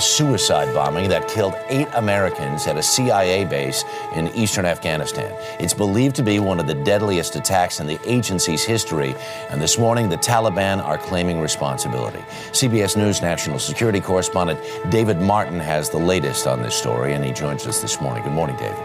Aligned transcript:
suicide 0.00 0.72
bombing 0.74 1.08
that 1.08 1.28
killed 1.28 1.54
eight 1.68 1.88
Americans 1.94 2.66
at 2.66 2.76
a 2.76 2.82
CIA 2.82 3.44
base 3.44 3.84
in 4.14 4.28
eastern 4.28 4.64
Afghanistan. 4.64 5.34
It's 5.60 5.74
believed 5.74 6.16
to 6.16 6.22
be 6.22 6.38
one 6.38 6.60
of 6.60 6.66
the 6.66 6.74
deadliest 6.74 7.36
attacks 7.36 7.80
in 7.80 7.86
the 7.86 7.98
agency's 8.04 8.64
history, 8.64 9.14
and 9.50 9.60
this 9.60 9.78
morning 9.78 10.08
the 10.08 10.16
Taliban 10.16 10.82
are 10.82 10.98
claiming 10.98 11.40
responsibility. 11.40 12.20
CBS 12.52 12.96
News 12.96 13.22
national 13.22 13.58
security 13.58 14.00
correspondent 14.00 14.60
David 14.90 15.20
Martin 15.20 15.60
has 15.60 15.90
the 15.90 15.98
latest 15.98 16.46
on 16.46 16.62
this 16.62 16.74
story, 16.74 17.14
and 17.14 17.24
he 17.24 17.32
joins 17.32 17.66
us 17.66 17.80
this 17.80 18.00
morning. 18.00 18.22
Good 18.22 18.32
morning, 18.32 18.56
David. 18.56 18.82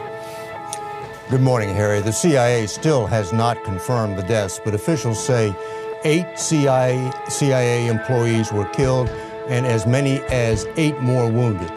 Good 1.30 1.42
morning, 1.42 1.74
Harry. 1.74 2.02
The 2.02 2.12
CIA 2.12 2.68
still 2.68 3.08
has 3.08 3.34
not 3.34 3.64
confirmed 3.64 4.18
the 4.18 4.24
deaths, 4.24 4.60
but 4.64 4.74
officials 4.74 5.24
say 5.24 5.56
eight 6.04 6.38
CIA, 6.38 7.12
CIA 7.30 7.88
employees 7.88 8.52
were 8.52 8.66
killed 8.66 9.10
and 9.54 9.68
as 9.68 9.86
many 9.86 10.20
as 10.24 10.66
eight 10.78 11.00
more 11.00 11.30
wounded. 11.30 11.72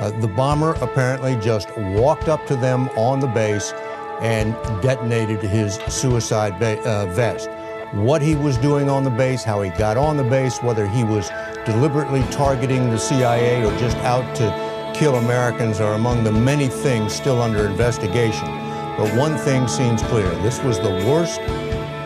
Uh, 0.00 0.10
the 0.20 0.26
bomber 0.26 0.72
apparently 0.80 1.36
just 1.36 1.68
walked 1.76 2.28
up 2.28 2.44
to 2.46 2.56
them 2.56 2.88
on 2.90 3.20
the 3.20 3.28
base 3.28 3.72
and 4.20 4.52
detonated 4.82 5.40
his 5.40 5.76
suicide 5.86 6.58
ba- 6.58 6.80
uh, 6.82 7.06
vest. 7.06 7.48
What 7.92 8.20
he 8.20 8.34
was 8.34 8.58
doing 8.58 8.90
on 8.90 9.04
the 9.04 9.10
base, 9.10 9.44
how 9.44 9.62
he 9.62 9.70
got 9.70 9.96
on 9.96 10.16
the 10.16 10.24
base, 10.24 10.60
whether 10.60 10.88
he 10.88 11.04
was 11.04 11.30
deliberately 11.64 12.22
targeting 12.32 12.90
the 12.90 12.98
CIA 12.98 13.64
or 13.64 13.78
just 13.78 13.96
out 13.98 14.34
to 14.36 14.92
kill 14.98 15.14
Americans 15.14 15.78
are 15.80 15.94
among 15.94 16.24
the 16.24 16.32
many 16.32 16.66
things 16.66 17.12
still 17.12 17.40
under 17.40 17.64
investigation. 17.64 18.48
But 18.98 19.14
one 19.16 19.36
thing 19.38 19.68
seems 19.68 20.02
clear 20.02 20.28
this 20.42 20.60
was 20.64 20.80
the 20.80 20.90
worst 21.06 21.40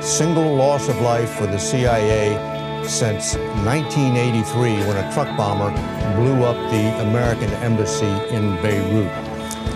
single 0.04 0.54
loss 0.54 0.88
of 0.88 1.00
life 1.00 1.30
for 1.30 1.46
the 1.46 1.58
CIA 1.58 2.53
since 2.88 3.36
1983 3.64 4.86
when 4.86 4.96
a 4.96 5.12
truck 5.12 5.36
bomber 5.36 5.70
blew 6.16 6.44
up 6.44 6.56
the 6.70 7.08
American 7.08 7.50
embassy 7.54 8.06
in 8.34 8.56
Beirut. 8.62 9.10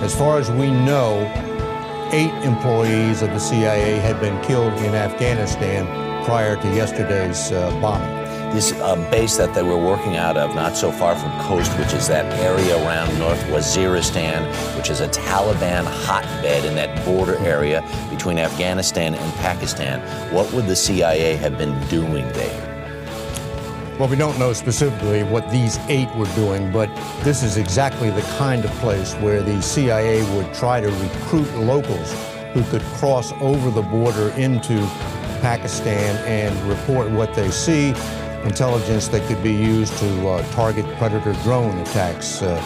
As 0.03 0.15
far 0.15 0.39
as 0.39 0.51
we 0.51 0.71
know, 0.71 1.21
eight 2.13 2.33
employees 2.45 3.23
of 3.23 3.31
the 3.31 3.39
CIA 3.39 3.99
had 3.99 4.21
been 4.21 4.41
killed 4.45 4.73
in 4.75 4.95
Afghanistan 4.95 5.87
prior 6.25 6.57
to 6.57 6.75
yesterday's 6.75 7.51
uh, 7.53 7.71
bombing. 7.81 8.17
This 8.55 8.73
uh, 8.73 8.97
base 9.11 9.37
that 9.37 9.55
they 9.55 9.63
were 9.63 9.77
working 9.77 10.17
out 10.17 10.37
of, 10.37 10.55
not 10.55 10.77
so 10.77 10.91
far 10.91 11.15
from 11.15 11.31
Khost, 11.33 11.79
which 11.79 11.93
is 11.93 12.09
that 12.09 12.25
area 12.41 12.77
around 12.87 13.19
North 13.19 13.43
Waziristan, 13.45 14.47
which 14.77 14.89
is 14.89 15.01
a 15.01 15.09
Taliban 15.09 15.85
hotbed 15.85 16.65
in 16.65 16.75
that 16.77 17.05
border 17.05 17.37
area 17.39 17.83
between 18.11 18.39
Afghanistan 18.39 19.15
and 19.15 19.35
Pakistan. 19.35 20.01
What 20.33 20.51
would 20.53 20.67
the 20.67 20.77
CIA 20.77 21.37
have 21.37 21.59
been 21.59 21.79
doing 21.89 22.27
there? 22.33 22.68
Well, 23.99 24.09
we 24.09 24.15
don't 24.15 24.39
know 24.39 24.53
specifically 24.53 25.25
what 25.25 25.51
these 25.51 25.77
eight 25.89 26.09
were 26.15 26.33
doing, 26.37 26.71
but 26.71 26.89
this 27.25 27.43
is 27.43 27.57
exactly 27.57 28.11
the 28.11 28.23
kind 28.39 28.65
of 28.65 28.71
place 28.75 29.15
where 29.15 29.43
the 29.43 29.61
CIA 29.61 30.23
would 30.37 30.55
try 30.55 30.81
to 30.81 30.87
recruit 30.87 31.53
locals 31.57 32.15
who 32.53 32.63
could 32.71 32.83
cross 33.01 33.33
over 33.41 33.73
the 33.73 33.83
border 33.83 34.29
into 34.37 34.79
Pakistan 35.41 36.17
and 36.29 36.57
report 36.69 37.11
what 37.11 37.35
they 37.35 37.51
see, 37.51 37.89
intelligence 38.45 39.09
that 39.09 39.27
could 39.27 39.43
be 39.43 39.53
used 39.53 39.99
to 39.99 40.29
uh, 40.29 40.53
target 40.53 40.87
predator 40.97 41.33
drone 41.43 41.77
attacks, 41.79 42.41
uh, 42.41 42.57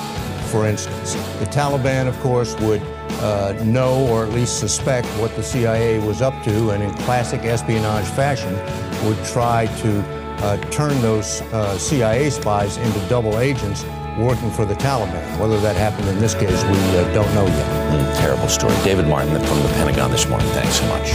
for 0.51 0.67
instance. 0.67 1.15
The 1.39 1.47
Taliban, 1.47 2.09
of 2.09 2.21
course, 2.21 2.61
would 2.61 2.83
uh, 3.23 3.55
know 3.65 4.07
or 4.09 4.27
at 4.27 4.33
least 4.33 4.61
suspect 4.61 5.07
what 5.19 5.35
the 5.35 5.43
CIA 5.43 5.99
was 5.99 6.21
up 6.21 6.35
to, 6.45 6.73
and 6.73 6.83
in 6.83 6.93
classic 7.05 7.41
espionage 7.45 8.05
fashion, 8.05 8.53
would 9.09 9.25
try 9.25 9.65
to 9.81 10.22
uh, 10.43 10.57
turn 10.71 11.01
those 11.01 11.41
uh, 11.53 11.79
CIA 11.79 12.29
spies 12.31 12.77
into 12.77 12.99
double 13.09 13.39
agents 13.39 13.85
working 14.19 14.51
for 14.51 14.65
the 14.65 14.75
Taliban. 14.75 15.39
Whether 15.39 15.61
that 15.61 15.77
happened 15.77 16.09
in 16.09 16.19
this 16.19 16.35
case, 16.35 16.63
we 16.65 16.99
uh, 16.99 17.15
don't 17.15 17.33
know 17.35 17.47
yet. 17.47 17.93
Mm, 17.93 18.19
terrible 18.19 18.49
story. 18.49 18.75
David 18.83 19.07
Martin 19.07 19.31
from 19.31 19.63
the 19.63 19.69
Pentagon 19.75 20.11
this 20.11 20.29
morning. 20.29 20.49
Thanks 20.49 20.81
so 20.81 20.87
much. 20.89 21.13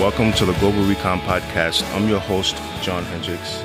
Welcome 0.00 0.32
to 0.32 0.46
the 0.46 0.54
Global 0.54 0.82
Recon 0.84 1.20
Podcast. 1.20 1.84
I'm 1.94 2.08
your 2.08 2.20
host, 2.20 2.56
John 2.82 3.04
Hendricks. 3.04 3.62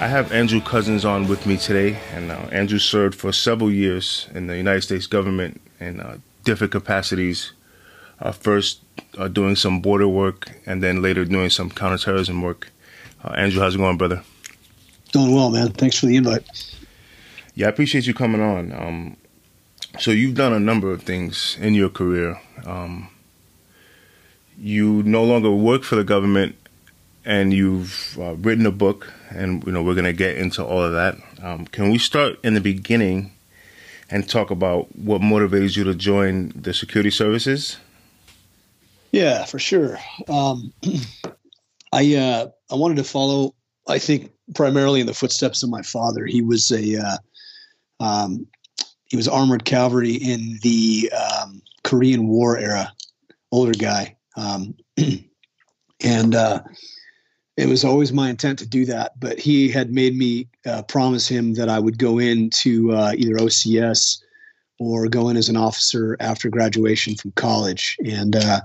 I 0.00 0.08
have 0.08 0.32
Andrew 0.32 0.60
Cousins 0.60 1.04
on 1.04 1.28
with 1.28 1.46
me 1.46 1.56
today, 1.56 1.96
and 2.12 2.30
uh, 2.30 2.34
Andrew 2.50 2.80
served 2.80 3.14
for 3.14 3.32
several 3.32 3.70
years 3.70 4.28
in 4.34 4.48
the 4.48 4.56
United 4.56 4.82
States 4.82 5.06
government 5.06 5.60
in 5.78 6.00
uh, 6.00 6.18
different 6.44 6.72
capacities. 6.72 7.52
Uh, 8.20 8.32
first, 8.32 8.80
uh, 9.16 9.28
doing 9.28 9.54
some 9.54 9.80
border 9.80 10.08
work, 10.08 10.50
and 10.66 10.82
then 10.82 11.00
later 11.00 11.24
doing 11.24 11.48
some 11.48 11.70
counterterrorism 11.70 12.42
work. 12.42 12.70
Uh, 13.22 13.32
Andrew, 13.34 13.60
how's 13.60 13.76
it 13.76 13.78
going, 13.78 13.96
brother? 13.96 14.22
Doing 15.12 15.32
well, 15.32 15.50
man. 15.50 15.70
Thanks 15.70 15.98
for 15.98 16.06
the 16.06 16.16
invite. 16.16 16.44
Yeah, 17.54 17.66
I 17.66 17.70
appreciate 17.70 18.06
you 18.06 18.14
coming 18.14 18.40
on. 18.40 18.72
Um, 18.72 19.16
so 20.00 20.10
you've 20.10 20.34
done 20.34 20.52
a 20.52 20.60
number 20.60 20.90
of 20.90 21.02
things 21.04 21.56
in 21.60 21.72
your 21.72 21.88
career. 21.88 22.40
Um, 22.66 23.08
you 24.58 25.04
no 25.04 25.22
longer 25.22 25.52
work 25.52 25.84
for 25.84 25.94
the 25.94 26.04
government 26.04 26.56
and 27.24 27.52
you've 27.52 28.18
uh, 28.20 28.34
written 28.36 28.66
a 28.66 28.70
book, 28.70 29.12
and 29.30 29.64
you 29.64 29.72
know 29.72 29.82
we're 29.82 29.94
going 29.94 30.04
to 30.04 30.12
get 30.12 30.36
into 30.36 30.64
all 30.64 30.82
of 30.82 30.92
that. 30.92 31.16
Um, 31.42 31.66
can 31.66 31.90
we 31.90 31.98
start 31.98 32.38
in 32.44 32.54
the 32.54 32.60
beginning 32.60 33.32
and 34.10 34.28
talk 34.28 34.50
about 34.50 34.94
what 34.96 35.20
motivated 35.20 35.76
you 35.76 35.84
to 35.84 35.94
join 35.94 36.52
the 36.54 36.74
security 36.74 37.10
services? 37.10 37.78
Yeah, 39.12 39.44
for 39.44 39.58
sure. 39.58 39.98
Um, 40.28 40.72
I 41.92 42.14
uh, 42.16 42.48
I 42.70 42.74
wanted 42.74 42.96
to 42.96 43.04
follow. 43.04 43.54
I 43.86 43.98
think 43.98 44.32
primarily 44.54 45.00
in 45.00 45.06
the 45.06 45.14
footsteps 45.14 45.62
of 45.62 45.70
my 45.70 45.82
father. 45.82 46.26
He 46.26 46.42
was 46.42 46.70
a 46.70 47.00
uh, 47.00 47.16
um, 48.00 48.46
he 49.06 49.16
was 49.16 49.28
armored 49.28 49.64
cavalry 49.64 50.14
in 50.14 50.58
the 50.62 51.10
um, 51.12 51.62
Korean 51.84 52.26
War 52.26 52.58
era, 52.58 52.92
older 53.52 53.72
guy, 53.72 54.16
um, 54.36 54.74
and 56.00 56.34
uh, 56.34 56.60
it 57.56 57.68
was 57.68 57.84
always 57.84 58.12
my 58.12 58.30
intent 58.30 58.58
to 58.58 58.66
do 58.66 58.84
that, 58.86 59.18
but 59.20 59.38
he 59.38 59.68
had 59.68 59.92
made 59.92 60.16
me 60.16 60.48
uh, 60.66 60.82
promise 60.82 61.28
him 61.28 61.54
that 61.54 61.68
I 61.68 61.78
would 61.78 61.98
go 61.98 62.18
into 62.18 62.92
uh, 62.92 63.12
either 63.16 63.34
OCS 63.34 64.22
or 64.80 65.06
go 65.06 65.28
in 65.28 65.36
as 65.36 65.48
an 65.48 65.56
officer 65.56 66.16
after 66.18 66.48
graduation 66.48 67.14
from 67.14 67.30
college, 67.32 67.96
and 68.04 68.34
uh, 68.34 68.60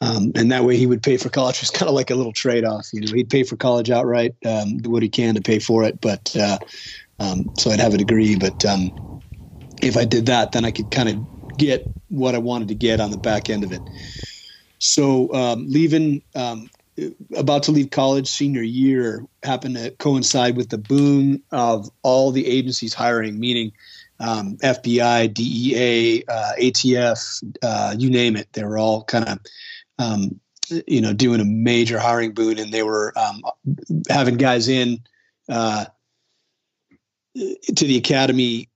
um, 0.00 0.30
and 0.36 0.52
that 0.52 0.64
way 0.64 0.76
he 0.76 0.86
would 0.86 1.02
pay 1.02 1.16
for 1.16 1.28
college. 1.28 1.56
It 1.58 1.62
was 1.62 1.70
kind 1.70 1.88
of 1.88 1.94
like 1.94 2.10
a 2.10 2.14
little 2.14 2.32
trade 2.32 2.64
off, 2.64 2.88
you 2.92 3.00
know. 3.00 3.12
He'd 3.12 3.30
pay 3.30 3.42
for 3.42 3.56
college 3.56 3.90
outright, 3.90 4.34
um, 4.46 4.78
do 4.78 4.90
what 4.90 5.02
he 5.02 5.08
can 5.08 5.34
to 5.34 5.40
pay 5.40 5.58
for 5.58 5.82
it, 5.82 6.00
but 6.00 6.34
uh, 6.36 6.58
um, 7.18 7.52
so 7.58 7.70
I'd 7.70 7.80
have 7.80 7.94
a 7.94 7.98
degree. 7.98 8.36
But 8.36 8.64
um, 8.64 9.22
if 9.82 9.96
I 9.96 10.04
did 10.04 10.26
that, 10.26 10.52
then 10.52 10.64
I 10.64 10.70
could 10.70 10.90
kind 10.92 11.08
of 11.08 11.58
get 11.58 11.84
what 12.10 12.36
I 12.36 12.38
wanted 12.38 12.68
to 12.68 12.74
get 12.74 13.00
on 13.00 13.10
the 13.10 13.18
back 13.18 13.50
end 13.50 13.64
of 13.64 13.72
it. 13.72 13.82
So 14.78 15.32
um, 15.32 15.66
leaving 15.68 16.22
um, 16.34 16.68
about 17.36 17.64
to 17.64 17.72
leave 17.72 17.90
college 17.90 18.28
senior 18.28 18.62
year 18.62 19.24
happened 19.42 19.76
to 19.76 19.90
coincide 19.92 20.56
with 20.56 20.68
the 20.68 20.78
boom 20.78 21.42
of 21.50 21.90
all 22.02 22.30
the 22.30 22.46
agencies 22.46 22.94
hiring, 22.94 23.38
meaning 23.38 23.72
um, 24.20 24.56
FBI, 24.58 25.32
DEA, 25.34 26.24
uh, 26.28 26.52
ATF, 26.60 27.56
uh, 27.62 27.94
you 27.98 28.10
name 28.10 28.36
it. 28.36 28.48
They 28.52 28.64
were 28.64 28.78
all 28.78 29.04
kind 29.04 29.28
of, 29.28 29.38
um, 29.98 30.40
you 30.86 31.00
know, 31.00 31.12
doing 31.12 31.40
a 31.40 31.44
major 31.44 31.98
hiring 31.98 32.32
boom, 32.32 32.58
and 32.58 32.72
they 32.72 32.82
were 32.82 33.12
um, 33.16 33.42
having 34.08 34.36
guys 34.36 34.68
in 34.68 35.00
uh, 35.48 35.86
to 37.34 37.84
the 37.84 37.96
academy, 37.98 38.68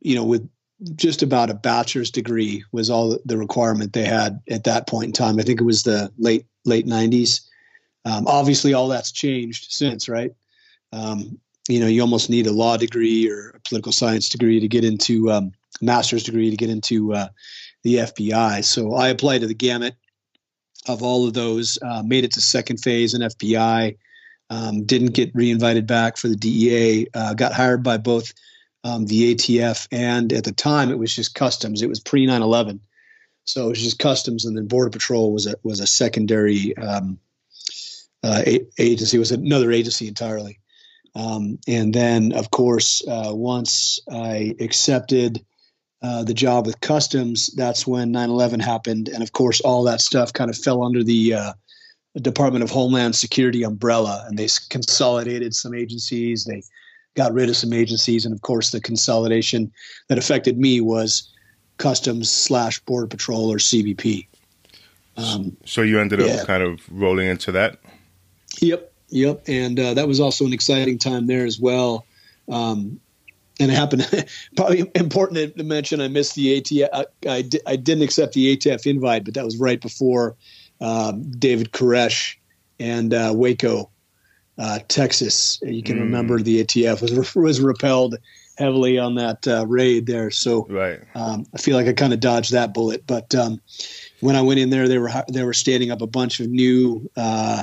you 0.00 0.14
know, 0.14 0.24
with 0.24 0.48
just 0.94 1.22
about 1.22 1.50
a 1.50 1.54
bachelor's 1.54 2.10
degree 2.10 2.64
was 2.72 2.88
all 2.88 3.18
the 3.24 3.36
requirement 3.36 3.92
they 3.92 4.04
had 4.04 4.40
at 4.48 4.64
that 4.64 4.86
point 4.86 5.06
in 5.06 5.12
time. 5.12 5.38
I 5.38 5.42
think 5.42 5.60
it 5.60 5.64
was 5.64 5.82
the 5.82 6.12
late 6.18 6.46
late 6.64 6.86
'90s 6.86 7.40
um, 8.04 8.26
obviously, 8.26 8.74
all 8.74 8.88
that's 8.88 9.12
changed 9.12 9.72
since, 9.72 10.08
right? 10.08 10.32
Um, 10.92 11.38
you 11.68 11.80
know, 11.80 11.86
you 11.86 12.02
almost 12.02 12.28
need 12.28 12.46
a 12.46 12.52
law 12.52 12.76
degree 12.76 13.30
or 13.30 13.50
a 13.50 13.60
political 13.60 13.92
science 13.92 14.28
degree 14.28 14.60
to 14.60 14.68
get 14.68 14.84
into 14.84 15.30
um, 15.30 15.52
master's 15.80 16.22
degree 16.22 16.50
to 16.50 16.56
get 16.56 16.70
into 16.70 17.14
uh, 17.14 17.28
the 17.82 17.96
FBI. 17.96 18.64
So 18.64 18.94
I 18.94 19.08
applied 19.08 19.40
to 19.40 19.46
the 19.46 19.54
gamut 19.54 19.94
of 20.86 21.02
all 21.02 21.26
of 21.26 21.32
those, 21.32 21.78
uh, 21.82 22.02
made 22.04 22.24
it 22.24 22.32
to 22.32 22.40
second 22.40 22.78
phase 22.78 23.14
in 23.14 23.22
FBI, 23.22 23.96
um, 24.50 24.84
didn't 24.84 25.14
get 25.14 25.34
reinvited 25.34 25.86
back 25.86 26.18
for 26.18 26.28
the 26.28 26.36
DEA, 26.36 27.06
uh, 27.14 27.32
got 27.32 27.54
hired 27.54 27.82
by 27.82 27.96
both 27.96 28.34
um, 28.84 29.06
the 29.06 29.34
ATF 29.34 29.88
and 29.90 30.30
at 30.32 30.44
the 30.44 30.52
time 30.52 30.90
it 30.90 30.98
was 30.98 31.14
just 31.14 31.34
customs. 31.34 31.80
It 31.80 31.88
was 31.88 32.00
pre 32.00 32.26
9 32.26 32.42
11. 32.42 32.80
So 33.46 33.66
it 33.66 33.70
was 33.70 33.82
just 33.82 33.98
customs, 33.98 34.44
and 34.44 34.56
then 34.56 34.66
Border 34.66 34.90
Patrol 34.90 35.32
was 35.32 35.46
a 35.46 35.54
was 35.62 35.80
a 35.80 35.86
secondary 35.86 36.74
um, 36.78 37.18
uh, 38.24 38.42
agency. 38.78 39.16
It 39.16 39.20
was 39.20 39.32
another 39.32 39.70
agency 39.70 40.08
entirely. 40.08 40.58
Um, 41.14 41.58
and 41.68 41.94
then, 41.94 42.32
of 42.32 42.50
course, 42.50 43.06
uh, 43.06 43.30
once 43.32 44.00
I 44.10 44.56
accepted 44.58 45.44
uh, 46.02 46.24
the 46.24 46.34
job 46.34 46.66
with 46.66 46.80
Customs, 46.80 47.48
that's 47.54 47.86
when 47.86 48.12
9 48.12 48.30
11 48.30 48.60
happened. 48.60 49.08
And 49.08 49.22
of 49.22 49.32
course, 49.32 49.60
all 49.60 49.84
that 49.84 50.00
stuff 50.00 50.32
kind 50.32 50.50
of 50.50 50.56
fell 50.56 50.82
under 50.82 51.04
the 51.04 51.34
uh, 51.34 51.52
Department 52.20 52.64
of 52.64 52.70
Homeland 52.70 53.14
Security 53.14 53.62
umbrella, 53.62 54.24
and 54.26 54.38
they 54.38 54.48
consolidated 54.70 55.54
some 55.54 55.74
agencies. 55.74 56.44
They 56.44 56.62
got 57.14 57.32
rid 57.32 57.48
of 57.48 57.56
some 57.56 57.72
agencies. 57.72 58.24
And 58.24 58.34
of 58.34 58.42
course, 58.42 58.70
the 58.70 58.80
consolidation 58.80 59.70
that 60.08 60.18
affected 60.18 60.58
me 60.58 60.80
was 60.80 61.30
Customs 61.76 62.30
slash 62.30 62.80
Border 62.80 63.06
Patrol 63.06 63.52
or 63.52 63.58
CBP. 63.58 64.26
Um, 65.16 65.56
so 65.64 65.82
you 65.82 66.00
ended 66.00 66.20
up 66.20 66.26
yeah. 66.26 66.44
kind 66.44 66.62
of 66.62 66.80
rolling 66.90 67.28
into 67.28 67.52
that? 67.52 67.78
Yep. 68.60 68.92
Yep. 69.08 69.42
And 69.48 69.78
uh, 69.78 69.94
that 69.94 70.08
was 70.08 70.20
also 70.20 70.46
an 70.46 70.52
exciting 70.52 70.98
time 70.98 71.26
there 71.26 71.46
as 71.46 71.58
well. 71.60 72.06
Um, 72.48 73.00
and 73.60 73.70
it 73.70 73.74
happened, 73.74 74.26
probably 74.56 74.90
important 74.94 75.56
to 75.56 75.64
mention, 75.64 76.00
I 76.00 76.08
missed 76.08 76.34
the 76.34 76.60
ATF. 76.60 76.88
I, 76.92 77.06
I, 77.26 77.48
I, 77.66 77.76
didn't 77.76 78.02
accept 78.02 78.32
the 78.34 78.56
ATF 78.56 78.86
invite, 78.86 79.24
but 79.24 79.34
that 79.34 79.44
was 79.44 79.56
right 79.56 79.80
before 79.80 80.34
um, 80.80 81.30
David 81.30 81.72
Koresh 81.72 82.36
and 82.80 83.14
uh, 83.14 83.32
Waco, 83.34 83.90
uh, 84.58 84.80
Texas. 84.88 85.60
You 85.62 85.82
can 85.82 85.98
mm. 85.98 86.00
remember 86.00 86.40
the 86.40 86.64
ATF 86.64 87.00
was, 87.00 87.34
was 87.36 87.60
repelled 87.60 88.16
heavily 88.56 88.98
on 88.98 89.16
that 89.16 89.46
uh, 89.46 89.66
raid 89.66 90.06
there. 90.06 90.30
So 90.30 90.66
right. 90.68 91.00
um, 91.14 91.46
I 91.54 91.58
feel 91.58 91.76
like 91.76 91.86
I 91.86 91.92
kind 91.92 92.12
of 92.12 92.20
dodged 92.20 92.52
that 92.52 92.74
bullet. 92.74 93.06
But 93.06 93.34
um, 93.34 93.60
when 94.20 94.36
I 94.36 94.42
went 94.42 94.60
in 94.60 94.70
there, 94.70 94.88
they 94.88 94.98
were 94.98 95.10
they 95.28 95.44
were 95.44 95.54
standing 95.54 95.90
up 95.90 96.02
a 96.02 96.06
bunch 96.06 96.40
of 96.40 96.48
new 96.48 97.10
uh, 97.16 97.62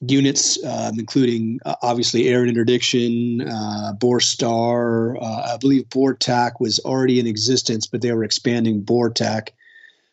units, 0.00 0.62
um, 0.64 0.98
including 0.98 1.60
uh, 1.64 1.74
obviously 1.82 2.28
air 2.28 2.46
interdiction, 2.46 3.42
uh, 3.42 3.92
BORSTAR. 3.98 5.16
Uh, 5.20 5.54
I 5.54 5.56
believe 5.58 5.88
BORTAC 5.90 6.60
was 6.60 6.78
already 6.80 7.20
in 7.20 7.26
existence, 7.26 7.86
but 7.86 8.00
they 8.00 8.12
were 8.12 8.24
expanding 8.24 8.82
BORTAC. 8.82 9.48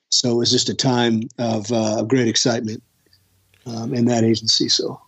So 0.09 0.31
it 0.31 0.35
was 0.35 0.51
just 0.51 0.69
a 0.69 0.73
time 0.73 1.23
of 1.37 1.71
uh, 1.71 2.03
great 2.03 2.27
excitement 2.27 2.83
um, 3.65 3.93
in 3.93 4.05
that 4.05 4.23
agency. 4.23 4.69
So, 4.69 5.01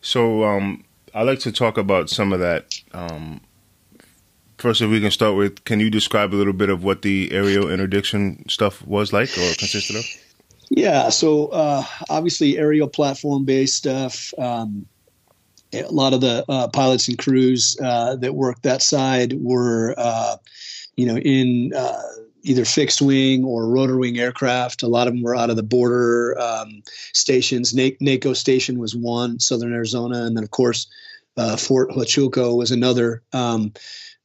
so 0.00 0.44
um, 0.44 0.84
I 1.14 1.22
like 1.22 1.38
to 1.40 1.52
talk 1.52 1.78
about 1.78 2.10
some 2.10 2.32
of 2.32 2.40
that 2.40 2.80
um, 2.92 3.40
First, 4.58 4.82
if 4.82 4.90
we 4.90 5.00
can 5.00 5.12
start 5.12 5.36
with, 5.36 5.64
can 5.64 5.78
you 5.78 5.88
describe 5.88 6.34
a 6.34 6.36
little 6.36 6.52
bit 6.52 6.68
of 6.68 6.82
what 6.82 7.02
the 7.02 7.30
aerial 7.30 7.70
interdiction 7.70 8.44
stuff 8.48 8.84
was 8.84 9.12
like 9.12 9.28
or 9.38 9.54
consisted 9.54 9.94
of? 9.94 10.04
Yeah, 10.70 11.08
so 11.08 11.46
uh, 11.46 11.84
obviously 12.10 12.58
aerial 12.58 12.88
platform 12.88 13.44
based 13.44 13.76
stuff. 13.76 14.34
Um, 14.38 14.86
a 15.72 15.82
lot 15.88 16.14
of 16.14 16.20
the 16.20 16.44
uh, 16.48 16.68
pilots 16.68 17.08
and 17.08 17.18
crews 17.18 17.76
uh, 17.82 18.16
that 18.16 18.34
worked 18.34 18.62
that 18.62 18.82
side 18.82 19.34
were, 19.38 19.94
uh, 19.96 20.36
you 20.96 21.06
know, 21.06 21.18
in 21.18 21.72
uh, 21.74 22.02
either 22.42 22.64
fixed 22.64 23.02
wing 23.02 23.44
or 23.44 23.68
rotor 23.68 23.96
wing 23.96 24.18
aircraft. 24.18 24.82
A 24.82 24.88
lot 24.88 25.06
of 25.08 25.14
them 25.14 25.22
were 25.22 25.36
out 25.36 25.50
of 25.50 25.56
the 25.56 25.62
border 25.62 26.38
um, 26.40 26.82
stations. 27.12 27.74
Naco 27.74 28.32
station 28.32 28.78
was 28.78 28.94
one, 28.94 29.40
Southern 29.40 29.72
Arizona, 29.72 30.24
and 30.24 30.36
then 30.36 30.44
of 30.44 30.50
course 30.50 30.86
uh, 31.36 31.56
Fort 31.56 31.90
Huachuca 31.90 32.56
was 32.56 32.70
another. 32.70 33.22
Um, 33.32 33.72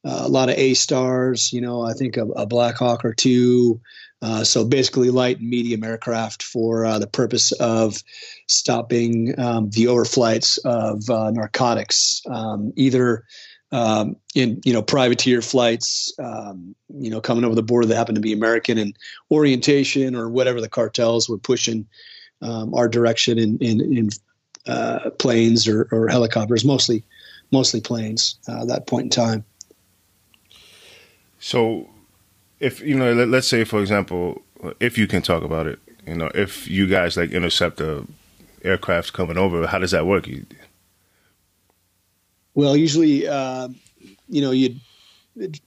a 0.04 0.28
lot 0.28 0.50
of 0.50 0.56
A 0.58 0.74
stars, 0.74 1.52
you 1.52 1.60
know, 1.62 1.80
I 1.82 1.94
think 1.94 2.16
a, 2.16 2.24
a 2.24 2.46
Black 2.46 2.76
Hawk 2.76 3.04
or 3.04 3.14
two. 3.14 3.80
Uh, 4.24 4.42
so 4.42 4.64
basically, 4.64 5.10
light 5.10 5.38
and 5.38 5.50
medium 5.50 5.84
aircraft 5.84 6.42
for 6.42 6.86
uh, 6.86 6.98
the 6.98 7.06
purpose 7.06 7.52
of 7.52 8.02
stopping 8.46 9.38
um, 9.38 9.68
the 9.68 9.84
overflights 9.84 10.58
of 10.64 11.10
uh, 11.10 11.30
narcotics, 11.30 12.22
um, 12.30 12.72
either 12.74 13.26
um, 13.70 14.16
in 14.34 14.62
you 14.64 14.72
know 14.72 14.80
privateer 14.80 15.42
flights, 15.42 16.10
um, 16.18 16.74
you 16.88 17.10
know, 17.10 17.20
coming 17.20 17.44
over 17.44 17.54
the 17.54 17.62
border 17.62 17.86
that 17.86 17.96
happen 17.96 18.14
to 18.14 18.20
be 18.22 18.32
American 18.32 18.78
in 18.78 18.94
orientation 19.30 20.16
or 20.16 20.30
whatever 20.30 20.62
the 20.62 20.70
cartels 20.70 21.28
were 21.28 21.36
pushing 21.36 21.86
um, 22.40 22.72
our 22.72 22.88
direction 22.88 23.38
in 23.38 23.58
in, 23.58 23.80
in 23.82 24.08
uh, 24.66 25.10
planes 25.18 25.68
or, 25.68 25.86
or, 25.92 26.08
helicopters, 26.08 26.64
mostly 26.64 27.04
mostly 27.52 27.82
planes. 27.82 28.38
Uh, 28.48 28.62
at 28.62 28.68
that 28.68 28.86
point 28.86 29.04
in 29.04 29.10
time. 29.10 29.44
So, 31.40 31.90
if 32.64 32.80
you 32.80 32.96
know, 32.96 33.12
let, 33.12 33.32
us 33.34 33.46
say 33.46 33.64
for 33.64 33.80
example, 33.80 34.42
if 34.80 34.96
you 34.96 35.06
can 35.06 35.20
talk 35.20 35.42
about 35.42 35.66
it, 35.66 35.78
you 36.06 36.14
know, 36.14 36.30
if 36.34 36.66
you 36.66 36.86
guys 36.86 37.16
like 37.16 37.30
intercept 37.30 37.80
a 37.80 38.06
aircraft 38.62 39.12
coming 39.12 39.36
over, 39.36 39.66
how 39.66 39.78
does 39.78 39.90
that 39.90 40.06
work? 40.06 40.26
Well, 42.54 42.76
usually, 42.76 43.28
uh, 43.28 43.68
you 44.28 44.40
know, 44.40 44.50
you 44.50 44.76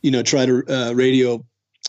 you 0.01 0.11
know 0.11 0.23
try 0.23 0.45
to 0.45 0.63
uh, 0.67 0.94
radio 0.94 1.44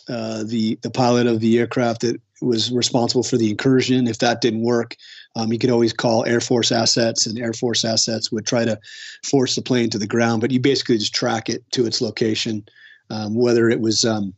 uh, 0.08 0.44
the 0.44 0.78
the 0.82 0.90
pilot 0.90 1.26
of 1.26 1.40
the 1.40 1.58
aircraft 1.58 2.02
that 2.02 2.20
was 2.42 2.70
responsible 2.70 3.22
for 3.22 3.38
the 3.38 3.50
incursion. 3.50 4.06
If 4.06 4.18
that 4.18 4.42
didn't 4.42 4.62
work, 4.62 4.94
um, 5.36 5.52
you 5.52 5.58
could 5.58 5.70
always 5.70 5.94
call 5.94 6.26
Air 6.26 6.40
Force 6.40 6.70
assets, 6.70 7.26
and 7.26 7.38
Air 7.38 7.54
Force 7.54 7.82
assets 7.82 8.30
would 8.30 8.46
try 8.46 8.66
to 8.66 8.78
force 9.24 9.54
the 9.54 9.62
plane 9.62 9.88
to 9.90 9.98
the 9.98 10.06
ground. 10.06 10.42
But 10.42 10.50
you 10.50 10.60
basically 10.60 10.98
just 10.98 11.14
track 11.14 11.48
it 11.48 11.64
to 11.72 11.86
its 11.86 12.02
location 12.02 12.68
um, 13.10 13.34
whether 13.34 13.68
it 13.70 13.80
was 13.80 14.04
um, 14.04 14.34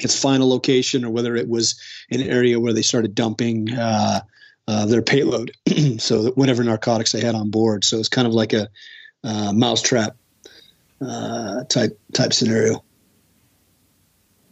its 0.00 0.20
final 0.20 0.48
location 0.48 1.04
or 1.04 1.10
whether 1.10 1.36
it 1.36 1.48
was 1.48 1.80
an 2.10 2.22
area 2.22 2.60
where 2.60 2.72
they 2.72 2.82
started 2.82 3.14
dumping 3.14 3.72
uh, 3.72 4.20
uh, 4.68 4.86
their 4.86 5.02
payload, 5.02 5.52
so 5.98 6.22
that 6.22 6.36
whatever 6.36 6.64
narcotics 6.64 7.12
they 7.12 7.20
had 7.20 7.34
on 7.34 7.50
board. 7.50 7.84
So 7.84 7.98
it's 7.98 8.08
kind 8.08 8.26
of 8.26 8.34
like 8.34 8.52
a 8.52 8.68
uh, 9.24 9.52
mousetrap 9.52 10.16
uh, 11.00 11.64
type 11.64 11.98
type 12.12 12.32
scenario. 12.32 12.82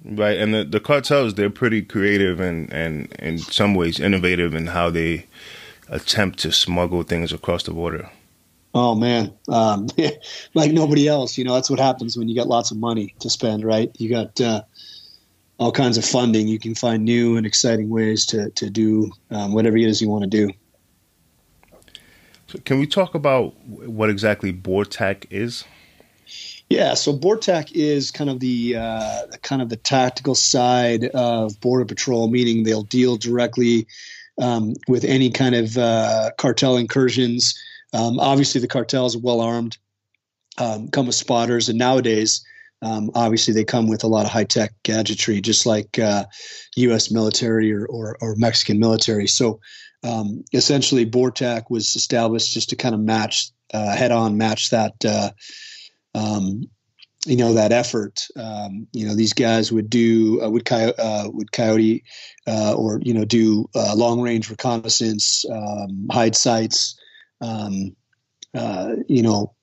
Right, 0.04 0.38
and 0.38 0.52
the, 0.52 0.64
the 0.64 0.80
cartels 0.80 1.34
they're 1.34 1.50
pretty 1.50 1.82
creative 1.82 2.38
and 2.38 2.72
and 2.72 3.10
in 3.18 3.38
some 3.38 3.74
ways 3.74 3.98
innovative 3.98 4.54
in 4.54 4.68
how 4.68 4.90
they 4.90 5.26
attempt 5.88 6.38
to 6.40 6.52
smuggle 6.52 7.02
things 7.02 7.32
across 7.32 7.62
the 7.62 7.72
border. 7.72 8.10
Oh 8.74 8.94
man, 8.94 9.32
um, 9.48 9.86
like 10.54 10.72
nobody 10.72 11.08
else. 11.08 11.38
You 11.38 11.44
know, 11.44 11.54
that's 11.54 11.70
what 11.70 11.78
happens 11.78 12.16
when 12.16 12.28
you 12.28 12.34
got 12.34 12.48
lots 12.48 12.70
of 12.70 12.76
money 12.76 13.14
to 13.20 13.30
spend, 13.30 13.64
right? 13.64 13.90
You 13.98 14.10
got 14.10 14.40
uh, 14.40 14.62
all 15.58 15.72
kinds 15.72 15.96
of 15.96 16.04
funding. 16.04 16.48
You 16.48 16.58
can 16.58 16.74
find 16.74 17.04
new 17.04 17.36
and 17.36 17.46
exciting 17.46 17.90
ways 17.90 18.26
to 18.26 18.50
to 18.50 18.70
do 18.70 19.12
um, 19.30 19.52
whatever 19.52 19.76
it 19.76 19.84
is 19.84 20.00
you 20.00 20.08
want 20.08 20.24
to 20.24 20.30
do. 20.30 20.50
So, 22.46 22.58
can 22.64 22.78
we 22.78 22.86
talk 22.86 23.14
about 23.14 23.54
what 23.66 24.10
exactly 24.10 24.52
BORTAC 24.52 25.26
is? 25.30 25.64
Yeah, 26.70 26.94
so 26.94 27.16
BORTAC 27.16 27.72
is 27.72 28.10
kind 28.10 28.30
of 28.30 28.40
the 28.40 28.76
uh, 28.76 29.26
kind 29.42 29.62
of 29.62 29.68
the 29.68 29.76
tactical 29.76 30.34
side 30.34 31.04
of 31.06 31.60
Border 31.60 31.84
Patrol, 31.84 32.28
meaning 32.28 32.64
they'll 32.64 32.82
deal 32.82 33.16
directly 33.16 33.86
um, 34.40 34.74
with 34.88 35.04
any 35.04 35.30
kind 35.30 35.54
of 35.54 35.76
uh, 35.76 36.30
cartel 36.36 36.76
incursions 36.76 37.54
um, 37.94 38.18
obviously, 38.18 38.60
the 38.60 38.66
cartels 38.66 39.14
are 39.14 39.20
well 39.20 39.40
armed, 39.40 39.78
um, 40.58 40.88
come 40.88 41.06
with 41.06 41.14
spotters, 41.14 41.68
and 41.68 41.78
nowadays, 41.78 42.44
um, 42.84 43.10
obviously, 43.14 43.54
they 43.54 43.64
come 43.64 43.88
with 43.88 44.04
a 44.04 44.06
lot 44.06 44.26
of 44.26 44.30
high 44.30 44.44
tech 44.44 44.74
gadgetry, 44.82 45.40
just 45.40 45.64
like 45.64 45.98
uh, 45.98 46.26
U.S. 46.76 47.10
military 47.10 47.72
or, 47.72 47.86
or, 47.86 48.18
or, 48.20 48.36
Mexican 48.36 48.78
military. 48.78 49.26
So, 49.26 49.60
um, 50.02 50.44
essentially, 50.52 51.06
BORTAC 51.06 51.70
was 51.70 51.96
established 51.96 52.52
just 52.52 52.70
to 52.70 52.76
kind 52.76 52.94
of 52.94 53.00
match, 53.00 53.50
uh, 53.72 53.96
head 53.96 54.12
on 54.12 54.36
match 54.36 54.70
that. 54.70 54.92
Uh, 55.04 55.30
um, 56.14 56.64
you 57.26 57.36
know 57.36 57.54
that 57.54 57.72
effort. 57.72 58.26
Um, 58.36 58.86
you 58.92 59.06
know 59.06 59.14
these 59.14 59.32
guys 59.32 59.72
would 59.72 59.88
do 59.88 60.42
uh, 60.42 60.50
would 60.50 60.66
coyote, 60.66 60.98
uh, 60.98 61.30
would 61.32 61.52
coyote 61.52 62.04
uh, 62.46 62.74
or 62.74 63.00
you 63.02 63.14
know 63.14 63.24
do 63.24 63.66
long 63.74 64.20
range 64.20 64.50
reconnaissance, 64.50 65.46
um, 65.50 66.06
hide 66.12 66.36
sites, 66.36 67.00
um, 67.40 67.96
you 69.08 69.22
know, 69.22 69.53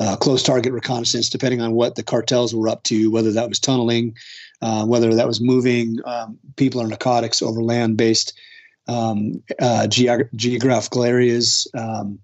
uh, 0.00 0.16
close 0.16 0.42
target 0.42 0.72
reconnaissance, 0.72 1.28
depending 1.28 1.60
on 1.60 1.72
what 1.72 1.94
the 1.94 2.02
cartels 2.02 2.54
were 2.54 2.68
up 2.68 2.82
to, 2.84 3.10
whether 3.10 3.32
that 3.32 3.48
was 3.48 3.58
tunneling, 3.58 4.16
uh, 4.62 4.84
whether 4.86 5.14
that 5.14 5.26
was 5.26 5.40
moving 5.40 5.98
um, 6.04 6.38
people 6.56 6.80
or 6.80 6.86
narcotics 6.86 7.42
over 7.42 7.62
land 7.62 7.96
based 7.96 8.38
um, 8.86 9.42
uh, 9.60 9.86
geog- 9.88 10.32
geographical 10.34 11.04
areas, 11.04 11.66
um, 11.74 12.20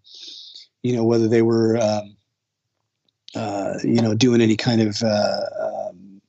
you 0.83 0.95
know, 0.95 1.05
whether 1.05 1.29
they 1.29 1.43
were, 1.43 1.77
um, 1.79 2.17
uh, 3.35 3.75
you 3.83 4.01
know, 4.01 4.15
doing 4.15 4.41
any 4.41 4.57
kind 4.57 4.81
of 4.81 5.03
uh, 5.03 5.41
um, 5.63 6.23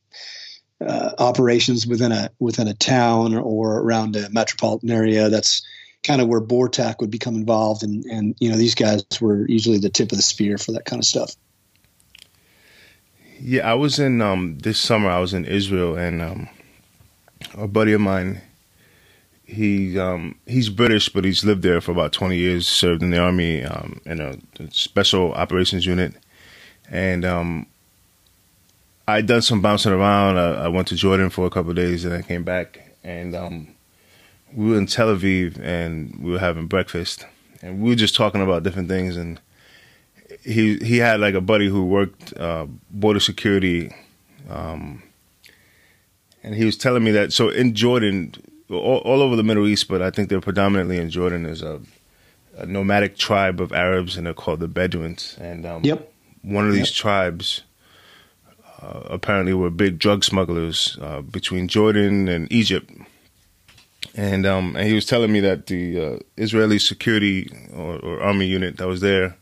operations 1.19 1.85
within 1.85 2.11
a 2.11 2.29
within 2.39 2.67
a 2.67 2.73
town 2.73 3.35
or 3.35 3.79
around 3.79 4.15
a 4.15 4.29
metropolitan 4.31 4.89
area. 4.89 5.29
That's 5.29 5.61
kind 6.05 6.21
of 6.21 6.27
where 6.27 6.41
BORTAC 6.41 6.99
would 6.99 7.11
become 7.11 7.35
involved, 7.35 7.83
and 7.83 8.05
and 8.05 8.35
you 8.39 8.49
know 8.49 8.57
these 8.57 8.75
guys 8.75 9.03
were 9.19 9.47
usually 9.47 9.79
the 9.79 9.89
tip 9.89 10.11
of 10.11 10.17
the 10.17 10.21
spear 10.21 10.57
for 10.57 10.71
that 10.73 10.85
kind 10.85 11.01
of 11.01 11.05
stuff. 11.05 11.35
Yeah, 13.39 13.69
I 13.69 13.73
was 13.73 13.99
in 13.99 14.21
um, 14.21 14.59
this 14.59 14.79
summer. 14.79 15.09
I 15.09 15.19
was 15.19 15.33
in 15.33 15.45
Israel, 15.45 15.95
and 15.95 16.21
um, 16.21 16.49
a 17.57 17.67
buddy 17.67 17.93
of 17.93 18.01
mine, 18.01 18.41
he 19.45 19.99
um, 19.99 20.35
he's 20.45 20.69
British, 20.69 21.09
but 21.09 21.25
he's 21.25 21.43
lived 21.43 21.63
there 21.63 21.81
for 21.81 21.91
about 21.91 22.13
20 22.13 22.37
years. 22.37 22.67
Served 22.67 23.01
in 23.01 23.09
the 23.09 23.19
army 23.19 23.63
um, 23.63 23.99
in 24.05 24.21
a 24.21 24.37
special 24.71 25.33
operations 25.33 25.85
unit, 25.85 26.13
and 26.89 27.25
um, 27.25 27.65
I 29.07 29.21
done 29.21 29.41
some 29.41 29.61
bouncing 29.61 29.91
around. 29.91 30.37
I, 30.37 30.65
I, 30.65 30.67
went 30.67 30.87
to 30.89 30.95
Jordan 30.95 31.29
for 31.29 31.45
a 31.45 31.49
couple 31.49 31.73
days, 31.73 32.05
and 32.05 32.13
I 32.13 32.21
came 32.21 32.43
back, 32.43 32.95
and 33.03 33.35
um, 33.35 33.74
we 34.55 34.69
were 34.69 34.77
in 34.77 34.85
Tel 34.87 35.13
Aviv, 35.15 35.59
and 35.59 36.17
we 36.19 36.31
were 36.31 36.39
having 36.39 36.67
breakfast, 36.67 37.25
and 37.61 37.81
we 37.81 37.89
were 37.89 37.95
just 37.95 38.15
talking 38.15 38.41
about 38.41 38.63
different 38.63 38.87
things, 38.87 39.17
and 39.17 39.39
he 40.41 40.77
he 40.77 40.97
had 40.97 41.19
like 41.19 41.35
a 41.35 41.41
buddy 41.41 41.67
who 41.67 41.85
worked 41.85 42.35
uh, 42.37 42.65
border 42.89 43.19
security. 43.19 43.93
Um, 44.49 45.03
and 46.43 46.53
he 46.53 46.63
was 46.63 46.77
telling 46.77 47.03
me 47.03 47.11
that 47.11 47.33
so 47.33 47.49
in 47.49 47.73
Jordan, 47.73 48.33
all, 48.69 48.99
all, 48.99 49.21
over 49.21 49.35
the 49.35 49.43
Middle 49.43 49.67
East, 49.67 49.87
but 49.87 50.01
I 50.01 50.11
think 50.11 50.29
they're 50.29 50.39
predominantly 50.39 50.97
in 50.97 51.09
Jordan. 51.09 51.45
Is 51.45 51.61
a, 51.61 51.81
a 52.57 52.65
nomadic 52.65 53.17
tribe 53.17 53.59
of 53.59 53.73
Arabs, 53.73 54.15
and 54.15 54.25
they're 54.27 54.33
called 54.33 54.59
the 54.59 54.67
Bedouins. 54.67 55.35
And 55.39 55.65
um, 55.65 55.83
yep. 55.83 56.13
one 56.43 56.67
of 56.67 56.73
these 56.73 56.89
yep. 56.89 56.95
tribes 56.95 57.63
uh, 58.81 59.01
apparently 59.05 59.53
were 59.53 59.71
big 59.71 59.97
drug 59.97 60.23
smugglers 60.23 60.97
uh, 61.01 61.21
between 61.21 61.67
Jordan 61.67 62.27
and 62.27 62.51
Egypt. 62.51 62.91
And 64.15 64.45
um, 64.45 64.75
and 64.77 64.87
he 64.87 64.93
was 64.93 65.05
telling 65.05 65.31
me 65.31 65.41
that 65.41 65.67
the 65.67 65.99
uh, 65.99 66.19
Israeli 66.37 66.79
security 66.79 67.49
or, 67.73 67.99
or, 67.99 68.21
army 68.21 68.45
unit 68.45 68.77
that 68.77 68.87
was 68.87 69.01
there, 69.01 69.35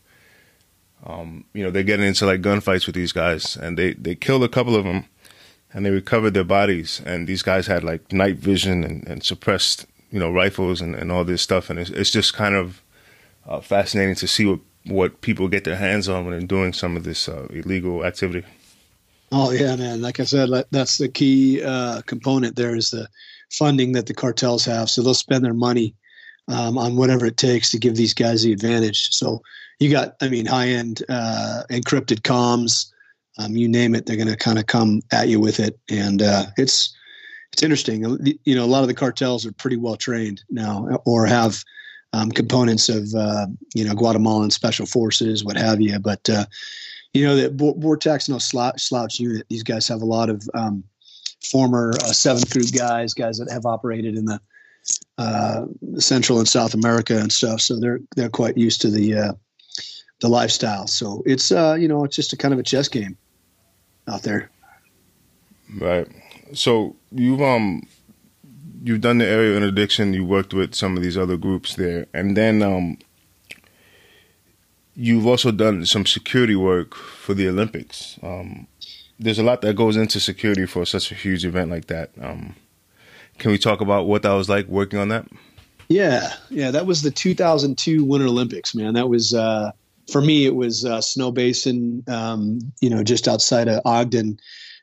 um, 1.06 1.44
you 1.52 1.62
know, 1.62 1.70
they're 1.70 1.84
getting 1.84 2.06
into 2.06 2.26
like 2.26 2.42
gunfights 2.42 2.86
with 2.86 2.96
these 2.96 3.12
guys, 3.12 3.56
and 3.56 3.78
they 3.78 3.92
they 3.94 4.16
killed 4.16 4.42
a 4.42 4.48
couple 4.48 4.74
of 4.74 4.84
them 4.84 5.04
and 5.74 5.84
they 5.84 5.90
recovered 5.90 6.32
their 6.32 6.44
bodies. 6.44 7.02
And 7.04 7.26
these 7.26 7.42
guys 7.42 7.66
had 7.66 7.82
like 7.84 8.12
night 8.12 8.36
vision 8.36 8.84
and, 8.84 9.06
and 9.06 9.22
suppressed, 9.22 9.86
you 10.10 10.20
know, 10.20 10.30
rifles 10.30 10.80
and, 10.80 10.94
and 10.94 11.10
all 11.10 11.24
this 11.24 11.42
stuff. 11.42 11.68
And 11.68 11.80
it's, 11.80 11.90
it's 11.90 12.10
just 12.12 12.32
kind 12.32 12.54
of 12.54 12.80
uh, 13.46 13.60
fascinating 13.60 14.14
to 14.14 14.28
see 14.28 14.46
what, 14.46 14.60
what 14.86 15.20
people 15.20 15.48
get 15.48 15.64
their 15.64 15.76
hands 15.76 16.08
on 16.08 16.24
when 16.24 16.38
they're 16.38 16.46
doing 16.46 16.72
some 16.72 16.96
of 16.96 17.02
this 17.02 17.28
uh, 17.28 17.48
illegal 17.50 18.04
activity. 18.04 18.46
Oh 19.32 19.50
yeah, 19.50 19.74
man! 19.74 20.00
Like 20.00 20.20
I 20.20 20.24
said, 20.24 20.48
that's 20.70 20.98
the 20.98 21.08
key 21.08 21.60
uh, 21.60 22.02
component. 22.02 22.54
There 22.54 22.76
is 22.76 22.90
the 22.90 23.08
funding 23.50 23.92
that 23.92 24.06
the 24.06 24.14
cartels 24.14 24.64
have, 24.64 24.90
so 24.90 25.02
they'll 25.02 25.14
spend 25.14 25.44
their 25.44 25.54
money 25.54 25.94
um, 26.48 26.76
on 26.76 26.96
whatever 26.96 27.26
it 27.26 27.36
takes 27.36 27.70
to 27.70 27.78
give 27.78 27.96
these 27.96 28.14
guys 28.14 28.42
the 28.42 28.52
advantage. 28.52 29.10
So 29.12 29.42
you 29.78 29.90
got, 29.90 30.14
I 30.20 30.28
mean, 30.28 30.46
high 30.46 30.68
end 30.68 31.02
uh, 31.08 31.62
encrypted 31.70 32.20
comms, 32.20 32.90
um, 33.38 33.56
you 33.56 33.68
name 33.68 33.94
it, 33.94 34.06
they're 34.06 34.16
going 34.16 34.28
to 34.28 34.36
kind 34.36 34.58
of 34.58 34.66
come 34.66 35.00
at 35.12 35.28
you 35.28 35.40
with 35.40 35.58
it, 35.58 35.78
and 35.90 36.22
uh, 36.22 36.46
it's 36.56 36.94
it's 37.52 37.62
interesting. 37.62 38.04
You 38.44 38.54
know, 38.54 38.64
a 38.64 38.66
lot 38.66 38.82
of 38.82 38.88
the 38.88 38.94
cartels 38.94 39.46
are 39.46 39.52
pretty 39.52 39.76
well 39.76 39.96
trained 39.96 40.42
now, 40.50 40.98
or 41.04 41.26
have 41.26 41.62
um, 42.12 42.30
components 42.30 42.88
of 42.88 43.12
uh, 43.14 43.46
you 43.74 43.84
know 43.84 43.94
Guatemalan 43.94 44.50
special 44.50 44.86
forces, 44.86 45.44
what 45.44 45.56
have 45.56 45.80
you. 45.80 45.98
But 45.98 46.28
uh, 46.30 46.46
you 47.12 47.24
know 47.24 47.36
that 47.36 47.56
BORTAC 47.56 48.28
no 48.28 48.38
slouch, 48.38 48.82
slouch 48.82 49.18
unit. 49.18 49.46
These 49.48 49.64
guys 49.64 49.88
have 49.88 50.02
a 50.02 50.06
lot 50.06 50.30
of 50.30 50.48
um, 50.54 50.84
former 51.44 51.92
uh, 51.94 52.12
seventh 52.12 52.50
group 52.52 52.72
guys, 52.72 53.14
guys 53.14 53.38
that 53.38 53.50
have 53.50 53.66
operated 53.66 54.16
in 54.16 54.24
the 54.24 54.40
uh, 55.18 55.66
Central 55.98 56.38
and 56.38 56.48
South 56.48 56.74
America 56.74 57.18
and 57.18 57.32
stuff. 57.32 57.60
So 57.60 57.78
they're 57.78 58.00
they're 58.16 58.28
quite 58.28 58.56
used 58.56 58.82
to 58.82 58.90
the 58.90 59.14
uh, 59.14 59.32
the 60.20 60.28
lifestyle. 60.28 60.86
So 60.86 61.22
it's 61.26 61.52
uh, 61.52 61.76
you 61.78 61.88
know 61.88 62.04
it's 62.04 62.16
just 62.16 62.32
a 62.32 62.36
kind 62.36 62.54
of 62.54 62.60
a 62.60 62.64
chess 62.64 62.88
game 62.88 63.16
out 64.08 64.22
there. 64.22 64.50
Right. 65.78 66.08
So 66.52 66.96
you've 67.10 67.42
um 67.42 67.86
you've 68.82 69.00
done 69.00 69.18
the 69.18 69.26
area 69.26 69.56
interdiction. 69.56 70.12
You 70.12 70.24
worked 70.24 70.54
with 70.54 70.74
some 70.74 70.96
of 70.96 71.02
these 71.02 71.16
other 71.16 71.36
groups 71.36 71.74
there, 71.74 72.06
and 72.12 72.36
then 72.36 72.62
um 72.62 72.98
you've 74.94 75.26
also 75.26 75.50
done 75.50 75.84
some 75.86 76.06
security 76.06 76.54
work 76.54 76.94
for 76.94 77.34
the 77.34 77.48
Olympics. 77.48 78.18
Um, 78.22 78.68
there's 79.18 79.38
a 79.38 79.42
lot 79.42 79.62
that 79.62 79.76
goes 79.76 79.96
into 79.96 80.20
security 80.20 80.66
for 80.66 80.84
such 80.84 81.12
a 81.12 81.14
huge 81.14 81.44
event 81.44 81.70
like 81.70 81.86
that. 81.86 82.10
Um, 82.20 82.54
can 83.38 83.50
we 83.50 83.58
talk 83.58 83.80
about 83.80 84.06
what 84.06 84.22
that 84.22 84.32
was 84.32 84.48
like 84.48 84.66
working 84.66 84.98
on 84.98 85.08
that? 85.08 85.26
Yeah, 85.88 86.32
yeah, 86.50 86.70
that 86.70 86.86
was 86.86 87.02
the 87.02 87.10
2002 87.10 88.04
Winter 88.04 88.26
Olympics, 88.26 88.74
man. 88.74 88.94
That 88.94 89.08
was 89.08 89.34
uh, 89.34 89.72
for 90.10 90.20
me, 90.20 90.46
it 90.46 90.54
was 90.54 90.84
uh, 90.84 90.98
Snowbasin, 90.98 92.08
um, 92.08 92.60
you 92.80 92.90
know, 92.90 93.02
just 93.02 93.28
outside 93.28 93.68
of 93.68 93.82
Ogden, 93.84 94.38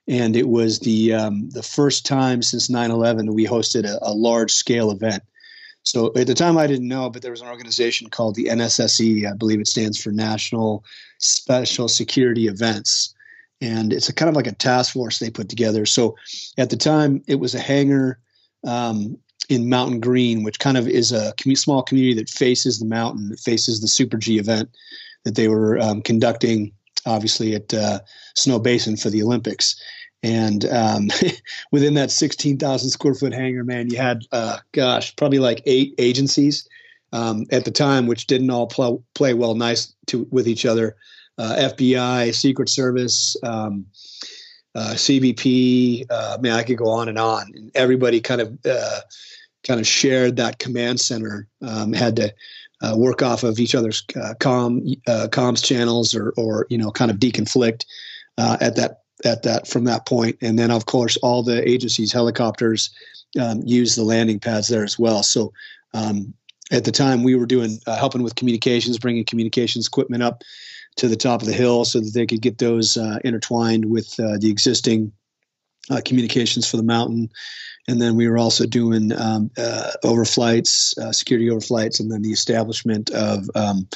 and 0.08 0.36
it 0.36 0.48
was 0.48 0.80
the 0.80 1.14
um, 1.14 1.50
the 1.50 1.64
first 1.64 2.06
time 2.06 2.42
since 2.42 2.70
9/11 2.70 3.34
we 3.34 3.46
hosted 3.46 3.86
a, 3.86 4.00
a, 4.02 4.14
large 4.14 4.52
scale 4.52 4.92
event. 4.92 5.24
So 5.84 6.12
at 6.16 6.28
the 6.28 6.36
time, 6.36 6.58
I 6.58 6.68
didn't 6.68 6.88
know, 6.88 7.10
but 7.10 7.22
there 7.24 7.32
was 7.32 7.42
an 7.42 7.48
organization 7.48 8.10
called 8.10 8.36
the 8.36 8.46
NSSE. 8.46 9.30
I 9.30 9.34
believe 9.34 9.60
it 9.60 9.68
stands 9.68 10.00
for 10.02 10.12
National 10.12 10.84
Special 11.18 11.88
Security 11.88 12.48
Events, 12.48 13.16
and 13.62 13.94
it's 13.94 14.10
a 14.10 14.14
kind 14.14 14.30
of 14.30 14.36
like 14.36 14.48
a 14.48 14.54
task 14.54 14.94
force 14.94 15.20
they 15.20 15.30
put 15.30 15.50
together. 15.50 15.86
So 15.86 16.16
at 16.58 16.70
the 16.70 16.78
time, 16.78 17.24
it 17.28 17.36
was 17.36 17.56
a 17.56 17.60
hangar. 17.60 18.20
Um, 18.66 19.18
in 19.50 19.68
Mountain 19.68 20.00
Green, 20.00 20.44
which 20.44 20.60
kind 20.60 20.78
of 20.78 20.88
is 20.88 21.12
a 21.12 21.34
small 21.56 21.84
community 21.84 22.14
that 22.14 22.30
faces 22.30 22.80
the 22.80 22.86
mountain, 22.86 23.30
that 23.30 23.40
faces 23.40 23.82
the 23.82 23.88
Super 23.88 24.18
G 24.18 24.38
event 24.38 24.70
that 25.26 25.36
they 25.36 25.50
were 25.50 25.78
um, 25.80 26.02
conducting, 26.02 26.72
obviously 27.06 27.54
at 27.54 27.74
uh, 27.74 28.00
Snowbasin 28.38 29.02
for 29.02 29.10
the 29.10 29.22
Olympics. 29.22 29.76
And 30.24 30.66
um, 30.66 31.10
within 31.72 31.96
that 31.96 32.12
16,000 32.12 32.90
square 32.90 33.14
foot 33.14 33.34
hangar, 33.34 33.64
man, 33.64 33.90
you 33.90 33.98
had, 33.98 34.24
uh, 34.32 34.60
gosh, 34.72 35.16
probably 35.16 35.40
like 35.40 35.62
eight 35.66 35.94
agencies 35.98 36.68
um, 37.12 37.46
at 37.52 37.66
the 37.66 37.72
time, 37.72 38.08
which 38.08 38.28
didn't 38.28 38.52
all 38.52 38.68
pl- 38.68 39.04
play 39.16 39.34
well 39.34 39.56
nice 39.56 39.94
to 40.08 40.28
with 40.32 40.48
each 40.48 40.66
other. 40.66 40.96
Uh, 41.42 41.56
FBI, 41.74 42.32
Secret 42.36 42.70
Service, 42.70 43.36
um, 43.42 43.84
uh, 44.76 44.92
CBP. 44.94 46.06
Uh, 46.08 46.38
man, 46.40 46.54
I 46.54 46.62
could 46.62 46.78
go 46.78 46.88
on 46.88 47.10
and 47.10 47.18
on. 47.18 47.52
And 47.56 47.72
everybody 47.74 48.22
kind 48.22 48.42
of 48.42 48.60
kind 49.66 49.80
of 49.80 49.88
shared 49.88 50.36
that 50.36 50.60
command 50.60 51.00
center. 51.00 51.48
Um, 51.64 51.94
had 51.94 52.16
to 52.18 52.32
uh, 52.84 52.94
work 52.96 53.24
off 53.24 53.44
of 53.44 53.60
each 53.60 53.74
other's 53.74 54.04
uh, 54.22 54.36
com 54.40 54.84
uh, 55.08 55.28
comms 55.32 55.64
channels 55.64 56.14
or 56.14 56.32
or 56.38 56.68
you 56.70 56.78
know 56.78 56.92
kind 56.92 57.10
of 57.10 57.18
deconflict 57.18 57.86
at 58.38 58.76
that 58.76 59.00
at 59.24 59.42
that 59.42 59.68
from 59.68 59.86
that 59.86 60.06
point 60.06 60.36
and 60.42 60.58
then 60.58 60.72
of 60.72 60.86
course 60.88 61.16
all 61.18 61.44
the 61.44 61.68
agencies 61.68 62.12
helicopters 62.12 62.90
um, 63.40 63.62
use 63.66 63.96
the 63.96 64.04
landing 64.04 64.40
pads 64.40 64.68
there 64.68 64.84
as 64.84 64.98
well 64.98 65.22
so 65.22 65.54
um, 65.94 66.34
at 66.72 66.86
the 66.86 66.92
time 66.92 67.22
we 67.22 67.36
were 67.36 67.46
doing 67.46 67.80
helping 67.86 68.24
with 68.24 68.34
communications 68.34 68.98
bringing 68.98 69.24
communications 69.24 69.86
equipment 69.86 70.24
up 70.24 70.44
to 70.98 71.08
the 71.08 71.16
top 71.16 71.42
of 71.42 71.48
the 71.48 71.54
hill 71.54 71.86
so 71.86 72.00
that 72.00 72.14
they 72.14 72.26
could 72.26 72.42
get 72.42 72.58
those 72.58 72.98
uh, 72.98 73.18
intertwined 73.24 73.86
with 73.86 74.16
the 74.18 74.50
existing 74.50 75.12
communications 76.06 76.70
for 76.70 76.78
the 76.78 76.84
mountain 76.84 77.30
and 77.88 78.02
then 78.02 78.16
we 78.16 78.28
were 78.28 78.38
also 78.38 78.66
doing 78.66 79.12
um, 79.14 79.50
uh, 79.58 79.92
overflights, 80.04 80.98
uh, 80.98 81.12
security 81.12 81.48
overflights, 81.48 82.00
and 82.00 82.12
then 82.12 82.22
the 82.22 82.32
establishment 82.32 83.10
of 83.12 83.50
um, 83.56 83.88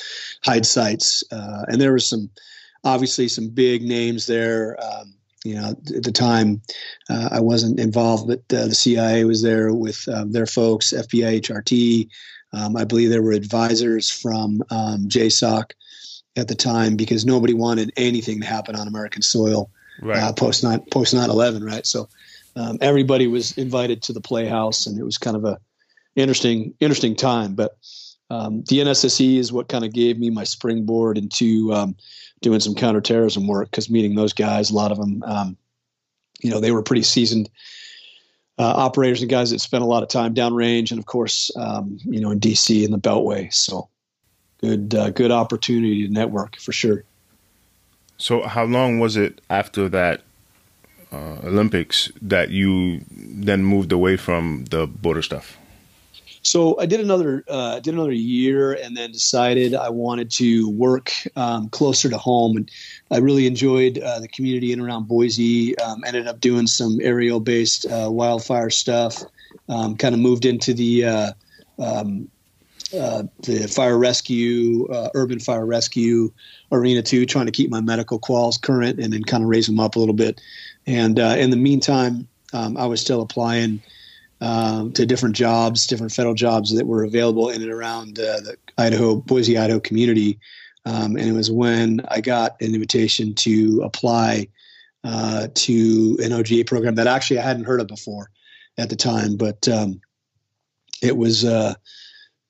hide 0.44 0.66
sites. 0.66 1.24
Uh, 1.32 1.66
and 1.68 1.80
there 1.80 1.94
was 1.94 2.08
some, 2.08 2.30
obviously, 2.84 3.28
some 3.28 3.50
big 3.50 3.84
names 3.84 4.26
there. 4.26 4.78
Um, 4.84 5.14
you 5.44 5.56
know, 5.56 5.70
at 5.96 6.04
the 6.04 6.12
time, 6.12 6.62
uh, 7.10 7.30
I 7.32 7.40
wasn't 7.40 7.80
involved, 7.80 8.28
but 8.28 8.40
uh, 8.58 8.68
the 8.68 8.76
CIA 8.76 9.26
was 9.26 9.44
there 9.44 9.72
with 9.74 10.08
um, 10.08 10.32
their 10.32 10.48
folks, 10.48 10.92
FBI, 10.92 11.42
HRT. 11.42 12.10
Um, 12.54 12.76
I 12.76 12.86
believe 12.86 13.12
there 13.12 13.22
were 13.22 13.34
advisors 13.34 14.10
from 14.10 14.64
um, 14.72 15.08
JSOC 15.08 15.72
at 16.38 16.48
the 16.48 16.56
time 16.56 16.96
because 16.96 17.26
nobody 17.26 17.54
wanted 17.54 17.92
anything 17.98 18.42
to 18.42 18.46
happen 18.46 18.76
on 18.76 18.88
American 18.88 19.22
soil 19.22 19.70
right. 20.02 20.22
Uh, 20.22 20.34
post 20.34 20.64
nine 20.64 20.82
post 20.92 21.14
nine 21.14 21.30
eleven, 21.30 21.64
right? 21.64 21.86
So 21.86 22.10
um, 22.56 22.78
everybody 22.82 23.28
was 23.28 23.58
invited 23.58 24.02
to 24.04 24.14
the 24.14 24.22
playhouse, 24.22 24.86
and 24.86 25.00
it 25.00 25.04
was 25.04 25.18
kind 25.18 25.36
of 25.36 25.46
a 25.46 25.60
interesting 26.16 26.74
interesting 26.80 27.16
time. 27.16 27.56
But 27.56 27.78
um, 28.30 28.64
the 28.68 28.80
NSSE 28.80 29.38
is 29.38 29.52
what 29.52 29.70
kind 29.70 29.86
of 29.86 29.94
gave 29.94 30.18
me 30.18 30.30
my 30.30 30.44
springboard 30.44 31.18
into 31.18 31.74
um, 31.74 31.96
doing 32.42 32.60
some 32.60 32.76
counterterrorism 32.76 33.48
work 33.48 33.70
because 33.72 33.90
meeting 33.90 34.16
those 34.16 34.34
guys, 34.34 34.72
a 34.72 34.76
lot 34.76 34.92
of 34.92 34.98
them, 34.98 35.24
um, 35.24 35.58
you 36.42 36.50
know, 36.50 36.60
they 36.60 36.72
were 36.72 36.82
pretty 36.82 37.04
seasoned 37.04 37.50
uh, 38.58 38.74
operators 38.76 39.22
and 39.22 39.30
guys 39.30 39.52
that 39.52 39.60
spent 39.60 39.84
a 39.84 39.88
lot 39.88 40.02
of 40.04 40.10
time 40.10 40.34
downrange, 40.34 40.92
and 40.92 41.00
of 41.00 41.06
course, 41.06 41.52
um, 41.58 41.98
you 42.06 42.20
know, 42.20 42.32
in 42.32 42.40
DC 42.40 42.84
in 42.84 42.92
the 42.92 43.00
Beltway. 43.00 43.54
So 43.54 43.90
good 44.66 44.96
uh, 44.96 45.10
good 45.12 45.32
opportunity 45.32 46.08
to 46.08 46.14
network 46.14 46.58
for 46.58 46.72
sure. 46.72 47.04
So, 48.18 48.44
how 48.44 48.64
long 48.64 49.00
was 49.00 49.18
it 49.18 49.42
after 49.50 49.90
that 49.90 50.22
uh, 51.12 51.38
Olympics 51.44 52.12
that 52.22 52.50
you 52.50 53.02
then 53.12 53.64
moved 53.64 53.92
away 53.92 54.18
from 54.18 54.66
the 54.70 54.88
border 54.88 55.22
stuff? 55.22 55.58
So 56.42 56.80
I 56.80 56.86
did 56.86 57.00
another 57.00 57.44
uh, 57.48 57.80
did 57.80 57.96
another 57.96 58.12
year, 58.12 58.74
and 58.74 58.96
then 58.96 59.12
decided 59.12 59.74
I 59.74 59.90
wanted 59.90 60.30
to 60.32 60.70
work 60.70 61.12
um, 61.36 61.70
closer 61.70 62.08
to 62.08 62.20
home, 62.20 62.56
and 62.58 62.72
I 63.10 63.18
really 63.18 63.48
enjoyed 63.48 63.98
uh, 63.98 64.20
the 64.20 64.28
community 64.28 64.72
in 64.72 64.80
and 64.80 64.88
around 64.88 65.08
Boise. 65.08 65.76
Um, 65.80 66.04
ended 66.06 66.28
up 66.28 66.40
doing 66.40 66.68
some 66.68 67.00
aerial 67.02 67.40
based 67.40 67.88
uh, 67.88 68.10
wildfire 68.12 68.70
stuff 68.70 69.24
um, 69.70 69.98
kind 69.98 70.14
of 70.14 70.22
moved 70.22 70.46
into 70.46 70.74
the 70.74 71.06
uh, 71.06 71.32
um, 71.80 72.30
uh, 72.94 73.24
the 73.44 73.68
fire 73.68 73.98
rescue, 73.98 74.88
uh, 74.88 75.10
urban 75.16 75.40
fire 75.40 75.66
rescue 75.66 76.32
arena 76.72 77.02
too, 77.02 77.26
trying 77.26 77.46
to 77.46 77.52
keep 77.52 77.70
my 77.70 77.82
medical 77.82 78.20
quals 78.20 78.62
current 78.62 79.00
and 79.00 79.12
then 79.12 79.24
kind 79.24 79.44
of 79.44 79.50
raise 79.50 79.66
them 79.68 79.80
up 79.80 79.96
a 79.96 80.00
little 80.00 80.14
bit. 80.14 80.40
And 80.86 81.20
uh, 81.20 81.36
in 81.38 81.50
the 81.50 81.58
meantime, 81.58 82.28
um, 82.54 82.78
I 82.78 82.86
was 82.86 83.02
still 83.02 83.22
applying 83.22 83.82
um, 84.42 84.92
to 84.94 85.06
different 85.06 85.36
jobs, 85.36 85.88
different 85.88 86.12
federal 86.12 86.36
jobs 86.36 86.76
that 86.76 86.86
were 86.86 87.04
available 87.04 87.50
in 87.50 87.62
and 87.62 87.72
around 87.72 88.20
uh, 88.20 88.42
the 88.42 88.58
Idaho, 88.78 89.16
Boise, 89.16 89.58
Idaho 89.58 89.80
community. 89.80 90.40
Um, 90.86 91.18
and 91.18 91.28
it 91.28 91.34
was 91.34 91.50
when 91.50 92.02
I 92.10 92.22
got 92.22 92.62
an 92.62 92.76
invitation 92.76 93.34
to 93.36 93.82
apply 93.84 94.48
uh, 95.04 95.48
to 95.54 96.18
an 96.22 96.32
OGA 96.32 96.68
program 96.68 96.96
that 96.96 97.08
actually 97.08 97.40
I 97.40 97.44
hadn't 97.44 97.64
heard 97.64 97.82
of 97.82 97.88
before 97.88 98.30
at 98.78 98.90
the 98.90 98.96
time, 98.96 99.38
but 99.38 99.68
um, 99.68 100.02
it 101.02 101.18
was, 101.18 101.46
uh, 101.46 101.74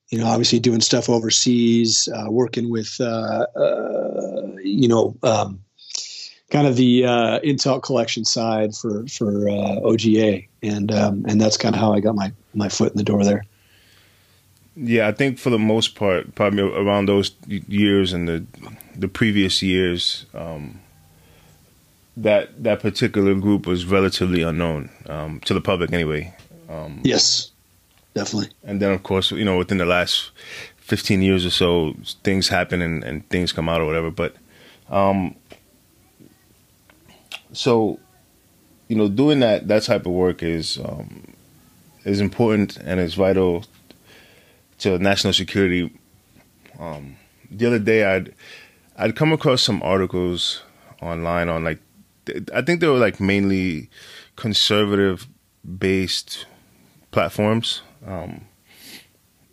you 0.10 0.20
know, 0.20 0.28
obviously 0.28 0.60
doing 0.60 0.82
stuff 0.82 1.10
overseas, 1.10 2.08
uh, 2.14 2.30
working 2.30 2.70
with, 2.70 2.96
uh, 3.00 3.46
uh, 3.56 4.52
you 4.64 4.88
know, 4.88 5.16
um, 5.24 5.60
kind 6.52 6.68
of 6.68 6.76
the 6.76 7.06
uh, 7.06 7.40
intel 7.40 7.82
collection 7.82 8.24
side 8.24 8.76
for 8.76 9.06
for 9.08 9.32
OGA, 9.84 10.48
and 10.62 10.92
um, 10.92 11.26
and 11.28 11.42
that's 11.42 11.58
kind 11.58 11.76
of 11.76 11.82
how 11.82 11.94
I 11.94 12.00
got 12.00 12.16
my 12.16 12.32
my 12.54 12.70
foot 12.70 12.92
in 12.92 12.98
the 12.98 13.04
door 13.04 13.24
there. 13.24 13.44
Yeah, 14.76 15.08
I 15.08 15.12
think 15.12 15.40
for 15.40 15.50
the 15.50 15.60
most 15.60 15.96
part, 15.96 16.36
probably 16.36 16.62
around 16.62 17.08
those 17.08 17.32
years 17.48 18.14
and 18.14 18.28
the 18.28 18.46
the 18.96 19.08
previous 19.08 19.62
years, 19.62 20.26
um, 20.34 20.82
that 22.18 22.64
that 22.64 22.82
particular 22.82 23.34
group 23.36 23.66
was 23.66 23.86
relatively 23.86 24.42
unknown 24.42 24.90
um, 25.08 25.40
to 25.42 25.54
the 25.54 25.62
public 25.62 25.92
anyway. 25.94 26.34
Um, 26.70 27.02
yes, 27.04 27.52
definitely. 28.16 28.50
And 28.64 28.82
then, 28.82 28.92
of 28.92 29.04
course, 29.04 29.32
you 29.32 29.46
know, 29.46 29.58
within 29.58 29.78
the 29.78 29.86
last 29.86 30.32
fifteen 30.78 31.22
years 31.22 31.46
or 31.46 31.52
so, 31.52 31.94
things 32.24 32.48
happen 32.48 32.82
and, 32.82 33.04
and 33.04 33.30
things 33.30 33.52
come 33.52 33.70
out 33.70 33.82
or 33.82 33.86
whatever. 33.86 34.10
But 34.10 34.36
um, 34.90 35.36
so, 37.54 38.00
you 38.88 38.96
know, 38.96 39.08
doing 39.08 39.42
that 39.42 39.68
that 39.68 39.84
type 39.84 40.08
of 40.08 40.14
work 40.14 40.42
is 40.42 40.80
um, 40.80 41.34
is 42.06 42.20
important 42.20 42.78
and 42.78 43.00
is 43.00 43.14
vital 43.14 43.66
to 44.80 44.98
national 44.98 45.34
security. 45.34 45.92
Um, 46.80 47.18
the 47.52 47.66
other 47.68 47.80
day, 47.80 48.04
I'd 48.04 48.34
I'd 48.98 49.16
come 49.16 49.32
across 49.32 49.62
some 49.62 49.82
articles 49.84 50.64
online 51.02 51.50
on 51.50 51.64
like 51.64 51.80
I 52.54 52.62
think 52.62 52.80
they 52.80 52.88
were 52.88 52.98
like 52.98 53.20
mainly 53.20 53.90
conservative 54.36 55.28
based 55.80 56.46
platforms. 57.12 57.82
Um, 58.06 58.46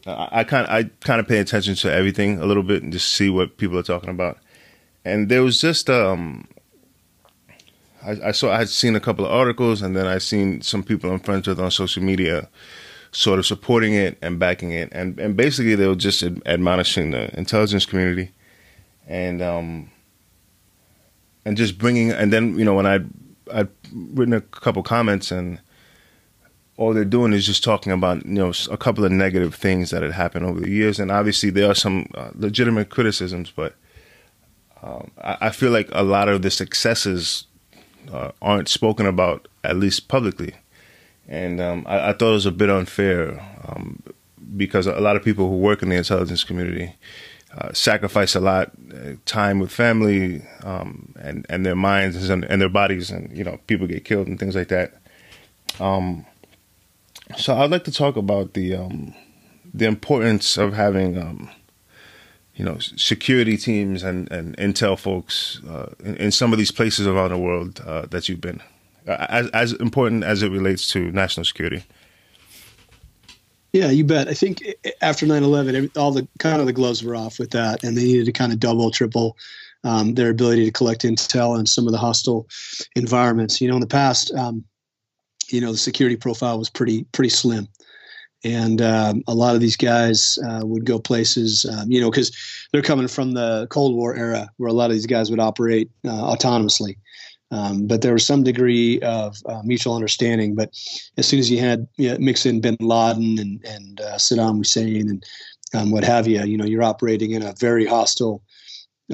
I, 0.06 0.44
kind 0.44 0.66
I 0.68 0.85
kind 1.00 1.21
of 1.21 1.28
pay 1.28 1.38
attention 1.38 1.75
to 1.76 1.92
everything 1.92 2.38
a 2.38 2.44
little 2.44 2.62
bit 2.62 2.82
and 2.82 2.92
just 2.92 3.12
see 3.12 3.30
what 3.30 3.56
people 3.56 3.78
are 3.78 3.85
talking 3.85 4.11
about. 4.11 4.38
And 5.04 5.28
there 5.28 5.42
was 5.42 5.61
just 5.61 5.88
um, 5.88 6.49
I, 8.04 8.28
I 8.28 8.32
saw 8.32 8.52
I 8.52 8.59
had 8.59 8.68
seen 8.68 8.97
a 8.97 9.00
couple 9.00 9.25
of 9.25 9.32
articles 9.32 9.82
and 9.82 9.97
then 9.97 10.06
I 10.06 10.18
seen 10.18 10.61
some 10.61 10.82
people 10.82 11.11
I'm 11.11 11.21
friends 11.21 11.47
with 11.47 11.61
on 11.61 11.71
social 11.71 12.02
media 12.02 12.49
sort 13.12 13.38
of 13.38 13.46
supporting 13.46 13.94
it 13.94 14.18
and 14.22 14.38
backing 14.38 14.70
it 14.70 14.88
and 14.92 15.18
and 15.18 15.37
basically 15.37 15.74
they 15.74 15.87
were 15.87 15.94
just 15.94 16.22
admonishing 16.46 17.11
the 17.11 17.37
intelligence 17.38 17.85
community 17.85 18.31
and 19.07 19.42
um 19.42 19.90
and 21.44 21.57
just 21.57 21.79
bringing 21.79 22.11
and 22.11 22.33
then 22.33 22.59
you 22.59 22.64
know 22.64 22.74
when 22.74 22.87
I 22.87 23.00
I'd 23.53 23.68
written 23.92 24.35
a 24.35 24.40
couple 24.40 24.83
comments 24.83 25.31
and 25.31 25.61
all 26.76 26.94
they're 26.94 27.04
doing 27.04 27.32
is 27.32 27.46
just 27.46 27.62
talking 27.62 27.92
about 27.92 28.24
you 28.24 28.32
know 28.32 28.52
a 28.70 28.76
couple 28.76 29.04
of 29.04 29.12
negative 29.12 29.54
things 29.54 29.90
that 29.90 30.02
had 30.02 30.12
happened 30.12 30.46
over 30.46 30.61
the 30.61 30.70
years. 30.70 30.98
And 30.98 31.11
obviously 31.11 31.50
there 31.50 31.70
are 31.70 31.74
some 31.74 32.08
uh, 32.14 32.30
legitimate 32.35 32.88
criticisms 32.88 33.52
but 33.54 33.74
um, 34.82 35.11
I, 35.22 35.37
I, 35.42 35.50
feel 35.50 35.70
like 35.70 35.88
a 35.92 36.02
lot 36.02 36.28
of 36.28 36.42
the 36.42 36.50
successes 36.50 37.46
uh, 38.12 38.32
aren't 38.40 38.68
spoken 38.68 39.06
about 39.06 39.46
at 39.62 39.76
least 39.76 40.08
publicly. 40.08 40.54
And 41.28 41.61
um, 41.61 41.85
I, 41.87 42.08
I, 42.08 42.12
thought 42.12 42.30
it 42.30 42.32
was 42.32 42.46
a 42.46 42.52
bit 42.52 42.68
unfair 42.68 43.40
um, 43.68 44.02
because 44.56 44.88
a 44.88 45.00
lot 45.00 45.14
of 45.14 45.22
people 45.22 45.48
who 45.48 45.56
work 45.56 45.82
in 45.82 45.88
the 45.88 45.94
intelligence 45.94 46.42
community 46.42 46.94
uh, 47.56 47.72
sacrifice 47.72 48.35
a 48.35 48.40
lot 48.40 48.72
uh, 48.92 49.12
time 49.24 49.61
with 49.61 49.70
family 49.70 50.42
um, 50.64 51.14
and 51.20 51.46
and 51.48 51.66
their 51.66 51.76
minds 51.76 52.28
and, 52.28 52.44
and, 52.44 52.61
their 52.62 52.68
bodies 52.68 53.11
and 53.11 53.37
you 53.37 53.44
know 53.44 53.61
people 53.66 53.87
get 53.87 54.04
killed 54.04 54.26
and 54.26 54.40
things 54.40 54.56
like 54.56 54.68
that. 54.68 54.94
Um, 55.78 56.26
so 57.37 57.57
I'd 57.57 57.71
like 57.71 57.85
to 57.85 57.92
talk 57.92 58.16
about 58.16 58.55
the 58.55 58.75
um, 58.75 59.14
the 59.73 59.87
importance 59.87 60.57
of 60.57 60.75
having 60.75 61.18
um, 61.18 61.51
you 62.55 62.64
know 62.64 62.79
security 62.79 63.57
teams 63.57 64.03
and, 64.03 64.31
and 64.31 64.57
intel 64.57 64.99
folks 64.99 65.61
uh, 65.68 65.92
in, 66.01 66.16
in, 66.16 66.33
some 66.33 66.53
of 66.53 66.59
these 66.59 66.71
places 66.71 67.07
around 67.07 67.31
the 67.31 67.38
world 67.38 67.81
uh, 67.87 68.07
that 68.07 68.29
you've 68.29 68.40
been 68.40 68.62
as 69.07 69.49
as 69.51 69.73
important 69.75 70.25
as 70.25 70.42
it 70.42 70.51
relates 70.51 70.90
to 70.92 71.11
national 71.12 71.45
security 71.45 71.85
yeah, 73.73 73.90
you 73.90 74.05
bet. 74.05 74.29
I 74.29 74.35
think 74.35 74.62
after 75.01 75.25
9/11, 75.25 75.97
all 75.97 76.12
the 76.12 76.29
kind 76.38 76.61
of 76.61 76.66
the 76.66 76.75
gloves 76.75 77.03
were 77.03 77.16
off 77.16 77.38
with 77.38 77.53
that, 77.53 77.83
and 77.83 77.97
they 77.97 78.05
needed 78.05 78.27
to 78.27 78.33
kind 78.33 78.53
of 78.53 78.61
double, 78.61 78.90
triple 78.90 79.37
um, 79.83 80.14
their 80.14 80.29
ability 80.29 80.66
to 80.66 80.71
collect 80.71 81.03
intel 81.03 81.59
on 81.59 81.66
some 81.66 81.87
of 81.87 81.92
the 81.92 81.99
hostile 81.99 82.47
environments. 82.97 83.61
You 83.61 83.68
know, 83.68 83.75
in 83.77 83.81
the 83.81 83.87
past, 83.87 84.33
um, 84.35 84.64
you 85.52 85.60
know, 85.60 85.72
the 85.72 85.78
security 85.78 86.16
profile 86.16 86.58
was 86.58 86.70
pretty 86.70 87.04
pretty 87.12 87.28
slim, 87.28 87.68
and 88.44 88.82
um, 88.82 89.22
a 89.26 89.34
lot 89.34 89.54
of 89.54 89.60
these 89.60 89.76
guys 89.76 90.38
uh, 90.48 90.60
would 90.64 90.84
go 90.84 90.98
places, 90.98 91.64
um, 91.66 91.90
you 91.90 92.00
know, 92.00 92.10
because 92.10 92.36
they're 92.72 92.82
coming 92.82 93.08
from 93.08 93.32
the 93.32 93.66
Cold 93.70 93.94
War 93.94 94.16
era, 94.16 94.48
where 94.56 94.70
a 94.70 94.72
lot 94.72 94.90
of 94.90 94.96
these 94.96 95.06
guys 95.06 95.30
would 95.30 95.40
operate 95.40 95.90
uh, 96.04 96.34
autonomously. 96.34 96.96
Um, 97.52 97.86
but 97.86 98.00
there 98.00 98.14
was 98.14 98.26
some 98.26 98.42
degree 98.42 98.98
of 99.00 99.36
uh, 99.44 99.60
mutual 99.62 99.94
understanding. 99.94 100.54
But 100.54 100.70
as 101.18 101.28
soon 101.28 101.38
as 101.38 101.50
you 101.50 101.58
had 101.58 101.86
you 101.96 102.10
know, 102.10 102.18
mix 102.18 102.46
in 102.46 102.62
Bin 102.62 102.78
Laden 102.80 103.38
and, 103.38 103.62
and 103.66 104.00
uh, 104.00 104.14
Saddam 104.16 104.56
Hussein 104.56 105.10
and 105.10 105.24
um, 105.74 105.90
what 105.90 106.02
have 106.02 106.26
you, 106.26 106.42
you 106.42 106.56
know, 106.56 106.64
you're 106.64 106.82
operating 106.82 107.32
in 107.32 107.42
a 107.42 107.54
very 107.60 107.84
hostile 107.84 108.42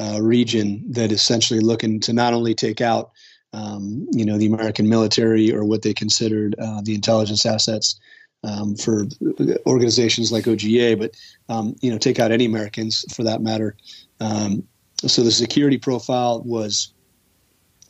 uh, 0.01 0.21
region 0.23 0.85
that 0.89 1.11
is 1.11 1.21
essentially 1.21 1.61
looking 1.61 1.99
to 2.01 2.13
not 2.13 2.33
only 2.33 2.55
take 2.55 2.81
out, 2.81 3.11
um, 3.53 4.07
you 4.13 4.25
know, 4.25 4.39
the 4.39 4.47
American 4.47 4.89
military 4.89 5.55
or 5.55 5.65
what 5.65 5.83
they 5.83 5.95
considered 5.95 6.55
uh, 6.59 6.81
the 6.83 6.95
intelligence 6.95 7.47
assets 7.47 7.99
um, 8.45 8.77
for 8.77 9.07
organizations 9.67 10.31
like 10.31 10.45
OGA, 10.45 10.99
but 10.99 11.13
um, 11.49 11.75
you 11.81 11.91
know, 11.91 11.99
take 11.99 12.21
out 12.21 12.31
any 12.31 12.45
Americans 12.45 13.05
for 13.15 13.25
that 13.25 13.43
matter. 13.43 13.77
Um, 14.21 14.67
so 15.07 15.23
the 15.23 15.31
security 15.31 15.79
profile 15.79 16.43
was 16.43 16.93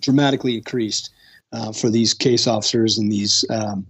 dramatically 0.01 0.57
increased 0.57 1.11
uh, 1.53 1.73
for 1.73 1.91
these 1.91 2.15
case 2.15 2.47
officers 2.47 2.99
and 2.99 3.11
these, 3.11 3.45
um, 3.51 3.87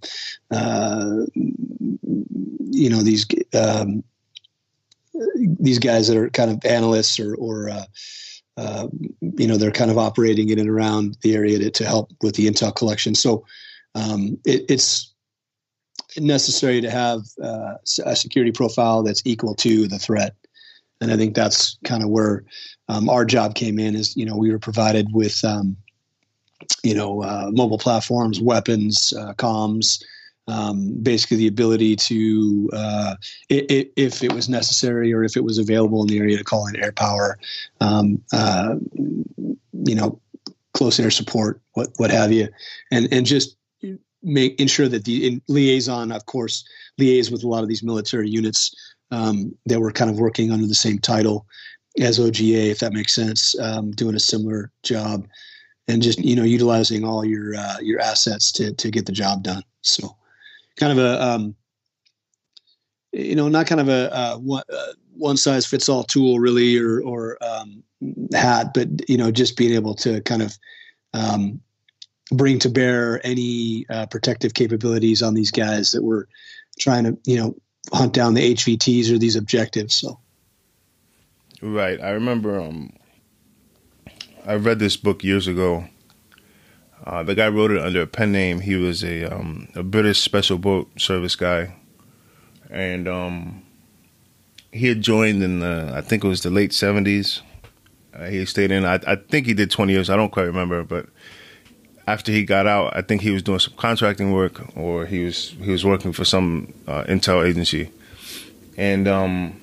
uh, 0.50 1.26
you 1.34 2.88
know, 2.88 3.02
these 3.02 3.26
um, 3.54 4.02
these 5.58 5.80
guys 5.80 6.06
that 6.06 6.16
are 6.16 6.30
kind 6.30 6.50
of 6.50 6.64
analysts 6.64 7.18
or, 7.18 7.34
or 7.34 7.70
uh, 8.58 8.88
you 9.20 9.46
know, 9.46 9.56
they're 9.56 9.70
kind 9.70 9.90
of 9.90 9.98
operating 9.98 10.50
in 10.50 10.58
and 10.58 10.68
around 10.68 11.16
the 11.22 11.34
area 11.34 11.58
to, 11.58 11.70
to 11.70 11.84
help 11.86 12.10
with 12.22 12.34
the 12.34 12.46
intel 12.46 12.74
collection. 12.74 13.14
So 13.14 13.44
um, 13.94 14.38
it, 14.44 14.64
it's 14.68 15.14
necessary 16.18 16.80
to 16.80 16.90
have 16.90 17.20
uh, 17.42 17.74
a 18.04 18.16
security 18.16 18.52
profile 18.52 19.02
that's 19.02 19.22
equal 19.24 19.54
to 19.56 19.86
the 19.86 19.98
threat. 19.98 20.34
And 21.00 21.12
I 21.12 21.16
think 21.16 21.34
that's 21.34 21.78
kind 21.84 22.02
of 22.02 22.10
where 22.10 22.44
um, 22.88 23.08
our 23.08 23.24
job 23.24 23.54
came 23.54 23.78
in. 23.78 23.94
Is 23.94 24.16
you 24.16 24.26
know 24.26 24.36
we 24.36 24.50
were 24.50 24.58
provided 24.58 25.06
with 25.12 25.44
um, 25.44 25.76
you 26.82 26.94
know, 26.94 27.22
uh, 27.22 27.50
mobile 27.52 27.78
platforms, 27.78 28.40
weapons, 28.40 29.12
uh, 29.16 29.32
comms, 29.34 30.02
um, 30.48 30.94
basically 31.02 31.36
the 31.36 31.46
ability 31.46 31.94
to, 31.94 32.70
uh, 32.72 33.14
it, 33.48 33.92
if 33.96 34.22
it 34.22 34.32
was 34.32 34.48
necessary 34.48 35.12
or 35.12 35.22
if 35.22 35.36
it 35.36 35.44
was 35.44 35.58
available 35.58 36.02
in 36.02 36.08
the 36.08 36.18
area, 36.18 36.38
to 36.38 36.44
call 36.44 36.66
in 36.66 36.76
air 36.76 36.92
power, 36.92 37.38
um, 37.80 38.22
uh, 38.32 38.76
you 39.84 39.94
know, 39.94 40.20
close 40.74 40.98
air 40.98 41.10
support, 41.10 41.60
what 41.74 41.88
what 41.96 42.10
have 42.10 42.32
you, 42.32 42.48
and 42.90 43.12
and 43.12 43.26
just 43.26 43.56
make 44.22 44.60
ensure 44.60 44.88
that 44.88 45.04
the 45.04 45.40
liaison, 45.48 46.12
of 46.12 46.26
course, 46.26 46.64
liaise 47.00 47.30
with 47.30 47.44
a 47.44 47.48
lot 47.48 47.62
of 47.62 47.68
these 47.68 47.82
military 47.82 48.28
units 48.28 48.74
um, 49.10 49.54
that 49.66 49.80
were 49.80 49.92
kind 49.92 50.10
of 50.10 50.18
working 50.18 50.50
under 50.50 50.66
the 50.66 50.74
same 50.74 50.98
title 50.98 51.46
as 52.00 52.18
OGA, 52.18 52.70
if 52.70 52.78
that 52.78 52.92
makes 52.92 53.14
sense, 53.14 53.58
um, 53.60 53.90
doing 53.92 54.14
a 54.14 54.20
similar 54.20 54.70
job 54.82 55.26
and 55.88 56.02
just 56.02 56.18
you 56.20 56.36
know 56.36 56.44
utilizing 56.44 57.04
all 57.04 57.24
your 57.24 57.54
uh, 57.56 57.78
your 57.80 58.00
assets 58.00 58.52
to 58.52 58.72
to 58.74 58.90
get 58.90 59.06
the 59.06 59.12
job 59.12 59.42
done. 59.42 59.62
So, 59.82 60.16
kind 60.78 60.92
of 60.92 60.98
a 60.98 61.22
um, 61.22 61.54
you 63.12 63.34
know 63.34 63.48
not 63.48 63.66
kind 63.66 63.80
of 63.80 63.88
a 63.88 64.14
uh, 64.14 64.36
one, 64.36 64.62
uh, 64.72 64.92
one 65.16 65.36
size 65.36 65.66
fits 65.66 65.88
all 65.88 66.04
tool 66.04 66.38
really 66.38 66.78
or 66.78 67.02
or 67.02 67.38
um, 67.42 67.82
hat, 68.32 68.72
but 68.74 68.88
you 69.08 69.16
know 69.16 69.30
just 69.30 69.56
being 69.56 69.72
able 69.72 69.94
to 69.94 70.20
kind 70.22 70.42
of 70.42 70.56
um, 71.14 71.60
bring 72.32 72.58
to 72.60 72.68
bear 72.68 73.24
any 73.26 73.86
uh, 73.90 74.06
protective 74.06 74.54
capabilities 74.54 75.22
on 75.22 75.34
these 75.34 75.50
guys 75.50 75.92
that 75.92 76.02
were 76.02 76.28
trying 76.78 77.04
to, 77.04 77.18
you 77.24 77.36
know, 77.36 77.56
hunt 77.92 78.12
down 78.12 78.34
the 78.34 78.54
HVTs 78.54 79.10
or 79.12 79.18
these 79.18 79.36
objectives. 79.36 79.94
So, 79.94 80.18
right. 81.62 82.00
I 82.00 82.10
remember 82.10 82.60
um, 82.60 82.92
I 84.46 84.54
read 84.54 84.78
this 84.78 84.96
book 84.96 85.24
years 85.24 85.46
ago. 85.46 85.84
Uh, 87.04 87.22
the 87.22 87.34
guy 87.34 87.48
wrote 87.48 87.70
it 87.70 87.80
under 87.80 88.02
a 88.02 88.06
pen 88.06 88.32
name. 88.32 88.60
He 88.60 88.76
was 88.76 89.02
a 89.02 89.24
um, 89.24 89.68
a 89.74 89.82
British 89.82 90.20
special 90.20 90.58
boat 90.58 90.88
service 91.00 91.36
guy, 91.36 91.74
and 92.70 93.08
um, 93.08 93.62
he 94.72 94.86
had 94.88 95.00
joined 95.00 95.42
in 95.42 95.60
the 95.60 95.92
I 95.94 96.00
think 96.00 96.24
it 96.24 96.28
was 96.28 96.42
the 96.42 96.50
late 96.50 96.72
seventies. 96.72 97.42
Uh, 98.14 98.26
he 98.26 98.44
stayed 98.44 98.70
in. 98.70 98.84
I, 98.84 99.00
I 99.06 99.16
think 99.16 99.46
he 99.46 99.54
did 99.54 99.70
twenty 99.70 99.92
years. 99.92 100.10
I 100.10 100.16
don't 100.16 100.30
quite 100.32 100.44
remember, 100.44 100.82
but 100.82 101.06
after 102.06 102.32
he 102.32 102.42
got 102.42 102.66
out, 102.66 102.96
I 102.96 103.02
think 103.02 103.20
he 103.20 103.30
was 103.30 103.42
doing 103.42 103.58
some 103.58 103.74
contracting 103.76 104.32
work, 104.32 104.76
or 104.76 105.06
he 105.06 105.24
was 105.24 105.54
he 105.62 105.70
was 105.70 105.84
working 105.84 106.12
for 106.12 106.24
some 106.24 106.72
uh, 106.86 107.04
intel 107.04 107.46
agency. 107.46 107.90
And 108.76 109.06
um, 109.06 109.60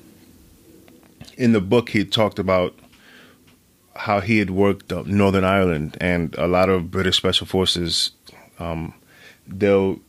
in 1.36 1.52
the 1.52 1.60
book, 1.60 1.90
he 1.90 2.04
talked 2.04 2.38
about 2.38 2.74
how 3.96 4.20
he 4.20 4.38
had 4.38 4.50
worked 4.50 4.90
Northern 4.90 5.44
Ireland, 5.44 5.96
and 6.00 6.34
a 6.36 6.46
lot 6.46 6.68
of 6.68 6.90
British 6.90 7.16
special 7.16 7.46
forces, 7.46 8.12
um, 8.58 8.94
they'll 9.46 10.00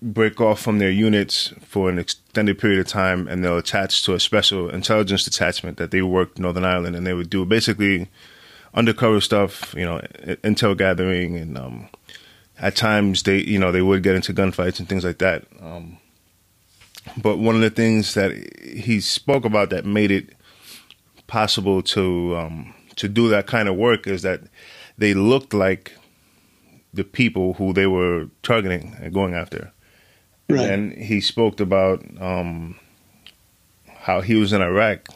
break 0.00 0.40
off 0.40 0.60
from 0.60 0.78
their 0.78 0.90
units 0.90 1.54
for 1.60 1.88
an 1.88 1.98
extended 1.98 2.58
period 2.58 2.80
of 2.80 2.88
time, 2.88 3.28
and 3.28 3.44
they'll 3.44 3.58
attach 3.58 4.02
to 4.04 4.14
a 4.14 4.20
special 4.20 4.68
intelligence 4.68 5.24
detachment 5.24 5.76
that 5.78 5.90
they 5.90 6.02
worked 6.02 6.38
Northern 6.38 6.64
Ireland, 6.64 6.96
and 6.96 7.06
they 7.06 7.14
would 7.14 7.30
do 7.30 7.44
basically 7.44 8.08
undercover 8.74 9.20
stuff, 9.20 9.74
you 9.76 9.84
know, 9.84 10.00
intel 10.42 10.76
gathering, 10.76 11.36
and 11.36 11.56
um, 11.56 11.88
at 12.58 12.74
times 12.74 13.22
they, 13.22 13.38
you 13.38 13.58
know, 13.58 13.70
they 13.70 13.82
would 13.82 14.02
get 14.02 14.16
into 14.16 14.32
gunfights 14.32 14.78
and 14.78 14.88
things 14.88 15.04
like 15.04 15.18
that. 15.18 15.44
Um, 15.60 15.98
but 17.16 17.38
one 17.38 17.54
of 17.54 17.60
the 17.60 17.70
things 17.70 18.14
that 18.14 18.32
he 18.62 19.00
spoke 19.00 19.44
about 19.44 19.70
that 19.70 19.84
made 19.84 20.10
it 20.10 20.34
possible 21.26 21.82
to 21.82 22.36
um, 22.36 22.74
to 22.96 23.08
do 23.08 23.28
that 23.28 23.46
kind 23.46 23.68
of 23.68 23.76
work 23.76 24.06
is 24.06 24.22
that 24.22 24.40
they 24.98 25.14
looked 25.14 25.54
like 25.54 25.92
the 26.94 27.04
people 27.04 27.54
who 27.54 27.72
they 27.72 27.86
were 27.86 28.28
targeting 28.42 28.96
and 29.00 29.12
going 29.12 29.34
after. 29.34 29.72
Right. 30.48 30.70
And 30.70 30.92
he 30.92 31.20
spoke 31.20 31.60
about 31.60 32.04
um, 32.20 32.78
how 33.88 34.20
he 34.20 34.34
was 34.34 34.52
in 34.52 34.60
Iraq 34.60 35.08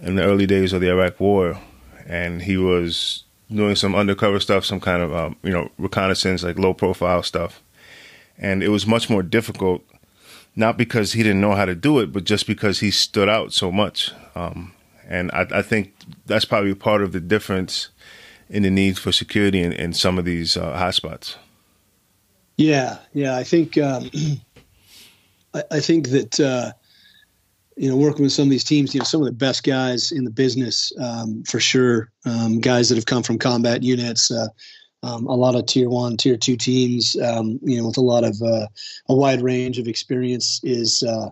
in 0.00 0.16
the 0.16 0.22
early 0.22 0.46
days 0.46 0.72
of 0.72 0.80
the 0.80 0.90
Iraq 0.90 1.20
War, 1.20 1.58
and 2.06 2.42
he 2.42 2.56
was 2.56 3.24
doing 3.52 3.76
some 3.76 3.94
undercover 3.94 4.40
stuff, 4.40 4.64
some 4.64 4.80
kind 4.80 5.02
of 5.02 5.14
um, 5.14 5.36
you 5.42 5.50
know 5.50 5.70
reconnaissance, 5.78 6.42
like 6.42 6.58
low 6.58 6.74
profile 6.74 7.22
stuff, 7.22 7.62
and 8.38 8.62
it 8.62 8.68
was 8.68 8.86
much 8.86 9.10
more 9.10 9.22
difficult, 9.22 9.82
not 10.56 10.76
because 10.76 11.12
he 11.12 11.22
didn't 11.22 11.40
know 11.40 11.54
how 11.54 11.64
to 11.64 11.74
do 11.74 11.98
it, 11.98 12.12
but 12.12 12.24
just 12.24 12.46
because 12.46 12.80
he 12.80 12.90
stood 12.90 13.28
out 13.28 13.52
so 13.52 13.70
much. 13.70 14.12
Um, 14.34 14.73
and 15.08 15.30
I, 15.32 15.46
I, 15.50 15.62
think 15.62 15.94
that's 16.26 16.44
probably 16.44 16.74
part 16.74 17.02
of 17.02 17.12
the 17.12 17.20
difference 17.20 17.88
in 18.48 18.62
the 18.62 18.70
need 18.70 18.98
for 18.98 19.12
security 19.12 19.62
in, 19.62 19.72
in 19.72 19.92
some 19.92 20.18
of 20.18 20.24
these 20.24 20.56
uh, 20.56 20.76
hotspots. 20.78 21.36
Yeah, 22.56 22.98
yeah, 23.12 23.36
I 23.36 23.44
think 23.44 23.76
um, 23.78 24.10
I, 25.54 25.62
I, 25.70 25.80
think 25.80 26.10
that. 26.10 26.40
Uh, 26.40 26.72
you 27.76 27.88
know, 27.88 27.96
working 27.96 28.22
with 28.22 28.32
some 28.32 28.44
of 28.44 28.50
these 28.50 28.62
teams, 28.62 28.94
you 28.94 29.00
know, 29.00 29.04
some 29.04 29.20
of 29.20 29.26
the 29.26 29.32
best 29.32 29.64
guys 29.64 30.12
in 30.12 30.24
the 30.24 30.30
business, 30.30 30.92
um, 31.00 31.42
for 31.42 31.58
sure. 31.58 32.08
Um, 32.24 32.60
guys 32.60 32.88
that 32.88 32.94
have 32.94 33.06
come 33.06 33.24
from 33.24 33.36
combat 33.38 33.82
units, 33.82 34.30
uh, 34.30 34.46
um, 35.02 35.26
a 35.26 35.34
lot 35.34 35.54
of 35.54 35.66
tier 35.66 35.88
one, 35.88 36.16
tier 36.16 36.36
two 36.36 36.56
teams, 36.56 37.16
um, 37.16 37.58
you 37.62 37.78
know, 37.78 37.88
with 37.88 37.96
a 37.96 38.00
lot 38.02 38.24
of 38.24 38.40
uh, 38.42 38.66
a 39.08 39.14
wide 39.14 39.42
range 39.42 39.78
of 39.78 39.88
experience 39.88 40.60
is, 40.62 41.02
uh, 41.02 41.30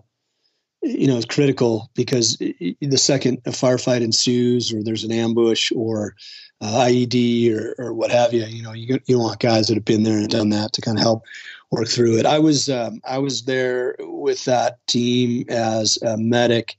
you 0.82 1.06
know, 1.06 1.16
is 1.16 1.24
critical 1.24 1.90
because 1.94 2.36
the 2.38 2.96
second 2.96 3.38
a 3.46 3.50
firefight 3.50 4.02
ensues 4.02 4.72
or 4.72 4.82
there's 4.82 5.04
an 5.04 5.12
ambush 5.12 5.70
or 5.74 6.16
uh, 6.60 6.86
IED 6.86 7.54
or, 7.54 7.74
or 7.78 7.92
what 7.94 8.10
have 8.10 8.32
you, 8.32 8.44
you 8.44 8.62
know, 8.62 8.72
you, 8.72 8.98
you 9.06 9.18
want 9.18 9.40
guys 9.40 9.68
that 9.68 9.74
have 9.74 9.84
been 9.84 10.02
there 10.02 10.18
and 10.18 10.28
done 10.28 10.50
that 10.50 10.72
to 10.72 10.80
kind 10.80 10.98
of 10.98 11.02
help 11.02 11.24
work 11.70 11.88
through 11.88 12.18
it. 12.18 12.26
I 12.26 12.38
was 12.38 12.68
um, 12.68 13.00
I 13.04 13.18
was 13.18 13.44
there 13.44 13.96
with 14.00 14.44
that 14.44 14.84
team 14.86 15.44
as 15.48 15.98
a 16.02 16.16
medic, 16.16 16.76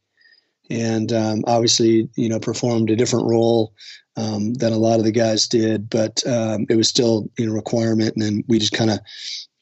and 0.69 1.11
um, 1.11 1.43
obviously 1.47 2.09
you 2.15 2.29
know 2.29 2.39
performed 2.39 2.89
a 2.89 2.95
different 2.95 3.27
role 3.27 3.73
um, 4.15 4.53
than 4.53 4.71
a 4.71 4.77
lot 4.77 4.99
of 4.99 5.05
the 5.05 5.11
guys 5.11 5.47
did, 5.47 5.89
but 5.89 6.25
um, 6.27 6.65
it 6.69 6.75
was 6.75 6.87
still 6.87 7.29
you 7.37 7.47
know 7.47 7.53
requirement, 7.53 8.13
and 8.15 8.21
then 8.21 8.43
we 8.47 8.59
just 8.59 8.73
kind 8.73 8.91
of 8.91 8.99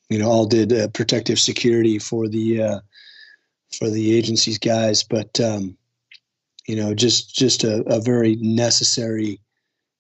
you 0.10 0.20
know 0.20 0.30
all 0.30 0.46
did 0.46 0.74
uh, 0.74 0.88
protective 0.90 1.40
security 1.40 1.98
for 1.98 2.28
the 2.28 2.62
uh, 2.62 2.80
for 3.78 3.90
the 3.90 4.16
agency's 4.16 4.58
guys, 4.58 5.04
but 5.04 5.40
um, 5.40 5.78
you 6.68 6.76
know 6.76 6.94
just 6.94 7.36
just 7.36 7.64
a, 7.64 7.84
a 7.88 8.00
very 8.00 8.36
necessary. 8.38 9.40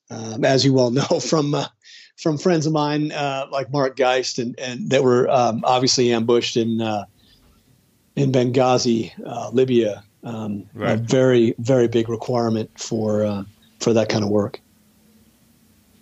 Um, 0.09 0.43
as 0.43 0.65
you 0.65 0.73
well 0.73 0.91
know 0.91 1.19
from 1.19 1.55
uh, 1.55 1.67
from 2.17 2.37
friends 2.37 2.65
of 2.65 2.73
mine 2.73 3.11
uh, 3.11 3.47
like 3.51 3.71
Mark 3.71 3.95
Geist 3.95 4.39
and, 4.39 4.57
and 4.59 4.89
that 4.89 5.03
were 5.03 5.29
um, 5.29 5.61
obviously 5.63 6.13
ambushed 6.13 6.57
in 6.57 6.81
uh, 6.81 7.05
in 8.15 8.31
Benghazi, 8.31 9.11
uh, 9.25 9.49
Libya. 9.51 10.03
Um, 10.23 10.69
right. 10.75 10.93
A 10.93 10.97
very 10.97 11.55
very 11.57 11.87
big 11.87 12.07
requirement 12.07 12.69
for 12.77 13.25
uh, 13.25 13.43
for 13.79 13.93
that 13.93 14.09
kind 14.09 14.23
of 14.23 14.29
work. 14.29 14.59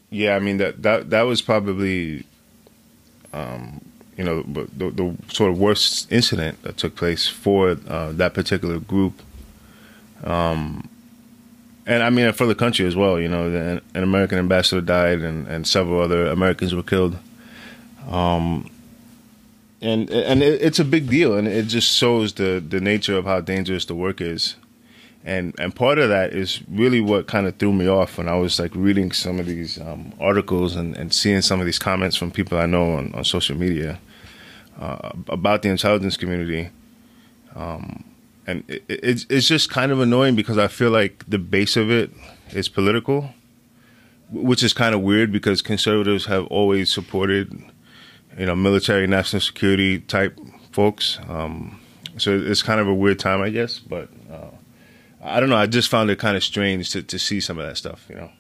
Yeah, 0.10 0.36
I 0.36 0.40
mean 0.40 0.58
that 0.58 0.82
that 0.84 1.10
that 1.12 1.22
was 1.22 1.42
probably, 1.42 2.26
um, 3.32 3.80
you 4.20 4.26
know, 4.26 4.44
the, 4.44 4.90
the, 4.92 5.16
sort 5.34 5.50
of 5.50 5.58
worst 5.58 6.12
incident 6.12 6.62
that 6.64 6.76
took 6.76 6.94
place 6.94 7.26
for 7.26 7.78
uh, 7.88 8.12
that 8.12 8.34
particular 8.34 8.78
group. 8.78 9.22
Um, 10.26 10.90
and 11.88 12.04
I 12.04 12.10
mean 12.10 12.34
for 12.34 12.46
the 12.46 12.54
country 12.54 12.86
as 12.86 12.98
well. 12.98 13.18
You 13.18 13.30
know, 13.30 13.46
an, 13.46 13.82
an 13.94 14.04
American 14.04 14.38
ambassador 14.38 14.82
died, 14.82 15.20
and, 15.20 15.48
and 15.48 15.66
several 15.66 16.02
other 16.02 16.28
Americans 16.28 16.76
were 16.76 16.84
killed. 16.84 17.18
Um, 18.10 18.70
and 19.80 20.10
and 20.10 20.44
it, 20.44 20.62
it's 20.62 20.80
a 20.80 20.86
big 20.86 21.10
deal, 21.10 21.38
and 21.38 21.48
it 21.48 21.68
just 21.68 21.90
shows 21.90 22.34
the 22.34 22.62
the 22.68 22.82
nature 22.82 23.16
of 23.16 23.24
how 23.24 23.40
dangerous 23.40 23.86
the 23.86 23.96
work 23.96 24.20
is. 24.20 24.58
And 25.24 25.56
and 25.58 25.74
part 25.74 25.98
of 25.98 26.10
that 26.10 26.34
is 26.34 26.62
really 26.68 27.00
what 27.00 27.28
kind 27.28 27.48
of 27.48 27.56
threw 27.56 27.72
me 27.72 27.88
off 27.88 28.18
when 28.18 28.28
I 28.28 28.36
was 28.36 28.60
like 28.60 28.76
reading 28.76 29.14
some 29.14 29.40
of 29.40 29.46
these 29.46 29.80
um, 29.80 30.12
articles 30.20 30.76
and, 30.76 30.98
and 30.98 31.14
seeing 31.14 31.42
some 31.42 31.62
of 31.62 31.66
these 31.66 31.80
comments 31.80 32.18
from 32.18 32.32
people 32.32 32.58
I 32.58 32.66
know 32.66 32.98
on, 32.98 33.14
on 33.14 33.24
social 33.24 33.56
media 33.56 33.98
uh, 34.80 35.12
about 35.28 35.62
the 35.62 35.70
intelligence 35.70 36.18
community. 36.18 36.70
Um, 37.56 38.04
and 38.48 38.64
it, 38.68 38.84
it's 38.88 39.26
it's 39.30 39.48
just 39.48 39.70
kind 39.70 39.92
of 39.92 40.00
annoying 40.00 40.36
because 40.36 40.58
I 40.58 40.68
feel 40.68 40.90
like 40.90 41.26
the 41.28 41.38
base 41.38 41.78
of 41.78 41.92
it 41.92 42.12
is 42.52 42.70
political, 42.70 43.30
which 44.32 44.64
is 44.64 44.74
kind 44.74 44.96
of 44.96 45.02
weird 45.02 45.32
because 45.32 45.62
conservatives 45.62 46.26
have 46.26 46.48
always 46.48 46.92
supported, 46.92 47.54
you 48.38 48.46
know, 48.46 48.56
military, 48.56 49.06
national 49.06 49.42
security 49.42 50.00
type 50.00 50.40
folks. 50.72 51.20
Um, 51.28 51.80
so 52.18 52.38
it's 52.38 52.64
kind 52.64 52.80
of 52.80 52.88
a 52.88 52.94
weird 52.94 53.20
time, 53.20 53.42
I 53.42 53.50
guess. 53.50 53.80
But 53.80 54.10
uh, 54.32 54.50
I 55.22 55.40
don't 55.40 55.50
know. 55.50 55.58
I 55.58 55.68
just 55.68 55.90
found 55.90 56.10
it 56.10 56.18
kind 56.20 56.38
of 56.38 56.44
strange 56.44 56.92
to 56.92 57.04
to 57.04 57.20
see 57.20 57.40
some 57.40 57.60
of 57.60 57.68
that 57.68 57.78
stuff, 57.78 58.06
you 58.10 58.16
know. 58.16 58.32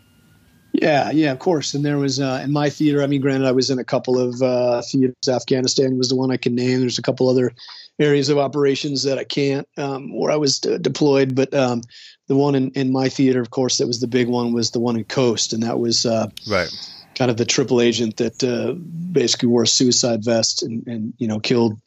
Yeah, 0.73 1.10
yeah, 1.12 1.32
of 1.32 1.39
course. 1.39 1.73
And 1.73 1.84
there 1.84 1.97
was 1.97 2.19
uh, 2.19 2.41
in 2.43 2.51
my 2.51 2.69
theater. 2.69 3.01
I 3.01 3.08
mean, 3.08 3.21
granted, 3.21 3.47
I 3.47 3.51
was 3.51 3.69
in 3.69 3.79
a 3.79 3.84
couple 3.84 4.19
of 4.19 4.41
uh, 4.41 4.82
theaters. 4.82 5.27
Afghanistan 5.27 5.97
was 5.97 6.10
the 6.10 6.15
one 6.15 6.32
I 6.32 6.38
can 6.38 6.55
name. 6.55 6.79
There's 6.79 6.99
a 6.99 7.03
couple 7.03 7.27
other 7.27 7.51
areas 7.99 8.29
of 8.29 8.38
operations 8.38 9.03
that 9.03 9.17
I 9.17 9.23
can't 9.23 9.67
um, 9.77 10.15
where 10.17 10.32
I 10.32 10.38
was 10.38 10.60
d- 10.60 10.77
deployed. 10.77 11.36
But 11.36 11.53
um, 11.53 11.82
the 12.27 12.36
one 12.36 12.55
in, 12.55 12.71
in 12.71 12.91
my 12.91 13.10
theater, 13.10 13.41
of 13.41 13.49
course, 13.49 13.77
that 13.77 13.88
was 13.88 13.99
the 13.99 14.08
big 14.08 14.27
one 14.27 14.53
was 14.53 14.71
the 14.71 14.79
one 14.79 14.95
in 14.95 15.05
Khost, 15.05 15.53
and 15.53 15.63
that 15.63 15.79
was 15.79 16.05
uh, 16.05 16.27
right. 16.49 16.69
Kind 17.15 17.32
of 17.32 17.38
the 17.38 17.45
triple 17.45 17.82
agent 17.82 18.17
that 18.17 18.43
uh, 18.43 18.73
basically 19.12 19.49
wore 19.49 19.63
a 19.63 19.67
suicide 19.67 20.23
vest 20.23 20.63
and, 20.63 20.86
and 20.88 21.13
you 21.17 21.27
know 21.27 21.39
killed 21.39 21.77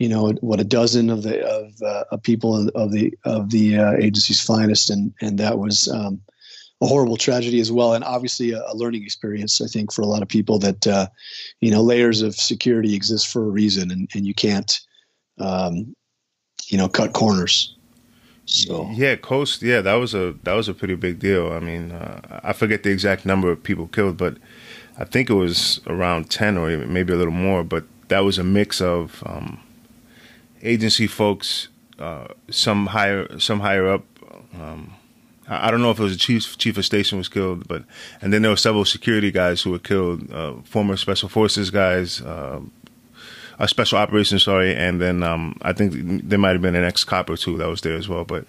you 0.00 0.08
know 0.08 0.32
what 0.40 0.58
a 0.58 0.64
dozen 0.64 1.08
of 1.08 1.22
the 1.22 1.40
of, 1.46 1.72
uh, 1.82 2.04
of 2.10 2.22
people 2.22 2.68
of 2.70 2.90
the 2.90 3.14
of 3.24 3.50
the 3.50 3.78
uh, 3.78 3.92
agency's 3.92 4.40
finest, 4.40 4.90
and 4.90 5.12
and 5.20 5.38
that 5.38 5.58
was. 5.58 5.88
Um, 5.88 6.20
a 6.82 6.86
horrible 6.86 7.16
tragedy 7.16 7.60
as 7.60 7.72
well, 7.72 7.94
and 7.94 8.04
obviously 8.04 8.52
a, 8.52 8.62
a, 8.66 8.74
learning 8.74 9.02
experience. 9.02 9.60
I 9.60 9.66
think 9.66 9.92
for 9.92 10.02
a 10.02 10.06
lot 10.06 10.22
of 10.22 10.28
people 10.28 10.58
that 10.58 10.86
uh, 10.86 11.06
you 11.60 11.70
know 11.70 11.82
layers 11.82 12.22
of 12.22 12.34
security 12.34 12.94
exist 12.94 13.28
for 13.28 13.42
a 13.42 13.48
reason, 13.48 13.90
and, 13.90 14.08
and 14.14 14.26
you 14.26 14.34
can't 14.34 14.78
um, 15.38 15.94
you 16.68 16.78
know, 16.78 16.88
cut 16.88 17.12
corners. 17.12 17.74
So 18.46 18.88
yeah, 18.92 19.16
Khost. 19.16 19.62
Yeah, 19.62 19.80
that 19.80 19.94
was 19.94 20.14
a 20.14 20.34
that 20.44 20.54
was 20.54 20.68
a 20.68 20.74
pretty 20.74 20.94
big 20.94 21.18
deal. 21.18 21.52
I 21.52 21.58
mean, 21.58 21.92
uh, 21.92 22.40
I 22.44 22.52
forget 22.52 22.82
the 22.82 22.90
exact 22.90 23.26
number 23.26 23.50
of 23.50 23.62
people 23.62 23.88
killed, 23.88 24.16
but 24.16 24.36
I 24.98 25.04
think 25.04 25.28
it 25.30 25.34
was 25.34 25.80
around 25.86 26.30
ten 26.30 26.56
or 26.56 26.76
maybe 26.86 27.12
a 27.12 27.16
little 27.16 27.32
more. 27.32 27.64
But 27.64 27.84
that 28.08 28.20
was 28.20 28.38
a 28.38 28.44
mix 28.44 28.80
of 28.80 29.22
um, 29.26 29.60
agency 30.62 31.08
folks, 31.08 31.68
uh, 31.98 32.28
some 32.48 32.86
higher 32.86 33.38
some 33.40 33.60
higher 33.60 33.88
up, 33.88 34.04
um, 34.54 34.94
I 35.48 35.70
don't 35.70 35.80
know 35.80 35.90
if 35.90 35.98
it 35.98 36.02
was 36.02 36.14
a 36.14 36.18
chief 36.18 36.58
chief 36.58 36.76
of 36.76 36.84
station 36.84 37.18
was 37.18 37.28
killed, 37.28 37.68
but 37.68 37.84
and 38.20 38.32
then 38.32 38.42
there 38.42 38.50
were 38.50 38.56
several 38.56 38.84
security 38.84 39.30
guys 39.30 39.62
who 39.62 39.70
were 39.70 39.78
killed, 39.78 40.32
uh, 40.32 40.54
former 40.64 40.96
special 40.96 41.28
forces 41.28 41.70
guys, 41.70 42.20
uh, 42.20 42.60
uh, 43.58 43.66
special 43.66 43.98
operations, 43.98 44.42
sorry, 44.42 44.74
and 44.74 45.00
then 45.00 45.22
um, 45.22 45.56
I 45.62 45.72
think 45.72 46.28
there 46.28 46.38
might 46.38 46.52
have 46.52 46.62
been 46.62 46.74
an 46.74 46.84
ex 46.84 47.04
cop 47.04 47.30
or 47.30 47.36
two 47.36 47.56
that 47.58 47.68
was 47.68 47.80
there 47.82 47.94
as 47.94 48.08
well. 48.08 48.24
But 48.24 48.44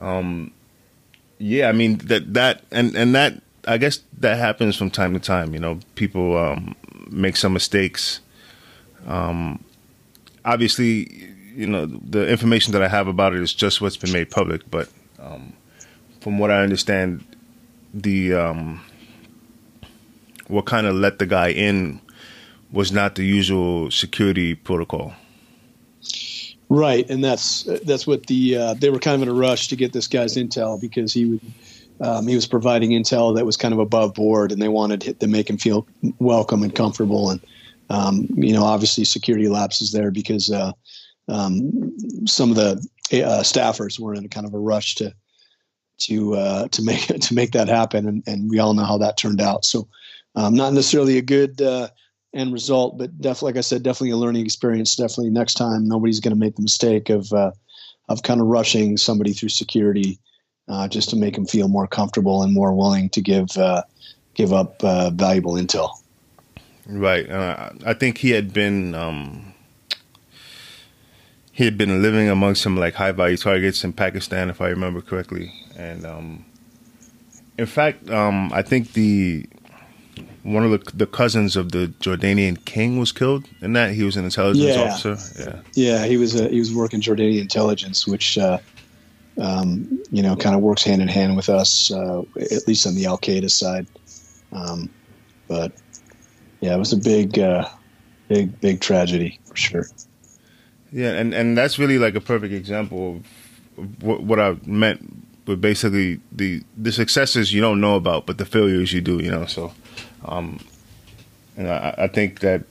um, 0.00 0.52
yeah, 1.38 1.68
I 1.68 1.72
mean 1.72 1.98
that 1.98 2.32
that 2.34 2.62
and 2.70 2.96
and 2.96 3.14
that 3.14 3.34
I 3.66 3.76
guess 3.76 4.00
that 4.18 4.38
happens 4.38 4.76
from 4.76 4.90
time 4.90 5.12
to 5.12 5.20
time. 5.20 5.52
You 5.52 5.60
know, 5.60 5.80
people 5.96 6.36
um, 6.38 6.74
make 7.10 7.36
some 7.36 7.52
mistakes. 7.52 8.20
Um, 9.06 9.62
obviously, 10.44 11.28
you 11.54 11.66
know 11.66 11.86
the 11.86 12.28
information 12.28 12.72
that 12.72 12.82
I 12.82 12.88
have 12.88 13.06
about 13.06 13.34
it 13.34 13.40
is 13.40 13.52
just 13.52 13.80
what's 13.80 13.96
been 13.96 14.12
made 14.12 14.30
public, 14.30 14.68
but 14.70 14.88
um, 15.20 15.52
from 16.22 16.38
what 16.38 16.52
I 16.52 16.62
understand, 16.62 17.24
the 17.92 18.34
um, 18.34 18.80
what 20.46 20.66
kind 20.66 20.86
of 20.86 20.94
let 20.94 21.18
the 21.18 21.26
guy 21.26 21.48
in 21.48 22.00
was 22.70 22.92
not 22.92 23.16
the 23.16 23.24
usual 23.24 23.90
security 23.90 24.54
protocol. 24.54 25.14
Right, 26.68 27.08
and 27.10 27.22
that's 27.22 27.64
that's 27.84 28.06
what 28.06 28.26
the 28.26 28.56
uh, 28.56 28.74
they 28.74 28.88
were 28.88 29.00
kind 29.00 29.16
of 29.16 29.22
in 29.22 29.28
a 29.28 29.38
rush 29.38 29.66
to 29.68 29.76
get 29.76 29.92
this 29.92 30.06
guy's 30.06 30.36
intel 30.36 30.80
because 30.80 31.12
he 31.12 31.24
would 31.24 31.40
um, 32.00 32.28
he 32.28 32.36
was 32.36 32.46
providing 32.46 32.90
intel 32.90 33.34
that 33.34 33.44
was 33.44 33.56
kind 33.56 33.74
of 33.74 33.80
above 33.80 34.14
board, 34.14 34.52
and 34.52 34.62
they 34.62 34.68
wanted 34.68 35.18
to 35.18 35.26
make 35.26 35.50
him 35.50 35.58
feel 35.58 35.88
welcome 36.20 36.62
and 36.62 36.74
comfortable. 36.74 37.30
And 37.30 37.40
um, 37.90 38.28
you 38.36 38.52
know, 38.52 38.62
obviously, 38.62 39.04
security 39.04 39.48
lapses 39.48 39.90
there 39.90 40.12
because 40.12 40.52
uh, 40.52 40.70
um, 41.28 41.92
some 42.28 42.50
of 42.50 42.56
the 42.56 42.74
uh, 43.12 43.42
staffers 43.42 43.98
were 43.98 44.14
in 44.14 44.24
a 44.24 44.28
kind 44.28 44.46
of 44.46 44.54
a 44.54 44.58
rush 44.58 44.94
to 44.94 45.12
to 46.06 46.34
uh, 46.34 46.68
to 46.68 46.82
make 46.82 47.06
to 47.20 47.34
make 47.34 47.52
that 47.52 47.68
happen, 47.68 48.06
and, 48.06 48.22
and 48.26 48.50
we 48.50 48.58
all 48.58 48.74
know 48.74 48.84
how 48.84 48.98
that 48.98 49.16
turned 49.16 49.40
out. 49.40 49.64
So, 49.64 49.88
um, 50.34 50.54
not 50.54 50.72
necessarily 50.72 51.18
a 51.18 51.22
good 51.22 51.60
uh, 51.60 51.88
end 52.34 52.52
result, 52.52 52.98
but 52.98 53.18
definitely, 53.20 53.52
like 53.52 53.58
I 53.58 53.62
said, 53.62 53.82
definitely 53.82 54.10
a 54.10 54.16
learning 54.16 54.44
experience. 54.44 54.96
Definitely, 54.96 55.30
next 55.30 55.54
time, 55.54 55.88
nobody's 55.88 56.20
going 56.20 56.34
to 56.34 56.40
make 56.40 56.56
the 56.56 56.62
mistake 56.62 57.10
of 57.10 57.32
uh, 57.32 57.52
of 58.08 58.22
kind 58.22 58.40
of 58.40 58.46
rushing 58.46 58.96
somebody 58.96 59.32
through 59.32 59.50
security 59.50 60.18
uh, 60.68 60.88
just 60.88 61.10
to 61.10 61.16
make 61.16 61.34
them 61.34 61.46
feel 61.46 61.68
more 61.68 61.86
comfortable 61.86 62.42
and 62.42 62.52
more 62.52 62.74
willing 62.74 63.08
to 63.10 63.20
give 63.20 63.56
uh, 63.56 63.82
give 64.34 64.52
up 64.52 64.82
uh, 64.84 65.10
valuable 65.10 65.54
intel. 65.54 65.90
Right. 66.84 67.30
I 67.30 67.94
think 67.94 68.18
he 68.18 68.30
had 68.30 68.52
been. 68.52 68.94
Um 68.94 69.52
he 71.52 71.66
had 71.66 71.76
been 71.76 72.00
living 72.02 72.30
among 72.30 72.54
some 72.54 72.76
like 72.76 72.94
high 72.94 73.12
value 73.12 73.36
targets 73.36 73.84
in 73.84 73.92
Pakistan, 73.92 74.48
if 74.48 74.60
I 74.60 74.68
remember 74.68 75.02
correctly. 75.02 75.52
And 75.76 76.04
um, 76.04 76.44
in 77.58 77.66
fact, 77.66 78.08
um, 78.10 78.52
I 78.52 78.62
think 78.62 78.92
the 78.92 79.46
one 80.42 80.64
of 80.64 80.70
the, 80.70 80.96
the 80.96 81.06
cousins 81.06 81.54
of 81.56 81.72
the 81.72 81.86
Jordanian 82.00 82.62
king 82.64 82.98
was 82.98 83.12
killed 83.12 83.48
in 83.60 83.74
that. 83.74 83.94
He 83.94 84.02
was 84.02 84.16
an 84.16 84.24
intelligence 84.24 84.76
yeah. 84.76 84.82
officer. 84.82 85.40
Yeah, 85.40 85.60
yeah, 85.74 86.04
he 86.06 86.16
was 86.16 86.38
a, 86.38 86.48
he 86.48 86.58
was 86.58 86.74
working 86.74 87.00
Jordanian 87.00 87.40
intelligence, 87.40 88.06
which 88.06 88.38
uh, 88.38 88.58
um, 89.40 90.02
you 90.10 90.22
know 90.22 90.36
kind 90.36 90.54
of 90.54 90.62
works 90.62 90.82
hand 90.82 91.00
in 91.00 91.08
hand 91.08 91.36
with 91.36 91.48
us, 91.48 91.92
uh, 91.92 92.22
at 92.36 92.66
least 92.66 92.86
on 92.86 92.94
the 92.94 93.06
Al 93.06 93.18
Qaeda 93.18 93.50
side. 93.50 93.86
Um, 94.52 94.90
but 95.48 95.72
yeah, 96.60 96.74
it 96.74 96.78
was 96.78 96.92
a 96.92 96.96
big, 96.96 97.38
uh, 97.38 97.68
big, 98.28 98.60
big 98.60 98.80
tragedy 98.80 99.38
for 99.44 99.56
sure. 99.56 99.86
Yeah, 100.92 101.12
and, 101.12 101.34
and 101.34 101.58
that's 101.58 101.78
really 101.78 101.98
like 101.98 102.14
a 102.14 102.20
perfect 102.20 102.54
example 102.54 103.20
of 103.76 104.02
what, 104.02 104.22
what 104.22 104.38
I 104.38 104.56
meant 104.64 105.21
with 105.46 105.60
basically 105.60 106.20
the 106.30 106.62
the 106.76 106.92
successes 106.92 107.52
you 107.52 107.60
don't 107.60 107.80
know 107.80 107.96
about, 107.96 108.26
but 108.26 108.38
the 108.38 108.44
failures 108.44 108.92
you 108.92 109.00
do. 109.00 109.22
You 109.22 109.30
know, 109.30 109.46
so 109.46 109.72
um, 110.24 110.60
and 111.56 111.68
I, 111.68 111.94
I 111.98 112.08
think 112.08 112.40
that 112.40 112.64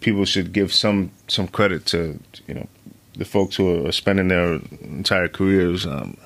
people 0.00 0.24
should 0.24 0.52
give 0.52 0.72
some 0.72 1.10
some 1.28 1.48
credit 1.48 1.86
to 1.86 2.18
you 2.46 2.54
know 2.54 2.68
the 3.16 3.24
folks 3.24 3.56
who 3.56 3.86
are 3.86 3.92
spending 3.92 4.28
their 4.28 4.54
entire 4.82 5.28
careers 5.28 5.86
um, 5.86 6.16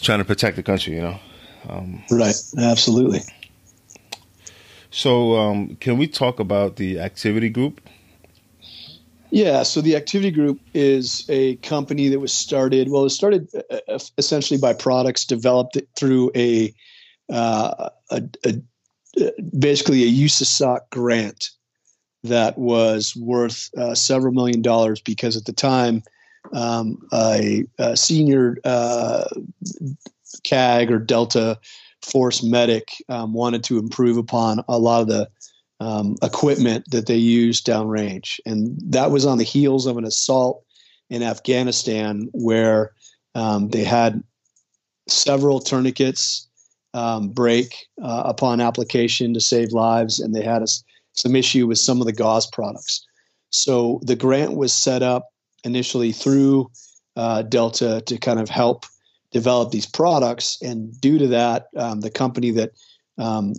trying 0.00 0.18
to 0.18 0.24
protect 0.24 0.56
the 0.56 0.62
country. 0.62 0.94
You 0.94 1.02
know, 1.02 1.20
um, 1.68 2.02
right? 2.10 2.34
Absolutely. 2.58 3.20
So, 4.90 5.36
um, 5.36 5.76
can 5.76 5.98
we 5.98 6.08
talk 6.08 6.40
about 6.40 6.76
the 6.76 6.98
activity 6.98 7.50
group? 7.50 7.80
Yeah, 9.30 9.62
so 9.62 9.80
the 9.80 9.94
Activity 9.94 10.30
Group 10.30 10.60
is 10.72 11.26
a 11.28 11.56
company 11.56 12.08
that 12.08 12.20
was 12.20 12.32
started. 12.32 12.90
Well, 12.90 13.04
it 13.04 13.10
started 13.10 13.48
uh, 13.70 13.78
uh, 13.88 13.98
essentially 14.16 14.58
by 14.58 14.72
products 14.72 15.24
developed 15.26 15.76
through 15.96 16.30
a, 16.34 16.74
uh, 17.30 17.90
a, 18.10 18.22
a, 18.46 19.32
basically 19.58 20.04
a 20.04 20.26
USASOC 20.26 20.80
grant 20.90 21.50
that 22.24 22.56
was 22.56 23.14
worth 23.16 23.70
uh, 23.76 23.94
several 23.94 24.32
million 24.32 24.62
dollars 24.62 25.00
because 25.00 25.36
at 25.36 25.44
the 25.44 25.52
time 25.52 26.02
um, 26.52 26.98
a, 27.12 27.64
a, 27.78 27.96
senior 27.96 28.56
uh, 28.64 29.24
CAG 30.42 30.90
or 30.90 30.98
Delta 30.98 31.58
Force 32.02 32.42
medic 32.42 32.88
um, 33.08 33.34
wanted 33.34 33.62
to 33.64 33.78
improve 33.78 34.16
upon 34.16 34.64
a 34.68 34.78
lot 34.78 35.02
of 35.02 35.08
the 35.08 35.28
um, 35.80 36.16
equipment 36.22 36.84
that 36.90 37.06
they 37.06 37.16
used 37.16 37.66
downrange. 37.66 38.40
And 38.44 38.78
that 38.92 39.10
was 39.10 39.24
on 39.24 39.38
the 39.38 39.44
heels 39.44 39.86
of 39.86 39.96
an 39.96 40.04
assault 40.04 40.64
in 41.10 41.22
Afghanistan 41.22 42.28
where 42.32 42.92
um, 43.34 43.68
they 43.68 43.84
had 43.84 44.22
several 45.08 45.60
tourniquets 45.60 46.48
um, 46.94 47.28
break 47.28 47.86
uh, 48.02 48.22
upon 48.26 48.60
application 48.60 49.34
to 49.34 49.40
save 49.40 49.72
lives, 49.72 50.20
and 50.20 50.34
they 50.34 50.42
had 50.42 50.62
a, 50.62 50.66
some 51.12 51.36
issue 51.36 51.66
with 51.66 51.78
some 51.78 52.00
of 52.00 52.06
the 52.06 52.12
gauze 52.12 52.46
products. 52.46 53.06
So 53.50 54.00
the 54.02 54.16
grant 54.16 54.56
was 54.56 54.72
set 54.74 55.02
up 55.02 55.28
initially 55.64 56.12
through 56.12 56.70
uh, 57.16 57.42
Delta 57.42 58.02
to 58.06 58.18
kind 58.18 58.40
of 58.40 58.48
help 58.48 58.84
develop 59.32 59.70
these 59.70 59.86
products. 59.86 60.60
And 60.62 60.98
due 61.00 61.18
to 61.18 61.28
that, 61.28 61.66
um, 61.76 62.00
the 62.00 62.10
company 62.10 62.50
that 62.52 62.70
um, 63.18 63.54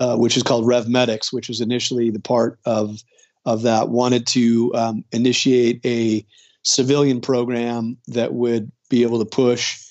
uh, 0.00 0.16
which 0.16 0.36
is 0.36 0.42
called 0.42 0.64
RevMedics, 0.64 1.32
which 1.32 1.48
was 1.48 1.60
initially 1.60 2.10
the 2.10 2.20
part 2.20 2.58
of 2.64 3.02
of 3.44 3.62
that, 3.62 3.88
wanted 3.88 4.26
to 4.26 4.74
um, 4.74 5.04
initiate 5.10 5.80
a 5.84 6.24
civilian 6.64 7.20
program 7.20 7.96
that 8.08 8.34
would 8.34 8.70
be 8.90 9.02
able 9.02 9.18
to 9.18 9.24
push 9.24 9.82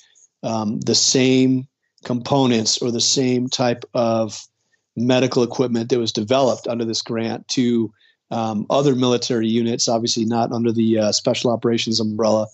um, 0.44 0.80
the 0.82 0.94
same 0.94 1.68
components 2.04 2.78
or 2.82 2.92
the 2.92 3.02
same 3.02 3.50
type 3.50 3.84
of 3.94 4.48
medical 4.96 5.44
equipment 5.44 5.90
that 5.90 6.00
was 6.00 6.12
developed 6.12 6.68
under 6.68 6.86
this 6.86 7.02
grant 7.02 7.48
to 7.48 7.92
um, 8.30 8.66
other 8.70 8.96
military 8.96 9.48
units, 9.48 9.88
obviously 9.88 10.26
not 10.26 10.52
under 10.52 10.72
the 10.72 11.00
uh, 11.00 11.12
special 11.12 11.52
operations 11.52 12.00
umbrella, 12.00 12.48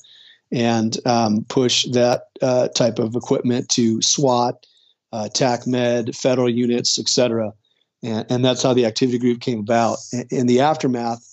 and 0.52 0.98
um, 1.06 1.46
push 1.50 1.86
that 1.92 2.28
uh, 2.42 2.68
type 2.70 3.00
of 3.00 3.16
equipment 3.16 3.70
to 3.70 4.02
SWAT 4.02 4.66
uh, 5.14 5.30
TACMED, 5.32 6.16
federal 6.16 6.50
units, 6.50 7.00
etc. 7.00 7.54
And, 8.02 8.26
and, 8.30 8.44
that's 8.44 8.64
how 8.64 8.74
the 8.74 8.88
activity 8.88 9.20
group 9.20 9.40
came 9.40 9.60
about. 9.60 10.00
In, 10.12 10.26
in 10.32 10.48
the 10.48 10.62
aftermath, 10.62 11.24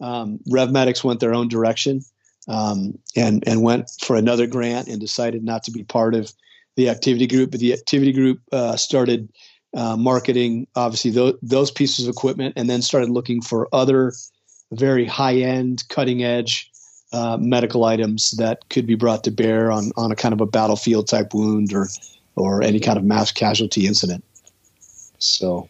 um, 0.00 0.38
RevMedics 0.48 1.02
went 1.02 1.20
their 1.20 1.32
own 1.32 1.48
direction 1.48 2.02
um, 2.46 2.98
and 3.16 3.42
and 3.46 3.62
went 3.62 3.90
for 4.04 4.16
another 4.16 4.46
grant 4.46 4.88
and 4.88 5.00
decided 5.00 5.42
not 5.42 5.64
to 5.64 5.70
be 5.70 5.82
part 5.82 6.14
of 6.14 6.30
the 6.76 6.90
activity 6.90 7.26
group. 7.26 7.50
But 7.50 7.60
the 7.60 7.72
activity 7.72 8.12
group 8.12 8.40
uh, 8.52 8.76
started 8.76 9.32
uh, 9.74 9.96
marketing, 9.96 10.66
obviously 10.76 11.10
those, 11.10 11.34
those 11.40 11.70
pieces 11.70 12.06
of 12.06 12.12
equipment, 12.12 12.52
and 12.56 12.68
then 12.68 12.82
started 12.82 13.08
looking 13.08 13.40
for 13.40 13.66
other 13.72 14.12
very 14.72 15.06
high 15.06 15.36
end, 15.36 15.84
cutting 15.88 16.22
edge. 16.22 16.68
Uh, 17.14 17.36
medical 17.38 17.84
items 17.84 18.30
that 18.38 18.66
could 18.70 18.86
be 18.86 18.94
brought 18.94 19.22
to 19.22 19.30
bear 19.30 19.70
on, 19.70 19.92
on 19.98 20.10
a 20.10 20.16
kind 20.16 20.32
of 20.32 20.40
a 20.40 20.46
battlefield 20.46 21.06
type 21.06 21.34
wound 21.34 21.74
or 21.74 21.86
or 22.36 22.62
any 22.62 22.80
kind 22.80 22.98
of 22.98 23.04
mass 23.04 23.32
casualty 23.32 23.86
incident. 23.86 24.24
So, 25.18 25.68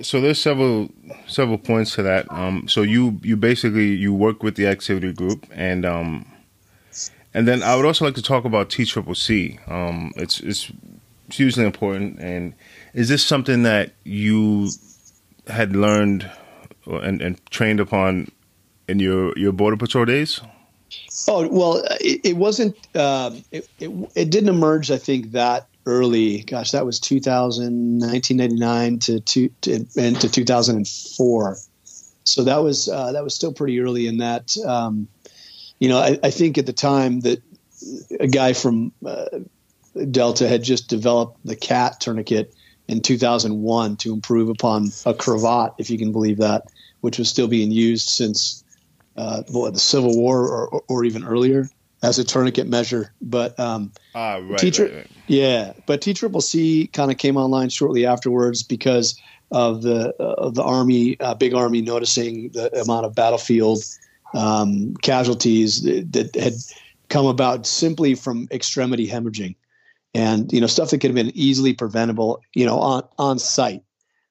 so 0.00 0.20
there's 0.20 0.40
several 0.40 0.88
several 1.26 1.58
points 1.58 1.94
to 1.96 2.02
that. 2.02 2.30
Um, 2.30 2.68
so 2.68 2.82
you 2.82 3.18
you 3.22 3.36
basically 3.36 3.88
you 3.88 4.14
work 4.14 4.42
with 4.42 4.56
the 4.56 4.66
activity 4.66 5.12
group, 5.12 5.46
and 5.52 5.84
um, 5.84 6.26
and 7.34 7.46
then 7.46 7.62
I 7.62 7.76
would 7.76 7.84
also 7.84 8.04
like 8.04 8.14
to 8.14 8.22
talk 8.22 8.44
about 8.44 8.70
T 8.70 8.84
Triple 8.84 9.14
C. 9.14 9.58
Um, 9.66 10.12
it's 10.16 10.40
it's 10.40 10.70
hugely 11.30 11.64
important, 11.64 12.18
and 12.20 12.54
is 12.94 13.08
this 13.08 13.24
something 13.24 13.62
that 13.62 13.92
you 14.04 14.70
had 15.48 15.74
learned 15.74 16.30
and, 16.86 17.20
and 17.20 17.44
trained 17.50 17.80
upon 17.80 18.30
in 18.88 18.98
your 18.98 19.36
your 19.38 19.52
border 19.52 19.76
patrol 19.76 20.04
days? 20.04 20.40
Oh 21.28 21.46
well, 21.48 21.82
it, 22.00 22.20
it 22.24 22.36
wasn't. 22.36 22.76
Uh, 22.94 23.32
it, 23.50 23.68
it, 23.78 23.90
it 24.14 24.30
didn't 24.30 24.48
emerge. 24.48 24.90
I 24.90 24.98
think 24.98 25.32
that 25.32 25.68
early. 25.86 26.42
Gosh, 26.42 26.72
that 26.72 26.86
was 26.86 27.00
2000, 27.00 27.98
1999 28.00 28.98
to 29.00 29.20
to, 29.20 29.48
to 29.62 29.86
and 29.96 30.20
to 30.20 30.30
2004. 30.30 31.56
So 32.24 32.44
that 32.44 32.58
was 32.58 32.88
uh, 32.88 33.12
that 33.12 33.24
was 33.24 33.34
still 33.34 33.52
pretty 33.52 33.80
early 33.80 34.06
in 34.06 34.18
that. 34.18 34.56
Um, 34.64 35.08
you 35.78 35.88
know, 35.88 35.98
I, 35.98 36.18
I, 36.22 36.30
think 36.30 36.58
at 36.58 36.66
the 36.66 36.72
time 36.72 37.20
that 37.20 37.42
a 38.20 38.28
guy 38.28 38.52
from 38.52 38.92
uh, 39.04 39.40
Delta 40.10 40.48
had 40.48 40.62
just 40.62 40.88
developed 40.88 41.44
the 41.44 41.56
CAT 41.56 42.00
tourniquet 42.00 42.54
in 42.86 43.00
2001 43.00 43.96
to 43.96 44.12
improve 44.12 44.48
upon 44.48 44.90
a 45.04 45.12
cravat, 45.12 45.74
if 45.78 45.90
you 45.90 45.98
can 45.98 46.12
believe 46.12 46.38
that, 46.38 46.66
which 47.00 47.18
was 47.18 47.28
still 47.28 47.48
being 47.48 47.72
used 47.72 48.08
since 48.08 48.61
uh, 49.16 49.42
the 49.42 49.78
Civil 49.78 50.16
War 50.16 50.48
or, 50.48 50.82
or, 50.88 51.04
even 51.04 51.24
earlier 51.24 51.68
as 52.02 52.18
a 52.18 52.24
tourniquet 52.24 52.66
measure. 52.66 53.12
But 53.20 53.58
um, 53.60 53.92
ah, 54.14 54.40
right, 54.42 54.58
teacher, 54.58 54.84
right, 54.84 54.94
right. 54.94 55.10
yeah, 55.26 55.72
but 55.86 56.00
T 56.00 56.14
Triple 56.14 56.40
C 56.40 56.86
kind 56.88 57.10
of 57.10 57.18
came 57.18 57.36
online 57.36 57.68
shortly 57.68 58.06
afterwards 58.06 58.62
because 58.62 59.20
of 59.50 59.82
the 59.82 60.14
uh, 60.18 60.34
of 60.38 60.54
the 60.54 60.62
army, 60.62 61.18
uh, 61.20 61.34
big 61.34 61.54
army, 61.54 61.82
noticing 61.82 62.50
the 62.50 62.72
amount 62.80 63.06
of 63.06 63.14
battlefield 63.14 63.84
um, 64.34 64.94
casualties 64.96 65.82
that, 65.82 66.12
that 66.12 66.34
had 66.34 66.54
come 67.08 67.26
about 67.26 67.66
simply 67.66 68.14
from 68.14 68.48
extremity 68.50 69.06
hemorrhaging 69.06 69.54
and 70.14 70.52
you 70.52 70.60
know 70.60 70.66
stuff 70.66 70.90
that 70.90 70.98
could 70.98 71.10
have 71.10 71.14
been 71.14 71.32
easily 71.34 71.74
preventable 71.74 72.40
you 72.54 72.64
know 72.64 72.78
on 72.78 73.02
on 73.18 73.38
site 73.38 73.82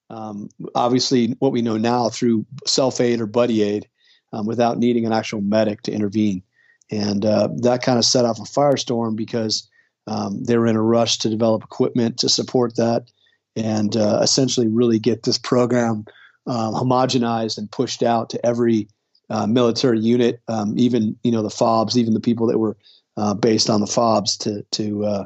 um, 0.10 0.50
obviously 0.76 1.36
what 1.39 1.52
we 1.52 1.62
know 1.62 1.78
now 1.78 2.10
through 2.10 2.46
self 2.65 3.00
aid 3.00 3.22
or 3.22 3.26
buddy 3.26 3.62
aid 3.62 3.88
um, 4.34 4.46
without 4.46 4.78
needing 4.78 5.06
an 5.06 5.13
actual 5.13 5.41
medic 5.41 5.82
to 5.84 5.91
intervene 5.91 6.44
and 6.91 7.26
uh, 7.26 7.48
that 7.58 7.82
kind 7.82 7.98
of 7.98 8.06
set 8.06 8.26
off 8.26 8.39
a 8.39 8.44
firestorm 8.44 9.15
because 9.15 9.70
um, 10.08 10.44
they 10.44 10.58
were 10.58 10.67
in 10.67 10.76
a 10.76 10.82
rush 10.82 11.17
to 11.20 11.30
develop 11.30 11.63
equipment 11.63 12.17
to 12.20 12.30
support 12.30 12.76
that 12.76 13.10
and 13.56 13.96
uh, 13.96 14.20
essentially 14.22 14.67
really 14.67 15.00
get 15.00 15.24
this 15.24 15.38
program 15.38 16.06
um, 16.48 16.74
homogenized 16.74 17.58
and 17.58 17.72
pushed 17.72 18.04
out 18.04 18.30
to 18.30 18.46
every 18.46 18.88
uh, 19.30 19.48
military 19.48 20.00
unit, 20.00 20.41
um, 20.48 20.74
even 20.78 21.15
you 21.24 21.32
know 21.32 21.41
the 21.41 21.50
FOBs, 21.50 21.96
even 21.96 22.13
the 22.13 22.20
people 22.20 22.48
that 22.48 22.58
were 22.58 22.76
uh, 23.15 23.34
based 23.34 23.70
on 23.70 23.80
the 23.80 23.88
FOBs 23.88 24.38
to 24.39 24.63
to 24.72 25.06
uh, 25.06 25.26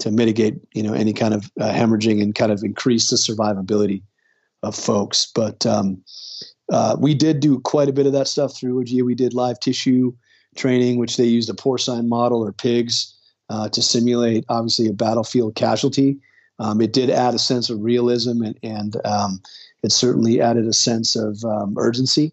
to 0.00 0.10
mitigate 0.10 0.56
you 0.74 0.82
know 0.82 0.94
any 0.94 1.12
kind 1.12 1.34
of 1.34 1.50
uh, 1.60 1.70
hemorrhaging 1.70 2.20
and 2.22 2.34
kind 2.34 2.50
of 2.50 2.62
increase 2.64 3.10
the 3.10 3.16
survivability 3.16 4.02
of 4.62 4.74
folks. 4.74 5.30
But 5.32 5.64
um, 5.66 6.02
uh, 6.70 6.96
we 6.98 7.14
did 7.14 7.40
do 7.40 7.60
quite 7.60 7.88
a 7.88 7.92
bit 7.92 8.06
of 8.06 8.12
that 8.12 8.28
stuff 8.28 8.56
through 8.56 8.82
OGA. 8.82 9.02
We 9.02 9.14
did 9.14 9.34
live 9.34 9.60
tissue 9.60 10.12
training, 10.56 10.98
which 10.98 11.16
they 11.16 11.24
used 11.24 11.50
a 11.50 11.54
porcine 11.54 12.08
model 12.08 12.44
or 12.44 12.52
pigs 12.52 13.14
uh, 13.48 13.68
to 13.70 13.82
simulate 13.82 14.44
obviously 14.48 14.88
a 14.88 14.92
battlefield 14.92 15.54
casualty. 15.54 16.18
Um, 16.58 16.80
it 16.80 16.92
did 16.92 17.10
add 17.10 17.34
a 17.34 17.38
sense 17.38 17.70
of 17.70 17.80
realism 17.80 18.42
and, 18.42 18.58
and 18.62 18.96
um, 19.06 19.40
it 19.82 19.92
certainly 19.92 20.40
added 20.40 20.66
a 20.66 20.72
sense 20.72 21.14
of 21.14 21.42
um, 21.44 21.74
urgency 21.78 22.32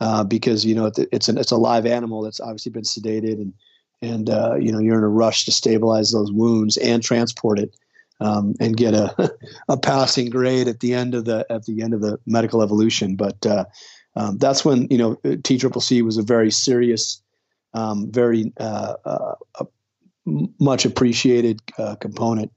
uh, 0.00 0.24
because 0.24 0.64
you 0.64 0.74
know 0.74 0.90
it's 1.12 1.28
an 1.28 1.38
it's 1.38 1.50
a 1.50 1.56
live 1.56 1.86
animal 1.86 2.22
that's 2.22 2.40
obviously 2.40 2.72
been 2.72 2.82
sedated 2.82 3.34
and 3.34 3.52
and 4.00 4.30
uh, 4.30 4.54
you 4.54 4.72
know 4.72 4.78
you're 4.78 4.98
in 4.98 5.04
a 5.04 5.08
rush 5.08 5.44
to 5.44 5.52
stabilize 5.52 6.12
those 6.12 6.32
wounds 6.32 6.76
and 6.78 7.02
transport 7.02 7.58
it 7.58 7.76
um, 8.20 8.54
and 8.60 8.76
get 8.76 8.94
a 8.94 9.32
a 9.68 9.76
passing 9.76 10.30
grade 10.30 10.68
at 10.68 10.80
the 10.80 10.94
end 10.94 11.14
of 11.14 11.24
the 11.24 11.46
at 11.50 11.64
the 11.64 11.82
end 11.82 11.94
of 11.94 12.00
the 12.00 12.18
medical 12.26 12.62
evolution. 12.62 13.16
But 13.16 13.44
uh, 13.46 13.64
um, 14.16 14.38
that's 14.38 14.64
when 14.64 14.88
you 14.90 14.98
know 14.98 15.14
T 15.42 15.58
Triple 15.58 15.80
C 15.80 16.02
was 16.02 16.16
a 16.16 16.22
very 16.22 16.50
serious, 16.50 17.22
um, 17.74 18.10
very 18.10 18.52
uh, 18.58 18.94
uh, 19.04 19.64
much 20.58 20.84
appreciated 20.84 21.60
uh, 21.78 21.96
component 21.96 22.52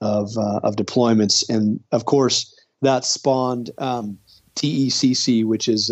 of 0.00 0.36
of 0.36 0.76
deployments, 0.76 1.48
and 1.48 1.80
of 1.92 2.04
course 2.04 2.54
that 2.80 3.04
spawned 3.04 3.70
um, 3.78 4.18
TECC, 4.56 5.44
which 5.44 5.68
is 5.68 5.90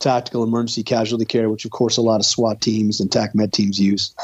tactical 0.00 0.44
emergency 0.44 0.82
casualty 0.82 1.24
care, 1.24 1.50
which 1.50 1.64
of 1.64 1.70
course 1.70 1.96
a 1.96 2.02
lot 2.02 2.20
of 2.20 2.26
SWAT 2.26 2.60
teams 2.60 3.00
and 3.00 3.10
TAC 3.10 3.34
med 3.34 3.52
teams 3.52 3.80
use 3.80 4.14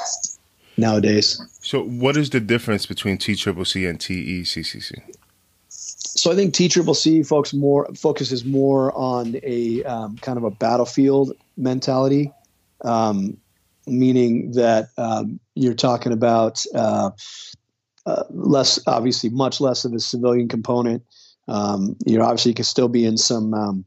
nowadays. 0.77 1.41
So, 1.61 1.83
what 1.83 2.17
is 2.17 2.31
the 2.31 2.41
difference 2.41 2.87
between 2.87 3.19
TCCC 3.19 3.89
and 3.89 3.99
TECCC? 3.99 5.03
So, 5.69 6.33
I 6.33 6.35
think 6.35 6.55
TCCC 6.55 7.27
folks 7.27 7.53
more 7.53 7.89
focuses 7.95 8.45
more 8.45 8.97
on 8.97 9.37
a 9.43 9.83
um, 9.85 10.17
kind 10.19 10.39
of 10.39 10.45
a 10.45 10.51
battlefield 10.51 11.33
mentality, 11.57 12.33
um, 12.83 13.37
meaning 13.87 14.53
that 14.53 14.89
um, 14.97 15.41
you're 15.55 15.75
talking 15.75 16.13
about 16.13 16.65
uh, 16.75 17.11
uh, 18.07 18.25
less, 18.31 18.81
obviously, 18.87 19.31
much 19.31 19.61
less 19.61 19.85
of 19.85 19.93
a 19.93 20.01
civilian 20.01 20.49
component. 20.49 21.03
Um, 21.47 21.97
you 22.07 22.19
know, 22.19 22.25
obviously, 22.25 22.51
you 22.51 22.55
can 22.55 22.65
still 22.65 22.89
be 22.89 23.05
in 23.05 23.17
some 23.17 23.55
um, 23.55 23.85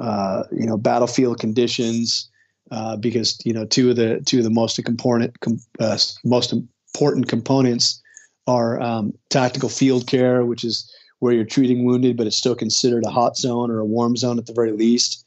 uh, 0.00 0.44
you 0.52 0.66
know 0.66 0.76
battlefield 0.76 1.38
conditions 1.38 2.27
uh, 2.70 2.96
because 2.96 3.38
you 3.44 3.52
know 3.52 3.64
two 3.64 3.90
of 3.90 3.96
the 3.96 4.20
two 4.26 4.38
of 4.38 4.44
the 4.44 4.50
most 4.50 4.82
component 4.84 5.38
com, 5.40 5.58
uh, 5.80 5.98
most 6.24 6.52
important 6.52 7.28
components 7.28 8.02
are 8.46 8.80
um, 8.80 9.12
tactical 9.28 9.68
field 9.68 10.06
care, 10.06 10.44
which 10.44 10.64
is 10.64 10.90
where 11.18 11.32
you're 11.32 11.44
treating 11.44 11.84
wounded, 11.84 12.16
but 12.16 12.26
it's 12.26 12.36
still 12.36 12.54
considered 12.54 13.04
a 13.04 13.10
hot 13.10 13.36
zone 13.36 13.70
or 13.70 13.80
a 13.80 13.84
warm 13.84 14.16
zone 14.16 14.38
at 14.38 14.46
the 14.46 14.52
very 14.52 14.72
least. 14.72 15.24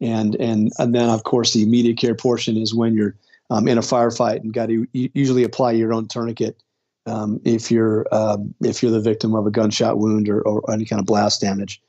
And 0.00 0.34
and 0.36 0.72
and 0.78 0.94
then 0.94 1.08
of 1.08 1.24
course 1.24 1.52
the 1.52 1.62
immediate 1.62 1.98
care 1.98 2.14
portion 2.14 2.56
is 2.56 2.74
when 2.74 2.94
you're 2.94 3.16
um, 3.50 3.68
in 3.68 3.78
a 3.78 3.82
firefight 3.82 4.40
and 4.40 4.52
got 4.52 4.68
to 4.68 4.86
usually 4.92 5.44
apply 5.44 5.72
your 5.72 5.92
own 5.92 6.08
tourniquet 6.08 6.60
um, 7.06 7.40
if 7.44 7.70
you're 7.70 8.06
um, 8.12 8.54
if 8.62 8.82
you're 8.82 8.92
the 8.92 9.00
victim 9.00 9.34
of 9.34 9.46
a 9.46 9.50
gunshot 9.50 9.98
wound 9.98 10.28
or, 10.28 10.40
or 10.42 10.68
any 10.72 10.84
kind 10.84 11.00
of 11.00 11.06
blast 11.06 11.40
damage. 11.40 11.80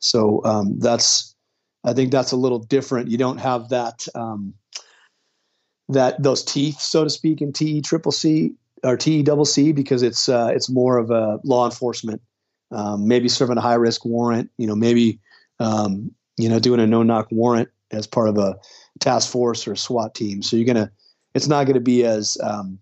So 0.00 0.44
um, 0.44 0.78
that's 0.78 1.33
I 1.84 1.92
think 1.92 2.10
that's 2.10 2.32
a 2.32 2.36
little 2.36 2.58
different. 2.58 3.10
You 3.10 3.18
don't 3.18 3.38
have 3.38 3.68
that 3.68 4.06
um, 4.14 4.54
that 5.88 6.22
those 6.22 6.42
teeth, 6.42 6.80
so 6.80 7.04
to 7.04 7.10
speak, 7.10 7.42
in 7.42 7.52
TE 7.52 7.82
triple 7.82 8.12
C 8.12 8.54
or 8.82 8.96
TE 8.96 9.22
double 9.22 9.44
C 9.44 9.72
because 9.72 10.02
it's 10.02 10.28
uh, 10.28 10.50
it's 10.54 10.70
more 10.70 10.98
of 10.98 11.10
a 11.10 11.38
law 11.44 11.66
enforcement. 11.66 12.22
Um, 12.70 13.06
maybe 13.06 13.28
serving 13.28 13.58
a 13.58 13.60
high 13.60 13.74
risk 13.74 14.04
warrant. 14.04 14.50
You 14.56 14.66
know, 14.66 14.74
maybe 14.74 15.20
um, 15.60 16.12
you 16.38 16.48
know 16.48 16.58
doing 16.58 16.80
a 16.80 16.86
no 16.86 17.02
knock 17.02 17.28
warrant 17.30 17.68
as 17.92 18.06
part 18.06 18.28
of 18.28 18.38
a 18.38 18.56
task 19.00 19.30
force 19.30 19.66
or 19.66 19.72
a 19.72 19.76
SWAT 19.76 20.14
team. 20.14 20.42
So 20.42 20.56
you're 20.56 20.66
gonna, 20.66 20.90
it's 21.34 21.46
not 21.46 21.64
going 21.64 21.74
to 21.74 21.80
be 21.80 22.04
as, 22.04 22.36
um, 22.42 22.78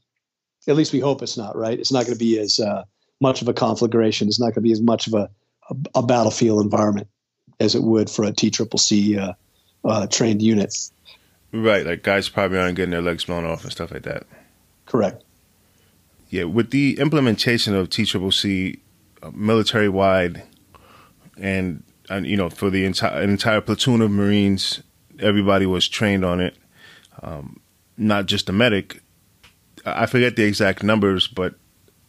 at 0.68 0.76
least 0.76 0.92
we 0.92 1.00
hope 1.00 1.22
it's 1.22 1.36
not 1.36 1.56
right. 1.56 1.78
It's 1.78 1.92
not 1.92 2.04
going 2.04 2.14
to 2.14 2.24
be 2.24 2.38
as 2.38 2.60
uh, 2.60 2.84
much 3.20 3.42
of 3.42 3.48
a 3.48 3.52
conflagration. 3.52 4.28
It's 4.28 4.40
not 4.40 4.46
going 4.46 4.54
to 4.54 4.60
be 4.62 4.72
as 4.72 4.80
much 4.80 5.06
of 5.06 5.14
a, 5.14 5.28
a, 5.70 5.76
a 5.96 6.02
battlefield 6.02 6.62
environment 6.62 7.08
as 7.62 7.74
it 7.74 7.82
would 7.82 8.10
for 8.10 8.24
a 8.24 8.32
Triple 8.32 8.78
C 8.78 9.16
uh, 9.16 9.32
uh, 9.84 10.06
trained 10.08 10.42
unit. 10.42 10.74
Right, 11.52 11.86
like 11.86 12.02
guys 12.02 12.28
probably 12.28 12.58
aren't 12.58 12.76
getting 12.76 12.90
their 12.90 13.02
legs 13.02 13.24
blown 13.24 13.44
off 13.44 13.62
and 13.62 13.72
stuff 13.72 13.92
like 13.92 14.02
that. 14.02 14.26
Correct. 14.86 15.22
Yeah, 16.30 16.44
with 16.44 16.70
the 16.70 16.98
implementation 16.98 17.74
of 17.74 17.90
T 17.90 18.04
Triple 18.04 18.32
C 18.32 18.80
uh, 19.22 19.30
military 19.34 19.88
wide, 19.88 20.42
and, 21.36 21.82
and 22.10 22.26
you 22.26 22.36
know 22.36 22.50
for 22.50 22.70
the 22.70 22.84
entire 22.84 23.22
entire 23.22 23.60
platoon 23.60 24.00
of 24.00 24.10
Marines, 24.10 24.82
everybody 25.18 25.66
was 25.66 25.88
trained 25.88 26.24
on 26.24 26.40
it. 26.40 26.56
Um, 27.22 27.60
not 27.96 28.26
just 28.26 28.46
the 28.46 28.52
medic. 28.52 29.02
I 29.84 30.06
forget 30.06 30.36
the 30.36 30.44
exact 30.44 30.82
numbers, 30.82 31.28
but 31.28 31.54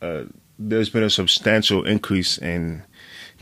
uh, 0.01 0.23
there's 0.57 0.89
been 0.89 1.03
a 1.03 1.09
substantial 1.09 1.85
increase 1.85 2.37
in 2.37 2.83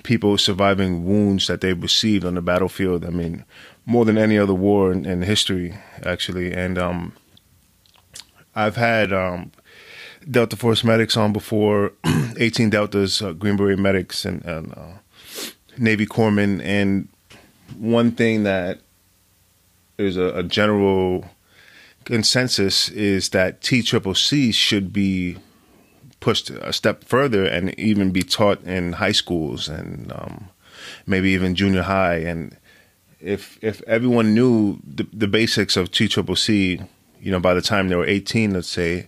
people 0.04 0.38
surviving 0.38 1.06
wounds 1.06 1.48
that 1.48 1.62
they've 1.62 1.82
received 1.82 2.26
on 2.26 2.36
the 2.36 2.42
battlefield. 2.42 3.06
I 3.06 3.10
mean, 3.10 3.46
more 3.86 4.06
than 4.06 4.18
any 4.18 4.38
other 4.38 4.54
war 4.54 4.92
in, 4.92 5.06
in 5.06 5.22
history, 5.22 5.76
actually. 6.04 6.54
And 6.54 6.78
um, 6.78 7.14
I've 8.56 8.76
had 8.76 9.14
um, 9.14 9.52
Delta 10.30 10.56
Force 10.56 10.84
medics 10.84 11.18
on 11.18 11.34
before, 11.34 11.94
18 12.38 12.70
Deltas, 12.70 13.22
uh, 13.22 13.34
Green 13.34 13.58
Beret 13.58 13.80
medics, 13.80 14.26
and, 14.26 14.44
and 14.46 14.74
uh, 14.74 14.94
Navy 15.78 16.06
corpsmen. 16.06 16.62
And 16.64 17.08
one 17.78 18.12
thing 18.12 18.44
that 18.44 18.80
is 19.98 20.18
a, 20.18 20.38
a 20.38 20.44
general 20.44 21.26
consensus 22.06 22.90
is 22.90 23.30
that 23.30 23.62
T 23.62 23.82
Triple 23.82 24.16
C 24.16 24.52
should 24.52 24.92
be 24.92 25.38
pushed 26.22 26.50
a 26.50 26.72
step 26.72 27.04
further 27.04 27.44
and 27.46 27.78
even 27.78 28.12
be 28.12 28.24
taught 28.24 28.64
in 28.64 28.94
high 28.94 29.12
schools 29.12 29.68
and 29.68 30.10
um, 30.14 30.50
maybe 31.06 31.32
even 31.32 31.56
junior 31.56 31.82
high. 31.82 32.18
And 32.18 32.56
if 33.20 33.60
if 33.62 33.82
everyone 33.82 34.34
knew 34.34 34.80
the, 34.86 35.06
the 35.12 35.28
basics 35.28 35.76
of 35.76 35.92
T 35.92 36.08
Triple 36.08 36.38
C, 36.38 36.80
you 37.20 37.32
know, 37.32 37.40
by 37.40 37.54
the 37.54 37.62
time 37.62 37.90
they 37.90 37.96
were 37.96 38.06
18, 38.06 38.54
let's 38.54 38.70
say, 38.70 39.08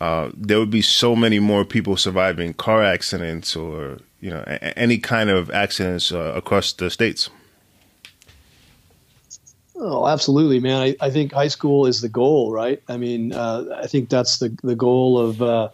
uh, 0.00 0.30
there 0.34 0.58
would 0.58 0.70
be 0.70 0.82
so 0.82 1.14
many 1.14 1.38
more 1.38 1.64
people 1.64 1.96
surviving 1.96 2.54
car 2.54 2.82
accidents 2.82 3.54
or 3.54 3.98
you 4.20 4.30
know 4.30 4.42
a- 4.46 4.78
any 4.78 4.98
kind 4.98 5.28
of 5.28 5.50
accidents 5.50 6.10
uh, 6.12 6.32
across 6.34 6.72
the 6.72 6.90
states. 6.90 7.28
Oh, 9.74 10.06
absolutely, 10.06 10.60
man. 10.60 10.80
I, 10.80 10.96
I 11.00 11.10
think 11.10 11.32
high 11.32 11.48
school 11.48 11.86
is 11.86 12.02
the 12.02 12.08
goal, 12.08 12.52
right? 12.52 12.80
I 12.88 12.96
mean, 12.96 13.32
uh, 13.32 13.64
I 13.82 13.88
think 13.88 14.08
that's 14.08 14.38
the 14.38 14.56
the 14.62 14.76
goal 14.76 15.18
of 15.18 15.42
uh, 15.42 15.68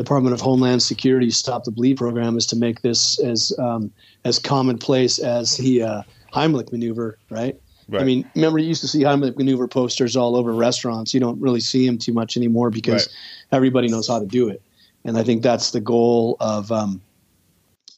Department 0.00 0.32
of 0.32 0.40
Homeland 0.40 0.82
Security's 0.82 1.36
Stop 1.36 1.64
the 1.64 1.70
Bleed 1.70 1.98
program 1.98 2.38
is 2.38 2.46
to 2.46 2.56
make 2.56 2.80
this 2.80 3.20
as 3.20 3.52
um, 3.58 3.92
as 4.24 4.38
commonplace 4.38 5.18
as 5.18 5.58
the 5.58 5.82
uh, 5.82 6.02
Heimlich 6.32 6.72
maneuver, 6.72 7.18
right? 7.28 7.60
right? 7.86 8.00
I 8.00 8.04
mean, 8.04 8.26
remember 8.34 8.58
you 8.58 8.68
used 8.68 8.80
to 8.80 8.88
see 8.88 9.00
Heimlich 9.00 9.36
maneuver 9.36 9.68
posters 9.68 10.16
all 10.16 10.36
over 10.36 10.54
restaurants. 10.54 11.12
You 11.12 11.20
don't 11.20 11.38
really 11.38 11.60
see 11.60 11.86
them 11.86 11.98
too 11.98 12.14
much 12.14 12.38
anymore 12.38 12.70
because 12.70 13.08
right. 13.08 13.56
everybody 13.56 13.88
knows 13.88 14.08
how 14.08 14.18
to 14.18 14.24
do 14.24 14.48
it. 14.48 14.62
and 15.04 15.18
I 15.18 15.22
think 15.22 15.42
that's 15.42 15.72
the 15.72 15.82
goal 15.82 16.38
of 16.40 16.72
um, 16.72 17.02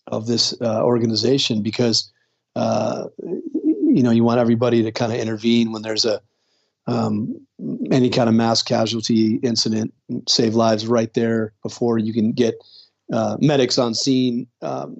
of 0.08 0.26
this 0.26 0.60
uh, 0.60 0.82
organization 0.82 1.62
because 1.62 2.10
uh, 2.56 3.04
you 3.22 4.02
know 4.02 4.10
you 4.10 4.24
want 4.24 4.40
everybody 4.40 4.82
to 4.82 4.90
kind 4.90 5.12
of 5.12 5.20
intervene 5.20 5.70
when 5.70 5.82
there's 5.82 6.04
a 6.04 6.20
um, 6.88 7.46
any 7.90 8.10
kind 8.10 8.28
of 8.28 8.34
mass 8.34 8.62
casualty 8.62 9.36
incident, 9.36 9.92
save 10.28 10.54
lives 10.54 10.86
right 10.86 11.12
there 11.14 11.52
before 11.62 11.98
you 11.98 12.12
can 12.12 12.32
get 12.32 12.54
uh, 13.12 13.36
medics 13.40 13.78
on 13.78 13.94
scene. 13.94 14.46
Um, 14.62 14.96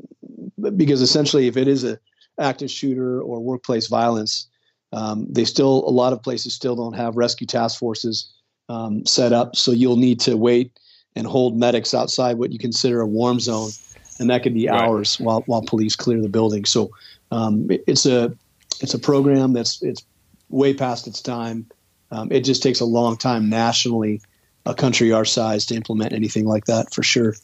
because 0.77 1.01
essentially, 1.01 1.47
if 1.49 1.57
it 1.57 1.67
is 1.67 1.85
a 1.85 1.99
active 2.39 2.71
shooter 2.71 3.21
or 3.21 3.41
workplace 3.41 3.89
violence, 3.89 4.49
um, 4.93 5.27
they 5.29 5.45
still 5.45 5.89
a 5.89 5.91
lot 5.91 6.13
of 6.13 6.23
places 6.23 6.55
still 6.55 6.77
don't 6.77 6.95
have 6.95 7.17
rescue 7.17 7.47
task 7.47 7.79
forces 7.79 8.33
um, 8.69 9.05
set 9.07 9.33
up. 9.33 9.57
So 9.57 9.73
you'll 9.73 9.97
need 9.97 10.21
to 10.21 10.37
wait 10.37 10.79
and 11.17 11.27
hold 11.27 11.59
medics 11.59 11.95
outside 11.95 12.39
what 12.39 12.53
you 12.53 12.59
consider 12.59 13.01
a 13.01 13.07
warm 13.07 13.41
zone, 13.41 13.71
and 14.19 14.31
that 14.31 14.43
could 14.43 14.55
be 14.55 14.69
right. 14.69 14.83
hours 14.83 15.19
while 15.19 15.43
while 15.47 15.63
police 15.63 15.97
clear 15.97 16.21
the 16.21 16.29
building. 16.29 16.65
So 16.65 16.91
um, 17.31 17.71
it, 17.71 17.83
it's 17.87 18.07
a 18.07 18.37
it's 18.81 18.95
a 18.95 18.99
program 18.99 19.53
that's 19.53 19.83
it's 19.83 20.05
way 20.49 20.75
past 20.75 21.07
its 21.07 21.21
time. 21.21 21.67
Um, 22.13 22.31
it 22.31 22.41
just 22.41 22.63
takes 22.63 22.81
a 22.81 22.85
long 22.85 23.17
time 23.17 23.49
nationally, 23.49 24.21
a 24.67 24.75
country 24.75 25.13
our 25.13 25.25
size, 25.25 25.65
to 25.67 25.75
implement 25.75 26.13
anything 26.13 26.45
like 26.45 26.67
that 26.67 26.93
for 26.93 27.03
sure. 27.03 27.35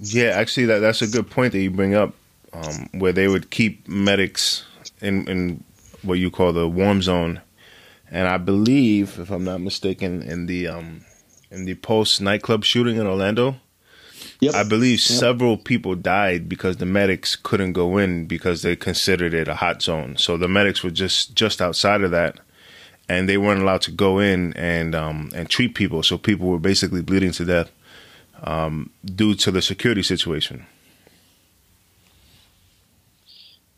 Yeah, 0.00 0.28
actually, 0.28 0.66
that 0.66 0.80
that's 0.80 1.02
a 1.02 1.06
good 1.08 1.28
point 1.28 1.52
that 1.52 1.60
you 1.60 1.70
bring 1.70 1.94
up, 1.94 2.14
um, 2.52 2.88
where 2.92 3.12
they 3.12 3.26
would 3.26 3.50
keep 3.50 3.88
medics 3.88 4.64
in 5.00 5.26
in 5.26 5.64
what 6.02 6.18
you 6.18 6.30
call 6.30 6.52
the 6.52 6.68
warm 6.68 7.02
zone, 7.02 7.40
and 8.10 8.28
I 8.28 8.36
believe, 8.36 9.18
if 9.18 9.30
I'm 9.30 9.44
not 9.44 9.62
mistaken, 9.62 10.22
in 10.22 10.46
the 10.46 10.68
um, 10.68 11.00
in 11.50 11.64
the 11.64 11.74
Pulse 11.74 12.20
nightclub 12.20 12.62
shooting 12.62 12.96
in 12.96 13.06
Orlando. 13.06 13.56
Yep. 14.40 14.54
I 14.54 14.62
believe 14.62 14.98
yep. 14.98 15.18
several 15.18 15.56
people 15.56 15.96
died 15.96 16.48
because 16.48 16.76
the 16.76 16.86
medics 16.86 17.34
couldn't 17.34 17.72
go 17.72 17.98
in 17.98 18.26
because 18.26 18.62
they 18.62 18.76
considered 18.76 19.34
it 19.34 19.48
a 19.48 19.56
hot 19.56 19.82
zone. 19.82 20.16
So 20.16 20.36
the 20.36 20.46
medics 20.46 20.84
were 20.84 20.90
just 20.90 21.34
just 21.34 21.60
outside 21.60 22.02
of 22.02 22.12
that, 22.12 22.38
and 23.08 23.28
they 23.28 23.38
weren't 23.38 23.62
allowed 23.62 23.82
to 23.82 23.90
go 23.90 24.18
in 24.18 24.52
and 24.54 24.94
um, 24.94 25.30
and 25.34 25.48
treat 25.48 25.74
people. 25.74 26.02
So 26.02 26.18
people 26.18 26.48
were 26.48 26.58
basically 26.58 27.02
bleeding 27.02 27.32
to 27.32 27.44
death 27.44 27.70
um, 28.42 28.90
due 29.04 29.34
to 29.36 29.50
the 29.50 29.62
security 29.62 30.02
situation. 30.02 30.66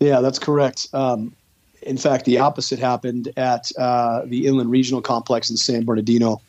Yeah, 0.00 0.20
that's 0.20 0.38
correct. 0.38 0.88
Um, 0.92 1.36
in 1.82 1.96
fact, 1.96 2.24
the 2.24 2.38
opposite 2.38 2.78
happened 2.78 3.32
at 3.36 3.70
uh, 3.78 4.22
the 4.24 4.46
Inland 4.46 4.70
Regional 4.70 5.02
Complex 5.02 5.50
in 5.50 5.56
San 5.56 5.84
Bernardino. 5.84 6.40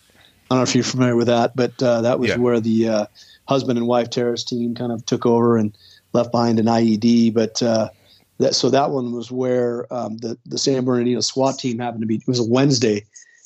I 0.49 0.55
don't 0.55 0.59
know 0.59 0.63
if 0.63 0.75
you're 0.75 0.83
familiar 0.83 1.15
with 1.15 1.27
that, 1.27 1.55
but 1.55 1.81
uh, 1.81 2.01
that 2.01 2.19
was 2.19 2.29
yeah. 2.29 2.37
where 2.37 2.59
the 2.59 2.89
uh, 2.89 3.05
husband 3.47 3.77
and 3.77 3.87
wife 3.87 4.09
terrorist 4.09 4.49
team 4.49 4.75
kind 4.75 4.91
of 4.91 5.05
took 5.05 5.25
over 5.25 5.57
and 5.57 5.77
left 6.13 6.31
behind 6.31 6.59
an 6.59 6.65
IED. 6.65 7.33
But 7.33 7.61
uh, 7.63 7.89
that 8.41 8.55
so 8.55 8.69
that 8.69 8.91
one 8.91 9.11
was 9.11 9.31
where 9.31 9.91
um, 9.93 10.17
the 10.17 10.37
the 10.45 10.57
San 10.57 10.83
Bernardino 10.85 11.21
SWAT 11.21 11.57
team 11.57 11.79
happened 11.79 12.01
to 12.01 12.07
be. 12.07 12.15
It 12.15 12.27
was 12.27 12.39
a 12.39 12.49
Wednesday, 12.49 13.05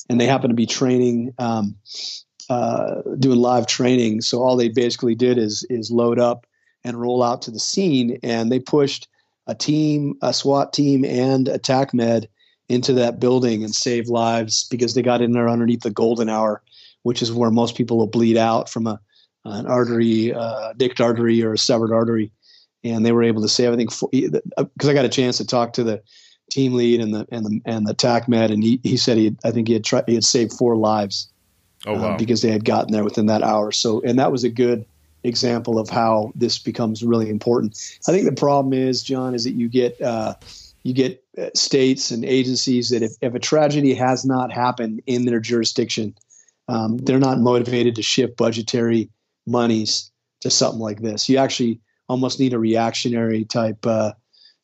and 0.09 0.19
they 0.19 0.25
happened 0.25 0.51
to 0.51 0.55
be 0.55 0.65
training, 0.65 1.33
um, 1.37 1.75
uh, 2.49 3.01
doing 3.19 3.39
live 3.39 3.67
training. 3.67 4.21
So 4.21 4.41
all 4.41 4.55
they 4.55 4.69
basically 4.69 5.15
did 5.15 5.37
is 5.37 5.65
is 5.69 5.91
load 5.91 6.19
up 6.19 6.45
and 6.83 6.99
roll 6.99 7.23
out 7.23 7.41
to 7.43 7.51
the 7.51 7.59
scene, 7.59 8.19
and 8.23 8.51
they 8.51 8.59
pushed 8.59 9.07
a 9.47 9.55
team, 9.55 10.15
a 10.21 10.33
SWAT 10.33 10.73
team, 10.73 11.05
and 11.05 11.47
a 11.47 11.57
TAC 11.57 11.93
med 11.93 12.27
into 12.67 12.93
that 12.93 13.19
building 13.19 13.63
and 13.63 13.75
save 13.75 14.07
lives 14.07 14.67
because 14.69 14.95
they 14.95 15.01
got 15.01 15.21
in 15.21 15.33
there 15.33 15.49
underneath 15.49 15.81
the 15.81 15.91
golden 15.91 16.29
hour, 16.29 16.63
which 17.03 17.21
is 17.21 17.31
where 17.31 17.51
most 17.51 17.75
people 17.75 17.97
will 17.97 18.07
bleed 18.07 18.37
out 18.37 18.69
from 18.69 18.87
a 18.87 18.99
an 19.47 19.67
artery, 19.67 20.33
uh, 20.33 20.73
nicked 20.79 20.99
artery, 20.99 21.43
or 21.43 21.53
a 21.53 21.57
severed 21.57 21.91
artery, 21.91 22.31
and 22.85 23.05
they 23.05 23.11
were 23.11 23.23
able 23.23 23.41
to 23.41 23.49
save. 23.49 23.73
I 23.73 23.75
think 23.75 23.89
because 23.89 24.89
I 24.89 24.93
got 24.93 25.05
a 25.05 25.09
chance 25.09 25.37
to 25.37 25.45
talk 25.45 25.73
to 25.73 25.83
the 25.83 26.01
team 26.51 26.73
lead 26.73 27.01
and 27.01 27.13
the 27.13 27.27
and 27.31 27.45
the 27.45 27.61
and 27.65 27.87
the 27.87 27.93
TAC 27.93 28.29
med, 28.29 28.51
and 28.51 28.63
he, 28.63 28.79
he 28.83 28.95
said 28.95 29.17
he 29.17 29.25
had, 29.25 29.37
I 29.43 29.51
think 29.51 29.67
he 29.67 29.73
had 29.73 29.83
tried 29.83 30.05
he 30.07 30.13
had 30.13 30.23
saved 30.23 30.53
four 30.53 30.75
lives. 30.77 31.29
Oh 31.85 31.93
wow! 31.93 32.13
Uh, 32.13 32.17
because 32.17 32.41
they 32.41 32.51
had 32.51 32.63
gotten 32.63 32.91
there 32.91 33.03
within 33.03 33.25
that 33.25 33.43
hour. 33.43 33.71
So 33.71 34.01
and 34.01 34.19
that 34.19 34.31
was 34.31 34.43
a 34.43 34.49
good 34.49 34.85
example 35.23 35.79
of 35.79 35.89
how 35.89 36.31
this 36.35 36.59
becomes 36.59 37.03
really 37.03 37.29
important. 37.29 37.77
I 38.07 38.11
think 38.11 38.25
the 38.25 38.31
problem 38.31 38.73
is, 38.73 39.03
John, 39.03 39.33
is 39.33 39.43
that 39.43 39.53
you 39.53 39.67
get 39.67 39.99
uh, 40.01 40.35
you 40.83 40.93
get 40.93 41.23
uh, 41.37 41.49
states 41.55 42.11
and 42.11 42.23
agencies 42.23 42.89
that 42.89 43.01
if, 43.01 43.13
if 43.21 43.33
a 43.33 43.39
tragedy 43.39 43.95
has 43.95 44.23
not 44.23 44.51
happened 44.51 45.01
in 45.07 45.25
their 45.25 45.39
jurisdiction, 45.39 46.15
um, 46.67 46.97
they're 46.97 47.19
not 47.19 47.39
motivated 47.39 47.95
to 47.95 48.03
shift 48.03 48.37
budgetary 48.37 49.09
monies 49.47 50.11
to 50.41 50.51
something 50.51 50.79
like 50.79 51.01
this. 51.01 51.27
You 51.27 51.37
actually 51.37 51.79
almost 52.07 52.39
need 52.39 52.53
a 52.53 52.59
reactionary 52.59 53.45
type 53.45 53.85
uh, 53.85 54.13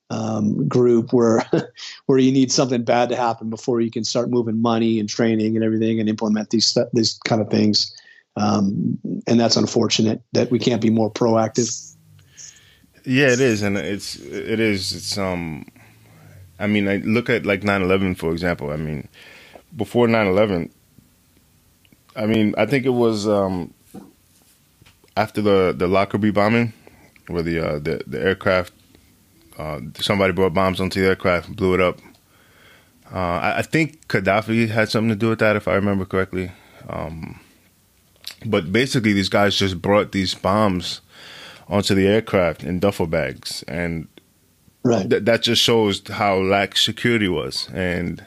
um, 0.09 0.67
group 0.67 1.13
where 1.13 1.43
where 2.05 2.17
you 2.17 2.31
need 2.31 2.51
something 2.51 2.83
bad 2.83 3.09
to 3.09 3.15
happen 3.15 3.49
before 3.49 3.81
you 3.81 3.91
can 3.91 4.03
start 4.03 4.29
moving 4.29 4.61
money 4.61 4.99
and 4.99 5.09
training 5.09 5.55
and 5.55 5.63
everything 5.63 5.99
and 5.99 6.09
implement 6.09 6.49
these 6.49 6.77
these 6.93 7.19
kind 7.25 7.41
of 7.41 7.49
things. 7.49 7.95
Um, 8.37 8.97
and 9.27 9.39
that's 9.39 9.57
unfortunate 9.57 10.21
that 10.33 10.51
we 10.51 10.59
can't 10.59 10.81
be 10.81 10.89
more 10.89 11.11
proactive. 11.11 11.95
Yeah, 13.03 13.27
it 13.27 13.39
is, 13.39 13.61
and 13.61 13.77
it's 13.77 14.15
it 14.15 14.59
is. 14.59 14.93
It's 14.93 15.17
um, 15.17 15.65
I 16.59 16.67
mean, 16.67 16.87
I 16.87 16.97
look 16.97 17.29
at 17.29 17.45
like 17.45 17.61
9-11, 17.61 18.17
for 18.17 18.31
example. 18.31 18.69
I 18.69 18.77
mean, 18.77 19.07
before 19.75 20.07
9-11, 20.07 20.69
I 22.15 22.27
mean, 22.27 22.53
I 22.55 22.67
think 22.67 22.85
it 22.85 22.89
was 22.89 23.27
um, 23.27 23.73
after 25.17 25.41
the 25.41 25.73
the 25.75 25.87
Lockerbie 25.87 26.31
bombing, 26.31 26.73
where 27.31 27.43
the 27.43 27.59
uh, 27.59 27.79
the, 27.79 28.03
the 28.07 28.19
aircraft 28.19 28.73
uh, 29.57 29.79
somebody 29.95 30.33
brought 30.33 30.53
bombs 30.53 30.79
onto 30.79 31.01
the 31.01 31.07
aircraft 31.07 31.47
and 31.47 31.55
blew 31.55 31.73
it 31.73 31.81
up. 31.81 31.99
Uh, 33.13 33.17
I, 33.17 33.57
I, 33.57 33.61
think 33.61 34.07
Gaddafi 34.07 34.69
had 34.69 34.89
something 34.89 35.09
to 35.09 35.15
do 35.15 35.29
with 35.29 35.39
that, 35.39 35.55
if 35.55 35.67
I 35.67 35.73
remember 35.73 36.05
correctly. 36.05 36.51
Um, 36.87 37.39
but 38.45 38.71
basically, 38.71 39.13
these 39.13 39.29
guys 39.29 39.55
just 39.55 39.81
brought 39.81 40.13
these 40.13 40.33
bombs 40.33 41.01
onto 41.67 41.93
the 41.93 42.07
aircraft 42.07 42.63
in 42.63 42.79
duffel 42.79 43.07
bags, 43.07 43.63
and 43.67 44.07
right. 44.83 45.09
th- 45.09 45.23
that 45.25 45.43
just 45.43 45.61
shows 45.61 46.01
how 46.07 46.37
lax 46.37 46.83
security 46.83 47.27
was. 47.27 47.69
And 47.73 48.25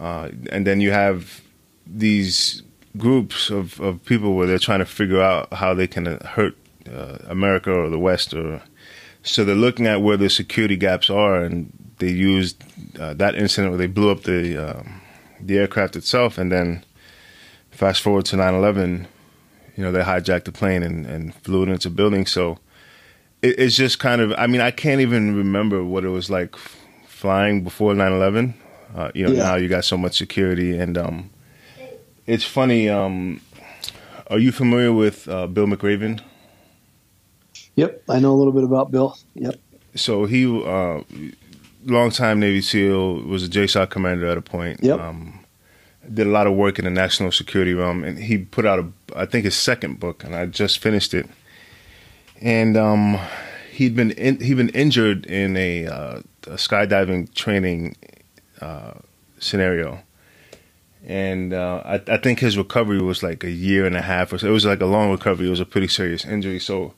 uh, 0.00 0.30
and 0.50 0.66
then 0.66 0.80
you 0.80 0.90
have 0.90 1.42
these 1.86 2.62
groups 2.96 3.50
of, 3.50 3.78
of 3.80 4.04
people 4.06 4.34
where 4.34 4.46
they're 4.46 4.58
trying 4.58 4.78
to 4.80 4.86
figure 4.86 5.20
out 5.20 5.52
how 5.52 5.74
they 5.74 5.86
can 5.86 6.18
hurt 6.20 6.56
uh, 6.88 7.18
America 7.28 7.72
or 7.72 7.88
the 7.90 7.98
West, 7.98 8.34
or 8.34 8.62
so 9.22 9.44
they're 9.44 9.54
looking 9.54 9.86
at 9.86 10.02
where 10.02 10.16
the 10.16 10.30
security 10.30 10.76
gaps 10.76 11.10
are, 11.10 11.42
and 11.42 11.72
they 11.98 12.10
used 12.10 12.62
uh, 12.98 13.14
that 13.14 13.34
incident 13.34 13.72
where 13.72 13.78
they 13.78 13.86
blew 13.86 14.10
up 14.10 14.22
the 14.22 14.56
um, 14.56 15.00
the 15.40 15.58
aircraft 15.58 15.96
itself, 15.96 16.38
and 16.38 16.50
then 16.50 16.84
fast 17.70 18.02
forward 18.02 18.24
to 18.26 18.36
9/11, 18.36 19.06
you 19.76 19.84
know, 19.84 19.92
they 19.92 20.02
hijacked 20.02 20.44
the 20.44 20.52
plane 20.52 20.82
and, 20.82 21.06
and 21.06 21.34
flew 21.34 21.62
it 21.62 21.68
into 21.68 21.90
buildings. 21.90 22.32
So 22.32 22.58
it, 23.42 23.58
it's 23.58 23.76
just 23.76 23.98
kind 23.98 24.20
of, 24.20 24.32
I 24.38 24.46
mean, 24.46 24.60
I 24.60 24.70
can't 24.70 25.00
even 25.00 25.36
remember 25.36 25.84
what 25.84 26.04
it 26.04 26.08
was 26.08 26.30
like 26.30 26.56
flying 27.06 27.62
before 27.62 27.92
9/11. 27.92 28.54
Uh, 28.94 29.10
you 29.14 29.26
know, 29.26 29.32
yeah. 29.32 29.42
now 29.42 29.54
you 29.56 29.68
got 29.68 29.84
so 29.84 29.98
much 29.98 30.16
security, 30.16 30.78
and 30.78 30.96
um, 30.96 31.30
it's 32.26 32.44
funny. 32.44 32.88
Um, 32.88 33.40
are 34.28 34.38
you 34.38 34.52
familiar 34.52 34.92
with 34.92 35.28
uh, 35.28 35.46
Bill 35.46 35.66
McRaven? 35.66 36.20
Yep, 37.76 38.04
I 38.08 38.18
know 38.18 38.32
a 38.32 38.36
little 38.36 38.52
bit 38.52 38.64
about 38.64 38.90
Bill. 38.90 39.16
Yep. 39.34 39.60
So 39.94 40.24
he, 40.24 40.44
uh, 40.46 41.02
longtime 41.84 42.40
Navy 42.40 42.62
SEAL, 42.62 43.22
was 43.22 43.44
a 43.44 43.48
JSOC 43.48 43.90
commander 43.90 44.26
at 44.26 44.38
a 44.38 44.42
point. 44.42 44.82
Yep. 44.82 44.98
Um, 44.98 45.44
did 46.12 46.26
a 46.26 46.30
lot 46.30 46.46
of 46.46 46.54
work 46.54 46.78
in 46.78 46.84
the 46.84 46.90
national 46.90 47.32
security 47.32 47.74
realm, 47.74 48.04
and 48.04 48.18
he 48.18 48.38
put 48.38 48.64
out 48.64 48.78
a, 48.78 48.88
I 49.14 49.26
think 49.26 49.44
his 49.44 49.56
second 49.56 50.00
book, 50.00 50.24
and 50.24 50.34
I 50.34 50.46
just 50.46 50.78
finished 50.78 51.14
it. 51.14 51.28
And 52.40 52.76
um, 52.76 53.18
he'd 53.72 53.96
been 53.96 54.12
in, 54.12 54.40
he'd 54.40 54.56
been 54.56 54.68
injured 54.70 55.26
in 55.26 55.56
a, 55.56 55.86
uh, 55.86 56.20
a 56.46 56.56
skydiving 56.56 57.32
training 57.34 57.96
uh, 58.60 58.94
scenario, 59.38 60.02
and 61.06 61.52
uh, 61.52 61.82
I, 61.84 61.94
I, 62.08 62.16
think 62.18 62.40
his 62.40 62.56
recovery 62.56 63.00
was 63.00 63.22
like 63.22 63.44
a 63.44 63.50
year 63.50 63.86
and 63.86 63.96
a 63.96 64.02
half 64.02 64.32
or 64.32 64.38
so. 64.38 64.48
It 64.48 64.52
was 64.52 64.64
like 64.64 64.80
a 64.80 64.86
long 64.86 65.10
recovery. 65.10 65.46
It 65.46 65.50
was 65.50 65.60
a 65.60 65.66
pretty 65.66 65.88
serious 65.88 66.24
injury. 66.24 66.58
So 66.58 66.94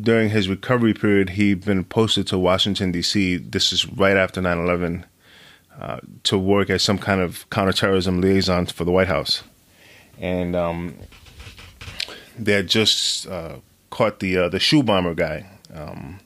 during 0.00 0.30
his 0.30 0.48
recovery 0.48 0.94
period, 0.94 1.30
he'd 1.30 1.64
been 1.64 1.84
posted 1.84 2.26
to 2.28 2.38
Washington 2.38 2.92
D.C. 2.92 3.36
This 3.36 3.72
is 3.72 3.86
right 3.92 4.16
after 4.16 4.40
9/11 4.40 5.04
uh, 5.80 6.00
to 6.24 6.38
work 6.38 6.70
as 6.70 6.82
some 6.82 6.98
kind 6.98 7.20
of 7.20 7.48
counterterrorism 7.50 8.20
liaison 8.20 8.66
for 8.66 8.84
the 8.84 8.92
White 8.92 9.08
House, 9.08 9.42
and 10.18 10.54
um, 10.54 10.94
they 12.38 12.52
had 12.52 12.68
just 12.68 13.26
uh, 13.28 13.56
caught 13.90 14.20
the 14.20 14.36
uh, 14.36 14.48
the 14.48 14.60
shoe 14.60 14.82
bomber 14.82 15.14
guy. 15.14 15.46
Um, 15.74 16.20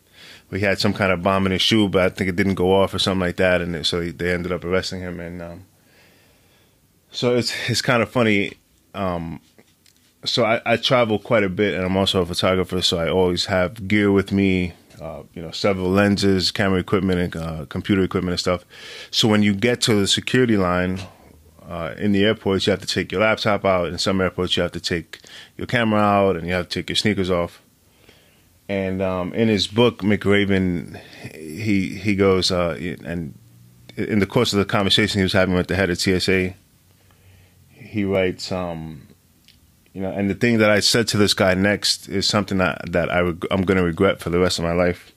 we 0.51 0.61
had 0.61 0.79
some 0.79 0.93
kind 0.93 1.13
of 1.13 1.23
bomb 1.23 1.47
in 1.47 1.53
his 1.53 1.63
shoe, 1.63 1.89
but 1.89 2.03
I 2.03 2.09
think 2.11 2.29
it 2.29 2.37
didn't 2.37 2.55
go 2.55 2.75
off 2.75 2.93
or 2.93 2.99
something 2.99 3.21
like 3.21 3.37
that, 3.37 3.61
and 3.61 3.87
so 3.87 4.03
they 4.03 4.33
ended 4.33 4.53
up 4.53 4.65
arresting 4.65 5.01
him 5.01 5.21
and. 5.21 5.43
Um, 5.43 5.67
so 7.13 7.37
it's 7.37 7.53
it's 7.69 7.83
kind 7.83 8.03
of 8.03 8.11
funny. 8.11 8.53
Um, 8.95 9.41
so 10.25 10.45
I, 10.45 10.61
I, 10.65 10.77
travel 10.77 11.19
quite 11.19 11.45
a 11.45 11.49
bit, 11.49 11.75
and 11.75 11.85
I'm 11.85 11.97
also 11.97 12.23
a 12.23 12.27
photographer, 12.27 12.81
so 12.83 12.99
I 12.99 13.09
always 13.09 13.47
have 13.47 13.89
gear 13.89 14.13
with 14.13 14.33
me. 14.33 14.75
Uh, 15.01 15.25
you 15.35 15.43
know, 15.43 15.51
several 15.51 15.89
lenses, 15.89 16.53
camera 16.53 16.79
equipment, 16.79 17.19
and 17.19 17.37
uh, 17.37 17.67
computer 17.67 18.03
equipment 18.03 18.33
and 18.33 18.41
stuff. 18.41 18.65
So 19.11 19.27
when 19.27 19.43
you 19.43 19.53
get 19.53 19.81
to 19.83 19.95
the 19.95 20.07
security 20.07 20.57
line 20.57 21.01
uh, 21.69 21.95
in 21.99 22.13
the 22.13 22.25
airports, 22.25 22.67
you 22.67 22.71
have 22.71 22.81
to 22.81 22.87
take 22.87 23.11
your 23.11 23.23
laptop 23.23 23.65
out. 23.65 23.89
In 23.89 23.99
some 23.99 24.21
airports, 24.21 24.57
you 24.57 24.63
have 24.63 24.73
to 24.73 24.81
take 24.81 25.19
your 25.57 25.67
camera 25.67 26.01
out, 26.01 26.37
and 26.37 26.47
you 26.47 26.53
have 26.53 26.69
to 26.69 26.81
take 26.81 26.89
your 26.89 26.97
sneakers 26.97 27.31
off. 27.31 27.61
And 28.69 29.03
um, 29.03 29.35
in 29.35 29.49
his 29.49 29.67
book, 29.67 29.99
McRaven, 30.03 31.01
he 31.35 31.99
he 31.99 32.15
goes 32.15 32.53
uh, 32.53 32.79
and 33.05 33.35
in 33.97 34.21
the 34.21 34.27
course 34.27 34.53
of 34.53 34.59
the 34.59 34.65
conversation 34.65 35.19
he 35.19 35.23
was 35.23 35.33
having 35.33 35.55
with 35.55 35.67
the 35.67 35.77
head 35.77 35.91
of 35.91 36.01
TSA, 36.01 36.55
he 37.71 38.05
writes, 38.05 38.51
um, 38.51 39.09
you 39.93 40.01
know, 40.01 40.11
and 40.11 40.31
the 40.31 40.35
thing 40.35 40.59
that 40.59 40.71
I 40.71 40.81
said 40.81 41.07
to 41.09 41.19
this 41.19 41.35
guy 41.35 41.55
next 41.55 42.09
is 42.09 42.27
something 42.27 42.59
that 42.59 42.93
that 42.93 43.11
I 43.11 43.21
reg- 43.21 43.47
I'm 43.51 43.63
going 43.63 43.77
to 43.77 43.85
regret 43.85 44.21
for 44.21 44.31
the 44.31 44.39
rest 44.39 44.59
of 44.59 44.65
my 44.65 44.73
life. 44.73 45.13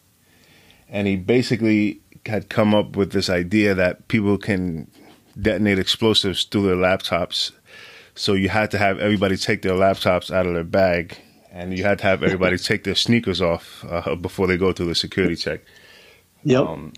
And 0.89 1.07
he 1.07 1.15
basically 1.15 2.01
had 2.26 2.49
come 2.49 2.76
up 2.76 2.95
with 2.95 3.11
this 3.11 3.30
idea 3.30 3.73
that 3.73 4.07
people 4.07 4.38
can 4.38 4.89
detonate 5.39 5.80
explosives 5.80 6.43
through 6.43 6.67
their 6.67 6.76
laptops. 6.76 7.51
So 8.15 8.34
you 8.34 8.49
had 8.49 8.71
to 8.71 8.78
have 8.78 8.99
everybody 8.99 9.38
take 9.38 9.61
their 9.61 9.73
laptops 9.73 10.32
out 10.32 10.45
of 10.45 10.53
their 10.53 10.63
bag, 10.63 11.17
and 11.51 11.78
you 11.78 11.84
had 11.84 11.99
to 11.99 12.05
have 12.05 12.23
everybody 12.23 12.57
take 12.69 12.84
their 12.84 12.95
sneakers 12.95 13.41
off 13.41 13.86
uh, 13.89 14.15
before 14.15 14.47
they 14.47 14.57
go 14.57 14.73
through 14.73 14.88
the 14.88 14.95
security 14.95 15.36
check. 15.36 15.61
Yep. 16.43 16.65
Um, 16.65 16.93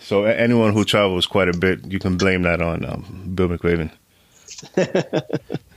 so 0.00 0.24
anyone 0.24 0.72
who 0.72 0.84
travels 0.84 1.26
quite 1.26 1.48
a 1.48 1.56
bit, 1.56 1.84
you 1.86 1.98
can 1.98 2.16
blame 2.16 2.42
that 2.42 2.62
on 2.62 2.84
um, 2.84 3.32
Bill 3.34 3.48
McRaven. 3.48 3.90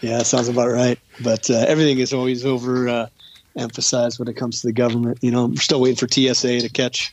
yeah, 0.00 0.22
sounds 0.22 0.48
about 0.48 0.68
right. 0.68 0.98
But 1.22 1.50
uh, 1.50 1.64
everything 1.66 1.98
is 1.98 2.12
always 2.12 2.44
over 2.44 2.88
uh, 2.88 3.06
emphasized 3.56 4.18
when 4.18 4.28
it 4.28 4.36
comes 4.36 4.60
to 4.60 4.66
the 4.66 4.72
government. 4.72 5.18
You 5.22 5.30
know, 5.30 5.46
we're 5.46 5.56
still 5.56 5.80
waiting 5.80 5.96
for 5.96 6.08
TSA 6.08 6.60
to 6.60 6.68
catch 6.68 7.12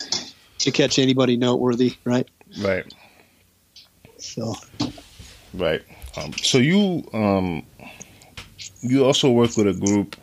to 0.60 0.72
catch 0.72 0.99
anybody 0.99 1.38
noteworthy, 1.38 1.95
right? 2.03 2.28
Right. 2.62 2.93
So. 4.18 4.56
Right. 5.53 5.82
Um, 6.18 6.34
so 6.34 6.58
you 6.58 7.03
um, 7.14 7.64
you 8.82 9.06
also 9.06 9.32
work 9.32 9.58
with 9.58 9.68
a 9.68 9.74
group 9.74 10.16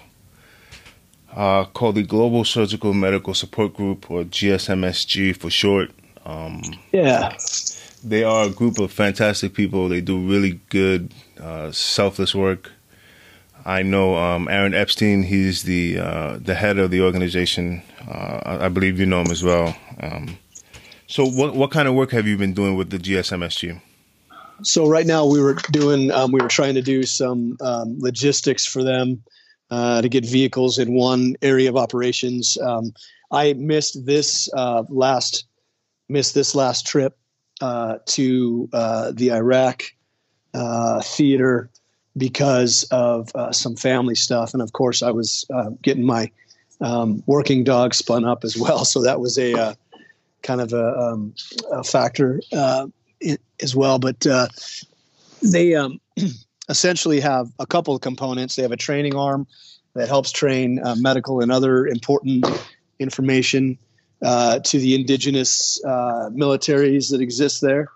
uh, 1.35 1.65
called 1.65 1.95
the 1.95 2.03
Global 2.03 2.45
Surgical 2.45 2.93
Medical 2.93 3.35
Support 3.35 3.75
Group, 3.75 4.11
or 4.11 4.25
GSMSG 4.25 5.37
for 5.37 5.51
short. 5.51 5.91
Um, 6.25 6.63
yeah. 6.93 7.37
They 8.05 8.25
are 8.25 8.47
a 8.47 8.51
group 8.51 8.79
of 8.79 8.93
fantastic 8.93 9.55
people. 9.55 9.89
They 9.89 10.01
do 10.01 10.19
really 10.19 10.61
good, 10.69 11.15
uh, 11.41 11.73
selfless 11.73 12.35
work. 12.35 12.73
I 13.65 13.83
know 13.83 14.17
um, 14.17 14.49
Aaron 14.49 14.75
Epstein. 14.75 15.23
He's 15.23 15.63
the 15.63 15.99
uh, 15.99 16.39
the 16.41 16.55
head 16.55 16.79
of 16.79 16.91
the 16.91 17.01
organization. 17.01 17.83
Uh, 18.09 18.59
I 18.61 18.69
believe 18.69 18.99
you 18.99 19.07
know 19.07 19.21
him 19.21 19.31
as 19.31 19.45
well. 19.45 19.77
Um, 20.01 20.39
so, 21.07 21.25
what 21.27 21.55
what 21.55 21.71
kind 21.71 21.87
of 21.87 21.95
work 21.95 22.11
have 22.11 22.27
you 22.27 22.37
been 22.37 22.55
doing 22.55 22.77
with 22.77 22.91
the 22.91 22.99
GSMSG? 22.99 23.81
So 24.63 24.87
right 24.87 25.07
now 25.07 25.27
we 25.27 25.41
were 25.41 25.55
doing 25.71 26.11
um, 26.13 26.33
we 26.33 26.41
were 26.41 26.49
trying 26.49 26.75
to 26.75 26.83
do 26.83 27.03
some 27.03 27.57
um, 27.61 27.99
logistics 27.99 28.65
for 28.65 28.83
them 28.83 29.23
uh, 29.71 30.03
to 30.03 30.09
get 30.09 30.25
vehicles 30.25 30.79
in 30.79 30.95
one 30.95 31.35
area 31.43 31.69
of 31.69 31.77
operations. 31.77 32.57
Um, 32.59 32.93
I 33.31 33.55
missed 33.55 34.05
this 34.07 34.49
uh, 34.55 34.85
last 34.89 35.47
missed 36.09 36.35
this 36.35 36.55
last 36.55 36.87
trip 36.87 37.17
uh, 37.61 37.99
to 38.07 38.69
uh, 38.73 39.13
the 39.15 39.33
Iraq 39.33 39.85
uh, 40.55 41.01
theater 41.01 41.71
because 42.17 42.85
of 42.91 43.35
uh, 43.35 43.53
some 43.53 43.77
family 43.77 44.15
stuff, 44.15 44.53
and 44.53 44.63
of 44.63 44.73
course, 44.73 45.03
I 45.03 45.11
was 45.11 45.47
uh, 45.53 45.71
getting 45.81 46.05
my 46.05 46.31
um, 46.81 47.23
working 47.27 47.65
dog 47.65 47.95
spun 47.95 48.25
up 48.25 48.45
as 48.45 48.57
well. 48.59 48.85
So 48.85 49.03
that 49.03 49.21
was 49.21 49.39
a 49.39 49.55
uh, 49.55 49.75
kind 50.43 50.61
of 50.61 50.73
a, 50.73 50.99
um, 50.99 51.35
a 51.71 51.85
factor 51.85 52.41
in, 53.21 53.39
as 53.61 53.75
well. 53.75 53.99
But 53.99 54.27
they 55.43 55.75
um, 55.75 56.01
essentially 56.69 57.21
have 57.21 57.51
a 57.59 57.67
couple 57.67 57.95
of 57.95 58.01
components. 58.03 58.57
They 58.57 58.63
have 58.63 58.73
a 58.73 58.77
training 58.77 59.15
arm 59.15 59.47
that 59.95 60.09
helps 60.09 60.33
train 60.33 60.81
medical 60.97 61.41
and 61.41 61.53
other 61.53 61.87
important 61.87 62.47
information 62.99 63.79
uh, 64.23 64.61
to 64.61 64.79
the 64.79 64.95
indigenous 64.95 65.83
uh, 65.85 66.31
militaries 66.33 67.11
that 67.11 67.21
exist 67.21 67.61
there, 67.61 67.89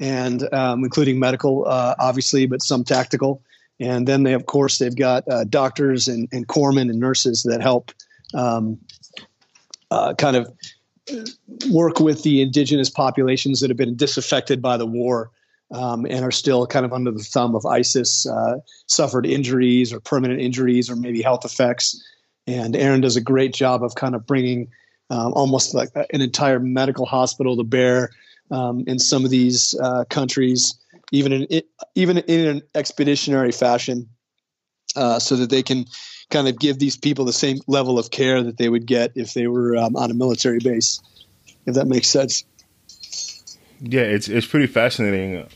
and 0.00 0.52
um, 0.52 0.84
including 0.84 1.18
medical, 1.18 1.66
uh, 1.66 1.94
obviously, 1.98 2.46
but 2.46 2.62
some 2.62 2.84
tactical. 2.84 3.42
And 3.80 4.06
then 4.06 4.22
they, 4.22 4.34
of 4.34 4.46
course, 4.46 4.78
they've 4.78 4.94
got 4.94 5.28
uh, 5.28 5.44
doctors 5.44 6.08
and, 6.08 6.28
and 6.32 6.46
corpsmen 6.46 6.90
and 6.90 6.98
nurses 6.98 7.42
that 7.42 7.60
help 7.60 7.92
um, 8.34 8.78
uh, 9.90 10.14
kind 10.14 10.36
of 10.36 10.50
work 11.70 12.00
with 12.00 12.22
the 12.22 12.40
indigenous 12.40 12.88
populations 12.88 13.60
that 13.60 13.70
have 13.70 13.76
been 13.76 13.96
disaffected 13.96 14.62
by 14.62 14.76
the 14.76 14.86
war. 14.86 15.30
Um, 15.70 16.06
and 16.08 16.24
are 16.24 16.30
still 16.30 16.66
kind 16.68 16.84
of 16.84 16.92
under 16.92 17.10
the 17.10 17.22
thumb 17.22 17.56
of 17.56 17.66
ISIS, 17.66 18.26
uh, 18.26 18.58
suffered 18.86 19.26
injuries 19.26 19.92
or 19.92 19.98
permanent 19.98 20.40
injuries 20.40 20.88
or 20.88 20.94
maybe 20.94 21.20
health 21.22 21.44
effects. 21.44 22.00
And 22.46 22.76
Aaron 22.76 23.00
does 23.00 23.16
a 23.16 23.20
great 23.20 23.54
job 23.54 23.82
of 23.82 23.94
kind 23.94 24.14
of 24.14 24.24
bringing 24.26 24.68
um, 25.10 25.32
almost 25.32 25.74
like 25.74 25.88
an 25.94 26.20
entire 26.20 26.60
medical 26.60 27.06
hospital 27.06 27.56
to 27.56 27.64
bear 27.64 28.10
um, 28.54 28.84
in 28.86 28.98
some 28.98 29.24
of 29.24 29.30
these 29.30 29.74
uh, 29.82 30.04
countries, 30.04 30.78
even 31.10 31.32
in 31.32 31.62
even 31.94 32.18
in 32.18 32.46
an 32.46 32.62
expeditionary 32.74 33.52
fashion, 33.52 34.08
uh, 34.96 35.18
so 35.18 35.36
that 35.36 35.50
they 35.50 35.62
can 35.62 35.86
kind 36.30 36.46
of 36.48 36.58
give 36.58 36.78
these 36.78 36.96
people 36.96 37.24
the 37.24 37.32
same 37.32 37.58
level 37.66 37.98
of 37.98 38.10
care 38.10 38.42
that 38.42 38.56
they 38.56 38.68
would 38.68 38.86
get 38.86 39.12
if 39.16 39.34
they 39.34 39.46
were 39.46 39.76
um, 39.76 39.96
on 39.96 40.10
a 40.10 40.14
military 40.14 40.60
base. 40.60 41.00
If 41.66 41.74
that 41.74 41.86
makes 41.86 42.08
sense. 42.08 42.44
Yeah, 43.80 44.02
it's 44.02 44.28
it's 44.28 44.46
pretty 44.46 44.66
fascinating. 44.66 45.46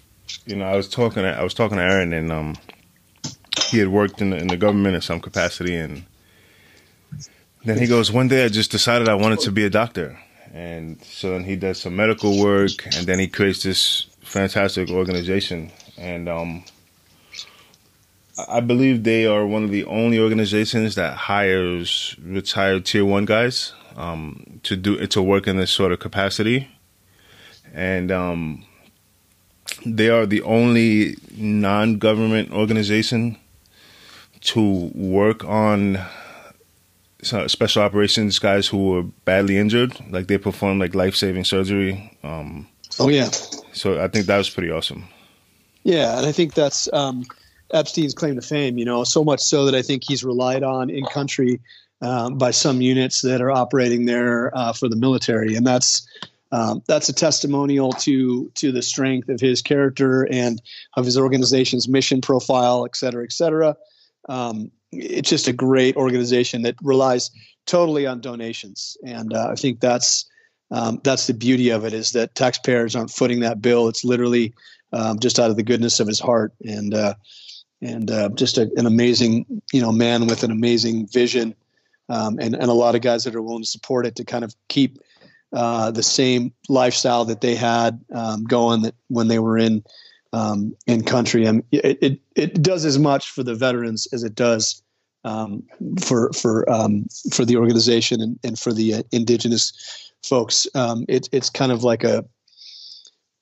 You 0.47 0.57
know, 0.57 0.67
I 0.67 0.77
was 0.77 0.89
talking 0.89 1.23
to, 1.23 1.29
I 1.29 1.43
was 1.43 1.55
talking 1.55 1.77
to 1.77 1.83
Aaron, 1.83 2.13
and 2.13 2.33
um, 2.33 2.57
he 3.67 3.79
had 3.79 3.89
worked 3.89 4.21
in 4.21 4.31
the, 4.31 4.37
in 4.37 4.49
the 4.49 4.57
government 4.57 4.95
in 4.95 5.01
some 5.03 5.21
capacity, 5.21 5.77
and 5.77 6.05
then 7.65 7.79
he 7.79 7.87
goes, 7.87 8.11
one 8.11 8.29
day 8.29 8.45
I 8.45 8.49
just 8.49 8.71
decided 8.71 9.09
I 9.09 9.15
wanted 9.15 9.41
to 9.41 9.53
be 9.53 9.65
a 9.65 9.71
doctor. 9.71 10.19
And 10.53 11.03
so 11.03 11.31
then 11.33 11.45
he 11.45 11.57
does 11.57 11.81
some 11.81 11.97
medical 11.97 12.39
work 12.43 12.85
and 12.97 13.07
then 13.07 13.19
he 13.19 13.29
creates 13.29 13.63
this 13.63 14.07
fantastic 14.23 14.91
organization. 14.91 15.71
And 15.97 16.29
um, 16.29 16.65
I 18.49 18.61
believe 18.61 19.05
they 19.05 19.27
are 19.27 19.47
one 19.47 19.65
of 19.65 19.71
the 19.71 19.85
only 19.85 20.19
organizations 20.19 20.95
that 20.95 21.17
hires 21.17 22.15
retired 22.23 22.87
tier 22.87 23.05
one 23.05 23.25
guys 23.25 23.73
um, 23.97 24.61
to 24.63 24.77
do 24.77 25.05
to 25.07 25.23
work 25.23 25.47
in 25.47 25.57
this 25.57 25.71
sort 25.71 25.93
of 25.93 25.99
capacity. 25.99 26.69
And 27.75 28.11
um, 28.13 28.65
they 29.85 30.09
are 30.09 30.25
the 30.25 30.43
only 30.43 31.17
non 31.37 31.99
government 31.99 32.53
organization 32.53 33.37
to 34.41 34.91
work 34.95 35.45
on 35.45 35.99
special 37.23 37.83
operations 37.83 38.39
guys 38.39 38.67
who 38.67 38.91
were 38.91 39.03
badly 39.03 39.59
injured, 39.59 39.99
like 40.11 40.29
they 40.29 40.39
performed 40.39 40.81
like 40.81 40.95
life 40.95 41.17
saving 41.17 41.45
surgery. 41.45 42.17
Um, 42.23 42.69
oh 43.01 43.09
yeah. 43.09 43.31
So 43.73 44.03
I 44.03 44.09
think 44.09 44.27
that 44.27 44.39
was 44.39 44.51
pretty 44.51 44.71
awesome. 44.71 45.05
Yeah, 45.83 46.19
and 46.19 46.27
I 46.27 46.33
think 46.33 46.55
that's 46.55 46.93
um, 46.93 47.25
Epstein's 47.73 48.15
claim 48.15 48.37
to 48.37 48.43
fame. 48.43 48.79
You 48.79 48.85
know, 48.85 49.05
so 49.05 49.25
much 49.25 49.41
so 49.41 49.65
that 49.65 49.75
I 49.75 49.83
think 49.83 50.03
he's 50.07 50.23
relied 50.25 50.63
on 50.63 50.91
in 50.91 51.05
country 51.07 51.61
um, 52.01 52.39
by 52.39 52.53
some 52.53 52.81
units 52.81 53.23
that 53.23 53.41
are 53.41 53.51
operating 53.51 54.07
there 54.07 54.57
uh, 54.57 54.73
for 54.73 54.89
the 54.89 54.97
military, 54.97 55.55
and 55.57 55.67
that's. 55.67 56.07
Um, 56.51 56.83
that's 56.89 57.11
a 57.11 57.13
testimonial 57.13 57.93
to 57.93 58.51
to 58.55 58.73
the 58.73 58.81
strength 58.81 59.29
of 59.29 59.39
his 59.39 59.61
character 59.61 60.27
and 60.33 60.63
of 60.97 61.05
his 61.05 61.19
organization's 61.19 61.87
mission 61.89 62.23
profile, 62.23 62.87
et 62.87 62.97
cetera, 62.97 63.23
et 63.23 63.33
cetera. 63.33 63.77
Um, 64.31 64.71
it's 64.93 65.31
just 65.31 65.49
a 65.49 65.53
great 65.53 65.97
organization 65.97 66.63
that 66.63 66.77
relies 66.83 67.31
totally 67.67 68.07
on 68.07 68.21
donations, 68.21 68.97
and 69.05 69.33
uh, 69.35 69.49
I 69.51 69.55
think 69.55 69.81
that's 69.81 70.25
um, 70.71 71.01
that's 71.05 71.27
the 71.27 71.35
beauty 71.35 71.71
of 71.71 71.85
it 71.85 71.93
is 71.93 72.13
that 72.13 72.35
taxpayers 72.35 72.95
aren't 72.95 73.11
footing 73.11 73.41
that 73.41 73.63
bill. 73.63 73.89
It's 73.89 74.05
literally 74.05 74.55
um, 74.93 75.19
just 75.19 75.39
out 75.39 75.51
of 75.51 75.57
the 75.57 75.63
goodness 75.63 76.01
of 76.01 76.07
his 76.07 76.21
heart, 76.21 76.53
and 76.65 76.95
uh, 76.95 77.15
and 77.81 78.11
uh, 78.11 78.31
just 78.31 78.59
a, 78.59 78.71
an 78.77 78.87
amazing 78.87 79.47
you 79.73 79.81
know 79.81 79.93
man 79.93 80.27
with 80.27 80.43
an 80.43 80.51
amazing 80.51 81.07
vision, 81.09 81.55
um, 82.09 82.39
and 82.39 82.55
and 82.55 82.71
a 82.71 82.75
lot 82.75 82.95
of 82.95 83.03
guys 83.03 83.25
that 83.25 83.35
are 83.35 83.43
willing 83.43 83.63
to 83.63 83.69
support 83.69 84.07
it 84.07 84.17
to 84.17 84.25
kind 84.25 84.45
of 84.45 84.55
keep 84.69 84.99
uh, 85.53 85.91
the 85.91 86.03
same 86.03 86.53
lifestyle 86.69 87.25
that 87.25 87.41
they 87.41 87.55
had 87.55 88.01
um, 88.15 88.45
going 88.45 88.83
that 88.83 88.95
when 89.09 89.29
they 89.29 89.39
were 89.39 89.57
in 89.57 89.83
um, 90.33 90.75
in 90.87 91.03
country. 91.05 91.45
And 91.45 91.63
it, 91.73 91.99
it, 92.03 92.21
it 92.37 92.63
does 92.63 92.85
as 92.85 92.99
much 92.99 93.31
for 93.31 93.43
the 93.43 93.55
veterans 93.55 94.07
as 94.13 94.25
it 94.25 94.35
does 94.35 94.83
um, 95.25 95.63
for 96.01 96.33
for 96.33 96.69
um, 96.71 97.07
for 97.33 97.45
the 97.45 97.57
organization 97.57 98.21
and, 98.21 98.39
and 98.45 98.59
for 98.59 98.73
the 98.73 98.95
uh, 98.95 99.03
indigenous 99.13 100.13
folks. 100.23 100.67
Um, 100.75 101.05
it, 101.09 101.29
it's 101.33 101.51
kind 101.51 101.73
of 101.73 101.85
like 101.85 102.05
a, 102.05 102.25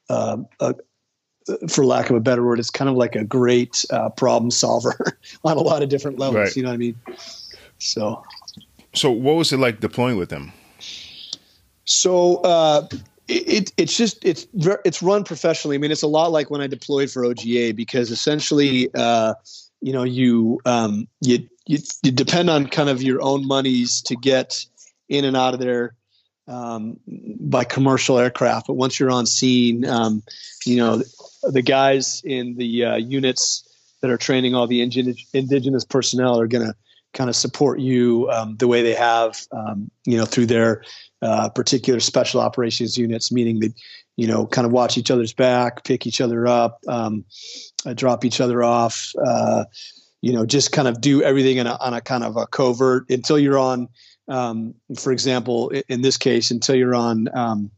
uh, 0.08 0.38
a 0.60 0.74
for 1.68 1.84
lack 1.84 2.10
of 2.10 2.16
a 2.16 2.20
better 2.20 2.44
word, 2.44 2.58
it's 2.58 2.70
kind 2.70 2.90
of 2.90 2.96
like 2.96 3.14
a 3.14 3.24
great 3.24 3.84
uh, 3.90 4.08
problem 4.10 4.50
solver 4.50 5.18
on 5.44 5.56
a 5.56 5.60
lot 5.60 5.82
of 5.82 5.88
different 5.88 6.18
levels. 6.18 6.36
Right. 6.36 6.56
You 6.56 6.62
know 6.62 6.70
what 6.70 6.74
I 6.74 6.78
mean? 6.78 6.96
So, 7.78 8.22
so 8.94 9.10
what 9.10 9.36
was 9.36 9.52
it 9.52 9.58
like 9.58 9.80
deploying 9.80 10.16
with 10.16 10.28
them? 10.28 10.52
So 11.84 12.36
uh, 12.38 12.88
it, 13.28 13.72
it's 13.76 13.96
just 13.96 14.24
it's 14.24 14.46
it's 14.54 15.02
run 15.02 15.24
professionally. 15.24 15.76
I 15.76 15.78
mean, 15.78 15.90
it's 15.90 16.02
a 16.02 16.08
lot 16.08 16.32
like 16.32 16.50
when 16.50 16.60
I 16.60 16.66
deployed 16.66 17.10
for 17.10 17.22
OGA 17.22 17.74
because 17.74 18.10
essentially, 18.10 18.88
uh, 18.94 19.34
you 19.80 19.92
know, 19.92 20.04
you 20.04 20.60
um, 20.64 21.08
you, 21.20 21.46
you 21.66 21.78
you 22.02 22.12
depend 22.12 22.50
on 22.50 22.66
kind 22.68 22.88
of 22.88 23.02
your 23.02 23.20
own 23.22 23.46
monies 23.46 24.00
to 24.02 24.16
get 24.16 24.64
in 25.08 25.24
and 25.24 25.36
out 25.36 25.54
of 25.54 25.60
there 25.60 25.94
um, 26.48 26.98
by 27.06 27.64
commercial 27.64 28.18
aircraft. 28.18 28.68
But 28.68 28.74
once 28.74 29.00
you're 29.00 29.10
on 29.10 29.26
scene, 29.26 29.84
um, 29.86 30.22
you 30.64 30.76
know, 30.76 31.02
the 31.42 31.62
guys 31.62 32.22
in 32.24 32.56
the 32.56 32.84
uh, 32.84 32.96
units 32.96 33.62
that 34.02 34.10
are 34.10 34.16
training 34.16 34.54
all 34.54 34.66
the 34.66 34.82
indigenous 34.82 35.84
personnel 35.84 36.38
are 36.38 36.46
going 36.46 36.66
to 36.66 36.74
kind 37.12 37.30
of 37.30 37.36
support 37.36 37.80
you 37.80 38.28
um, 38.30 38.56
the 38.58 38.68
way 38.68 38.82
they 38.82 38.94
have, 38.94 39.46
um, 39.50 39.90
you 40.04 40.16
know, 40.16 40.26
through 40.26 40.46
their 40.46 40.84
uh, 41.26 41.48
particular 41.50 42.00
special 42.00 42.40
operations 42.40 42.96
units, 42.96 43.32
meaning 43.32 43.60
that, 43.60 43.74
you 44.16 44.26
know, 44.26 44.46
kind 44.46 44.66
of 44.66 44.72
watch 44.72 44.96
each 44.96 45.10
other's 45.10 45.34
back, 45.34 45.84
pick 45.84 46.06
each 46.06 46.20
other 46.20 46.46
up, 46.46 46.78
um, 46.88 47.24
uh, 47.84 47.94
drop 47.94 48.24
each 48.24 48.40
other 48.40 48.62
off, 48.62 49.12
uh, 49.26 49.64
you 50.22 50.32
know, 50.32 50.46
just 50.46 50.72
kind 50.72 50.88
of 50.88 51.00
do 51.00 51.22
everything 51.22 51.58
a, 51.58 51.76
on 51.80 51.94
a 51.94 52.00
kind 52.00 52.24
of 52.24 52.36
a 52.36 52.46
covert 52.46 53.10
until 53.10 53.38
you're 53.38 53.58
on, 53.58 53.88
um, 54.28 54.74
for 54.98 55.12
example, 55.12 55.70
in 55.88 56.02
this 56.02 56.16
case, 56.16 56.50
until 56.50 56.74
you're 56.74 56.94
on 56.94 57.28
um, 57.36 57.70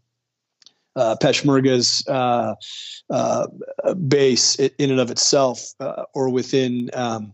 uh, 0.97 1.17
Peshmerga's 1.23 2.07
uh, 2.09 2.55
uh, 3.11 3.47
base 4.09 4.57
in 4.57 4.91
and 4.91 5.01
of 5.01 5.11
itself, 5.11 5.73
uh, 5.81 6.05
or 6.15 6.29
within 6.29 6.91
um, 6.95 7.33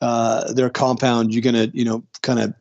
uh, 0.00 0.52
their 0.52 0.70
compound, 0.70 1.32
you're 1.32 1.42
gonna, 1.42 1.68
you 1.72 1.84
know, 1.84 2.04
kind 2.22 2.38
of, 2.40 2.54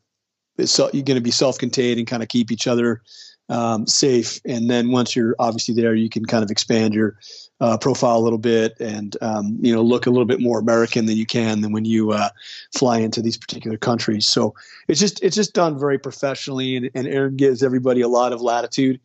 so 0.64 0.90
you're 0.94 1.04
gonna 1.04 1.22
be 1.22 1.32
self-contained 1.32 2.00
and 2.00 2.08
kind 2.08 2.24
of 2.24 2.30
keep 2.30 2.52
each 2.52 2.68
other 2.68 3.02
um, 3.50 3.86
safe. 3.86 4.40
And 4.46 4.70
then 4.70 4.92
once 4.92 5.16
you're 5.16 5.36
obviously 5.40 5.76
there, 5.76 5.94
you 5.94 6.10
can 6.10 6.26
kind 6.26 6.44
of 6.44 6.50
expand 6.50 6.94
your 6.94 7.18
uh, 7.62 7.78
profile 7.78 8.18
a 8.18 8.20
little 8.20 8.40
bit 8.40 8.76
and 8.80 9.16
um, 9.22 9.58
you 9.62 9.74
know 9.74 9.82
look 9.82 10.06
a 10.06 10.10
little 10.10 10.26
bit 10.26 10.42
more 10.42 10.60
American 10.60 11.06
than 11.06 11.16
you 11.16 11.26
can 11.26 11.62
than 11.62 11.72
when 11.72 11.86
you 11.86 12.12
uh, 12.12 12.30
fly 12.78 12.98
into 12.98 13.22
these 13.22 13.38
particular 13.38 13.78
countries. 13.78 14.28
So 14.28 14.54
it's 14.88 15.00
just 15.00 15.24
it's 15.24 15.36
just 15.36 15.54
done 15.54 15.80
very 15.80 15.98
professionally, 15.98 16.76
and, 16.76 16.90
and 16.94 17.08
Aaron 17.08 17.36
gives 17.36 17.64
everybody 17.64 18.02
a 18.02 18.08
lot 18.08 18.34
of 18.34 18.42
latitude 18.42 19.00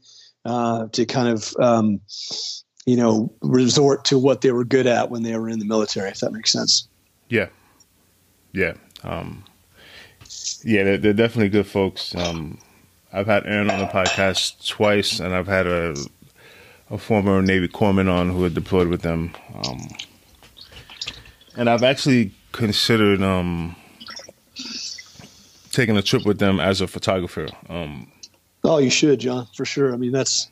uh, 0.44 0.88
to 0.88 1.06
kind 1.06 1.28
of 1.28 1.54
um, 1.60 2.00
you 2.86 2.96
know 2.96 3.32
resort 3.40 4.04
to 4.06 4.18
what 4.18 4.40
they 4.40 4.50
were 4.50 4.64
good 4.64 4.86
at 4.86 5.10
when 5.10 5.22
they 5.22 5.36
were 5.36 5.48
in 5.48 5.58
the 5.58 5.64
military. 5.64 6.08
If 6.10 6.20
that 6.20 6.32
makes 6.32 6.50
sense. 6.50 6.88
Yeah, 7.28 7.48
yeah, 8.52 8.74
um, 9.04 9.44
yeah. 10.64 10.84
They're, 10.84 10.98
they're, 10.98 11.12
definitely 11.12 11.48
good 11.48 11.66
folks. 11.66 12.14
Um, 12.14 12.58
I've 13.12 13.26
had 13.26 13.46
Aaron 13.46 13.70
on 13.70 13.80
the 13.80 13.86
podcast 13.86 14.66
twice, 14.68 15.20
and 15.20 15.34
I've 15.34 15.48
had 15.48 15.66
a 15.66 15.96
a 16.90 16.98
former 16.98 17.40
Navy 17.40 17.68
corpsman 17.68 18.12
on 18.12 18.30
who 18.30 18.42
had 18.42 18.54
deployed 18.54 18.88
with 18.88 19.02
them. 19.02 19.32
Um, 19.64 19.88
and 21.56 21.70
I've 21.70 21.84
actually 21.84 22.32
considered 22.52 23.22
um, 23.22 23.76
taking 25.70 25.96
a 25.96 26.02
trip 26.02 26.26
with 26.26 26.38
them 26.38 26.58
as 26.58 26.80
a 26.80 26.88
photographer. 26.88 27.46
Um, 27.68 28.10
oh, 28.64 28.78
you 28.78 28.90
should, 28.90 29.20
John, 29.20 29.46
for 29.54 29.64
sure. 29.64 29.92
I 29.92 29.96
mean, 29.96 30.12
that's 30.12 30.50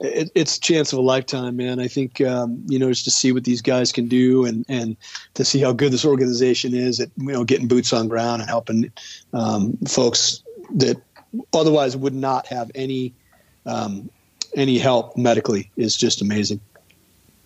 it, 0.00 0.30
it's 0.34 0.56
a 0.56 0.60
chance 0.60 0.92
of 0.92 0.98
a 0.98 1.02
lifetime, 1.02 1.56
man. 1.56 1.80
I 1.80 1.88
think 1.88 2.20
um, 2.20 2.62
you 2.66 2.78
know 2.78 2.88
just 2.88 3.04
to 3.04 3.10
see 3.10 3.32
what 3.32 3.44
these 3.44 3.62
guys 3.62 3.92
can 3.92 4.06
do 4.06 4.44
and 4.44 4.64
and 4.68 4.96
to 5.34 5.44
see 5.44 5.60
how 5.60 5.72
good 5.72 5.92
this 5.92 6.04
organization 6.04 6.74
is 6.74 7.00
at 7.00 7.10
you 7.16 7.32
know 7.32 7.44
getting 7.44 7.68
boots 7.68 7.92
on 7.92 8.08
ground 8.08 8.42
and 8.42 8.50
helping 8.50 8.92
um, 9.32 9.76
folks 9.86 10.42
that 10.74 11.00
otherwise 11.52 11.96
would 11.96 12.14
not 12.14 12.46
have 12.46 12.70
any 12.74 13.14
um, 13.66 14.08
any 14.54 14.78
help 14.78 15.16
medically 15.16 15.70
is 15.76 15.96
just 15.96 16.22
amazing. 16.22 16.60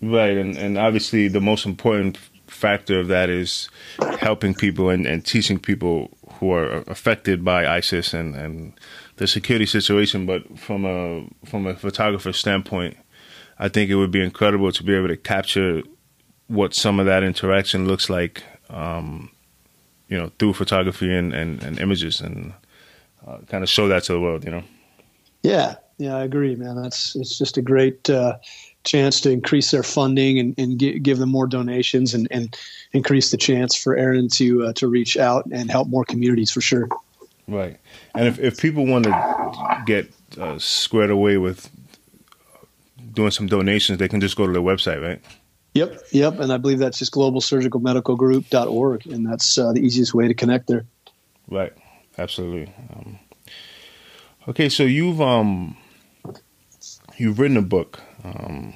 Right, 0.00 0.36
and 0.36 0.56
and 0.56 0.78
obviously 0.78 1.28
the 1.28 1.40
most 1.40 1.64
important 1.64 2.18
factor 2.46 3.00
of 3.00 3.08
that 3.08 3.30
is 3.30 3.68
helping 4.18 4.54
people 4.54 4.90
and, 4.90 5.06
and 5.06 5.24
teaching 5.24 5.58
people 5.58 6.10
who 6.42 6.50
are 6.50 6.82
affected 6.88 7.44
by 7.44 7.64
ISIS 7.68 8.12
and, 8.12 8.34
and 8.34 8.72
the 9.18 9.28
security 9.28 9.64
situation. 9.64 10.26
But 10.26 10.58
from 10.58 10.84
a 10.84 11.24
from 11.46 11.68
a 11.68 11.74
photographer 11.76 12.32
standpoint, 12.32 12.96
I 13.60 13.68
think 13.68 13.90
it 13.90 13.94
would 13.94 14.10
be 14.10 14.24
incredible 14.24 14.72
to 14.72 14.82
be 14.82 14.92
able 14.92 15.06
to 15.06 15.16
capture 15.16 15.84
what 16.48 16.74
some 16.74 16.98
of 16.98 17.06
that 17.06 17.22
interaction 17.22 17.86
looks 17.86 18.10
like, 18.10 18.42
um, 18.70 19.30
you 20.08 20.18
know, 20.18 20.32
through 20.40 20.54
photography 20.54 21.14
and, 21.14 21.32
and, 21.32 21.62
and 21.62 21.78
images, 21.78 22.20
and 22.20 22.52
uh, 23.24 23.38
kind 23.46 23.62
of 23.62 23.70
show 23.70 23.86
that 23.86 24.02
to 24.02 24.12
the 24.12 24.20
world. 24.20 24.44
You 24.44 24.50
know. 24.50 24.64
Yeah, 25.44 25.76
yeah, 25.98 26.16
I 26.16 26.24
agree, 26.24 26.56
man. 26.56 26.74
That's 26.82 27.14
it's 27.14 27.38
just 27.38 27.56
a 27.56 27.62
great 27.62 28.10
uh, 28.10 28.38
chance 28.84 29.20
to 29.20 29.30
increase 29.30 29.70
their 29.70 29.82
funding 29.82 30.38
and, 30.38 30.54
and 30.58 30.78
give 30.78 31.18
them 31.18 31.30
more 31.30 31.46
donations 31.46 32.14
and, 32.14 32.28
and 32.30 32.56
increase 32.92 33.30
the 33.30 33.36
chance 33.36 33.76
for 33.76 33.96
Aaron 33.96 34.28
to 34.30 34.64
uh, 34.64 34.72
to 34.74 34.88
reach 34.88 35.16
out 35.16 35.46
and 35.46 35.70
help 35.70 35.88
more 35.88 36.04
communities 36.04 36.50
for 36.50 36.60
sure. 36.60 36.88
Right, 37.48 37.78
and 38.14 38.26
if 38.26 38.38
if 38.38 38.60
people 38.60 38.86
want 38.86 39.04
to 39.04 39.82
get 39.86 40.12
uh, 40.38 40.58
squared 40.58 41.10
away 41.10 41.38
with 41.38 41.70
doing 43.12 43.30
some 43.30 43.46
donations, 43.46 43.98
they 43.98 44.08
can 44.08 44.20
just 44.20 44.36
go 44.36 44.46
to 44.46 44.52
their 44.52 44.62
website, 44.62 45.02
right? 45.02 45.20
Yep, 45.74 46.02
yep, 46.10 46.38
and 46.38 46.52
I 46.52 46.58
believe 46.58 46.78
that's 46.78 46.98
just 46.98 47.12
globalsurgicalmedicalgroup.org, 47.12 49.06
and 49.06 49.26
that's 49.26 49.56
uh, 49.56 49.72
the 49.72 49.80
easiest 49.80 50.12
way 50.12 50.28
to 50.28 50.34
connect 50.34 50.66
there. 50.66 50.84
Right, 51.48 51.72
absolutely. 52.18 52.72
Um, 52.94 53.18
okay, 54.48 54.68
so 54.68 54.82
you've 54.82 55.20
um 55.20 55.76
you've 57.16 57.38
written 57.38 57.56
a 57.56 57.62
book. 57.62 58.00
Um, 58.24 58.74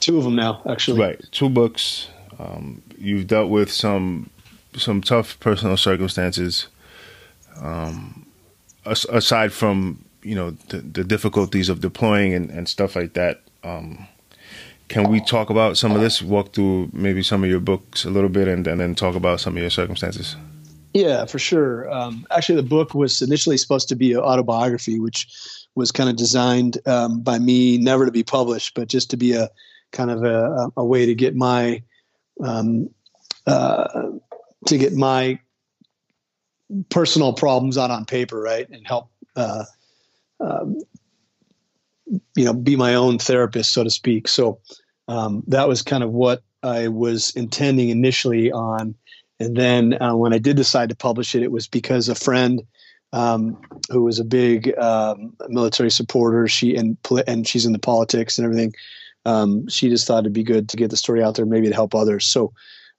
two 0.00 0.18
of 0.18 0.24
them 0.24 0.36
now, 0.36 0.62
actually. 0.68 1.00
Right, 1.00 1.24
two 1.30 1.48
books. 1.48 2.08
Um, 2.38 2.82
you've 2.98 3.26
dealt 3.26 3.50
with 3.50 3.70
some 3.70 4.30
some 4.76 5.00
tough 5.00 5.38
personal 5.40 5.76
circumstances. 5.76 6.68
Um, 7.60 8.26
aside 8.84 9.52
from 9.52 10.04
you 10.22 10.34
know 10.34 10.50
the, 10.68 10.78
the, 10.78 11.04
difficulties 11.04 11.68
of 11.68 11.80
deploying 11.80 12.34
and, 12.34 12.50
and 12.50 12.68
stuff 12.68 12.94
like 12.94 13.14
that, 13.14 13.42
um, 13.64 14.06
can 14.88 15.08
we 15.08 15.20
talk 15.20 15.50
about 15.50 15.76
some 15.76 15.92
of 15.92 16.00
this? 16.00 16.20
Walk 16.20 16.52
through 16.52 16.90
maybe 16.92 17.22
some 17.22 17.42
of 17.42 17.50
your 17.50 17.60
books 17.60 18.04
a 18.04 18.10
little 18.10 18.28
bit, 18.28 18.48
and, 18.48 18.66
and 18.66 18.80
then 18.80 18.94
talk 18.94 19.14
about 19.14 19.40
some 19.40 19.56
of 19.56 19.60
your 19.60 19.70
circumstances. 19.70 20.36
Yeah, 20.94 21.26
for 21.26 21.38
sure. 21.38 21.90
Um, 21.92 22.26
actually, 22.30 22.56
the 22.56 22.68
book 22.68 22.94
was 22.94 23.20
initially 23.20 23.56
supposed 23.58 23.88
to 23.88 23.96
be 23.96 24.12
an 24.12 24.20
autobiography, 24.20 24.98
which 24.98 25.28
was 25.76 25.92
kind 25.92 26.08
of 26.08 26.16
designed 26.16 26.78
um, 26.86 27.20
by 27.20 27.38
me 27.38 27.78
never 27.78 28.06
to 28.06 28.10
be 28.10 28.24
published, 28.24 28.74
but 28.74 28.88
just 28.88 29.10
to 29.10 29.16
be 29.16 29.32
a 29.32 29.48
kind 29.92 30.10
of 30.10 30.24
a, 30.24 30.70
a 30.76 30.84
way 30.84 31.06
to 31.06 31.14
get 31.14 31.36
my 31.36 31.82
um, 32.42 32.88
uh, 33.46 34.10
to 34.66 34.78
get 34.78 34.94
my 34.94 35.38
personal 36.88 37.32
problems 37.32 37.78
out 37.78 37.90
on 37.90 38.04
paper, 38.04 38.40
right, 38.40 38.68
and 38.68 38.86
help 38.86 39.10
uh, 39.36 39.64
um, 40.40 40.78
you 42.34 42.44
know 42.44 42.54
be 42.54 42.74
my 42.74 42.94
own 42.94 43.18
therapist, 43.18 43.72
so 43.72 43.84
to 43.84 43.90
speak. 43.90 44.28
So 44.28 44.58
um, 45.08 45.44
that 45.46 45.68
was 45.68 45.82
kind 45.82 46.02
of 46.02 46.10
what 46.10 46.42
I 46.62 46.88
was 46.88 47.36
intending 47.36 47.90
initially 47.90 48.50
on, 48.50 48.94
and 49.38 49.56
then 49.56 50.02
uh, 50.02 50.16
when 50.16 50.32
I 50.32 50.38
did 50.38 50.56
decide 50.56 50.88
to 50.88 50.96
publish 50.96 51.34
it, 51.34 51.42
it 51.42 51.52
was 51.52 51.68
because 51.68 52.08
a 52.08 52.14
friend 52.14 52.62
um, 53.16 53.58
who 53.90 54.02
was 54.02 54.18
a 54.18 54.24
big 54.24 54.76
um, 54.78 55.34
military 55.48 55.90
supporter. 55.90 56.46
She 56.48 56.76
and 56.76 56.98
and 57.26 57.48
she's 57.48 57.64
in 57.64 57.72
the 57.72 57.78
politics 57.78 58.36
and 58.36 58.44
everything. 58.44 58.74
Um, 59.24 59.66
she 59.68 59.88
just 59.88 60.06
thought 60.06 60.20
it'd 60.20 60.34
be 60.34 60.42
good 60.42 60.68
to 60.68 60.76
get 60.76 60.90
the 60.90 60.98
story 60.98 61.22
out 61.22 61.34
there, 61.34 61.46
maybe 61.46 61.68
to 61.68 61.74
help 61.74 61.94
others. 61.94 62.26
So 62.26 62.52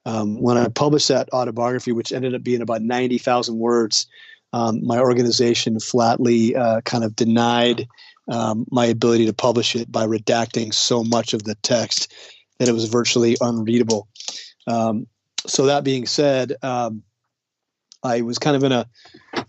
um, 0.05 0.41
when 0.41 0.57
I 0.57 0.68
published 0.70 1.07
that 1.09 1.30
autobiography, 1.32 1.91
which 1.91 2.11
ended 2.11 2.34
up 2.34 2.41
being 2.41 2.63
about 2.63 2.82
ninety 2.82 3.20
thousand 3.20 3.59
words, 3.59 4.07
um, 4.53 4.84
my 4.84 4.99
organization 4.99 5.80
flatly 5.80 6.55
uh, 6.55 6.82
kind 6.82 7.03
of 7.03 7.15
denied 7.15 7.88
um, 8.28 8.65
my 8.72 8.88
ability 8.88 9.28
to 9.28 9.34
publish 9.34 9.76
it 9.76 9.91
by 9.91 10.05
redacting 10.05 10.74
so 10.74 11.03
much 11.03 11.34
of 11.36 11.43
the 11.43 11.55
text 11.61 12.11
that 12.57 12.68
it 12.68 12.74
was 12.74 12.86
virtually 12.86 13.38
unreadable. 13.39 14.07
so 15.45 15.65
that 15.68 15.84
being 15.84 16.07
said. 16.07 16.53
Um, 16.63 17.03
I 18.03 18.21
was 18.21 18.37
kind 18.37 18.55
of 18.55 18.63
in 18.63 18.71
a 18.71 18.87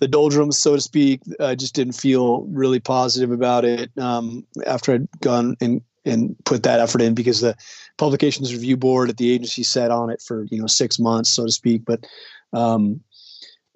the 0.01 0.09
doldrums, 0.09 0.59
so 0.59 0.75
to 0.75 0.81
speak. 0.81 1.21
I 1.41 1.55
just 1.55 1.75
didn't 1.75 1.95
feel 1.95 2.43
really 2.43 2.81
positive 2.81 3.31
about 3.31 3.65
it 3.65 3.91
um, 3.99 4.47
after 4.67 4.95
I'd 4.95 5.09
gone 5.21 5.57
and 5.61 5.83
and 6.05 6.37
put 6.45 6.63
that 6.63 6.81
effort 6.81 7.03
in 7.03 7.15
because 7.15 7.41
the 7.41 7.57
publications 7.99 8.53
review 8.53 8.77
board 8.77 9.11
at 9.11 9.17
the 9.17 9.33
agency 9.33 9.63
sat 9.63 9.91
on 9.91 10.11
it 10.11 10.23
for 10.23 10.45
you 10.51 10.61
know 10.61 10.67
six 10.67 10.99
months, 10.99 11.31
so 11.31 11.45
to 11.45 11.53
speak. 11.53 11.85
But 11.85 12.07
um, 12.53 13.01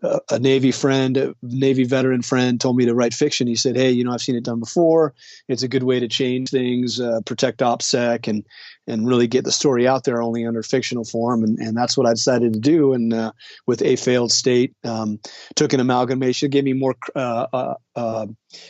a 0.03 0.39
Navy 0.39 0.73
friend, 0.73 1.17
a 1.17 1.35
Navy 1.43 1.85
veteran 1.85 2.23
friend, 2.23 2.61
told 2.61 2.77
me 2.77 2.85
to 2.87 2.95
write 2.95 3.15
fiction. 3.15 3.47
He 3.47 3.55
said, 3.55 3.77
"Hey, 3.77 3.91
you 3.91 4.05
know, 4.05 4.13
I've 4.13 4.21
seen 4.21 4.37
it 4.37 4.45
done 4.45 4.61
before. 4.61 5.15
It's 5.49 5.63
a 5.63 5.69
good 5.69 5.85
way 5.85 6.01
to 6.01 6.09
change 6.09 6.51
things, 6.51 7.01
uh, 7.01 7.21
protect 7.25 7.61
OPSEC, 7.61 8.27
and 8.27 8.45
and 8.87 9.07
really 9.07 9.29
get 9.29 9.45
the 9.45 9.53
story 9.53 9.87
out 9.87 10.05
there 10.05 10.21
only 10.21 10.45
under 10.45 10.63
fictional 10.63 11.05
form." 11.05 11.45
And 11.45 11.59
and 11.59 11.77
that's 11.77 11.97
what 11.97 12.07
I 12.07 12.13
decided 12.13 12.53
to 12.53 12.61
do. 12.61 12.93
And 12.93 13.15
uh, 13.15 13.33
with 13.67 13.83
a 13.83 13.97
failed 13.97 14.33
state, 14.33 14.75
um, 14.85 15.21
took 15.55 15.73
an 15.73 15.81
amalgamation, 15.81 16.51
gave 16.51 16.65
me 16.65 16.73
more 16.73 16.97
uh, 17.15 17.47
uh, 17.53 17.75
uh, 17.95 18.27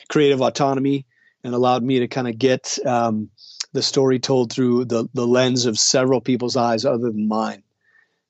creative 0.09 0.43
autonomy, 0.43 1.07
and 1.45 1.55
allowed 1.55 1.83
me 1.83 2.01
to 2.01 2.09
kind 2.09 2.29
of 2.29 2.39
get 2.39 2.79
um, 2.85 3.31
the 3.73 3.83
story 3.83 4.19
told 4.19 4.53
through 4.53 4.85
the 4.85 5.09
the 5.15 5.27
lens 5.27 5.65
of 5.65 5.79
several 5.79 6.21
people's 6.21 6.57
eyes 6.57 6.85
other 6.85 7.11
than 7.11 7.27
mine 7.27 7.63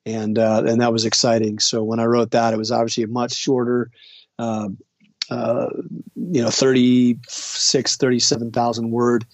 and 0.05 0.39
uh, 0.39 0.65
and 0.67 0.81
that 0.81 0.93
was 0.93 1.05
exciting. 1.05 1.59
So 1.59 1.83
when 1.83 2.01
I 2.01 2.05
wrote 2.05 2.33
that, 2.33 2.53
it 2.53 2.57
was 2.57 2.73
obviously 2.73 3.05
a 3.05 3.09
much 3.09 3.35
shorter, 3.35 3.91
uh, 4.39 4.69
uh, 5.31 5.69
you 6.17 6.43
know, 6.43 6.51
36, 6.51 7.97
37,000 7.97 8.91
word 8.91 9.25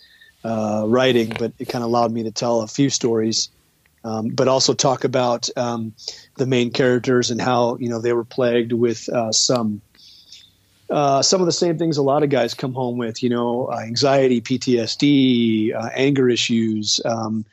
uh, 0.44 0.84
writing, 0.86 1.32
but 1.38 1.52
it 1.58 1.68
kind 1.68 1.82
of 1.82 1.88
allowed 1.90 2.12
me 2.12 2.24
to 2.24 2.30
tell 2.30 2.60
a 2.60 2.66
few 2.66 2.90
stories, 2.90 3.48
um, 4.04 4.28
but 4.28 4.48
also 4.48 4.74
talk 4.74 5.04
about 5.04 5.48
um, 5.56 5.94
the 6.36 6.46
main 6.46 6.70
characters 6.70 7.30
and 7.30 7.40
how 7.40 7.76
you 7.78 7.88
know 7.88 8.00
they 8.00 8.12
were 8.12 8.24
plagued 8.24 8.72
with 8.72 9.08
uh, 9.08 9.32
some. 9.32 9.80
Uh, 10.90 11.20
some 11.20 11.42
of 11.42 11.44
the 11.44 11.52
same 11.52 11.76
things 11.76 11.98
a 11.98 12.02
lot 12.02 12.22
of 12.22 12.30
guys 12.30 12.54
come 12.54 12.72
home 12.72 12.96
with, 12.96 13.22
you 13.22 13.28
know, 13.28 13.70
anxiety, 13.70 14.40
PTSD, 14.40 15.74
anger 15.94 16.30
issues, 16.30 16.98
um, 17.04 17.44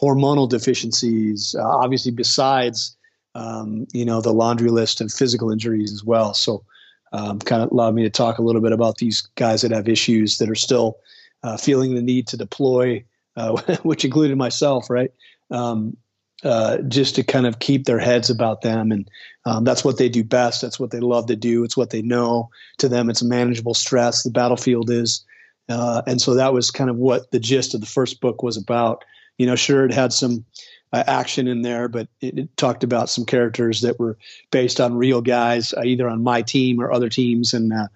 hormonal 0.00 0.48
deficiencies, 0.48 1.54
uh, 1.58 1.62
obviously 1.64 2.12
besides 2.12 2.96
um, 3.34 3.86
you 3.92 4.04
know 4.04 4.20
the 4.20 4.32
laundry 4.32 4.70
list 4.70 5.00
of 5.00 5.12
physical 5.12 5.50
injuries 5.50 5.92
as 5.92 6.04
well. 6.04 6.34
So 6.34 6.64
um, 7.12 7.38
kind 7.38 7.62
of 7.62 7.70
allowed 7.70 7.94
me 7.94 8.02
to 8.02 8.10
talk 8.10 8.38
a 8.38 8.42
little 8.42 8.60
bit 8.60 8.72
about 8.72 8.98
these 8.98 9.22
guys 9.36 9.62
that 9.62 9.70
have 9.70 9.88
issues 9.88 10.38
that 10.38 10.50
are 10.50 10.56
still 10.56 10.98
uh, 11.42 11.56
feeling 11.56 11.94
the 11.94 12.02
need 12.02 12.26
to 12.28 12.36
deploy, 12.36 13.04
uh, 13.36 13.60
which 13.82 14.04
included 14.04 14.36
myself, 14.36 14.90
right? 14.90 15.12
Um, 15.50 15.96
uh, 16.42 16.78
just 16.88 17.14
to 17.14 17.22
kind 17.22 17.46
of 17.46 17.58
keep 17.58 17.84
their 17.84 17.98
heads 17.98 18.28
about 18.28 18.62
them, 18.62 18.92
and 18.92 19.08
um, 19.46 19.64
that's 19.64 19.84
what 19.84 19.96
they 19.96 20.08
do 20.08 20.22
best. 20.22 20.60
That's 20.60 20.78
what 20.78 20.90
they 20.90 21.00
love 21.00 21.26
to 21.26 21.36
do. 21.36 21.64
It's 21.64 21.76
what 21.76 21.90
they 21.90 22.02
know. 22.02 22.50
To 22.78 22.88
them, 22.88 23.08
it's 23.08 23.22
manageable 23.22 23.74
stress. 23.74 24.24
The 24.24 24.30
battlefield 24.30 24.90
is, 24.90 25.24
uh, 25.68 26.02
and 26.06 26.20
so 26.20 26.34
that 26.34 26.52
was 26.52 26.70
kind 26.70 26.90
of 26.90 26.96
what 26.96 27.30
the 27.30 27.40
gist 27.40 27.74
of 27.74 27.80
the 27.80 27.86
first 27.86 28.20
book 28.20 28.42
was 28.42 28.58
about 28.58 29.04
you 29.38 29.46
know, 29.46 29.56
sure, 29.56 29.84
it 29.84 29.92
had 29.92 30.12
some 30.12 30.44
uh, 30.92 31.02
action 31.06 31.48
in 31.48 31.62
there, 31.62 31.88
but 31.88 32.08
it, 32.20 32.38
it, 32.38 32.56
talked 32.56 32.84
about 32.84 33.10
some 33.10 33.24
characters 33.24 33.80
that 33.80 33.98
were 33.98 34.16
based 34.52 34.80
on 34.80 34.94
real 34.94 35.20
guys, 35.20 35.74
uh, 35.74 35.82
either 35.84 36.08
on 36.08 36.22
my 36.22 36.40
team 36.40 36.80
or 36.80 36.92
other 36.92 37.08
teams, 37.08 37.52
and 37.52 37.72
uh, 37.72 37.88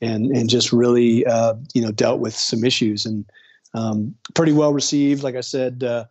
and 0.00 0.36
and 0.36 0.50
just 0.50 0.72
really 0.72 1.24
uh, 1.26 1.54
you 1.74 1.82
know 1.82 1.92
dealt 1.92 2.18
with 2.18 2.34
some 2.34 2.64
issues 2.64 3.06
and 3.06 3.24
um, 3.72 4.16
pretty 4.34 4.52
well 4.52 4.72
received. 4.72 5.22
Like 5.22 5.36
I 5.36 5.42
said, 5.42 5.84
uh, 5.84 6.06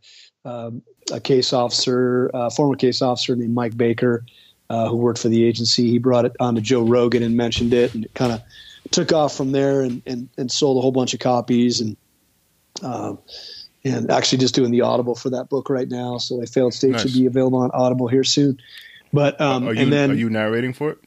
um, 0.45 0.81
a 1.11 1.19
case 1.19 1.51
officer, 1.51 2.31
a 2.33 2.49
former 2.49 2.75
case 2.75 3.01
officer 3.01 3.35
named 3.35 3.53
Mike 3.53 3.75
Baker, 3.75 4.23
uh, 4.69 4.87
who 4.87 4.95
worked 4.95 5.19
for 5.19 5.27
the 5.27 5.43
agency, 5.43 5.89
he 5.89 5.97
brought 5.97 6.23
it 6.23 6.37
on 6.39 6.55
to 6.55 6.61
Joe 6.61 6.83
Rogan 6.83 7.21
and 7.21 7.35
mentioned 7.35 7.73
it, 7.73 7.93
and 7.93 8.05
it 8.05 8.13
kind 8.13 8.31
of 8.31 8.41
took 8.91 9.11
off 9.11 9.35
from 9.35 9.51
there 9.51 9.81
and, 9.81 10.01
and 10.05 10.29
and 10.37 10.49
sold 10.49 10.77
a 10.77 10.81
whole 10.81 10.93
bunch 10.93 11.13
of 11.13 11.19
copies 11.19 11.81
and 11.81 11.97
and 13.83 14.11
actually 14.11 14.39
just 14.39 14.55
doing 14.55 14.71
the 14.71 14.81
Audible 14.81 15.15
for 15.15 15.29
that 15.29 15.49
book 15.49 15.69
right 15.69 15.87
now. 15.87 16.17
So 16.17 16.41
a 16.41 16.45
failed 16.45 16.73
state 16.73 16.91
nice. 16.91 17.01
should 17.01 17.13
be 17.13 17.25
available 17.25 17.59
on 17.59 17.71
Audible 17.73 18.07
here 18.07 18.23
soon. 18.23 18.59
But 19.13 19.39
um, 19.39 19.67
are 19.67 19.73
you, 19.73 19.81
and 19.81 19.93
then 19.93 20.11
are 20.11 20.15
you 20.15 20.29
narrating 20.29 20.73
for 20.73 20.91
it? 20.91 20.99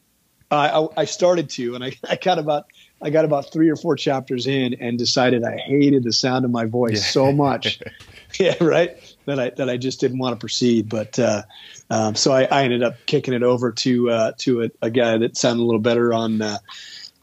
I, 0.50 0.86
I 0.96 1.04
started 1.06 1.48
to, 1.50 1.74
and 1.74 1.84
I, 1.84 1.92
I 2.08 2.16
got 2.16 2.38
about 2.38 2.66
I 3.00 3.10
got 3.10 3.24
about 3.24 3.52
three 3.52 3.68
or 3.68 3.76
four 3.76 3.96
chapters 3.96 4.46
in, 4.46 4.74
and 4.74 4.96
decided 4.96 5.42
I 5.44 5.56
hated 5.56 6.04
the 6.04 6.12
sound 6.12 6.44
of 6.44 6.50
my 6.50 6.66
voice 6.66 6.94
yeah. 6.94 7.10
so 7.10 7.32
much. 7.32 7.80
yeah, 8.38 8.54
right. 8.60 8.96
That 9.26 9.40
I 9.40 9.50
that 9.50 9.68
I 9.68 9.76
just 9.76 10.00
didn't 10.00 10.18
want 10.18 10.34
to 10.34 10.40
proceed. 10.40 10.88
But 10.88 11.18
uh, 11.18 11.42
um, 11.90 12.14
so 12.14 12.32
I, 12.32 12.44
I, 12.44 12.62
ended 12.64 12.82
up 12.82 12.94
kicking 13.06 13.34
it 13.34 13.42
over 13.42 13.72
to 13.72 14.10
uh, 14.10 14.32
to 14.38 14.64
a, 14.64 14.70
a, 14.82 14.90
guy 14.90 15.18
that 15.18 15.36
sounded 15.36 15.62
a 15.62 15.66
little 15.66 15.80
better 15.80 16.14
on 16.14 16.42
uh, 16.42 16.58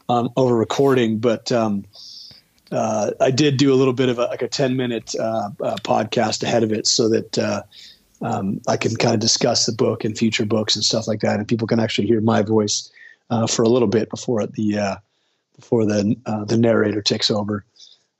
on 0.08 0.30
over 0.36 0.54
recording. 0.54 1.18
But 1.18 1.50
um, 1.50 1.84
uh, 2.72 3.12
I 3.20 3.30
did 3.30 3.56
do 3.56 3.72
a 3.72 3.76
little 3.76 3.92
bit 3.92 4.08
of 4.08 4.18
a, 4.18 4.24
like 4.24 4.42
a 4.42 4.48
10 4.48 4.76
minute 4.76 5.14
uh, 5.18 5.50
uh, 5.62 5.76
podcast 5.82 6.42
ahead 6.42 6.62
of 6.62 6.72
it 6.72 6.86
so 6.86 7.08
that 7.08 7.38
uh, 7.38 7.62
um, 8.22 8.60
I 8.68 8.76
can 8.76 8.94
kind 8.96 9.14
of 9.14 9.20
discuss 9.20 9.66
the 9.66 9.72
book 9.72 10.04
and 10.04 10.16
future 10.16 10.44
books 10.44 10.76
and 10.76 10.84
stuff 10.84 11.08
like 11.08 11.20
that. 11.20 11.38
And 11.38 11.48
people 11.48 11.66
can 11.66 11.80
actually 11.80 12.06
hear 12.06 12.20
my 12.20 12.42
voice 12.42 12.90
uh, 13.30 13.46
for 13.46 13.62
a 13.62 13.68
little 13.68 13.88
bit 13.88 14.10
before 14.10 14.46
the, 14.46 14.78
uh, 14.78 14.96
before 15.56 15.84
the, 15.84 16.16
the 16.46 16.56
narrator 16.56 17.02
takes 17.02 17.30
over. 17.30 17.64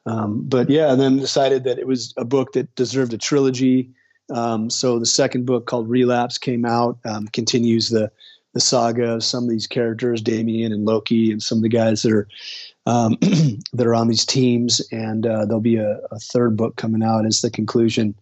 Um, 0.07 0.43
but 0.43 0.71
yeah, 0.71 0.91
and 0.91 1.01
then 1.01 1.19
decided 1.19 1.65
that 1.65 1.79
it 1.79 1.87
was 1.87 2.15
a 2.17 2.25
book 2.25 2.53
that 2.53 2.75
deserved 2.75 3.13
a 3.13 3.19
trilogy. 3.19 3.91
Um, 4.35 4.71
so 4.71 4.99
the 4.99 5.07
second 5.07 5.47
book 5.47 5.67
called 5.67 5.89
Relapse 5.89 6.39
came 6.39 6.65
out, 6.65 6.99
um, 7.05 7.29
continues 7.29 7.91
the, 7.91 8.11
the 8.53 8.61
saga 8.61 9.15
of 9.15 9.25
some 9.25 9.45
of 9.45 9.51
these 9.51 9.67
characters, 9.67 10.21
Damien 10.21 10.73
and 10.73 10.85
Loki, 10.85 11.31
and 11.31 11.43
some 11.43 11.59
of 11.59 11.63
the 11.63 11.69
guys 11.69 12.03
that 12.03 12.13
are 12.13 12.29
um, 12.87 13.17
that 13.73 13.87
are 13.87 13.95
on 13.95 14.09
these 14.09 14.25
teams, 14.25 14.81
and 14.91 15.27
uh, 15.27 15.45
there'll 15.45 15.61
be 15.61 15.77
a, 15.77 16.01
a, 16.11 16.19
third 16.19 16.57
book 16.57 16.77
coming 16.77 17.03
out 17.03 17.27
as 17.27 17.43
the 17.43 17.51
conclusion 17.51 18.15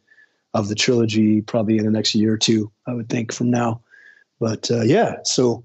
of 0.52 0.68
the 0.68 0.74
trilogy, 0.74 1.40
probably 1.40 1.78
in 1.78 1.84
the 1.84 1.90
next 1.90 2.14
year 2.14 2.34
or 2.34 2.38
two, 2.38 2.70
I 2.86 2.94
would 2.94 3.08
think 3.08 3.32
from 3.32 3.50
now. 3.50 3.80
But 4.40 4.70
uh, 4.70 4.82
yeah, 4.82 5.16
so 5.24 5.64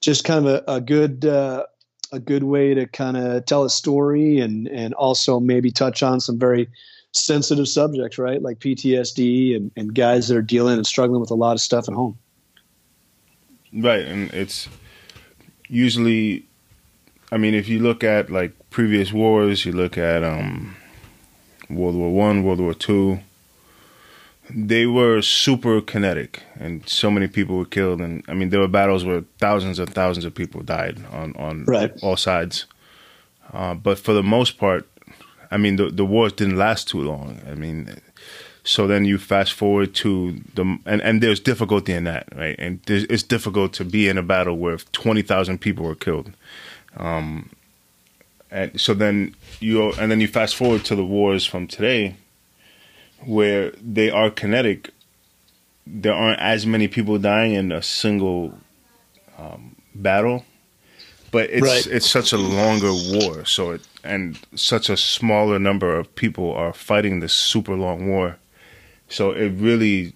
just 0.00 0.24
kind 0.24 0.46
of 0.46 0.54
a, 0.66 0.72
a 0.74 0.80
good 0.80 1.24
uh, 1.24 1.64
a 2.12 2.18
good 2.18 2.42
way 2.42 2.74
to 2.74 2.86
kind 2.86 3.16
of 3.16 3.46
tell 3.46 3.64
a 3.64 3.70
story 3.70 4.40
and 4.40 4.68
and 4.68 4.92
also 4.94 5.40
maybe 5.40 5.70
touch 5.70 6.02
on 6.02 6.20
some 6.20 6.38
very 6.38 6.68
sensitive 7.12 7.68
subjects, 7.68 8.18
right? 8.18 8.42
Like 8.42 8.58
PTSD 8.58 9.56
and, 9.56 9.70
and 9.76 9.94
guys 9.94 10.28
that 10.28 10.36
are 10.36 10.42
dealing 10.42 10.76
and 10.76 10.86
struggling 10.86 11.20
with 11.20 11.30
a 11.30 11.34
lot 11.34 11.52
of 11.52 11.60
stuff 11.60 11.88
at 11.88 11.94
home. 11.94 12.18
Right, 13.72 14.04
and 14.04 14.32
it's 14.34 14.68
usually 15.68 16.46
I 17.32 17.38
mean, 17.38 17.54
if 17.54 17.66
you 17.66 17.78
look 17.78 18.04
at 18.04 18.30
like 18.30 18.52
previous 18.68 19.10
wars, 19.10 19.64
you 19.64 19.72
look 19.72 19.96
at 19.96 20.22
um, 20.22 20.76
World 21.70 21.96
War 21.96 22.12
One, 22.12 22.44
World 22.44 22.60
War 22.60 22.74
Two. 22.74 23.20
They 24.50 24.84
were 24.84 25.22
super 25.22 25.80
kinetic, 25.80 26.42
and 26.60 26.86
so 26.86 27.10
many 27.10 27.26
people 27.26 27.56
were 27.56 27.64
killed. 27.64 28.02
And 28.02 28.22
I 28.28 28.34
mean, 28.34 28.50
there 28.50 28.60
were 28.60 28.68
battles 28.68 29.06
where 29.06 29.24
thousands 29.38 29.78
and 29.78 29.92
thousands 29.94 30.26
of 30.26 30.34
people 30.34 30.60
died 30.62 31.02
on 31.10 31.34
on 31.36 31.64
right. 31.64 31.92
all 32.02 32.18
sides. 32.18 32.66
Uh, 33.50 33.72
but 33.72 33.98
for 33.98 34.12
the 34.12 34.22
most 34.22 34.58
part, 34.58 34.86
I 35.50 35.56
mean, 35.56 35.76
the 35.76 35.88
the 35.90 36.04
wars 36.04 36.34
didn't 36.34 36.58
last 36.58 36.86
too 36.86 37.00
long. 37.00 37.40
I 37.50 37.54
mean, 37.54 37.98
so 38.64 38.86
then 38.86 39.04
you 39.04 39.18
fast 39.18 39.52
forward 39.52 39.94
to 39.96 40.40
the 40.54 40.78
and 40.86 41.02
and 41.02 41.22
there's 41.22 41.40
difficulty 41.40 41.92
in 41.92 42.04
that, 42.04 42.28
right? 42.34 42.56
And 42.58 42.80
it's 42.86 43.22
difficult 43.22 43.72
to 43.74 43.84
be 43.84 44.08
in 44.08 44.18
a 44.18 44.22
battle 44.22 44.56
where 44.56 44.76
twenty 44.92 45.22
thousand 45.22 45.60
people 45.60 45.84
were 45.84 45.96
killed. 45.96 46.32
Um, 46.96 47.50
and 48.50 48.80
so 48.80 48.94
then 48.94 49.34
you 49.60 49.92
and 49.92 50.10
then 50.10 50.20
you 50.20 50.28
fast 50.28 50.54
forward 50.54 50.84
to 50.84 50.94
the 50.94 51.04
wars 51.04 51.44
from 51.44 51.66
today, 51.66 52.16
where 53.24 53.70
they 53.82 54.10
are 54.10 54.30
kinetic. 54.30 54.90
There 55.84 56.14
aren't 56.14 56.40
as 56.40 56.64
many 56.64 56.86
people 56.86 57.18
dying 57.18 57.54
in 57.54 57.72
a 57.72 57.82
single 57.82 58.56
um, 59.36 59.74
battle, 59.92 60.44
but 61.32 61.50
it's 61.50 61.62
right. 61.62 61.86
it's 61.88 62.08
such 62.08 62.32
a 62.32 62.38
longer 62.38 62.92
war. 62.92 63.44
So 63.44 63.72
it 63.72 63.88
and 64.04 64.38
such 64.54 64.88
a 64.88 64.96
smaller 64.96 65.58
number 65.58 65.96
of 65.96 66.14
people 66.14 66.52
are 66.52 66.72
fighting 66.72 67.18
this 67.18 67.32
super 67.32 67.74
long 67.74 68.08
war. 68.08 68.36
So 69.12 69.32
it 69.32 69.50
really, 69.50 70.14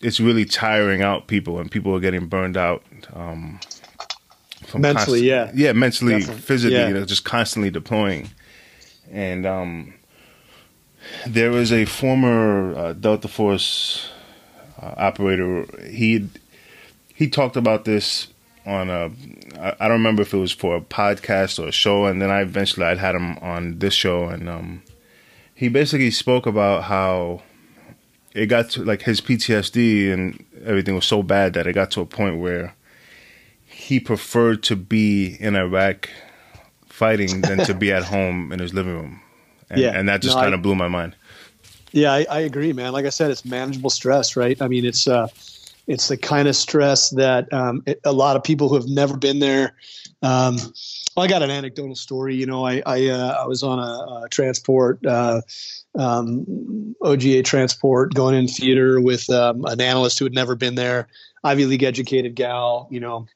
it's 0.00 0.20
really 0.20 0.46
tiring 0.46 1.02
out 1.02 1.26
people, 1.26 1.58
and 1.58 1.70
people 1.70 1.94
are 1.94 2.00
getting 2.00 2.26
burned 2.26 2.56
out. 2.56 2.82
Um, 3.12 3.60
mentally, 4.74 5.22
yeah, 5.22 5.50
yeah, 5.54 5.72
mentally, 5.72 6.20
Definitely. 6.20 6.40
physically, 6.40 6.76
yeah. 6.78 6.88
you 6.88 6.94
know, 6.94 7.04
just 7.04 7.24
constantly 7.24 7.70
deploying. 7.70 8.30
And 9.12 9.44
um, 9.44 9.94
there 11.26 11.50
was 11.50 11.72
a 11.72 11.84
former 11.84 12.74
uh, 12.74 12.92
Delta 12.94 13.28
Force 13.28 14.08
uh, 14.80 14.94
operator. 14.96 15.66
He 15.86 16.28
he 17.14 17.28
talked 17.28 17.56
about 17.56 17.84
this 17.84 18.28
on 18.64 18.88
a 18.88 19.10
I 19.58 19.88
don't 19.88 19.98
remember 19.98 20.22
if 20.22 20.32
it 20.32 20.38
was 20.38 20.52
for 20.52 20.76
a 20.76 20.80
podcast 20.80 21.62
or 21.62 21.68
a 21.68 21.72
show, 21.72 22.06
and 22.06 22.22
then 22.22 22.30
I 22.30 22.40
eventually 22.40 22.86
I'd 22.86 22.96
had 22.96 23.14
him 23.14 23.36
on 23.38 23.78
this 23.78 23.92
show, 23.92 24.24
and 24.24 24.48
um, 24.48 24.82
he 25.54 25.68
basically 25.68 26.10
spoke 26.10 26.46
about 26.46 26.84
how 26.84 27.42
it 28.32 28.46
got 28.46 28.70
to 28.70 28.84
like 28.84 29.02
his 29.02 29.20
PTSD 29.20 30.12
and 30.12 30.44
everything 30.64 30.94
was 30.94 31.04
so 31.04 31.22
bad 31.22 31.54
that 31.54 31.66
it 31.66 31.72
got 31.72 31.90
to 31.92 32.00
a 32.00 32.06
point 32.06 32.38
where 32.38 32.74
he 33.64 33.98
preferred 33.98 34.62
to 34.64 34.76
be 34.76 35.36
in 35.40 35.56
Iraq 35.56 36.08
fighting 36.86 37.40
than 37.40 37.58
to 37.64 37.74
be 37.74 37.92
at 37.92 38.04
home 38.04 38.52
in 38.52 38.58
his 38.58 38.74
living 38.74 38.92
room. 38.92 39.20
And, 39.70 39.80
yeah, 39.80 39.90
and 39.90 40.08
that 40.08 40.22
just 40.22 40.36
no, 40.36 40.42
kind 40.42 40.54
of 40.54 40.62
blew 40.62 40.74
my 40.74 40.88
mind. 40.88 41.14
Yeah, 41.92 42.12
I, 42.12 42.26
I, 42.30 42.40
agree, 42.40 42.72
man. 42.72 42.92
Like 42.92 43.06
I 43.06 43.08
said, 43.08 43.30
it's 43.30 43.44
manageable 43.44 43.90
stress, 43.90 44.36
right? 44.36 44.60
I 44.60 44.68
mean, 44.68 44.84
it's 44.84 45.08
uh, 45.08 45.28
it's 45.86 46.08
the 46.08 46.16
kind 46.16 46.46
of 46.46 46.54
stress 46.54 47.10
that 47.10 47.52
um, 47.52 47.82
it, 47.86 48.00
a 48.04 48.12
lot 48.12 48.36
of 48.36 48.44
people 48.44 48.68
who 48.68 48.76
have 48.76 48.86
never 48.86 49.16
been 49.16 49.38
there. 49.40 49.74
Um, 50.22 50.56
well, 51.16 51.24
I 51.24 51.28
got 51.28 51.42
an 51.42 51.50
anecdotal 51.50 51.96
story. 51.96 52.36
You 52.36 52.46
know, 52.46 52.64
I 52.64 52.82
I, 52.86 53.06
uh, 53.08 53.42
I 53.42 53.46
was 53.46 53.62
on 53.62 53.78
a, 53.78 54.24
a 54.24 54.28
transport. 54.28 55.04
Uh, 55.04 55.40
um, 55.98 56.94
OGA 57.02 57.44
transport 57.44 58.14
going 58.14 58.34
in 58.34 58.46
theater 58.46 59.00
with 59.00 59.28
um, 59.30 59.64
an 59.64 59.80
analyst 59.80 60.18
who 60.18 60.24
had 60.24 60.34
never 60.34 60.54
been 60.54 60.74
there, 60.74 61.08
Ivy 61.42 61.66
League 61.66 61.82
educated 61.82 62.34
gal, 62.34 62.88
you 62.90 63.00
know, 63.00 63.26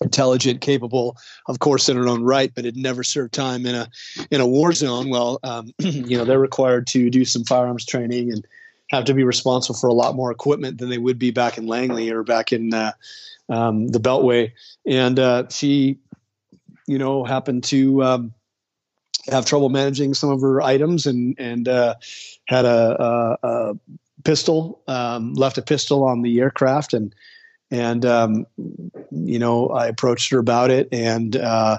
intelligent, 0.00 0.60
capable, 0.60 1.16
of 1.46 1.58
course, 1.58 1.88
in 1.88 1.96
her 1.96 2.08
own 2.08 2.22
right, 2.22 2.52
but 2.54 2.64
had 2.64 2.76
never 2.76 3.04
served 3.04 3.32
time 3.32 3.66
in 3.66 3.74
a 3.74 3.88
in 4.30 4.40
a 4.40 4.46
war 4.46 4.72
zone. 4.72 5.10
Well, 5.10 5.38
um, 5.42 5.72
you 5.78 6.16
know, 6.16 6.24
they're 6.24 6.38
required 6.38 6.86
to 6.88 7.10
do 7.10 7.24
some 7.24 7.44
firearms 7.44 7.84
training 7.84 8.32
and 8.32 8.46
have 8.90 9.04
to 9.06 9.14
be 9.14 9.24
responsible 9.24 9.78
for 9.78 9.88
a 9.88 9.94
lot 9.94 10.14
more 10.14 10.30
equipment 10.30 10.78
than 10.78 10.90
they 10.90 10.98
would 10.98 11.18
be 11.18 11.30
back 11.30 11.56
in 11.56 11.66
Langley 11.66 12.10
or 12.10 12.22
back 12.22 12.52
in 12.52 12.74
uh, 12.74 12.92
um, 13.48 13.88
the 13.88 14.00
Beltway. 14.00 14.52
And 14.86 15.18
uh, 15.18 15.48
she, 15.48 15.98
you 16.86 16.98
know, 16.98 17.24
happened 17.24 17.64
to 17.64 18.02
um, 18.02 18.34
have 19.28 19.46
trouble 19.46 19.68
managing 19.68 20.14
some 20.14 20.30
of 20.30 20.40
her 20.40 20.60
items 20.62 21.06
and 21.06 21.36
and 21.38 21.68
uh, 21.68 21.94
had 22.46 22.64
a, 22.64 23.02
a, 23.02 23.38
a 23.42 23.74
pistol, 24.24 24.82
um, 24.88 25.34
left 25.34 25.58
a 25.58 25.62
pistol 25.62 26.04
on 26.04 26.22
the 26.22 26.40
aircraft 26.40 26.94
and 26.94 27.14
and 27.72 28.04
um, 28.04 28.46
you 29.10 29.38
know 29.38 29.68
I 29.68 29.86
approached 29.86 30.30
her 30.30 30.38
about 30.38 30.70
it, 30.70 30.88
and 30.92 31.34
uh, 31.34 31.78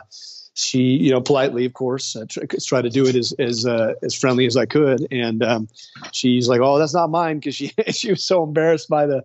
she 0.56 0.80
you 0.80 1.12
know 1.12 1.22
politely, 1.22 1.66
of 1.66 1.74
course, 1.74 2.16
uh, 2.16 2.26
to 2.26 2.90
do 2.90 3.06
it 3.06 3.16
as 3.16 3.32
as 3.38 3.66
uh, 3.66 3.94
as 4.02 4.16
friendly 4.16 4.48
as 4.48 4.58
I 4.58 4.66
could, 4.66 5.08
and 5.12 5.44
um, 5.44 5.68
she's 6.12 6.50
like, 6.50 6.62
"Oh, 6.62 6.80
that's 6.80 6.96
not 6.96 7.12
mine," 7.12 7.38
because 7.38 7.56
she 7.56 7.72
she 7.92 8.10
was 8.10 8.24
so 8.24 8.44
embarrassed 8.44 8.90
by 8.90 9.06
the 9.06 9.24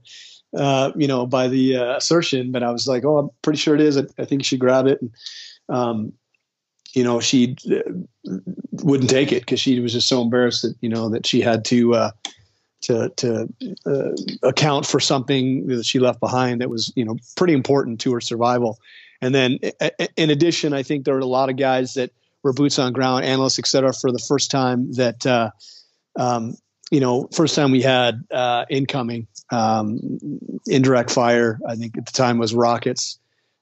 uh, 0.54 0.92
you 0.94 1.08
know 1.08 1.26
by 1.26 1.48
the 1.48 1.76
uh, 1.76 1.96
assertion, 1.96 2.52
but 2.52 2.62
I 2.62 2.70
was 2.70 2.86
like, 2.86 3.02
"Oh, 3.02 3.16
I'm 3.16 3.30
pretty 3.40 3.58
sure 3.58 3.74
it 3.74 3.80
is. 3.80 3.96
I, 3.96 4.02
I 4.18 4.26
think 4.26 4.44
she 4.44 4.58
grabbed 4.58 4.88
it." 4.88 5.00
And, 5.00 5.10
um, 5.70 6.12
you 6.98 7.04
know, 7.04 7.20
she 7.20 7.54
uh, 7.70 7.78
wouldn't 8.82 9.08
take 9.08 9.30
it 9.30 9.42
because 9.42 9.60
she 9.60 9.78
was 9.78 9.92
just 9.92 10.08
so 10.08 10.20
embarrassed 10.20 10.62
that 10.62 10.74
you 10.80 10.88
know 10.88 11.08
that 11.10 11.28
she 11.28 11.40
had 11.40 11.64
to 11.66 11.94
uh, 11.94 12.10
to 12.82 13.08
to 13.10 13.48
uh, 13.86 14.10
account 14.42 14.84
for 14.84 14.98
something 14.98 15.68
that 15.68 15.86
she 15.86 16.00
left 16.00 16.18
behind 16.18 16.60
that 16.60 16.68
was 16.68 16.92
you 16.96 17.04
know 17.04 17.16
pretty 17.36 17.54
important 17.54 18.00
to 18.00 18.12
her 18.14 18.20
survival. 18.20 18.80
And 19.20 19.32
then 19.32 19.60
in 20.16 20.30
addition, 20.30 20.72
I 20.72 20.82
think 20.82 21.04
there 21.04 21.14
were 21.14 21.20
a 21.20 21.26
lot 21.26 21.50
of 21.50 21.56
guys 21.56 21.94
that 21.94 22.10
were 22.42 22.52
boots 22.52 22.80
on 22.80 22.92
ground, 22.92 23.24
analysts, 23.24 23.60
et 23.60 23.68
cetera, 23.68 23.92
for 23.92 24.10
the 24.10 24.18
first 24.18 24.50
time 24.50 24.90
that 24.94 25.24
uh, 25.24 25.50
um, 26.18 26.56
you 26.90 26.98
know 26.98 27.28
first 27.32 27.54
time 27.54 27.70
we 27.70 27.80
had 27.80 28.24
uh, 28.32 28.64
incoming 28.70 29.28
um, 29.52 30.00
indirect 30.66 31.12
fire. 31.12 31.60
I 31.64 31.76
think 31.76 31.96
at 31.96 32.06
the 32.06 32.12
time 32.12 32.38
was 32.38 32.54
rockets. 32.54 33.20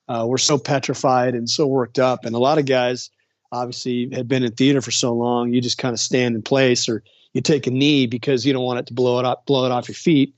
Uh, 0.08 0.24
we're 0.26 0.38
so 0.38 0.56
petrified 0.56 1.34
and 1.34 1.50
so 1.50 1.66
worked 1.66 1.98
up, 1.98 2.24
and 2.24 2.34
a 2.34 2.38
lot 2.38 2.56
of 2.56 2.64
guys 2.64 3.10
obviously 3.56 4.08
had 4.12 4.28
been 4.28 4.44
in 4.44 4.52
theater 4.52 4.80
for 4.80 4.90
so 4.90 5.12
long. 5.12 5.52
You 5.52 5.60
just 5.60 5.78
kind 5.78 5.92
of 5.92 6.00
stand 6.00 6.34
in 6.34 6.42
place 6.42 6.88
or 6.88 7.02
you 7.32 7.40
take 7.40 7.66
a 7.66 7.70
knee 7.70 8.06
because 8.06 8.46
you 8.46 8.52
don't 8.52 8.64
want 8.64 8.78
it 8.78 8.86
to 8.86 8.94
blow 8.94 9.18
it 9.18 9.24
up, 9.24 9.46
blow 9.46 9.66
it 9.66 9.72
off 9.72 9.88
your 9.88 9.94
feet. 9.94 10.34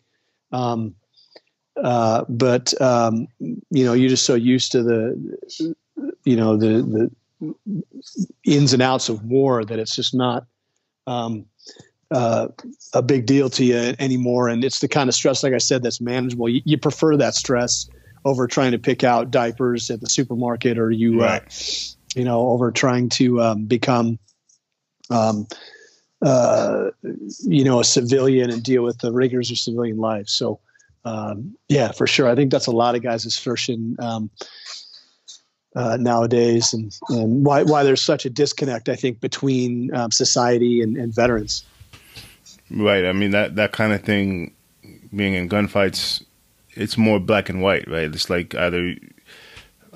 Um, 0.53 0.95
uh, 1.77 2.25
but 2.29 2.81
um, 2.81 3.29
you 3.39 3.85
know, 3.85 3.93
you're 3.93 4.09
just 4.09 4.25
so 4.25 4.35
used 4.35 4.73
to 4.73 4.83
the, 4.83 5.75
you 6.25 6.37
know, 6.37 6.57
the 6.57 7.11
the 7.41 7.55
ins 8.45 8.73
and 8.73 8.83
outs 8.83 9.09
of 9.09 9.25
war 9.25 9.65
that 9.65 9.79
it's 9.79 9.95
just 9.95 10.15
not 10.15 10.47
um, 11.07 11.47
uh, 12.11 12.49
a 12.95 13.03
big 13.03 13.27
deal 13.27 13.49
to 13.51 13.65
you 13.65 13.95
anymore. 13.99 14.49
And 14.49 14.65
it's 14.65 14.81
the 14.81 14.89
kind 14.89 15.09
of 15.09 15.15
stress, 15.15 15.43
like 15.43 15.53
I 15.53 15.59
said, 15.59 15.83
that's 15.83 16.01
manageable. 16.01 16.49
You, 16.49 16.63
you 16.65 16.79
prefer 16.79 17.17
that 17.17 17.35
stress 17.35 17.89
over 18.25 18.47
trying 18.47 18.73
to 18.73 18.79
pick 18.79 19.05
out 19.05 19.31
diapers 19.31 19.91
at 19.91 20.01
the 20.01 20.09
supermarket, 20.09 20.79
or 20.79 20.91
you, 20.91 21.21
uh, 21.23 21.27
right. 21.27 21.43
uh, 21.43 21.98
you 22.15 22.25
know, 22.25 22.49
over 22.49 22.71
trying 22.71 23.09
to 23.11 23.41
um, 23.43 23.65
become 23.65 24.19
um, 25.11 25.47
uh, 26.23 26.91
you 27.45 27.65
know, 27.65 27.81
a 27.81 27.85
civilian 27.85 28.51
and 28.51 28.63
deal 28.63 28.83
with 28.83 28.99
the 28.99 29.13
rigors 29.13 29.51
of 29.51 29.59
civilian 29.59 29.99
life. 29.99 30.29
So, 30.29 30.59
um, 31.05 31.57
yeah, 31.69 31.93
for 31.93 32.07
sure. 32.07 32.29
I 32.29 32.35
think 32.35 32.51
that's 32.51 32.67
a 32.67 32.73
lot 32.73 32.95
of 32.95 33.03
guys' 33.03 33.25
assertion 33.25 33.97
um, 34.01 34.31
uh, 35.77 35.97
nowadays, 36.01 36.73
and, 36.73 36.97
and 37.09 37.45
why 37.45 37.63
why 37.63 37.85
there's 37.85 38.03
such 38.03 38.27
a 38.27 38.31
disconnect. 38.31 38.89
I 38.89 38.97
think 38.97 39.21
between 39.21 39.95
um, 39.95 40.11
society 40.11 40.83
and, 40.83 40.97
and, 40.97 41.15
veterans. 41.15 41.65
Right. 42.71 43.05
I 43.05 43.13
mean 43.13 43.31
that 43.31 43.55
that 43.57 43.73
kind 43.73 43.93
of 43.93 44.03
thing, 44.03 44.55
being 45.15 45.35
in 45.35 45.49
gunfights, 45.49 46.25
it's 46.73 46.99
more 46.99 47.21
black 47.21 47.49
and 47.49 47.63
white, 47.63 47.87
right? 47.89 48.13
It's 48.13 48.29
like 48.29 48.55
either 48.57 48.97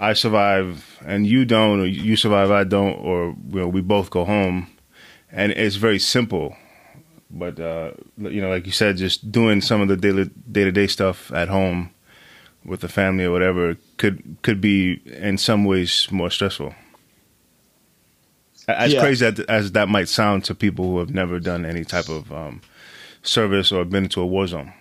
I 0.03 0.15
survive 0.15 0.99
and 1.07 1.29
you 1.29 1.45
don't, 1.45 1.81
or 1.81 1.87
you 1.87 2.17
survive, 2.17 2.51
I 2.51 2.65
don't, 2.65 2.95
or 2.95 3.37
you 3.51 3.61
know, 3.61 3.69
we 3.69 3.83
both 3.83 4.11
go 4.11 4.25
home 4.25 4.67
and 5.31 5.53
it's 5.53 5.77
very 5.77 6.01
simple. 6.01 6.57
But 7.31 7.61
uh, 7.61 7.93
you 8.19 8.43
know, 8.43 8.51
like 8.51 8.67
you 8.67 8.73
said, 8.73 8.97
just 8.97 9.31
doing 9.31 9.61
some 9.61 9.81
of 9.81 9.87
the 9.87 9.97
daily 9.97 10.29
day 10.51 10.65
to 10.65 10.73
day 10.73 10.89
stuff 10.89 11.33
at 11.33 11.49
home 11.49 11.91
with 12.65 12.81
the 12.81 12.89
family 12.89 13.25
or 13.25 13.31
whatever 13.31 13.77
could 13.97 14.37
could 14.43 14.61
be 14.61 15.01
in 15.07 15.39
some 15.39 15.65
ways 15.65 16.09
more 16.11 16.31
stressful. 16.31 16.75
As 18.67 18.93
yeah. 18.93 19.01
crazy 19.01 19.25
as, 19.27 19.39
as, 19.41 19.73
that 19.73 19.89
might 19.89 20.09
sound 20.09 20.45
to 20.47 20.55
people 20.55 20.85
who 20.85 20.99
have 20.99 21.11
never 21.11 21.39
done 21.39 21.65
any 21.65 21.85
type 21.85 22.09
of 22.09 22.33
um, 22.33 22.61
service 23.23 23.71
or 23.71 23.85
been 23.85 24.09
to 24.11 24.21
a 24.21 24.27
war 24.27 24.49
zone. 24.49 24.73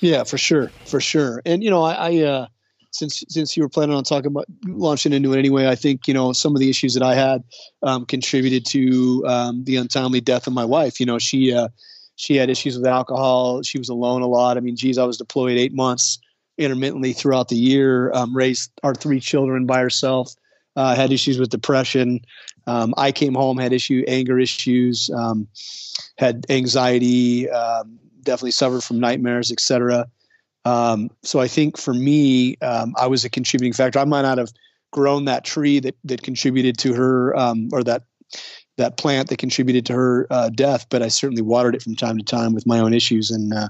Yeah, 0.00 0.24
for 0.24 0.38
sure, 0.38 0.70
for 0.86 1.00
sure. 1.00 1.40
And 1.46 1.64
you 1.64 1.70
know, 1.70 1.82
I, 1.82 1.92
I 1.92 2.16
uh, 2.18 2.46
since 2.90 3.22
since 3.28 3.56
you 3.56 3.62
were 3.62 3.68
planning 3.68 3.94
on 3.94 4.04
talking 4.04 4.26
about 4.26 4.46
launching 4.66 5.12
into 5.12 5.32
it 5.32 5.38
anyway, 5.38 5.66
I 5.68 5.74
think 5.74 6.08
you 6.08 6.14
know 6.14 6.32
some 6.32 6.54
of 6.54 6.60
the 6.60 6.70
issues 6.70 6.94
that 6.94 7.02
I 7.02 7.14
had 7.14 7.42
um, 7.82 8.06
contributed 8.06 8.66
to 8.66 9.24
um, 9.26 9.64
the 9.64 9.76
untimely 9.76 10.20
death 10.20 10.46
of 10.46 10.52
my 10.52 10.64
wife. 10.64 11.00
You 11.00 11.06
know, 11.06 11.18
she 11.18 11.54
uh, 11.54 11.68
she 12.16 12.36
had 12.36 12.50
issues 12.50 12.76
with 12.76 12.86
alcohol. 12.86 13.62
She 13.62 13.78
was 13.78 13.88
alone 13.88 14.22
a 14.22 14.26
lot. 14.26 14.56
I 14.56 14.60
mean, 14.60 14.76
geez, 14.76 14.98
I 14.98 15.04
was 15.04 15.16
deployed 15.16 15.56
eight 15.56 15.72
months 15.72 16.18
intermittently 16.58 17.12
throughout 17.12 17.48
the 17.48 17.56
year. 17.56 18.12
Um, 18.12 18.36
raised 18.36 18.70
our 18.82 18.94
three 18.94 19.20
children 19.20 19.66
by 19.66 19.80
herself. 19.80 20.34
Uh, 20.76 20.94
had 20.94 21.12
issues 21.12 21.38
with 21.38 21.50
depression. 21.50 22.20
Um, 22.66 22.94
I 22.96 23.10
came 23.12 23.34
home 23.34 23.58
had 23.58 23.72
issue 23.72 24.04
anger 24.06 24.38
issues. 24.38 25.10
Um, 25.10 25.48
had 26.18 26.44
anxiety. 26.50 27.48
Um, 27.50 27.98
definitely 28.22 28.50
suffered 28.50 28.84
from 28.84 29.00
nightmares, 29.00 29.50
etc. 29.50 30.06
Um, 30.64 31.10
so 31.22 31.40
I 31.40 31.48
think 31.48 31.78
for 31.78 31.94
me, 31.94 32.56
um, 32.58 32.94
I 32.98 33.06
was 33.06 33.24
a 33.24 33.30
contributing 33.30 33.72
factor. 33.72 33.98
I 33.98 34.04
might 34.04 34.22
not 34.22 34.38
have 34.38 34.52
grown 34.92 35.24
that 35.24 35.44
tree 35.44 35.80
that 35.80 35.96
that 36.04 36.22
contributed 36.22 36.76
to 36.78 36.94
her, 36.94 37.36
um, 37.36 37.68
or 37.72 37.82
that 37.84 38.04
that 38.76 38.96
plant 38.96 39.28
that 39.28 39.38
contributed 39.38 39.86
to 39.86 39.92
her 39.92 40.26
uh, 40.30 40.48
death, 40.50 40.86
but 40.90 41.02
I 41.02 41.08
certainly 41.08 41.42
watered 41.42 41.74
it 41.74 41.82
from 41.82 41.96
time 41.96 42.18
to 42.18 42.24
time 42.24 42.54
with 42.54 42.66
my 42.66 42.78
own 42.78 42.94
issues, 42.94 43.30
and 43.30 43.52
uh, 43.54 43.68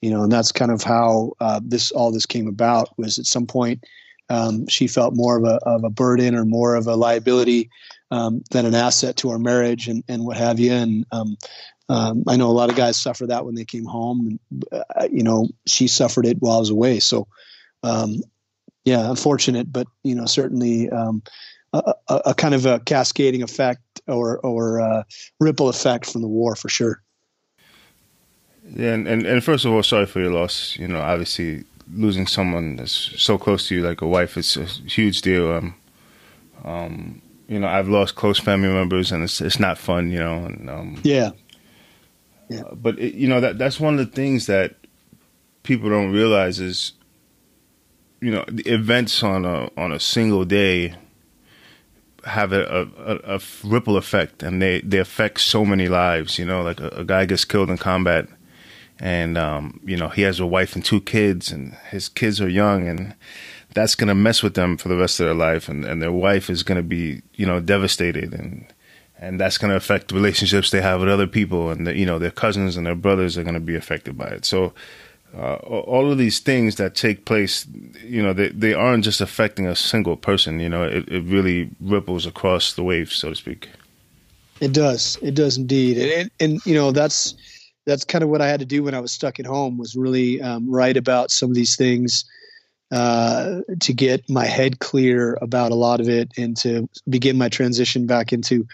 you 0.00 0.10
know, 0.10 0.22
and 0.22 0.32
that's 0.32 0.52
kind 0.52 0.70
of 0.70 0.82
how 0.82 1.32
uh, 1.40 1.60
this 1.62 1.90
all 1.90 2.10
this 2.10 2.26
came 2.26 2.46
about. 2.46 2.96
Was 2.98 3.18
at 3.18 3.26
some 3.26 3.46
point 3.46 3.84
um, 4.30 4.66
she 4.66 4.86
felt 4.86 5.14
more 5.14 5.36
of 5.36 5.44
a 5.44 5.58
of 5.66 5.84
a 5.84 5.90
burden 5.90 6.34
or 6.34 6.44
more 6.44 6.74
of 6.74 6.86
a 6.86 6.96
liability 6.96 7.70
um, 8.10 8.42
than 8.50 8.66
an 8.66 8.74
asset 8.74 9.16
to 9.16 9.30
our 9.30 9.38
marriage 9.38 9.88
and 9.88 10.02
and 10.08 10.24
what 10.24 10.36
have 10.36 10.58
you, 10.58 10.72
and 10.72 11.06
um, 11.12 11.36
um, 11.88 12.24
I 12.26 12.36
know 12.36 12.50
a 12.50 12.52
lot 12.52 12.70
of 12.70 12.76
guys 12.76 12.96
suffer 12.96 13.26
that 13.26 13.44
when 13.44 13.54
they 13.54 13.64
came 13.64 13.84
home. 13.84 14.38
And, 14.50 14.64
uh, 14.72 15.08
you 15.10 15.22
know, 15.22 15.48
she 15.66 15.88
suffered 15.88 16.26
it 16.26 16.38
while 16.40 16.56
I 16.56 16.60
was 16.60 16.70
away. 16.70 17.00
So, 17.00 17.28
um, 17.82 18.22
yeah, 18.84 19.08
unfortunate, 19.08 19.72
but 19.72 19.86
you 20.02 20.14
know, 20.14 20.26
certainly 20.26 20.90
um, 20.90 21.22
a, 21.72 21.94
a, 22.08 22.14
a, 22.26 22.34
kind 22.34 22.54
of 22.54 22.66
a 22.66 22.80
cascading 22.80 23.42
effect 23.42 23.80
or 24.06 24.38
or 24.38 24.80
uh, 24.80 25.02
ripple 25.40 25.68
effect 25.68 26.06
from 26.06 26.22
the 26.22 26.28
war 26.28 26.54
for 26.54 26.68
sure. 26.68 27.02
Yeah, 28.66 28.94
and, 28.94 29.06
and, 29.06 29.26
and 29.26 29.44
first 29.44 29.64
of 29.64 29.72
all, 29.72 29.82
sorry 29.82 30.06
for 30.06 30.20
your 30.20 30.32
loss. 30.32 30.76
You 30.78 30.88
know, 30.88 31.00
obviously 31.00 31.64
losing 31.92 32.26
someone 32.26 32.76
that's 32.76 32.92
so 32.92 33.36
close 33.38 33.68
to 33.68 33.74
you, 33.74 33.82
like 33.86 34.00
a 34.00 34.06
wife, 34.06 34.36
it's 34.36 34.56
a 34.56 34.64
huge 34.64 35.22
deal. 35.22 35.50
Um, 35.52 35.74
um, 36.64 37.22
you 37.48 37.58
know, 37.58 37.68
I've 37.68 37.88
lost 37.88 38.14
close 38.14 38.38
family 38.38 38.68
members, 38.68 39.12
and 39.12 39.22
it's 39.22 39.40
it's 39.40 39.60
not 39.60 39.78
fun. 39.78 40.10
You 40.10 40.18
know, 40.18 40.44
and 40.46 40.70
um, 40.70 41.00
yeah, 41.04 41.30
Uh, 42.52 42.74
but 42.74 42.98
it, 42.98 43.14
you 43.14 43.28
know 43.28 43.40
that 43.40 43.58
that's 43.58 43.80
one 43.80 43.98
of 43.98 44.04
the 44.04 44.12
things 44.12 44.46
that 44.46 44.74
people 45.62 45.88
don't 45.88 46.12
realize 46.12 46.60
is 46.60 46.92
you 48.20 48.30
know 48.30 48.44
events 48.66 49.22
on 49.22 49.44
a 49.44 49.70
on 49.76 49.92
a 49.92 50.00
single 50.00 50.44
day 50.44 50.94
have 52.24 52.52
a, 52.52 52.88
a, 52.98 53.36
a 53.36 53.40
ripple 53.64 53.98
effect 53.98 54.42
and 54.42 54.62
they, 54.62 54.80
they 54.80 54.98
affect 54.98 55.40
so 55.40 55.64
many 55.64 55.88
lives 55.88 56.38
you 56.38 56.44
know 56.44 56.62
like 56.62 56.80
a, 56.80 56.88
a 56.88 57.04
guy 57.04 57.24
gets 57.26 57.44
killed 57.44 57.68
in 57.68 57.76
combat 57.76 58.26
and 58.98 59.36
um, 59.36 59.80
you 59.84 59.96
know 59.96 60.08
he 60.08 60.22
has 60.22 60.40
a 60.40 60.46
wife 60.46 60.74
and 60.74 60.84
two 60.84 61.00
kids 61.00 61.50
and 61.50 61.74
his 61.90 62.08
kids 62.08 62.40
are 62.40 62.48
young 62.48 62.88
and 62.88 63.14
that's 63.74 63.94
going 63.94 64.08
to 64.08 64.14
mess 64.14 64.42
with 64.42 64.54
them 64.54 64.76
for 64.76 64.88
the 64.88 64.96
rest 64.96 65.18
of 65.18 65.26
their 65.26 65.34
life 65.34 65.68
and, 65.68 65.84
and 65.84 66.00
their 66.00 66.12
wife 66.12 66.48
is 66.48 66.62
going 66.62 66.76
to 66.76 66.82
be 66.82 67.22
you 67.34 67.44
know 67.44 67.60
devastated 67.60 68.32
and 68.32 68.72
and 69.24 69.40
that's 69.40 69.58
going 69.58 69.70
to 69.70 69.76
affect 69.76 70.08
the 70.08 70.14
relationships 70.14 70.70
they 70.70 70.82
have 70.82 71.00
with 71.00 71.08
other 71.08 71.26
people, 71.26 71.70
and 71.70 71.86
the, 71.86 71.96
you 71.96 72.04
know 72.04 72.18
their 72.18 72.30
cousins 72.30 72.76
and 72.76 72.86
their 72.86 72.94
brothers 72.94 73.38
are 73.38 73.42
going 73.42 73.54
to 73.54 73.60
be 73.60 73.74
affected 73.74 74.18
by 74.18 74.26
it. 74.26 74.44
So, 74.44 74.72
uh, 75.36 75.54
all 75.56 76.12
of 76.12 76.18
these 76.18 76.38
things 76.38 76.76
that 76.76 76.94
take 76.94 77.24
place, 77.24 77.66
you 78.02 78.22
know, 78.22 78.32
they, 78.32 78.48
they 78.48 78.74
aren't 78.74 79.04
just 79.04 79.20
affecting 79.20 79.66
a 79.66 79.74
single 79.74 80.16
person. 80.16 80.60
You 80.60 80.68
know, 80.68 80.84
it, 80.84 81.08
it 81.08 81.24
really 81.24 81.70
ripples 81.80 82.26
across 82.26 82.74
the 82.74 82.84
waves, 82.84 83.14
so 83.14 83.30
to 83.30 83.34
speak. 83.34 83.68
It 84.60 84.72
does. 84.72 85.18
It 85.22 85.34
does 85.34 85.58
indeed. 85.58 85.98
And, 85.98 86.12
and, 86.12 86.30
and, 86.40 86.66
you 86.66 86.74
know, 86.74 86.92
that's 86.92 87.34
that's 87.86 88.04
kind 88.04 88.22
of 88.22 88.30
what 88.30 88.40
I 88.40 88.48
had 88.48 88.60
to 88.60 88.66
do 88.66 88.82
when 88.82 88.94
I 88.94 89.00
was 89.00 89.12
stuck 89.12 89.40
at 89.40 89.46
home 89.46 89.78
was 89.78 89.96
really 89.96 90.40
um, 90.40 90.70
write 90.70 90.96
about 90.96 91.30
some 91.30 91.50
of 91.50 91.54
these 91.54 91.76
things 91.76 92.24
uh, 92.90 93.60
to 93.80 93.92
get 93.92 94.28
my 94.30 94.44
head 94.46 94.78
clear 94.78 95.36
about 95.42 95.72
a 95.72 95.74
lot 95.74 96.00
of 96.00 96.08
it 96.08 96.30
and 96.36 96.56
to 96.58 96.88
begin 97.08 97.36
my 97.36 97.48
transition 97.48 98.06
back 98.06 98.32
into 98.32 98.66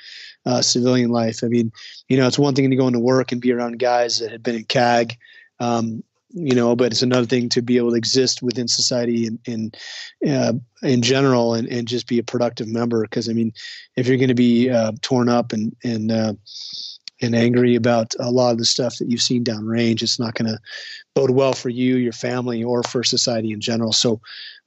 uh, 0.46 0.62
civilian 0.62 1.10
life. 1.10 1.42
I 1.42 1.48
mean, 1.48 1.72
you 2.08 2.16
know, 2.16 2.26
it's 2.26 2.38
one 2.38 2.54
thing 2.54 2.70
to 2.70 2.76
go 2.76 2.86
into 2.86 2.98
work 2.98 3.32
and 3.32 3.40
be 3.40 3.52
around 3.52 3.78
guys 3.78 4.18
that 4.18 4.30
had 4.30 4.42
been 4.42 4.56
in 4.56 4.64
CAG, 4.64 5.16
um, 5.58 6.02
you 6.32 6.54
know, 6.54 6.76
but 6.76 6.92
it's 6.92 7.02
another 7.02 7.26
thing 7.26 7.48
to 7.50 7.62
be 7.62 7.76
able 7.76 7.90
to 7.90 7.96
exist 7.96 8.42
within 8.42 8.68
society 8.68 9.26
in 9.26 9.38
in, 9.46 9.72
uh, 10.30 10.52
in 10.82 11.02
general 11.02 11.54
and, 11.54 11.68
and 11.68 11.88
just 11.88 12.06
be 12.06 12.18
a 12.18 12.22
productive 12.22 12.68
member. 12.68 13.02
Because 13.02 13.28
I 13.28 13.32
mean, 13.32 13.52
if 13.96 14.06
you're 14.06 14.16
going 14.16 14.28
to 14.28 14.34
be 14.34 14.70
uh, 14.70 14.92
torn 15.02 15.28
up 15.28 15.52
and 15.52 15.74
and 15.82 16.12
uh, 16.12 16.34
and 17.20 17.34
angry 17.34 17.74
about 17.74 18.14
a 18.18 18.30
lot 18.30 18.52
of 18.52 18.58
the 18.58 18.64
stuff 18.64 18.96
that 18.98 19.10
you've 19.10 19.22
seen 19.22 19.44
downrange, 19.44 20.02
it's 20.02 20.18
not 20.18 20.34
going 20.34 20.50
to 20.50 20.58
bode 21.14 21.30
well 21.30 21.52
for 21.52 21.68
you, 21.68 21.96
your 21.96 22.12
family, 22.12 22.62
or 22.64 22.82
for 22.82 23.04
society 23.04 23.52
in 23.52 23.60
general. 23.60 23.92
So, 23.92 24.20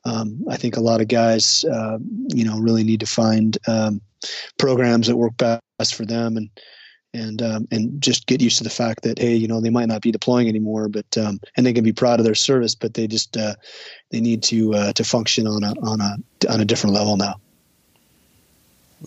um, 0.05 0.43
I 0.49 0.57
think 0.57 0.77
a 0.77 0.81
lot 0.81 1.01
of 1.01 1.07
guys, 1.07 1.63
uh, 1.63 1.97
you 2.29 2.43
know, 2.43 2.59
really 2.59 2.83
need 2.83 2.99
to 2.99 3.05
find 3.05 3.57
um, 3.67 4.01
programs 4.57 5.07
that 5.07 5.15
work 5.15 5.37
best 5.37 5.95
for 5.95 6.05
them 6.05 6.37
and 6.37 6.49
and 7.15 7.41
um, 7.41 7.67
and 7.71 8.01
just 8.01 8.25
get 8.25 8.41
used 8.41 8.57
to 8.57 8.63
the 8.63 8.69
fact 8.69 9.03
that 9.03 9.19
hey, 9.19 9.35
you 9.35 9.47
know, 9.47 9.61
they 9.61 9.69
might 9.69 9.87
not 9.87 10.01
be 10.01 10.11
deploying 10.11 10.47
anymore, 10.47 10.89
but 10.89 11.05
um, 11.17 11.39
and 11.55 11.65
they 11.65 11.73
can 11.73 11.83
be 11.83 11.93
proud 11.93 12.19
of 12.19 12.25
their 12.25 12.35
service, 12.35 12.75
but 12.75 12.95
they 12.95 13.07
just 13.07 13.37
uh, 13.37 13.55
they 14.11 14.19
need 14.19 14.41
to 14.43 14.73
uh, 14.73 14.93
to 14.93 15.03
function 15.03 15.47
on 15.47 15.63
a 15.63 15.73
on 15.81 16.01
a 16.01 16.17
on 16.49 16.59
a 16.59 16.65
different 16.65 16.95
level 16.95 17.17
now. 17.17 17.35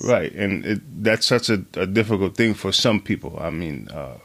Right, 0.03 0.33
and 0.35 0.65
it, 0.65 1.03
that's 1.03 1.27
such 1.27 1.49
a, 1.49 1.65
a, 1.75 1.87
difficult 1.87 2.37
thing 2.37 2.53
for 2.53 2.71
some 2.71 3.01
people. 3.01 3.39
I 3.41 3.49
mean, 3.49 3.89
uh, 3.91 4.19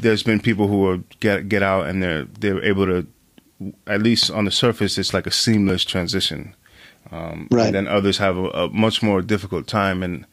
there's 0.00 0.22
been 0.22 0.40
people 0.40 0.68
who 0.68 0.86
are 0.86 0.98
get 1.20 1.48
get 1.48 1.62
out 1.62 1.86
and 1.86 2.02
they're 2.02 2.24
they're 2.24 2.62
able 2.62 2.86
to, 2.86 3.06
at 3.86 4.02
least 4.02 4.30
on 4.30 4.44
the 4.44 4.50
surface, 4.50 4.98
it's 4.98 5.14
like 5.14 5.26
a 5.26 5.30
seamless 5.30 5.84
transition. 5.84 6.54
Um, 7.10 7.48
right. 7.50 7.66
And 7.66 7.74
then 7.74 7.88
others 7.88 8.18
have 8.18 8.36
a, 8.36 8.48
a, 8.50 8.68
much 8.70 9.02
more 9.02 9.22
difficult 9.22 9.66
time, 9.66 10.02
and 10.02 10.26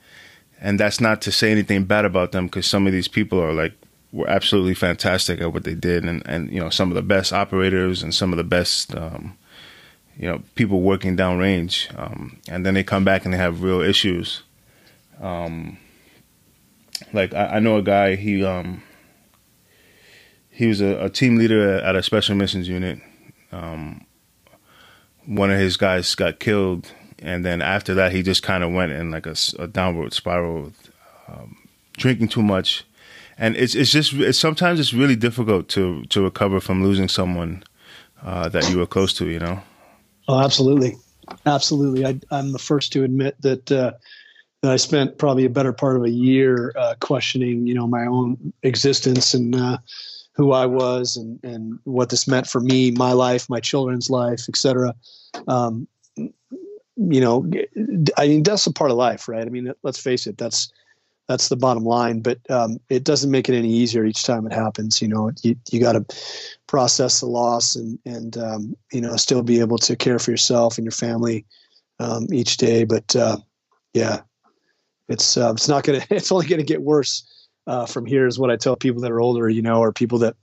and 0.60 0.80
that's 0.80 1.00
not 1.00 1.22
to 1.24 1.32
say 1.32 1.52
anything 1.52 1.86
bad 1.86 2.06
about 2.06 2.32
them 2.32 2.48
because 2.48 2.66
some 2.66 2.88
of 2.88 2.94
these 2.94 3.08
people 3.08 3.40
are 3.40 3.54
like 3.54 3.74
were 4.12 4.30
absolutely 4.30 4.74
fantastic 4.74 5.40
at 5.40 5.54
what 5.54 5.64
they 5.64 5.76
did, 5.76 6.04
and 6.04 6.24
and 6.26 6.52
you 6.52 6.60
know 6.60 6.70
some 6.70 6.90
of 6.90 6.96
the 6.96 7.04
best 7.04 7.32
operators 7.32 8.02
and 8.02 8.14
some 8.14 8.34
of 8.34 8.38
the 8.38 8.44
best. 8.44 8.96
Um, 8.96 9.38
you 10.16 10.30
know, 10.30 10.44
people 10.54 10.82
working 10.82 11.18
downrange, 11.18 11.90
um, 11.98 12.40
and 12.48 12.64
then 12.64 12.76
they 12.76 12.84
come 12.84 13.04
back 13.04 13.26
and 13.26 13.34
they 13.34 13.38
have 13.38 13.64
real 13.64 13.82
issues 13.82 14.44
um, 15.22 15.78
like 17.12 17.34
I, 17.34 17.46
I, 17.56 17.60
know 17.60 17.78
a 17.78 17.82
guy. 17.82 18.16
He 18.16 18.44
um, 18.44 18.84
he 20.50 20.68
was 20.68 20.82
a, 20.82 21.06
a, 21.06 21.10
team 21.10 21.38
leader 21.38 21.78
at 21.78 21.96
a 21.96 22.04
special 22.04 22.36
missions 22.36 22.68
unit. 22.68 23.00
Um, 23.54 24.06
one 25.26 25.52
of 25.52 25.60
his 25.60 25.78
guys 25.78 26.14
got 26.16 26.40
killed, 26.40 26.92
and 27.20 27.46
then 27.46 27.62
after 27.62 27.94
that, 27.94 28.12
he 28.12 28.24
just 28.24 28.44
kind 28.44 28.64
of 28.64 28.74
went 28.74 28.92
in 28.92 29.12
like 29.12 29.26
a, 29.26 29.36
a 29.60 29.68
downward 29.68 30.14
spiral, 30.14 30.74
um, 31.28 31.58
drinking 31.94 32.30
too 32.30 32.42
much, 32.42 32.86
and 33.38 33.56
it's 33.56 33.76
it's 33.76 33.92
just 33.92 34.14
it's, 34.14 34.40
sometimes 34.40 34.80
it's 34.80 34.94
really 34.94 35.16
difficult 35.16 35.70
to 35.70 36.04
to 36.06 36.22
recover 36.22 36.60
from 36.60 36.84
losing 36.84 37.08
someone 37.08 37.64
uh, 38.24 38.50
that 38.50 38.70
you 38.70 38.78
were 38.78 38.88
close 38.88 39.14
to. 39.14 39.30
You 39.30 39.40
know. 39.40 39.62
Oh, 40.28 40.40
absolutely, 40.40 40.96
absolutely. 41.46 42.06
I, 42.06 42.38
am 42.38 42.52
the 42.52 42.60
first 42.60 42.92
to 42.94 43.04
admit 43.04 43.36
that. 43.42 43.72
Uh, 43.72 43.94
and 44.62 44.72
I 44.72 44.78
spent 44.78 45.18
probably 45.18 45.44
a 45.44 45.50
better 45.50 45.74
part 45.74 45.98
of 45.98 46.04
a 46.04 46.10
year 46.10 46.72
uh, 46.78 46.96
questioning, 47.02 47.68
you 47.68 47.74
know, 47.74 47.86
my 47.86 48.06
own 48.06 48.54
existence 48.64 49.34
and 49.34 49.54
uh, 49.54 49.78
who 50.36 50.52
I 50.52 50.66
was 50.66 51.16
and, 51.16 51.40
and 51.44 51.80
what 51.84 52.10
this 52.10 52.28
meant 52.28 52.48
for 52.48 52.60
me, 52.60 52.92
my 52.92 53.14
life, 53.14 53.50
my 53.50 53.60
children's 53.60 54.10
life, 54.10 54.46
etc. 54.50 54.96
Um, 55.48 55.88
you 56.18 57.22
know, 57.22 57.50
I 58.18 58.28
mean, 58.28 58.44
that's 58.44 58.68
a 58.68 58.74
part 58.74 58.92
of 58.92 58.98
life, 58.98 59.28
right? 59.28 59.46
I 59.46 59.50
mean, 59.50 59.72
let's 59.84 60.00
face 60.00 60.28
it, 60.28 60.38
that's 60.38 60.72
that's 61.28 61.50
the 61.50 61.56
bottom 61.56 61.84
line. 61.84 62.22
But 62.22 62.40
um, 62.50 62.80
it 62.90 63.04
doesn't 63.04 63.32
make 63.32 63.48
it 63.48 63.56
any 63.56 63.70
easier 63.70 64.06
each 64.06 64.24
time 64.24 64.46
it 64.46 64.54
happens. 64.54 65.02
You 65.02 65.08
know, 65.08 65.32
you 65.42 65.56
you 65.72 65.80
got 65.80 65.94
to 65.94 66.06
process 66.68 67.20
the 67.20 67.28
loss 67.28 67.76
and 67.76 67.98
and 68.06 68.38
um, 68.38 68.76
you 68.92 69.02
know 69.02 69.16
still 69.16 69.44
be 69.44 69.60
able 69.60 69.78
to 69.80 69.96
care 69.96 70.20
for 70.20 70.32
yourself 70.32 70.78
and 70.78 70.86
your 70.86 70.92
family 70.92 71.46
um, 72.00 72.28
each 72.32 72.58
day. 72.58 72.84
But 72.84 73.16
uh, 73.16 73.38
yeah, 73.94 74.22
it's 75.08 75.38
uh, 75.38 75.54
it's 75.56 75.68
not 75.68 75.84
gonna 75.84 76.02
it's 76.10 76.32
only 76.32 76.48
gonna 76.48 76.64
get 76.64 76.82
worse 76.82 77.24
uh, 77.68 77.86
from 77.86 78.06
here 78.06 78.28
is 78.28 78.40
what 78.40 78.52
I 78.52 78.58
tell 78.58 78.76
people 78.76 79.02
that 79.02 79.12
are 79.12 79.22
older, 79.22 79.50
you 79.50 79.62
know, 79.62 79.80
or 79.80 79.94
people 79.94 80.20
that 80.20 80.36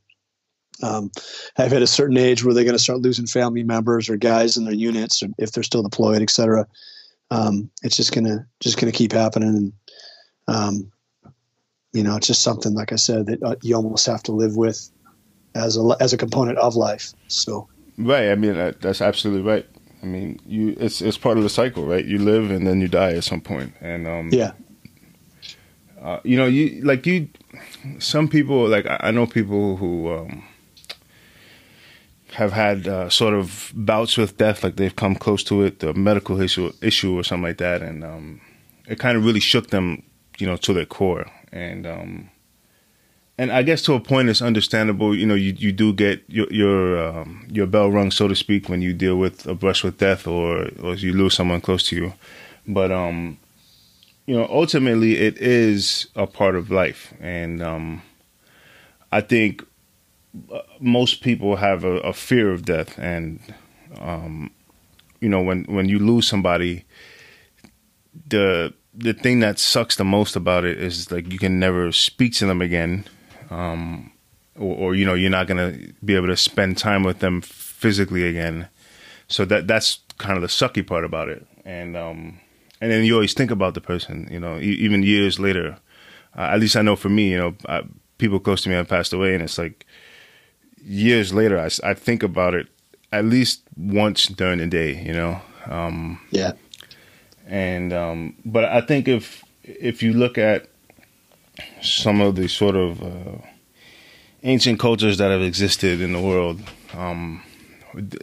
um, 0.83 1.11
have 1.57 1.73
hit 1.73 1.83
a 1.83 1.87
certain 1.87 2.17
age 2.17 2.45
where 2.45 2.55
they're 2.55 2.65
going 2.65 2.77
to 2.77 2.83
start 2.83 3.01
losing 3.01 3.27
family 3.27 3.63
members 3.63 4.09
or 4.09 4.17
guys 4.17 4.57
in 4.57 4.65
their 4.65 4.75
units, 4.75 5.23
or 5.23 5.29
if 5.39 5.53
they're 5.53 5.63
still 5.63 5.83
deployed, 5.83 6.23
et 6.23 6.31
cetera. 6.31 6.67
Um, 7.31 7.71
it's 7.83 7.97
just 7.97 8.13
gonna 8.13 8.47
just 8.59 8.81
gonna 8.81 8.93
keep 8.93 9.13
happening, 9.13 9.49
and 9.49 9.73
um, 10.49 10.93
you 11.93 12.03
know, 12.03 12.17
it's 12.17 12.27
just 12.27 12.43
something 12.43 12.75
like 12.75 12.93
I 12.93 12.97
said 12.97 13.27
that 13.27 13.43
uh, 13.43 13.55
you 13.63 13.77
almost 13.77 14.07
have 14.07 14.23
to 14.25 14.33
live 14.33 14.57
with 14.57 14.91
as 15.55 15.77
a 15.77 15.97
as 16.01 16.13
a 16.13 16.17
component 16.17 16.59
of 16.59 16.75
life. 16.75 17.13
So, 17.29 17.69
right. 17.99 18.31
I 18.31 18.35
mean, 18.35 18.55
that's 18.81 19.01
absolutely 19.01 19.49
right. 19.49 19.67
I 20.03 20.07
mean, 20.07 20.41
you 20.45 20.75
it's 20.81 21.01
it's 21.01 21.19
part 21.19 21.37
of 21.37 21.45
the 21.45 21.51
cycle, 21.51 21.85
right? 21.87 22.05
You 22.05 22.19
live 22.19 22.51
and 22.51 22.67
then 22.67 22.81
you 22.81 22.89
die 22.89 23.13
at 23.13 23.25
some 23.25 23.41
point, 23.41 23.75
and 23.81 24.09
um, 24.09 24.31
yeah. 24.33 24.53
Uh, 26.03 26.19
you 26.25 26.37
know, 26.37 26.47
you 26.47 26.83
like 26.83 27.07
you. 27.07 27.29
Some 27.99 28.29
people, 28.29 28.69
like 28.69 28.87
I 28.89 29.11
know 29.11 29.27
people 29.27 29.77
who 29.77 30.13
um, 30.13 30.45
have 32.33 32.53
had 32.53 32.89
uh, 32.89 33.11
sort 33.11 33.35
of 33.35 33.73
bouts 33.75 34.17
with 34.17 34.37
death, 34.39 34.65
like 34.65 34.77
they've 34.77 34.97
come 34.97 35.15
close 35.15 35.45
to 35.45 35.63
it, 35.63 35.81
the 35.81 35.93
medical 35.93 36.41
issue, 36.41 36.73
issue 36.81 37.19
or 37.19 37.23
something 37.23 37.45
like 37.45 37.59
that, 37.59 37.83
and 37.83 38.03
um, 38.03 38.41
it 38.87 38.99
kind 38.99 39.17
of 39.17 39.25
really 39.25 39.41
shook 39.41 39.69
them, 39.71 40.03
you 40.39 40.47
know, 40.47 40.57
to 40.57 40.73
their 40.73 40.87
core. 40.87 41.27
And 41.53 41.87
um, 41.87 42.31
and 43.37 43.53
I 43.53 43.63
guess 43.63 43.83
to 43.83 43.95
a 43.95 44.01
point, 44.01 44.29
it's 44.29 44.43
understandable. 44.43 45.15
You 45.15 45.27
know, 45.27 45.35
you, 45.35 45.53
you 45.57 45.73
do 45.73 45.93
get 45.93 46.23
your 46.29 46.51
your 46.51 47.09
um, 47.09 47.47
your 47.51 47.67
bell 47.67 47.91
rung, 47.91 48.11
so 48.11 48.27
to 48.27 48.35
speak, 48.35 48.69
when 48.69 48.81
you 48.81 48.95
deal 48.95 49.17
with 49.17 49.47
a 49.47 49.55
brush 49.55 49.85
with 49.85 49.99
death 49.99 50.27
or 50.27 50.71
or 50.83 50.95
you 50.95 51.13
lose 51.13 51.35
someone 51.35 51.61
close 51.61 51.83
to 51.89 51.97
you. 51.97 52.13
But 52.67 52.91
um, 52.91 53.39
you 54.31 54.37
know, 54.37 54.47
ultimately, 54.49 55.19
it 55.19 55.39
is 55.39 56.07
a 56.15 56.25
part 56.25 56.55
of 56.55 56.71
life, 56.71 57.13
and 57.19 57.61
um, 57.61 58.01
I 59.11 59.23
think 59.23 59.67
uh, 60.53 60.61
most 60.79 61.23
people 61.23 61.57
have 61.57 61.83
a, 61.83 61.95
a 61.97 62.13
fear 62.13 62.53
of 62.53 62.65
death, 62.65 62.97
and 62.97 63.41
um, 64.01 64.53
you 65.21 65.29
know, 65.29 65.43
when 65.43 65.65
when 65.65 65.89
you 65.89 65.99
lose 65.99 66.29
somebody, 66.29 66.85
the 68.29 68.73
the 68.95 69.15
thing 69.15 69.41
that 69.41 69.59
sucks 69.59 69.97
the 69.97 70.05
most 70.05 70.37
about 70.37 70.65
it 70.65 70.81
is 70.81 71.11
like 71.11 71.33
you 71.33 71.39
can 71.41 71.59
never 71.59 71.91
speak 71.91 72.33
to 72.35 72.47
them 72.47 72.63
again. 72.63 73.07
Um, 73.51 74.13
or, 74.57 74.77
or, 74.77 74.95
you 74.95 75.05
know 75.05 75.15
you're 75.15 75.29
not 75.29 75.49
going 75.49 75.59
to 75.73 75.93
be 76.05 76.15
able 76.15 76.29
to 76.29 76.37
spend 76.37 76.79
time 76.79 77.03
with 77.03 77.19
them 77.19 77.41
physically 77.41 78.29
again. 78.29 78.69
So 79.27 79.45
that 79.47 79.67
that's 79.67 79.99
kind 80.19 80.37
of 80.37 80.43
the 80.43 80.47
sucky 80.47 80.87
part 80.87 81.05
about 81.05 81.29
it, 81.29 81.45
and 81.65 81.97
um, 81.97 82.39
and 82.81 82.91
then 82.91 83.05
you 83.05 83.15
always 83.15 83.35
think 83.35 83.51
about 83.51 83.75
the 83.75 83.81
person, 83.81 84.29
you 84.31 84.41
know, 84.41 84.59
e- 84.59 84.79
even 84.81 85.03
years 85.03 85.39
later. 85.39 85.77
Uh, 86.37 86.43
at 86.43 86.61
least 86.61 86.77
I 86.77 86.83
know 86.83 86.97
for 86.97 87.09
me, 87.09 87.31
you 87.31 87.39
know, 87.39 87.55
I, 87.69 87.83
people 88.19 88.39
close 88.39 88.63
to 88.63 88.69
me 88.69 88.77
have 88.77 88.89
passed 88.89 89.13
away, 89.13 89.35
and 89.35 89.43
it's 89.43 89.59
like 89.59 89.87
years 90.83 91.35
later, 91.35 91.59
I, 91.59 91.71
I 91.85 91.95
think 91.95 92.23
about 92.23 92.55
it 92.55 92.69
at 93.13 93.25
least 93.25 93.63
once 93.77 94.27
during 94.27 94.59
the 94.59 94.67
day, 94.67 95.03
you 95.03 95.13
know. 95.13 95.41
Um, 95.67 96.21
yeah. 96.31 96.53
And 97.47 97.93
um, 97.93 98.37
but 98.45 98.65
I 98.65 98.81
think 98.81 99.09
if 99.09 99.45
if 99.65 100.03
you 100.03 100.13
look 100.13 100.39
at 100.39 100.69
some 101.83 102.21
of 102.21 102.37
the 102.37 102.49
sort 102.49 102.77
of 102.77 103.03
uh, 103.03 103.45
ancient 104.43 104.79
cultures 104.79 105.19
that 105.19 105.31
have 105.31 105.43
existed 105.43 106.01
in 106.01 106.13
the 106.13 106.21
world. 106.21 106.61
Um, 106.95 107.43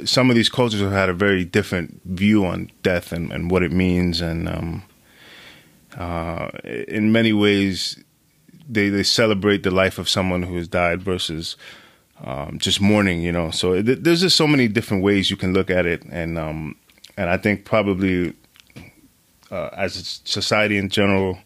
some 0.06 0.30
of 0.30 0.36
these 0.36 0.50
cultures 0.50 0.82
have 0.82 0.92
had 0.92 1.10
a 1.10 1.14
very 1.14 1.44
different 1.44 2.02
view 2.06 2.46
on 2.46 2.72
death 2.84 3.12
and, 3.12 3.32
and 3.32 3.52
what 3.52 3.64
it 3.64 3.72
means, 3.72 4.22
and 4.22 4.48
um, 4.48 4.84
uh, 5.98 6.50
in 6.64 7.12
many 7.12 7.34
ways, 7.34 8.02
they 8.70 8.90
they 8.90 9.04
celebrate 9.04 9.64
the 9.64 9.72
life 9.72 9.98
of 9.98 10.08
someone 10.08 10.44
who 10.44 10.56
has 10.56 10.68
died 10.68 11.02
versus 11.02 11.56
um, 12.24 12.58
just 12.60 12.80
mourning. 12.80 13.22
You 13.22 13.32
know, 13.32 13.52
so 13.52 13.82
th- 13.82 14.00
there's 14.02 14.22
just 14.22 14.38
so 14.38 14.48
many 14.48 14.68
different 14.68 15.04
ways 15.04 15.30
you 15.30 15.38
can 15.38 15.54
look 15.54 15.70
at 15.70 15.86
it, 15.86 16.04
and 16.04 16.38
um, 16.38 16.76
and 17.18 17.30
I 17.30 17.38
think 17.38 17.66
probably 17.66 18.34
uh, 19.52 19.70
as 19.74 19.96
a 19.98 20.04
society 20.04 20.78
in 20.78 20.90
general, 20.90 21.40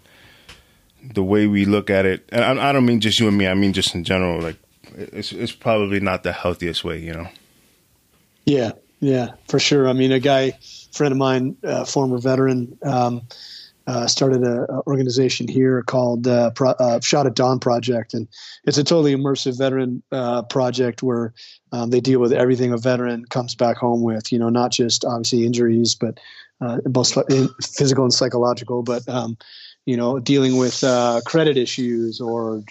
the 1.01 1.23
way 1.23 1.47
we 1.47 1.65
look 1.65 1.89
at 1.89 2.05
it, 2.05 2.27
and 2.29 2.43
I, 2.43 2.69
I 2.69 2.71
don't 2.71 2.85
mean 2.85 2.99
just 2.99 3.19
you 3.19 3.27
and 3.27 3.37
me. 3.37 3.47
I 3.47 3.53
mean 3.53 3.73
just 3.73 3.95
in 3.95 4.03
general. 4.03 4.41
Like 4.41 4.57
it's 4.95 5.31
it's 5.31 5.51
probably 5.53 5.99
not 5.99 6.23
the 6.23 6.33
healthiest 6.33 6.83
way, 6.83 6.99
you 6.99 7.13
know. 7.13 7.27
Yeah, 8.45 8.71
yeah, 8.99 9.31
for 9.47 9.59
sure. 9.59 9.87
I 9.87 9.93
mean, 9.93 10.11
a 10.11 10.19
guy, 10.19 10.57
friend 10.93 11.11
of 11.11 11.17
mine, 11.17 11.57
uh, 11.63 11.85
former 11.85 12.17
veteran, 12.19 12.77
um, 12.83 13.21
uh, 13.87 14.05
started 14.07 14.43
an 14.43 14.67
organization 14.87 15.47
here 15.47 15.81
called 15.81 16.27
uh, 16.27 16.51
Pro- 16.51 16.69
uh, 16.79 16.99
Shot 17.01 17.25
at 17.25 17.33
Dawn 17.33 17.59
Project, 17.59 18.13
and 18.13 18.27
it's 18.63 18.77
a 18.77 18.83
totally 18.83 19.15
immersive 19.15 19.57
veteran 19.57 20.03
uh, 20.11 20.43
project 20.43 21.01
where 21.01 21.33
um, 21.71 21.89
they 21.89 21.99
deal 21.99 22.19
with 22.19 22.31
everything 22.31 22.71
a 22.71 22.77
veteran 22.77 23.25
comes 23.25 23.55
back 23.55 23.77
home 23.77 24.03
with. 24.03 24.31
You 24.31 24.37
know, 24.37 24.49
not 24.49 24.71
just 24.71 25.03
obviously 25.03 25.45
injuries, 25.45 25.95
but 25.95 26.19
uh, 26.61 26.77
both 26.85 27.17
physical 27.65 28.03
and 28.03 28.13
psychological, 28.13 28.83
but 28.83 29.07
um, 29.09 29.35
you 29.85 29.97
know, 29.97 30.19
dealing 30.19 30.57
with 30.57 30.83
uh, 30.83 31.21
credit 31.25 31.57
issues 31.57 32.21
or 32.21 32.63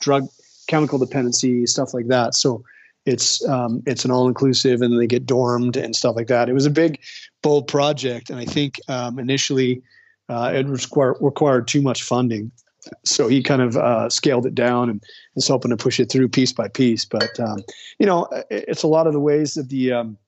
drug 0.00 0.28
chemical 0.66 0.98
dependency, 0.98 1.66
stuff 1.66 1.94
like 1.94 2.08
that. 2.08 2.34
So 2.34 2.64
it's 3.06 3.46
um, 3.48 3.82
it's 3.86 4.04
an 4.04 4.10
all 4.10 4.28
inclusive, 4.28 4.82
and 4.82 5.00
they 5.00 5.06
get 5.06 5.24
dormed 5.24 5.76
and 5.76 5.94
stuff 5.94 6.16
like 6.16 6.26
that. 6.26 6.48
It 6.48 6.52
was 6.52 6.66
a 6.66 6.70
big, 6.70 7.00
bold 7.40 7.68
project, 7.68 8.28
and 8.28 8.38
I 8.38 8.44
think 8.44 8.80
um, 8.88 9.18
initially 9.18 9.82
uh, 10.28 10.52
it 10.54 10.66
required, 10.66 11.16
required 11.20 11.68
too 11.68 11.80
much 11.80 12.02
funding. 12.02 12.50
So 13.04 13.28
he 13.28 13.42
kind 13.42 13.62
of 13.62 13.76
uh, 13.76 14.10
scaled 14.10 14.46
it 14.46 14.54
down 14.54 14.90
and 14.90 15.02
is 15.36 15.48
hoping 15.48 15.70
to 15.70 15.76
push 15.76 15.98
it 15.98 16.10
through 16.10 16.28
piece 16.28 16.52
by 16.52 16.68
piece. 16.68 17.04
But 17.04 17.38
um, 17.40 17.62
you 17.98 18.06
know, 18.06 18.28
it's 18.50 18.82
a 18.82 18.88
lot 18.88 19.06
of 19.06 19.12
the 19.12 19.20
ways 19.20 19.54
that 19.54 19.68
the 19.68 19.92
um, 19.92 20.18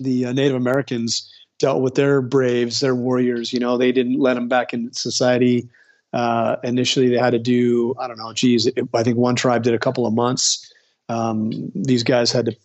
the 0.00 0.26
uh, 0.26 0.32
Native 0.32 0.56
Americans 0.56 1.32
dealt 1.58 1.82
with 1.82 1.94
their 1.94 2.20
braves, 2.20 2.80
their 2.80 2.94
warriors. 2.94 3.52
You 3.52 3.60
know, 3.60 3.78
they 3.78 3.92
didn't 3.92 4.18
let 4.18 4.34
them 4.34 4.48
back 4.48 4.74
in 4.74 4.92
society. 4.92 5.68
Uh, 6.12 6.56
initially, 6.64 7.08
they 7.08 7.18
had 7.18 7.30
to 7.30 7.38
do 7.38 7.94
I 8.00 8.08
don't 8.08 8.18
know. 8.18 8.32
Geez, 8.32 8.66
it, 8.66 8.88
I 8.94 9.04
think 9.04 9.16
one 9.16 9.36
tribe 9.36 9.62
did 9.62 9.74
a 9.74 9.78
couple 9.78 10.06
of 10.06 10.12
months. 10.12 10.72
Um, 11.10 11.72
these 11.74 12.04
guys 12.04 12.30
had 12.30 12.46
to 12.46 12.56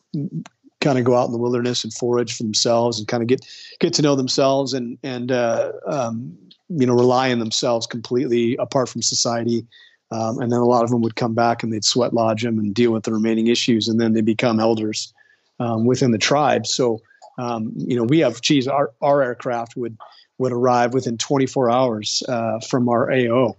kind 0.81 0.99
of 0.99 1.03
go 1.03 1.15
out 1.15 1.25
in 1.25 1.31
the 1.31 1.39
wilderness 1.39 1.83
and 1.83 1.91
forage 1.91 2.37
for 2.37 2.43
themselves 2.43 2.99
and 2.99 3.07
kind 3.07 3.23
of 3.23 3.27
get 3.27 3.43
get 3.79 3.93
to 3.93 4.01
know 4.03 4.15
themselves 4.15 4.73
and 4.73 4.99
and 5.03 5.31
uh, 5.31 5.71
um, 5.87 6.37
you 6.69 6.85
know 6.85 6.93
rely 6.93 7.31
on 7.31 7.39
themselves 7.39 7.87
completely 7.87 8.55
apart 8.57 8.87
from 8.87 9.01
society. 9.01 9.65
Um, 10.11 10.39
and 10.39 10.51
then 10.51 10.59
a 10.59 10.65
lot 10.65 10.83
of 10.83 10.91
them 10.91 11.01
would 11.01 11.15
come 11.15 11.33
back 11.33 11.63
and 11.63 11.73
they'd 11.73 11.83
sweat 11.83 12.13
lodge 12.13 12.43
them 12.43 12.59
and 12.59 12.75
deal 12.75 12.91
with 12.91 13.03
the 13.03 13.11
remaining 13.11 13.47
issues, 13.47 13.87
and 13.87 13.99
then 13.99 14.13
they 14.13 14.21
become 14.21 14.59
elders 14.59 15.11
um, 15.59 15.85
within 15.85 16.11
the 16.11 16.19
tribe. 16.19 16.67
So 16.67 17.01
um, 17.39 17.73
you 17.75 17.97
know 17.97 18.03
we 18.03 18.19
have 18.19 18.41
geez 18.41 18.67
our 18.67 18.91
our 19.01 19.23
aircraft 19.23 19.75
would 19.75 19.97
would 20.37 20.51
arrive 20.51 20.93
within 20.93 21.17
24 21.17 21.71
hours 21.71 22.21
uh, 22.29 22.59
from 22.59 22.89
our 22.89 23.11
AO. 23.11 23.57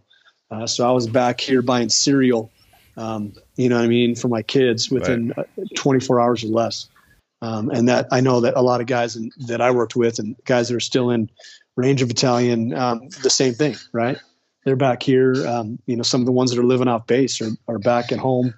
Uh, 0.51 0.67
so 0.67 0.89
I 0.89 0.93
was 0.93 1.09
back 1.09 1.41
here 1.41 1.63
buying 1.63 1.89
cereal, 1.89 2.53
um, 2.97 3.35
you 3.57 3.69
know 3.69 3.77
what 3.77 3.85
I 3.85 3.89
mean, 3.89 4.15
for 4.15 4.29
my 4.29 4.43
kids 4.43 4.91
within 4.91 5.33
right. 5.37 5.49
Uh, 5.59 5.65
24 5.75 6.21
hours 6.21 6.45
or 6.45 6.49
less. 6.49 6.89
Um, 7.43 7.71
and 7.71 7.89
that 7.89 8.09
I 8.11 8.21
know 8.21 8.41
that 8.41 8.55
a 8.57 8.63
lot 8.63 8.81
of 8.81 8.87
guys 8.87 9.17
in, 9.17 9.31
that 9.47 9.61
I 9.61 9.71
worked 9.71 9.95
with 9.95 10.19
and 10.19 10.37
guys 10.45 10.69
that 10.69 10.75
are 10.75 10.81
still 10.81 11.11
in 11.11 11.31
Ranger 11.77 12.07
Battalion, 12.07 12.73
um, 12.75 13.09
the 13.23 13.31
same 13.31 13.53
thing, 13.53 13.77
right? 13.93 14.19
They're 14.65 14.77
back 14.77 15.03
here. 15.03 15.47
Um, 15.47 15.79
you 15.87 15.97
know, 15.97 16.03
some 16.03 16.23
of 16.23 16.27
the 16.27 16.33
ones 16.33 16.51
that 16.51 16.59
are 16.59 16.65
living 16.65 16.89
off 16.89 17.07
base 17.07 17.41
are, 17.41 17.51
are 17.69 17.79
back 17.79 18.11
at 18.11 18.19
home 18.19 18.55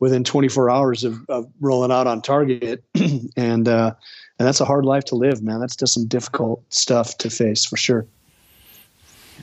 within 0.00 0.24
24 0.24 0.68
hours 0.68 1.04
of, 1.04 1.18
of 1.28 1.50
rolling 1.60 1.92
out 1.92 2.06
on 2.06 2.20
target. 2.20 2.84
and, 3.36 3.68
uh, 3.68 3.94
and 4.38 4.46
that's 4.46 4.60
a 4.60 4.64
hard 4.64 4.84
life 4.84 5.04
to 5.06 5.14
live, 5.14 5.42
man. 5.42 5.60
That's 5.60 5.76
just 5.76 5.94
some 5.94 6.06
difficult 6.06 6.62
stuff 6.72 7.16
to 7.18 7.30
face 7.30 7.64
for 7.64 7.76
sure. 7.76 8.06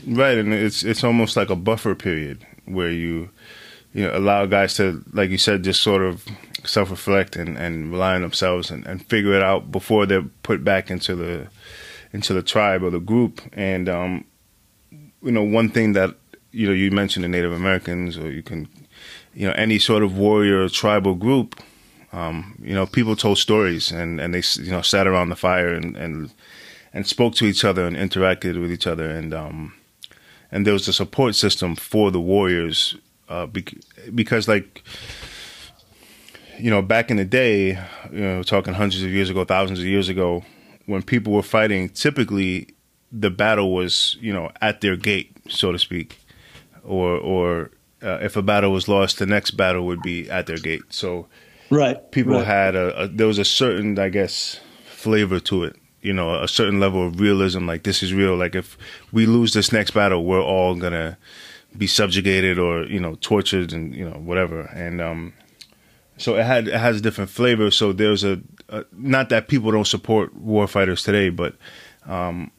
Right. 0.06 0.38
And 0.38 0.54
it's, 0.54 0.84
it's 0.84 1.04
almost 1.04 1.38
like 1.38 1.50
a 1.50 1.56
buffer 1.56 1.96
period 1.96 2.46
where 2.66 2.92
you, 2.92 3.30
you 3.96 4.04
know, 4.04 4.12
allow 4.14 4.46
guys 4.46 4.74
to, 4.74 5.02
like 5.14 5.30
you 5.30 5.38
said, 5.38 5.64
just 5.64 5.82
sort 5.82 6.02
of 6.02 6.26
self 6.66 6.92
reflect 6.92 7.38
and, 7.38 7.58
and 7.58 7.94
rely 7.94 8.16
on 8.16 8.24
themselves 8.24 8.70
and, 8.70 8.86
and 8.86 9.06
figure 9.06 9.34
it 9.34 9.42
out 9.42 9.72
before 9.72 10.06
they're 10.06 10.26
put 10.44 10.66
back 10.66 10.92
into 10.92 11.16
the 11.16 11.48
into 12.12 12.34
the 12.34 12.44
tribe 12.44 12.84
or 12.84 12.90
the 12.90 13.00
group. 13.00 13.42
And 13.54 13.88
um, 13.88 14.26
you 14.92 15.32
know, 15.32 15.44
one 15.44 15.70
thing 15.70 15.94
that 15.94 16.14
you 16.52 16.68
know 16.68 16.74
you 16.74 16.92
mentioned 16.92 17.24
the 17.24 17.30
Native 17.30 17.54
Americans, 17.54 18.18
or 18.18 18.30
you 18.30 18.44
can, 18.44 18.68
you 19.34 19.48
know, 19.48 19.54
any 19.54 19.80
sort 19.80 20.04
of 20.04 20.18
warrior 20.18 20.68
tribal 20.68 21.16
group. 21.16 21.58
Um, 22.12 22.60
you 22.62 22.74
know, 22.74 22.86
people 22.86 23.16
told 23.16 23.38
stories 23.38 23.94
and, 23.94 24.20
and 24.20 24.34
they 24.34 24.44
you 24.62 24.72
know 24.72 24.82
sat 24.82 25.08
around 25.08 25.30
the 25.30 25.38
fire 25.38 25.74
and, 25.74 25.96
and 25.96 26.32
and 26.94 27.08
spoke 27.08 27.36
to 27.36 27.46
each 27.46 27.64
other 27.64 27.88
and 27.88 27.96
interacted 27.96 28.60
with 28.60 28.74
each 28.74 28.88
other 28.88 29.10
and 29.10 29.34
um, 29.34 29.74
and 30.52 30.66
there 30.66 30.74
was 30.74 30.88
a 30.88 30.94
support 30.94 31.36
system 31.36 31.76
for 31.76 32.12
the 32.12 32.22
warriors 32.22 32.96
uh, 33.30 33.48
because 34.14 34.48
like 34.48 34.84
you 36.58 36.70
know 36.70 36.82
back 36.82 37.12
in 37.12 37.18
the 37.18 37.26
day 37.26 37.78
you 38.12 38.20
know 38.20 38.44
talking 38.44 38.74
hundreds 38.74 39.04
of 39.04 39.10
years 39.10 39.30
ago 39.30 39.44
thousands 39.44 39.80
of 39.80 39.86
years 39.86 40.10
ago 40.10 40.44
when 40.86 41.02
people 41.02 41.34
were 41.34 41.44
fighting, 41.44 41.90
typically 41.90 42.68
the 43.12 43.30
battle 43.30 43.74
was, 43.74 44.18
you 44.20 44.34
know, 44.34 44.52
at 44.62 44.82
their 44.82 44.96
gate, 44.96 45.36
so 45.50 45.72
to 45.72 45.80
speak, 45.80 46.20
or 46.84 47.18
or 47.18 47.72
uh, 48.04 48.20
if 48.22 48.36
a 48.36 48.42
battle 48.42 48.72
was 48.72 48.88
lost, 48.88 49.20
the 49.20 49.26
next 49.26 49.52
battle 49.52 49.86
would 49.86 50.02
be 50.02 50.30
at 50.30 50.48
their 50.48 50.58
gate. 50.58 50.84
So, 50.90 51.28
right, 51.70 52.12
people 52.12 52.34
right. 52.34 52.46
had 52.46 52.76
a, 52.76 53.04
a, 53.04 53.08
there 53.08 53.28
was 53.28 53.40
a 53.40 53.46
certain, 53.46 53.98
I 53.98 54.10
guess, 54.10 54.60
flavor 54.86 55.40
to 55.42 55.64
it. 55.64 55.76
You 56.02 56.14
know, 56.14 56.42
a 56.42 56.48
certain 56.48 56.80
level 56.80 57.08
of 57.08 57.20
realism. 57.20 57.66
Like 57.66 57.84
this 57.84 58.04
is 58.04 58.14
real. 58.14 58.36
Like 58.36 58.56
if 58.56 58.78
we 59.12 59.26
lose 59.26 59.54
this 59.54 59.72
next 59.72 59.92
battle, 59.92 60.24
we're 60.24 60.44
all 60.44 60.76
gonna 60.76 61.18
be 61.78 61.88
subjugated 61.88 62.60
or 62.60 62.84
you 62.86 63.00
know 63.00 63.16
tortured 63.22 63.74
and 63.74 63.96
you 63.96 64.08
know 64.08 64.18
whatever. 64.18 64.62
And 64.62 65.02
um, 65.02 65.34
so 66.18 66.36
it 66.36 66.46
had 66.46 66.68
it 66.68 66.80
has 66.80 66.98
a 66.98 67.02
different 67.02 67.30
flavor. 67.30 67.72
So 67.72 67.92
there's 67.92 68.24
a, 68.24 68.42
a 68.70 68.86
not 68.92 69.30
that 69.30 69.48
people 69.48 69.72
don't 69.72 69.88
support 69.88 70.36
war 70.36 70.68
fighters 70.68 71.04
today, 71.04 71.30
but 71.30 71.56
um, 72.06 72.52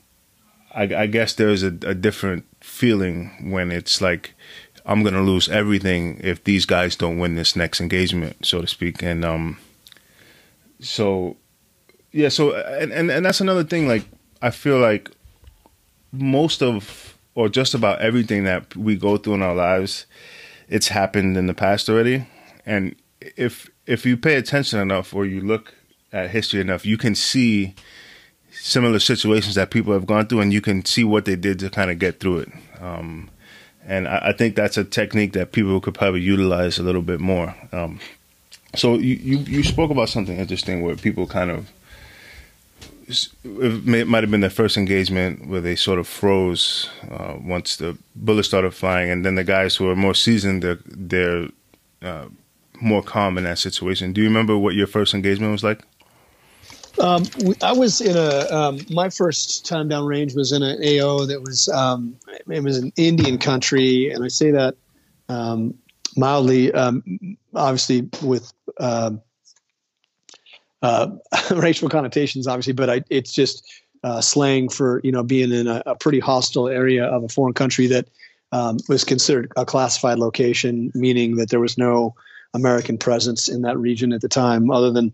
I, 0.74 0.82
I, 0.82 1.06
guess 1.06 1.34
there's 1.34 1.62
a, 1.62 1.68
a, 1.68 1.94
different 1.94 2.44
feeling 2.60 3.50
when 3.52 3.70
it's 3.70 4.00
like 4.00 4.34
I'm 4.84 5.04
gonna 5.04 5.22
lose 5.22 5.48
everything 5.48 6.20
if 6.22 6.42
these 6.44 6.66
guys 6.66 6.96
don't 6.96 7.18
win 7.18 7.36
this 7.36 7.54
next 7.54 7.80
engagement, 7.80 8.44
so 8.44 8.60
to 8.60 8.66
speak. 8.66 9.02
And 9.02 9.24
um, 9.24 9.58
so 10.80 11.36
yeah, 12.12 12.28
so 12.28 12.54
and, 12.54 12.92
and 12.92 13.10
and 13.10 13.24
that's 13.24 13.40
another 13.40 13.64
thing. 13.64 13.88
Like 13.88 14.04
I 14.42 14.50
feel 14.50 14.78
like 14.78 15.10
most 16.12 16.62
of 16.62 17.15
or 17.36 17.48
just 17.48 17.74
about 17.74 18.00
everything 18.00 18.42
that 18.44 18.74
we 18.74 18.96
go 18.96 19.16
through 19.16 19.34
in 19.34 19.42
our 19.42 19.54
lives, 19.54 20.06
it's 20.68 20.88
happened 20.88 21.36
in 21.36 21.46
the 21.46 21.54
past 21.54 21.88
already, 21.88 22.26
and 22.64 22.96
if 23.20 23.70
if 23.86 24.04
you 24.04 24.16
pay 24.16 24.34
attention 24.34 24.80
enough 24.80 25.14
or 25.14 25.24
you 25.24 25.40
look 25.40 25.74
at 26.12 26.30
history 26.30 26.60
enough, 26.60 26.84
you 26.84 26.96
can 26.96 27.14
see 27.14 27.74
similar 28.50 28.98
situations 28.98 29.54
that 29.54 29.70
people 29.70 29.92
have 29.92 30.06
gone 30.06 30.26
through, 30.26 30.40
and 30.40 30.52
you 30.52 30.60
can 30.60 30.84
see 30.84 31.04
what 31.04 31.26
they 31.26 31.36
did 31.36 31.60
to 31.60 31.70
kind 31.70 31.90
of 31.90 31.98
get 31.98 32.18
through 32.18 32.38
it. 32.38 32.48
Um, 32.80 33.30
and 33.86 34.08
I, 34.08 34.28
I, 34.28 34.32
think 34.32 34.56
that's 34.56 34.76
a 34.76 34.84
technique 34.84 35.32
that 35.34 35.52
people 35.52 35.80
could 35.80 35.94
probably 35.94 36.20
utilize 36.20 36.78
a 36.78 36.82
little 36.82 37.02
bit 37.02 37.20
more. 37.20 37.54
Um, 37.70 38.00
so 38.74 38.94
you, 38.94 39.14
you, 39.14 39.38
you 39.38 39.62
spoke 39.62 39.90
about 39.90 40.08
something 40.08 40.36
interesting 40.36 40.82
where 40.82 40.96
people 40.96 41.26
kind 41.26 41.50
of 41.50 41.70
it, 43.08 44.06
might 44.08 44.22
have 44.22 44.30
been 44.30 44.40
their 44.40 44.50
first 44.50 44.76
engagement 44.76 45.46
where 45.46 45.60
they 45.60 45.76
sort 45.76 45.98
of 45.98 46.06
froze 46.06 46.90
uh, 47.10 47.36
once 47.40 47.76
the 47.76 47.96
bullets 48.14 48.48
started 48.48 48.72
flying, 48.72 49.10
and 49.10 49.24
then 49.24 49.34
the 49.34 49.44
guys 49.44 49.76
who 49.76 49.88
are 49.88 49.96
more 49.96 50.14
seasoned, 50.14 50.62
they're, 50.62 50.78
they're 50.86 51.48
uh, 52.02 52.26
more 52.80 53.02
calm 53.02 53.38
in 53.38 53.44
that 53.44 53.58
situation. 53.58 54.12
Do 54.12 54.20
you 54.20 54.28
remember 54.28 54.58
what 54.58 54.74
your 54.74 54.86
first 54.86 55.14
engagement 55.14 55.52
was 55.52 55.64
like? 55.64 55.82
Um, 56.98 57.24
I 57.62 57.72
was 57.72 58.00
in 58.00 58.16
a 58.16 58.46
um, 58.50 58.80
my 58.90 59.10
first 59.10 59.66
time 59.66 59.88
down 59.88 60.06
range 60.06 60.34
was 60.34 60.52
in 60.52 60.62
an 60.62 60.78
AO 60.82 61.26
that 61.26 61.42
was 61.42 61.68
um, 61.68 62.16
it 62.48 62.62
was 62.62 62.78
an 62.78 62.90
Indian 62.96 63.36
country, 63.36 64.10
and 64.10 64.24
I 64.24 64.28
say 64.28 64.50
that 64.52 64.76
um, 65.28 65.74
mildly, 66.16 66.72
um, 66.72 67.36
obviously 67.54 68.08
with 68.22 68.50
um, 68.80 69.20
uh, 70.82 71.08
racial 71.54 71.88
connotations, 71.88 72.46
obviously, 72.46 72.72
but 72.72 72.90
I, 72.90 73.02
it's 73.10 73.32
just 73.32 73.64
uh, 74.04 74.20
slang 74.20 74.68
for 74.68 75.00
you 75.02 75.12
know 75.12 75.22
being 75.22 75.52
in 75.52 75.66
a, 75.66 75.82
a, 75.86 75.94
pretty 75.96 76.20
hostile 76.20 76.68
area 76.68 77.04
of 77.04 77.24
a 77.24 77.28
foreign 77.28 77.54
country 77.54 77.86
that 77.86 78.08
was 78.88 79.04
considered 79.04 79.52
a 79.56 79.66
classified 79.66 80.18
location, 80.18 80.90
meaning 80.94 81.36
that 81.36 81.50
there 81.50 81.60
was 81.60 81.76
no 81.76 82.14
American 82.54 82.98
presence 82.98 83.48
in 83.48 83.62
that 83.62 83.78
region 83.78 84.12
at 84.12 84.20
the 84.20 84.28
time, 84.28 84.70
other 84.70 84.90
than 84.90 85.12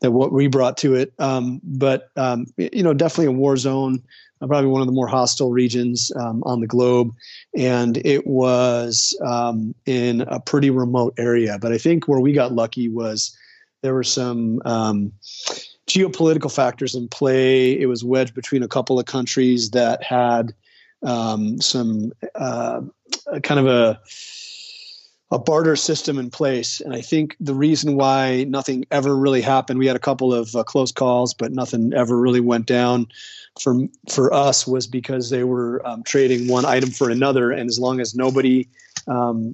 that 0.00 0.12
what 0.12 0.32
we 0.32 0.46
brought 0.46 0.76
to 0.78 0.94
it. 0.94 1.12
Um, 1.18 1.60
but 1.64 2.10
um, 2.16 2.46
you 2.56 2.82
know, 2.82 2.94
definitely 2.94 3.26
a 3.26 3.32
war 3.32 3.56
zone, 3.56 4.02
uh, 4.40 4.46
probably 4.46 4.70
one 4.70 4.82
of 4.82 4.86
the 4.86 4.92
more 4.92 5.08
hostile 5.08 5.50
regions 5.50 6.12
um, 6.16 6.42
on 6.44 6.60
the 6.60 6.66
globe, 6.66 7.14
and 7.56 7.96
it 8.04 8.26
was 8.26 9.18
um, 9.24 9.74
in 9.86 10.20
a 10.22 10.38
pretty 10.38 10.70
remote 10.70 11.14
area. 11.18 11.58
But 11.60 11.72
I 11.72 11.78
think 11.78 12.06
where 12.06 12.20
we 12.20 12.32
got 12.32 12.52
lucky 12.52 12.88
was 12.88 13.36
there 13.82 13.94
were 13.94 14.04
some 14.04 14.62
um, 14.64 15.12
geopolitical 15.86 16.54
factors 16.54 16.94
in 16.94 17.08
play. 17.08 17.78
It 17.78 17.86
was 17.86 18.04
wedged 18.04 18.34
between 18.34 18.62
a 18.62 18.68
couple 18.68 18.98
of 18.98 19.06
countries 19.06 19.70
that 19.70 20.02
had 20.02 20.54
um, 21.02 21.60
some 21.60 22.12
uh, 22.34 22.82
kind 23.42 23.60
of 23.60 23.66
a 23.66 24.00
a 25.32 25.38
barter 25.38 25.76
system 25.76 26.18
in 26.18 26.28
place. 26.28 26.78
And 26.82 26.94
I 26.94 27.00
think 27.00 27.36
the 27.40 27.54
reason 27.54 27.96
why 27.96 28.44
nothing 28.44 28.84
ever 28.90 29.16
really 29.16 29.40
happened, 29.40 29.78
we 29.78 29.86
had 29.86 29.96
a 29.96 30.00
couple 30.00 30.34
of 30.34 30.54
uh, 30.54 30.62
close 30.62 30.92
calls, 30.92 31.32
but 31.32 31.52
nothing 31.52 31.94
ever 31.94 32.18
really 32.18 32.40
went 32.40 32.66
down 32.66 33.06
for 33.58 33.86
for 34.10 34.32
us 34.32 34.66
was 34.66 34.86
because 34.86 35.30
they 35.30 35.44
were 35.44 35.86
um, 35.86 36.02
trading 36.02 36.48
one 36.48 36.64
item 36.64 36.90
for 36.90 37.10
another, 37.10 37.50
and 37.50 37.68
as 37.68 37.78
long 37.78 38.00
as 38.00 38.14
nobody, 38.14 38.68
um, 39.08 39.52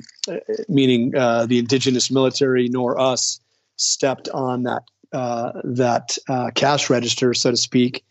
meaning 0.69 1.17
uh, 1.17 1.47
the 1.47 1.59
indigenous 1.59 2.11
military 2.11 2.69
nor 2.69 2.99
us, 3.01 3.41
stepped 3.79 4.29
on 4.31 4.65
that 4.65 4.83
uh, 5.13 5.53
that 5.65 6.19
uh, 6.29 6.51
cash 6.55 6.91
register, 6.91 7.33
so 7.33 7.51
to 7.51 7.57
speak, 7.57 8.05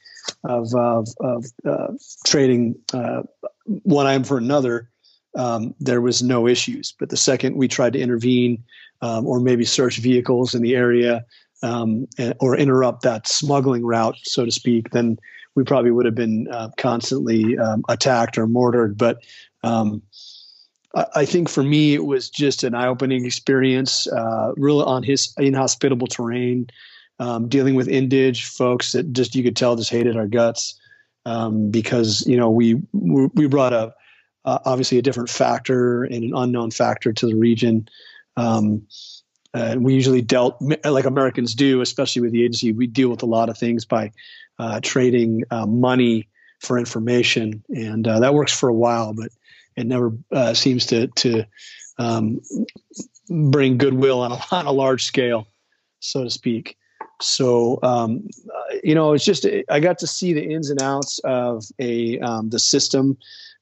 of 0.44 0.74
of, 0.74 1.08
of 1.20 1.46
uh, 1.66 1.94
trading 2.26 2.76
uh, 2.94 3.22
one 3.84 4.08
item 4.08 4.24
for 4.24 4.38
another, 4.38 4.90
um, 5.36 5.76
there 5.80 6.02
was 6.02 6.24
no 6.24 6.48
issues. 6.48 6.94
But 6.98 7.10
the 7.10 7.18
second 7.18 7.56
we 7.56 7.68
tried 7.68 7.94
to 7.94 8.00
intervene 8.00 8.64
um, 9.02 9.28
or 9.28 9.40
maybe 9.40 9.66
search 9.66 9.98
vehicles 9.98 10.56
in 10.56 10.64
the 10.64 10.76
area 10.76 11.24
um, 11.64 12.08
or 12.40 12.58
interrupt 12.58 13.04
that 13.04 13.28
smuggling 13.28 13.86
route, 13.86 14.16
so 14.24 14.46
to 14.46 14.52
speak, 14.52 14.90
then 14.92 15.18
we 15.56 15.64
probably 15.64 15.92
would 15.92 16.06
have 16.06 16.16
been 16.16 16.48
uh, 16.52 16.70
constantly 16.78 17.58
um, 17.58 17.84
attacked 17.90 18.38
or 18.38 18.48
mortared. 18.48 18.98
But 18.98 19.24
um, 19.64 20.02
I, 20.96 21.26
think 21.26 21.50
for 21.50 21.64
me, 21.64 21.94
it 21.94 22.06
was 22.06 22.30
just 22.30 22.64
an 22.64 22.74
eye-opening 22.74 23.26
experience, 23.26 24.08
uh, 24.08 24.54
really 24.56 24.84
on 24.86 25.04
his 25.04 25.34
inhospitable 25.38 26.08
terrain, 26.08 26.70
um, 27.20 27.48
dealing 27.50 27.76
with 27.76 27.88
indige 27.88 28.46
folks 28.46 28.94
that 28.94 29.12
just 29.12 29.36
you 29.36 29.44
could 29.44 29.56
tell 29.56 29.76
just 29.76 29.90
hated 29.90 30.16
our 30.16 30.28
guts 30.28 30.80
um, 31.26 31.70
because 31.70 32.26
you 32.26 32.38
know 32.38 32.50
we 32.50 32.82
we 32.94 33.48
brought 33.48 33.74
a 33.74 33.94
uh, 34.46 34.60
obviously 34.66 34.98
a 34.98 35.02
different 35.02 35.30
factor 35.30 36.04
and 36.06 36.24
an 36.24 36.32
unknown 36.34 36.72
factor 36.72 37.12
to 37.12 37.26
the 37.28 37.36
region. 37.36 37.88
Um, 38.38 38.88
and 39.54 39.84
we 39.84 39.94
usually 39.94 40.22
dealt 40.22 40.62
like 40.86 41.06
Americans 41.06 41.54
do, 41.54 41.82
especially 41.82 42.22
with 42.22 42.32
the 42.32 42.44
agency. 42.44 42.72
We 42.72 42.88
deal 42.88 43.10
with 43.10 43.24
a 43.24 43.26
lot 43.28 43.50
of 43.50 43.58
things 43.58 43.84
by 43.84 44.12
uh, 44.58 44.80
trading 44.82 45.44
uh, 45.52 45.66
money 45.66 46.30
for 46.60 46.78
information, 46.78 47.64
and 47.70 48.08
uh, 48.08 48.20
that 48.20 48.34
works 48.34 48.58
for 48.58 48.70
a 48.70 48.74
while, 48.74 49.14
but 49.14 49.30
it 49.78 49.86
never 49.86 50.12
uh, 50.32 50.54
seems 50.54 50.86
to 50.88 51.08
to 51.08 51.46
um, 52.00 52.42
bring 53.30 53.78
goodwill 53.78 54.22
on 54.22 54.32
a, 54.34 54.40
on 54.52 54.66
a 54.66 54.72
large 54.72 55.06
scale, 55.06 55.48
so 56.00 56.24
to 56.24 56.30
speak. 56.30 56.78
So 57.22 57.80
um, 57.84 58.28
you 58.84 58.94
know, 58.94 59.14
it's 59.14 59.26
just 59.26 59.46
I 59.70 59.80
got 59.80 60.00
to 60.00 60.08
see 60.08 60.34
the 60.34 60.44
ins 60.44 60.70
and 60.70 60.82
outs 60.82 61.20
of 61.20 61.64
a 61.80 62.20
um, 62.20 62.50
the 62.50 62.60
system. 62.60 63.18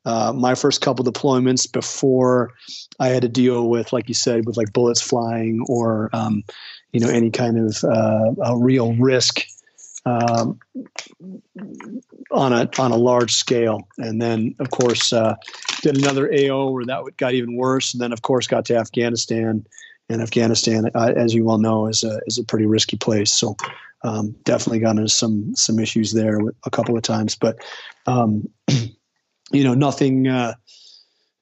Uh, 0.05 0.31
my 0.31 0.53
first 0.53 0.81
couple 0.81 1.03
deployments 1.03 1.71
before 1.71 2.51
I 2.99 3.07
had 3.07 3.23
to 3.23 3.27
deal 3.27 3.69
with, 3.69 3.91
like 3.91 4.07
you 4.07 4.13
said, 4.13 4.45
with 4.45 4.55
like 4.55 4.71
bullets 4.71 5.01
flying 5.01 5.65
or 5.67 6.11
um, 6.13 6.43
you 6.91 6.99
know 6.99 7.09
any 7.09 7.31
kind 7.31 7.57
of 7.57 7.83
uh, 7.83 8.31
a 8.43 8.57
real 8.57 8.93
risk 8.95 9.45
um, 10.05 10.59
on 12.31 12.53
a 12.53 12.69
on 12.79 12.91
a 12.91 12.97
large 12.97 13.33
scale. 13.33 13.87
And 13.97 14.21
then, 14.21 14.55
of 14.59 14.71
course, 14.71 15.13
uh, 15.13 15.35
did 15.81 15.97
another 15.97 16.31
AO 16.33 16.71
where 16.71 16.85
that 16.85 17.17
got 17.17 17.33
even 17.33 17.55
worse. 17.55 17.93
And 17.93 18.01
then, 18.01 18.13
of 18.13 18.21
course, 18.21 18.47
got 18.47 18.65
to 18.65 18.77
Afghanistan. 18.77 19.65
And 20.07 20.21
Afghanistan, 20.21 20.89
uh, 20.93 21.13
as 21.15 21.33
you 21.33 21.45
well 21.45 21.57
know, 21.57 21.87
is 21.87 22.03
a 22.03 22.19
is 22.27 22.37
a 22.37 22.43
pretty 22.43 22.65
risky 22.65 22.97
place. 22.97 23.31
So 23.31 23.55
um, 24.03 24.35
definitely 24.43 24.79
got 24.79 24.97
into 24.97 25.09
some 25.09 25.55
some 25.55 25.79
issues 25.79 26.13
there 26.13 26.39
a 26.63 26.69
couple 26.69 26.95
of 26.95 27.03
times. 27.03 27.35
But 27.35 27.57
um, 28.05 28.47
you 29.51 29.63
know, 29.63 29.73
nothing 29.73 30.27
uh, 30.27 30.53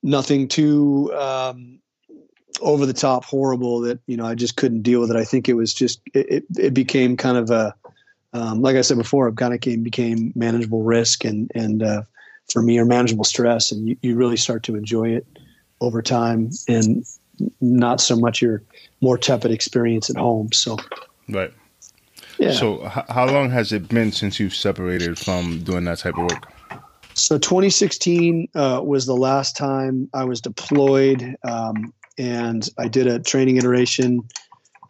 nothing 0.01 0.47
too 0.47 1.13
um, 1.13 1.79
over 2.61 2.85
the 2.85 2.93
top 2.93 3.25
horrible 3.25 3.81
that 3.81 3.99
you 4.07 4.15
know 4.15 4.25
I 4.25 4.35
just 4.35 4.55
couldn't 4.55 4.83
deal 4.83 5.01
with 5.01 5.11
it. 5.11 5.17
I 5.17 5.25
think 5.25 5.49
it 5.49 5.55
was 5.55 5.73
just 5.73 6.01
it, 6.13 6.29
it, 6.29 6.43
it 6.57 6.73
became 6.73 7.17
kind 7.17 7.37
of 7.37 7.49
a 7.49 7.75
um, 8.33 8.61
like 8.61 8.75
I 8.75 8.81
said 8.81 8.97
before, 8.97 9.27
it 9.27 9.37
kind 9.37 9.53
of 9.53 9.61
came, 9.61 9.83
became 9.83 10.33
manageable 10.35 10.83
risk 10.83 11.23
and 11.23 11.49
and 11.53 11.83
uh, 11.83 12.03
for 12.51 12.61
me, 12.61 12.77
or 12.77 12.85
manageable 12.85 13.23
stress, 13.23 13.71
and 13.71 13.87
you, 13.87 13.97
you 14.01 14.15
really 14.15 14.37
start 14.37 14.63
to 14.63 14.75
enjoy 14.75 15.09
it 15.09 15.25
over 15.81 16.01
time, 16.01 16.49
and 16.67 17.05
not 17.61 18.01
so 18.01 18.15
much 18.15 18.41
your 18.41 18.61
more 19.01 19.17
tepid 19.17 19.51
experience 19.51 20.09
at 20.09 20.17
home. 20.17 20.51
So, 20.51 20.77
right. 21.29 21.53
Yeah. 22.39 22.51
So, 22.51 22.85
h- 22.85 23.05
how 23.09 23.27
long 23.27 23.49
has 23.51 23.71
it 23.71 23.87
been 23.87 24.11
since 24.11 24.39
you've 24.39 24.55
separated 24.55 25.17
from 25.17 25.63
doing 25.63 25.85
that 25.85 25.99
type 25.99 26.17
of 26.17 26.23
work? 26.23 26.47
So, 27.13 27.37
2016 27.37 28.47
uh, 28.55 28.81
was 28.83 29.05
the 29.05 29.15
last 29.15 29.55
time 29.55 30.09
I 30.13 30.25
was 30.25 30.41
deployed, 30.41 31.35
um, 31.43 31.93
and 32.17 32.67
I 32.77 32.87
did 32.87 33.07
a 33.07 33.19
training 33.19 33.57
iteration 33.57 34.27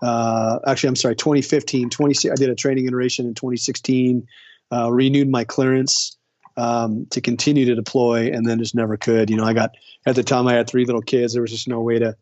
uh, 0.03 0.59
actually, 0.67 0.89
I'm 0.89 0.95
sorry, 0.97 1.15
2015, 1.15 1.89
20, 1.89 2.31
I 2.31 2.35
did 2.35 2.49
a 2.49 2.55
training 2.55 2.87
iteration 2.87 3.25
in 3.25 3.35
2016, 3.35 4.27
uh, 4.71 4.91
renewed 4.91 5.29
my 5.29 5.45
clearance 5.45 6.17
um, 6.57 7.07
to 7.11 7.21
continue 7.21 7.65
to 7.65 7.75
deploy, 7.75 8.29
and 8.31 8.45
then 8.45 8.59
just 8.59 8.75
never 8.75 8.97
could. 8.97 9.29
You 9.29 9.37
know, 9.37 9.45
I 9.45 9.53
got 9.53 9.75
at 10.05 10.15
the 10.15 10.23
time 10.23 10.45
I 10.47 10.53
had 10.53 10.69
three 10.69 10.83
little 10.83 11.01
kids. 11.01 11.33
There 11.33 11.41
was 11.41 11.51
just 11.51 11.69
no 11.69 11.79
way 11.79 11.99
to. 11.99 12.17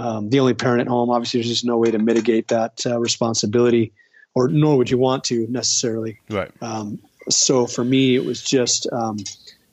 Um, 0.00 0.30
the 0.30 0.40
only 0.40 0.54
parent 0.54 0.80
at 0.80 0.88
home, 0.88 1.10
obviously, 1.10 1.40
there's 1.40 1.50
just 1.50 1.64
no 1.64 1.76
way 1.76 1.90
to 1.90 1.98
mitigate 1.98 2.48
that 2.48 2.84
uh, 2.86 2.98
responsibility, 2.98 3.92
or 4.34 4.48
nor 4.48 4.76
would 4.78 4.90
you 4.90 4.98
want 4.98 5.24
to 5.24 5.46
necessarily. 5.48 6.18
Right. 6.30 6.50
Um, 6.62 6.98
so 7.28 7.66
for 7.66 7.84
me, 7.84 8.16
it 8.16 8.24
was 8.24 8.42
just 8.42 8.90
um, 8.90 9.18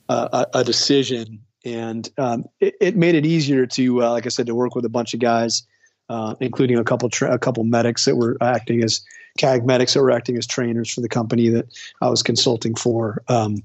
a, 0.08 0.46
a, 0.52 0.64
decision, 0.64 1.40
and 1.64 2.08
um, 2.18 2.44
it, 2.60 2.74
it, 2.78 2.94
made 2.96 3.14
it 3.14 3.24
easier 3.24 3.64
to, 3.66 4.04
uh, 4.04 4.10
like 4.10 4.26
I 4.26 4.28
said, 4.28 4.46
to 4.46 4.54
work 4.54 4.74
with 4.74 4.84
a 4.84 4.90
bunch 4.90 5.14
of 5.14 5.20
guys 5.20 5.62
uh, 6.08 6.34
including 6.40 6.78
a 6.78 6.84
couple 6.84 7.08
tra- 7.08 7.32
a 7.32 7.38
couple 7.38 7.64
medics 7.64 8.04
that 8.04 8.16
were 8.16 8.36
acting 8.40 8.82
as 8.82 9.00
CAG 9.38 9.64
medics 9.64 9.94
that 9.94 10.02
were 10.02 10.10
acting 10.10 10.36
as 10.36 10.46
trainers 10.46 10.92
for 10.92 11.00
the 11.00 11.08
company 11.08 11.48
that 11.48 11.66
I 12.00 12.08
was 12.08 12.22
consulting 12.22 12.74
for. 12.74 13.22
Um, 13.28 13.62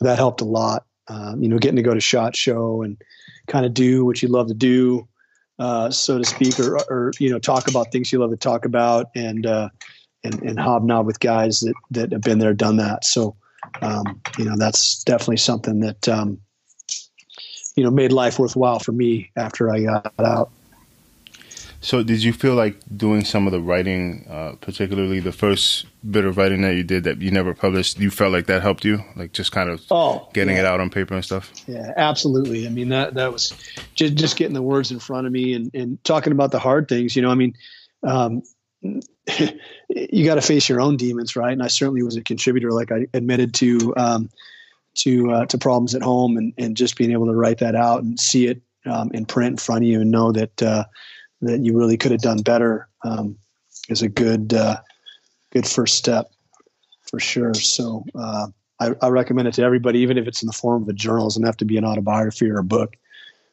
that 0.00 0.16
helped 0.16 0.40
a 0.40 0.44
lot. 0.44 0.86
Um, 1.08 1.42
you 1.42 1.48
know, 1.48 1.58
getting 1.58 1.76
to 1.76 1.82
go 1.82 1.94
to 1.94 2.00
Shot 2.00 2.36
Show 2.36 2.82
and 2.82 3.00
kind 3.48 3.66
of 3.66 3.74
do 3.74 4.04
what 4.04 4.22
you 4.22 4.28
love 4.28 4.48
to 4.48 4.54
do, 4.54 5.06
uh, 5.58 5.90
so 5.90 6.18
to 6.18 6.24
speak, 6.24 6.58
or, 6.60 6.76
or 6.88 7.12
you 7.18 7.30
know, 7.30 7.38
talk 7.38 7.68
about 7.68 7.92
things 7.92 8.12
you 8.12 8.18
love 8.18 8.30
to 8.30 8.36
talk 8.36 8.64
about, 8.64 9.06
and 9.14 9.44
uh, 9.44 9.68
and, 10.24 10.40
and 10.42 10.58
hobnob 10.58 11.06
with 11.06 11.20
guys 11.20 11.60
that 11.60 11.74
that 11.90 12.12
have 12.12 12.22
been 12.22 12.38
there, 12.38 12.54
done 12.54 12.76
that. 12.76 13.04
So, 13.04 13.36
um, 13.80 14.20
you 14.38 14.44
know, 14.44 14.56
that's 14.56 15.02
definitely 15.04 15.38
something 15.38 15.80
that 15.80 16.08
um, 16.08 16.40
you 17.74 17.82
know 17.82 17.90
made 17.90 18.12
life 18.12 18.38
worthwhile 18.38 18.78
for 18.78 18.92
me 18.92 19.30
after 19.36 19.70
I 19.70 19.80
got 19.80 20.12
out. 20.20 20.50
So, 21.82 22.04
did 22.04 22.22
you 22.22 22.32
feel 22.32 22.54
like 22.54 22.76
doing 22.96 23.24
some 23.24 23.48
of 23.48 23.52
the 23.52 23.60
writing, 23.60 24.24
uh, 24.30 24.52
particularly 24.60 25.18
the 25.18 25.32
first 25.32 25.84
bit 26.08 26.24
of 26.24 26.36
writing 26.36 26.62
that 26.62 26.76
you 26.76 26.84
did 26.84 27.02
that 27.04 27.20
you 27.20 27.32
never 27.32 27.54
published? 27.54 27.98
You 27.98 28.08
felt 28.08 28.32
like 28.32 28.46
that 28.46 28.62
helped 28.62 28.84
you, 28.84 29.02
like 29.16 29.32
just 29.32 29.50
kind 29.50 29.68
of 29.68 29.82
oh, 29.90 30.28
getting 30.32 30.54
yeah. 30.54 30.62
it 30.62 30.66
out 30.66 30.78
on 30.78 30.90
paper 30.90 31.14
and 31.14 31.24
stuff. 31.24 31.52
Yeah, 31.66 31.92
absolutely. 31.96 32.68
I 32.68 32.70
mean, 32.70 32.88
that 32.90 33.14
that 33.14 33.32
was 33.32 33.52
just 33.96 34.14
just 34.14 34.36
getting 34.36 34.54
the 34.54 34.62
words 34.62 34.92
in 34.92 35.00
front 35.00 35.26
of 35.26 35.32
me 35.32 35.54
and 35.54 35.74
and 35.74 36.02
talking 36.04 36.32
about 36.32 36.52
the 36.52 36.60
hard 36.60 36.86
things. 36.86 37.16
You 37.16 37.22
know, 37.22 37.30
I 37.30 37.34
mean, 37.34 37.54
um, 38.04 38.42
you 39.88 40.24
got 40.24 40.36
to 40.36 40.40
face 40.40 40.68
your 40.68 40.80
own 40.80 40.96
demons, 40.96 41.34
right? 41.34 41.52
And 41.52 41.64
I 41.64 41.66
certainly 41.66 42.04
was 42.04 42.16
a 42.16 42.22
contributor, 42.22 42.70
like 42.70 42.92
I 42.92 43.08
admitted 43.12 43.54
to 43.54 43.92
um, 43.96 44.30
to 44.98 45.32
uh, 45.32 45.46
to 45.46 45.58
problems 45.58 45.96
at 45.96 46.02
home, 46.02 46.36
and 46.36 46.54
and 46.58 46.76
just 46.76 46.96
being 46.96 47.10
able 47.10 47.26
to 47.26 47.34
write 47.34 47.58
that 47.58 47.74
out 47.74 48.04
and 48.04 48.20
see 48.20 48.46
it 48.46 48.62
um, 48.86 49.10
in 49.12 49.26
print 49.26 49.54
in 49.54 49.56
front 49.56 49.82
of 49.82 49.88
you, 49.88 50.00
and 50.00 50.12
know 50.12 50.30
that. 50.30 50.62
Uh, 50.62 50.84
that 51.42 51.60
you 51.60 51.76
really 51.76 51.96
could 51.96 52.12
have 52.12 52.20
done 52.20 52.42
better 52.42 52.88
um, 53.04 53.36
is 53.88 54.02
a 54.02 54.08
good 54.08 54.54
uh, 54.54 54.76
good 55.50 55.66
first 55.66 55.96
step 55.96 56.30
for 57.02 57.20
sure. 57.20 57.54
So 57.54 58.04
uh, 58.14 58.48
I, 58.80 58.92
I, 59.02 59.08
recommend 59.08 59.48
it 59.48 59.54
to 59.54 59.62
everybody, 59.62 59.98
even 60.00 60.16
if 60.16 60.26
it's 60.26 60.42
in 60.42 60.46
the 60.46 60.52
form 60.52 60.82
of 60.82 60.88
a 60.88 60.92
journal. 60.92 61.26
It 61.26 61.30
doesn't 61.30 61.44
have 61.44 61.56
to 61.58 61.64
be 61.64 61.76
an 61.76 61.84
autobiography 61.84 62.48
or 62.50 62.58
a 62.58 62.64
book, 62.64 62.96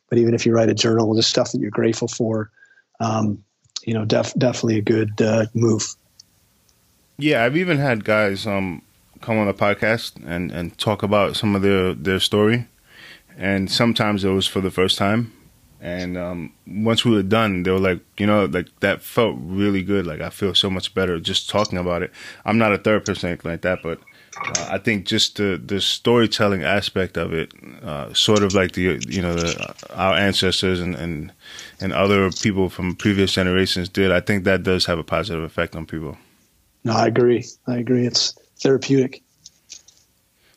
but 0.09 0.17
even 0.17 0.33
if 0.33 0.45
you 0.45 0.53
write 0.53 0.69
a 0.69 0.73
journal 0.73 1.09
with 1.09 1.17
the 1.17 1.23
stuff 1.23 1.51
that 1.51 1.59
you're 1.59 1.71
grateful 1.71 2.07
for, 2.07 2.51
um, 2.99 3.43
you 3.83 3.93
know, 3.93 4.05
def- 4.05 4.33
definitely 4.35 4.77
a 4.77 4.81
good 4.81 5.21
uh, 5.21 5.45
move. 5.53 5.95
Yeah, 7.17 7.43
I've 7.43 7.57
even 7.57 7.77
had 7.79 8.05
guys 8.05 8.47
um, 8.47 8.81
come 9.19 9.37
on 9.37 9.47
the 9.47 9.53
podcast 9.53 10.13
and, 10.25 10.51
and 10.51 10.77
talk 10.77 11.03
about 11.03 11.35
some 11.35 11.55
of 11.55 11.61
their, 11.61 11.93
their 11.93 12.19
story. 12.19 12.67
And 13.37 13.69
sometimes 13.69 14.23
it 14.23 14.29
was 14.29 14.47
for 14.47 14.61
the 14.61 14.71
first 14.71 14.97
time, 14.97 15.33
and 15.81 16.17
um, 16.17 16.53
once 16.67 17.05
we 17.05 17.11
were 17.11 17.23
done, 17.23 17.63
they 17.63 17.71
were 17.71 17.79
like, 17.79 18.01
you 18.17 18.25
know, 18.25 18.45
like 18.45 18.67
that 18.81 19.01
felt 19.01 19.37
really 19.39 19.81
good. 19.81 20.05
Like 20.05 20.19
I 20.21 20.29
feel 20.29 20.53
so 20.53 20.69
much 20.69 20.93
better 20.93 21.19
just 21.19 21.49
talking 21.49 21.77
about 21.77 22.03
it. 22.03 22.11
I'm 22.45 22.57
not 22.57 22.73
a 22.73 22.77
therapist 22.77 23.23
or 23.23 23.27
anything 23.27 23.51
like 23.51 23.61
that, 23.61 23.79
but 23.81 23.99
uh, 24.37 24.67
I 24.71 24.77
think 24.77 25.05
just 25.05 25.37
the 25.37 25.61
the 25.63 25.79
storytelling 25.79 26.63
aspect 26.63 27.17
of 27.17 27.33
it, 27.33 27.53
uh, 27.81 28.13
sort 28.13 28.43
of 28.43 28.53
like 28.53 28.73
the 28.73 29.01
you 29.07 29.21
know 29.21 29.35
the, 29.35 29.73
our 29.93 30.15
ancestors 30.15 30.81
and, 30.81 30.95
and 30.95 31.31
and 31.79 31.93
other 31.93 32.29
people 32.31 32.69
from 32.69 32.95
previous 32.95 33.33
generations 33.33 33.87
did. 33.87 34.11
I 34.11 34.19
think 34.19 34.43
that 34.43 34.63
does 34.63 34.85
have 34.85 34.99
a 34.99 35.03
positive 35.03 35.43
effect 35.43 35.75
on 35.75 35.85
people. 35.85 36.17
No, 36.83 36.93
I 36.93 37.07
agree. 37.07 37.45
I 37.67 37.77
agree. 37.77 38.05
It's 38.05 38.37
therapeutic. 38.59 39.21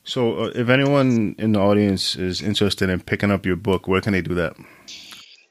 So, 0.05 0.45
uh, 0.45 0.53
if 0.55 0.69
anyone 0.69 1.37
in 1.39 1.53
the 1.53 1.61
audience 1.61 2.17
is 2.17 2.43
interested 2.43 2.91
in 2.91 3.01
picking 3.01 3.31
up 3.31 3.47
your 3.47 3.57
book, 3.57 3.87
where 3.87 4.01
can 4.01 4.13
they 4.13 4.23
do 4.23 4.35
that? 4.35 4.57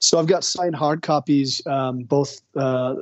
So 0.01 0.17
I've 0.17 0.25
got 0.25 0.43
signed 0.43 0.75
hard 0.75 1.03
copies, 1.03 1.65
um, 1.67 2.03
both 2.03 2.41
uh, 2.55 2.95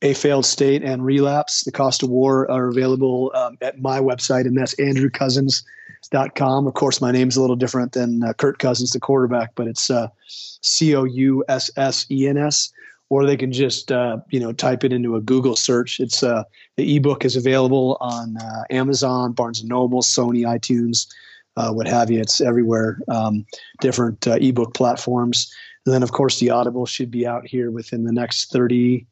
A 0.00 0.14
Failed 0.14 0.46
State 0.46 0.82
and 0.82 1.04
Relapse. 1.04 1.64
The 1.64 1.70
Cost 1.70 2.02
of 2.02 2.08
War 2.08 2.50
are 2.50 2.68
available 2.68 3.30
um, 3.34 3.58
at 3.60 3.78
my 3.78 4.00
website, 4.00 4.46
and 4.46 4.56
that's 4.56 4.74
andrewcoussens.com. 4.76 6.66
Of 6.66 6.72
course, 6.72 7.02
my 7.02 7.12
name's 7.12 7.36
a 7.36 7.42
little 7.42 7.56
different 7.56 7.92
than 7.92 8.22
uh, 8.22 8.32
Kirk 8.32 8.58
Cousins, 8.58 8.92
the 8.92 9.00
quarterback, 9.00 9.52
but 9.54 9.66
it's 9.66 9.90
uh, 9.90 10.08
C 10.28 10.96
O 10.96 11.04
U 11.04 11.44
S 11.46 11.70
S 11.76 12.06
E 12.10 12.26
N 12.26 12.38
S. 12.38 12.72
Or 13.10 13.26
they 13.26 13.36
can 13.36 13.52
just 13.52 13.92
uh, 13.92 14.16
you 14.30 14.40
know 14.40 14.52
type 14.52 14.82
it 14.82 14.94
into 14.94 15.14
a 15.14 15.20
Google 15.20 15.56
search. 15.56 16.00
It's 16.00 16.22
uh, 16.22 16.44
the 16.76 16.96
ebook 16.96 17.26
is 17.26 17.36
available 17.36 17.98
on 18.00 18.38
uh, 18.38 18.62
Amazon, 18.70 19.32
Barnes 19.32 19.60
and 19.60 19.68
Noble, 19.68 20.00
Sony, 20.00 20.40
iTunes, 20.40 21.06
what 21.54 21.86
have 21.86 22.10
you. 22.10 22.18
It's 22.18 22.40
everywhere. 22.40 22.98
Um, 23.08 23.44
different 23.80 24.26
ebook 24.26 24.72
platforms. 24.72 25.52
And 25.86 25.94
then, 25.94 26.02
of 26.02 26.12
course, 26.12 26.40
the 26.40 26.50
Audible 26.50 26.84
should 26.84 27.12
be 27.12 27.26
out 27.26 27.46
here 27.46 27.70
within 27.70 28.04
the 28.04 28.12
next 28.12 28.50
30, 28.50 29.06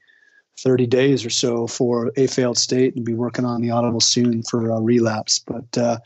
30 0.59 0.86
days 0.88 1.24
or 1.24 1.30
so 1.30 1.68
for 1.68 2.10
a 2.16 2.26
failed 2.26 2.59
state 2.59 2.96
and 2.96 3.05
be 3.05 3.14
working 3.14 3.44
on 3.44 3.62
the 3.62 3.70
Audible 3.70 4.01
soon 4.01 4.42
for 4.42 4.68
a 4.68 4.80
relapse. 4.80 5.38
But 5.38 5.78
uh, 5.78 5.98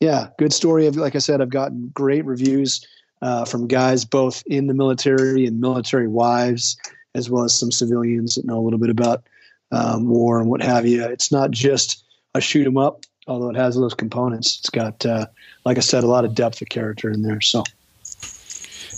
yeah, 0.00 0.28
good 0.38 0.54
story. 0.54 0.88
Like 0.90 1.14
I 1.14 1.18
said, 1.18 1.42
I've 1.42 1.50
gotten 1.50 1.90
great 1.92 2.24
reviews 2.24 2.84
uh, 3.20 3.44
from 3.44 3.68
guys 3.68 4.06
both 4.06 4.42
in 4.46 4.68
the 4.68 4.74
military 4.74 5.44
and 5.44 5.60
military 5.60 6.08
wives, 6.08 6.78
as 7.14 7.28
well 7.28 7.44
as 7.44 7.54
some 7.54 7.70
civilians 7.70 8.36
that 8.36 8.46
know 8.46 8.58
a 8.58 8.64
little 8.64 8.78
bit 8.78 8.90
about 8.90 9.22
um, 9.70 10.08
war 10.08 10.40
and 10.40 10.48
what 10.48 10.62
have 10.62 10.86
you. 10.86 11.04
It's 11.04 11.30
not 11.30 11.50
just 11.50 12.04
a 12.34 12.40
shoot 12.40 12.66
'em 12.66 12.78
up, 12.78 13.04
although 13.26 13.50
it 13.50 13.56
has 13.56 13.74
those 13.74 13.94
components. 13.94 14.58
It's 14.60 14.70
got, 14.70 15.04
uh, 15.04 15.26
like 15.66 15.76
I 15.76 15.80
said, 15.80 16.04
a 16.04 16.08
lot 16.08 16.24
of 16.24 16.34
depth 16.34 16.62
of 16.62 16.70
character 16.70 17.10
in 17.10 17.20
there. 17.20 17.42
So. 17.42 17.64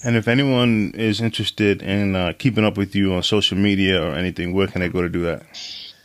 And 0.05 0.17
if 0.17 0.29
anyone 0.29 0.93
is 0.95 1.21
interested 1.21 1.83
in 1.83 2.15
uh, 2.15 2.33
keeping 2.39 2.65
up 2.65 2.77
with 2.77 2.95
you 2.95 3.15
on 3.15 3.23
social 3.23 3.57
media 3.57 4.03
or 4.03 4.15
anything, 4.15 4.53
where 4.53 4.67
can 4.67 4.81
they 4.81 4.89
go 4.89 5.03
to 5.03 5.09
do 5.09 5.23
that? 5.23 5.43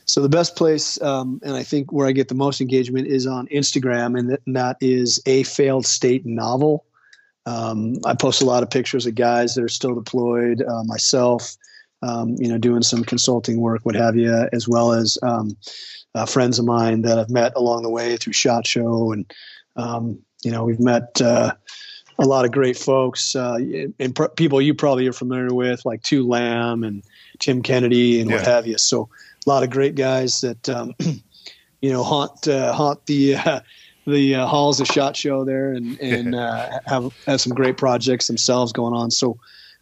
So 0.05 0.21
the 0.21 0.29
best 0.29 0.55
place, 0.55 1.01
um, 1.01 1.39
and 1.43 1.55
I 1.55 1.63
think 1.63 1.91
where 1.91 2.07
I 2.07 2.11
get 2.11 2.27
the 2.27 2.35
most 2.35 2.59
engagement 2.59 3.07
is 3.07 3.25
on 3.25 3.47
Instagram, 3.47 4.19
and 4.19 4.29
that, 4.31 4.41
and 4.45 4.55
that 4.55 4.77
is 4.81 5.21
a 5.25 5.43
failed 5.43 5.85
state 5.85 6.25
novel. 6.25 6.85
Um, 7.45 7.95
I 8.05 8.13
post 8.13 8.41
a 8.41 8.45
lot 8.45 8.63
of 8.63 8.69
pictures 8.69 9.05
of 9.05 9.15
guys 9.15 9.55
that 9.55 9.63
are 9.63 9.69
still 9.69 9.95
deployed, 9.95 10.61
uh, 10.61 10.83
myself, 10.83 11.55
um, 12.01 12.35
you 12.37 12.47
know, 12.47 12.57
doing 12.57 12.81
some 12.81 13.03
consulting 13.03 13.59
work, 13.61 13.81
what 13.83 13.95
have 13.95 14.15
you, 14.15 14.47
as 14.51 14.67
well 14.67 14.91
as 14.91 15.17
um, 15.23 15.55
uh, 16.15 16.25
friends 16.25 16.59
of 16.59 16.65
mine 16.65 17.01
that 17.03 17.17
I've 17.17 17.29
met 17.29 17.53
along 17.55 17.83
the 17.83 17.89
way 17.89 18.17
through 18.17 18.33
Shot 18.33 18.67
Show, 18.67 19.13
and 19.13 19.31
um, 19.77 20.19
you 20.43 20.51
know, 20.51 20.65
we've 20.65 20.79
met 20.79 21.21
uh, 21.21 21.53
a 22.19 22.25
lot 22.25 22.45
of 22.45 22.51
great 22.51 22.77
folks 22.77 23.35
uh, 23.35 23.57
and 23.99 24.15
pr- 24.15 24.27
people 24.27 24.61
you 24.61 24.73
probably 24.73 25.07
are 25.07 25.13
familiar 25.13 25.53
with, 25.53 25.85
like 25.85 26.03
Tu 26.03 26.25
Lam 26.25 26.83
and 26.83 27.03
Tim 27.39 27.61
Kennedy 27.61 28.21
and 28.21 28.29
yeah. 28.29 28.37
what 28.37 28.45
have 28.45 28.67
you. 28.67 28.77
So 28.77 29.09
a 29.45 29.49
lot 29.49 29.63
of 29.63 29.69
great 29.69 29.95
guys 29.95 30.41
that 30.41 30.69
um, 30.69 30.95
you 31.81 31.91
know 31.91 32.03
haunt 32.03 32.47
uh, 32.47 32.73
haunt 32.73 33.05
the 33.05 33.35
uh, 33.35 33.59
the 34.05 34.35
uh, 34.35 34.45
halls 34.45 34.79
of 34.79 34.87
Shot 34.87 35.15
Show 35.15 35.43
there, 35.43 35.73
and 35.73 35.99
and 35.99 36.35
uh, 36.35 36.79
have 36.85 37.13
have 37.25 37.41
some 37.41 37.53
great 37.53 37.77
projects 37.77 38.27
themselves 38.27 38.71
going 38.71 38.93
on. 38.93 39.11
So 39.11 39.37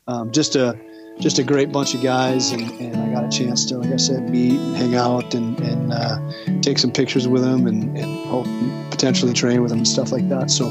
um, 0.08 0.32
just 0.32 0.56
a 0.56 0.80
just 1.20 1.38
a 1.38 1.44
great 1.44 1.72
bunch 1.72 1.94
of 1.94 2.02
guys, 2.02 2.52
and, 2.52 2.64
and 2.80 2.96
I 2.96 3.14
got 3.14 3.26
a 3.26 3.30
chance 3.30 3.66
to, 3.66 3.78
like 3.78 3.92
I 3.92 3.98
said, 3.98 4.30
meet 4.30 4.60
and 4.60 4.76
hang 4.76 4.96
out 4.96 5.36
and, 5.36 5.60
and 5.60 5.94
uh, 5.94 6.18
take 6.62 6.80
some 6.80 6.92
pictures 6.92 7.28
with 7.28 7.44
them, 7.44 7.68
and, 7.68 7.96
and 7.96 8.28
hope 8.28 8.48
potentially 8.90 9.34
train 9.34 9.62
with 9.62 9.70
them 9.70 9.80
and 9.80 9.88
stuff 9.88 10.12
like 10.12 10.28
that. 10.30 10.50
So. 10.50 10.68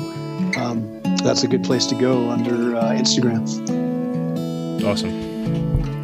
Um, 0.56 0.99
that's 1.22 1.42
a 1.42 1.48
good 1.48 1.64
place 1.64 1.86
to 1.86 1.94
go 1.94 2.30
under 2.30 2.76
uh, 2.76 2.92
Instagram. 2.92 3.42
Awesome. 4.84 5.99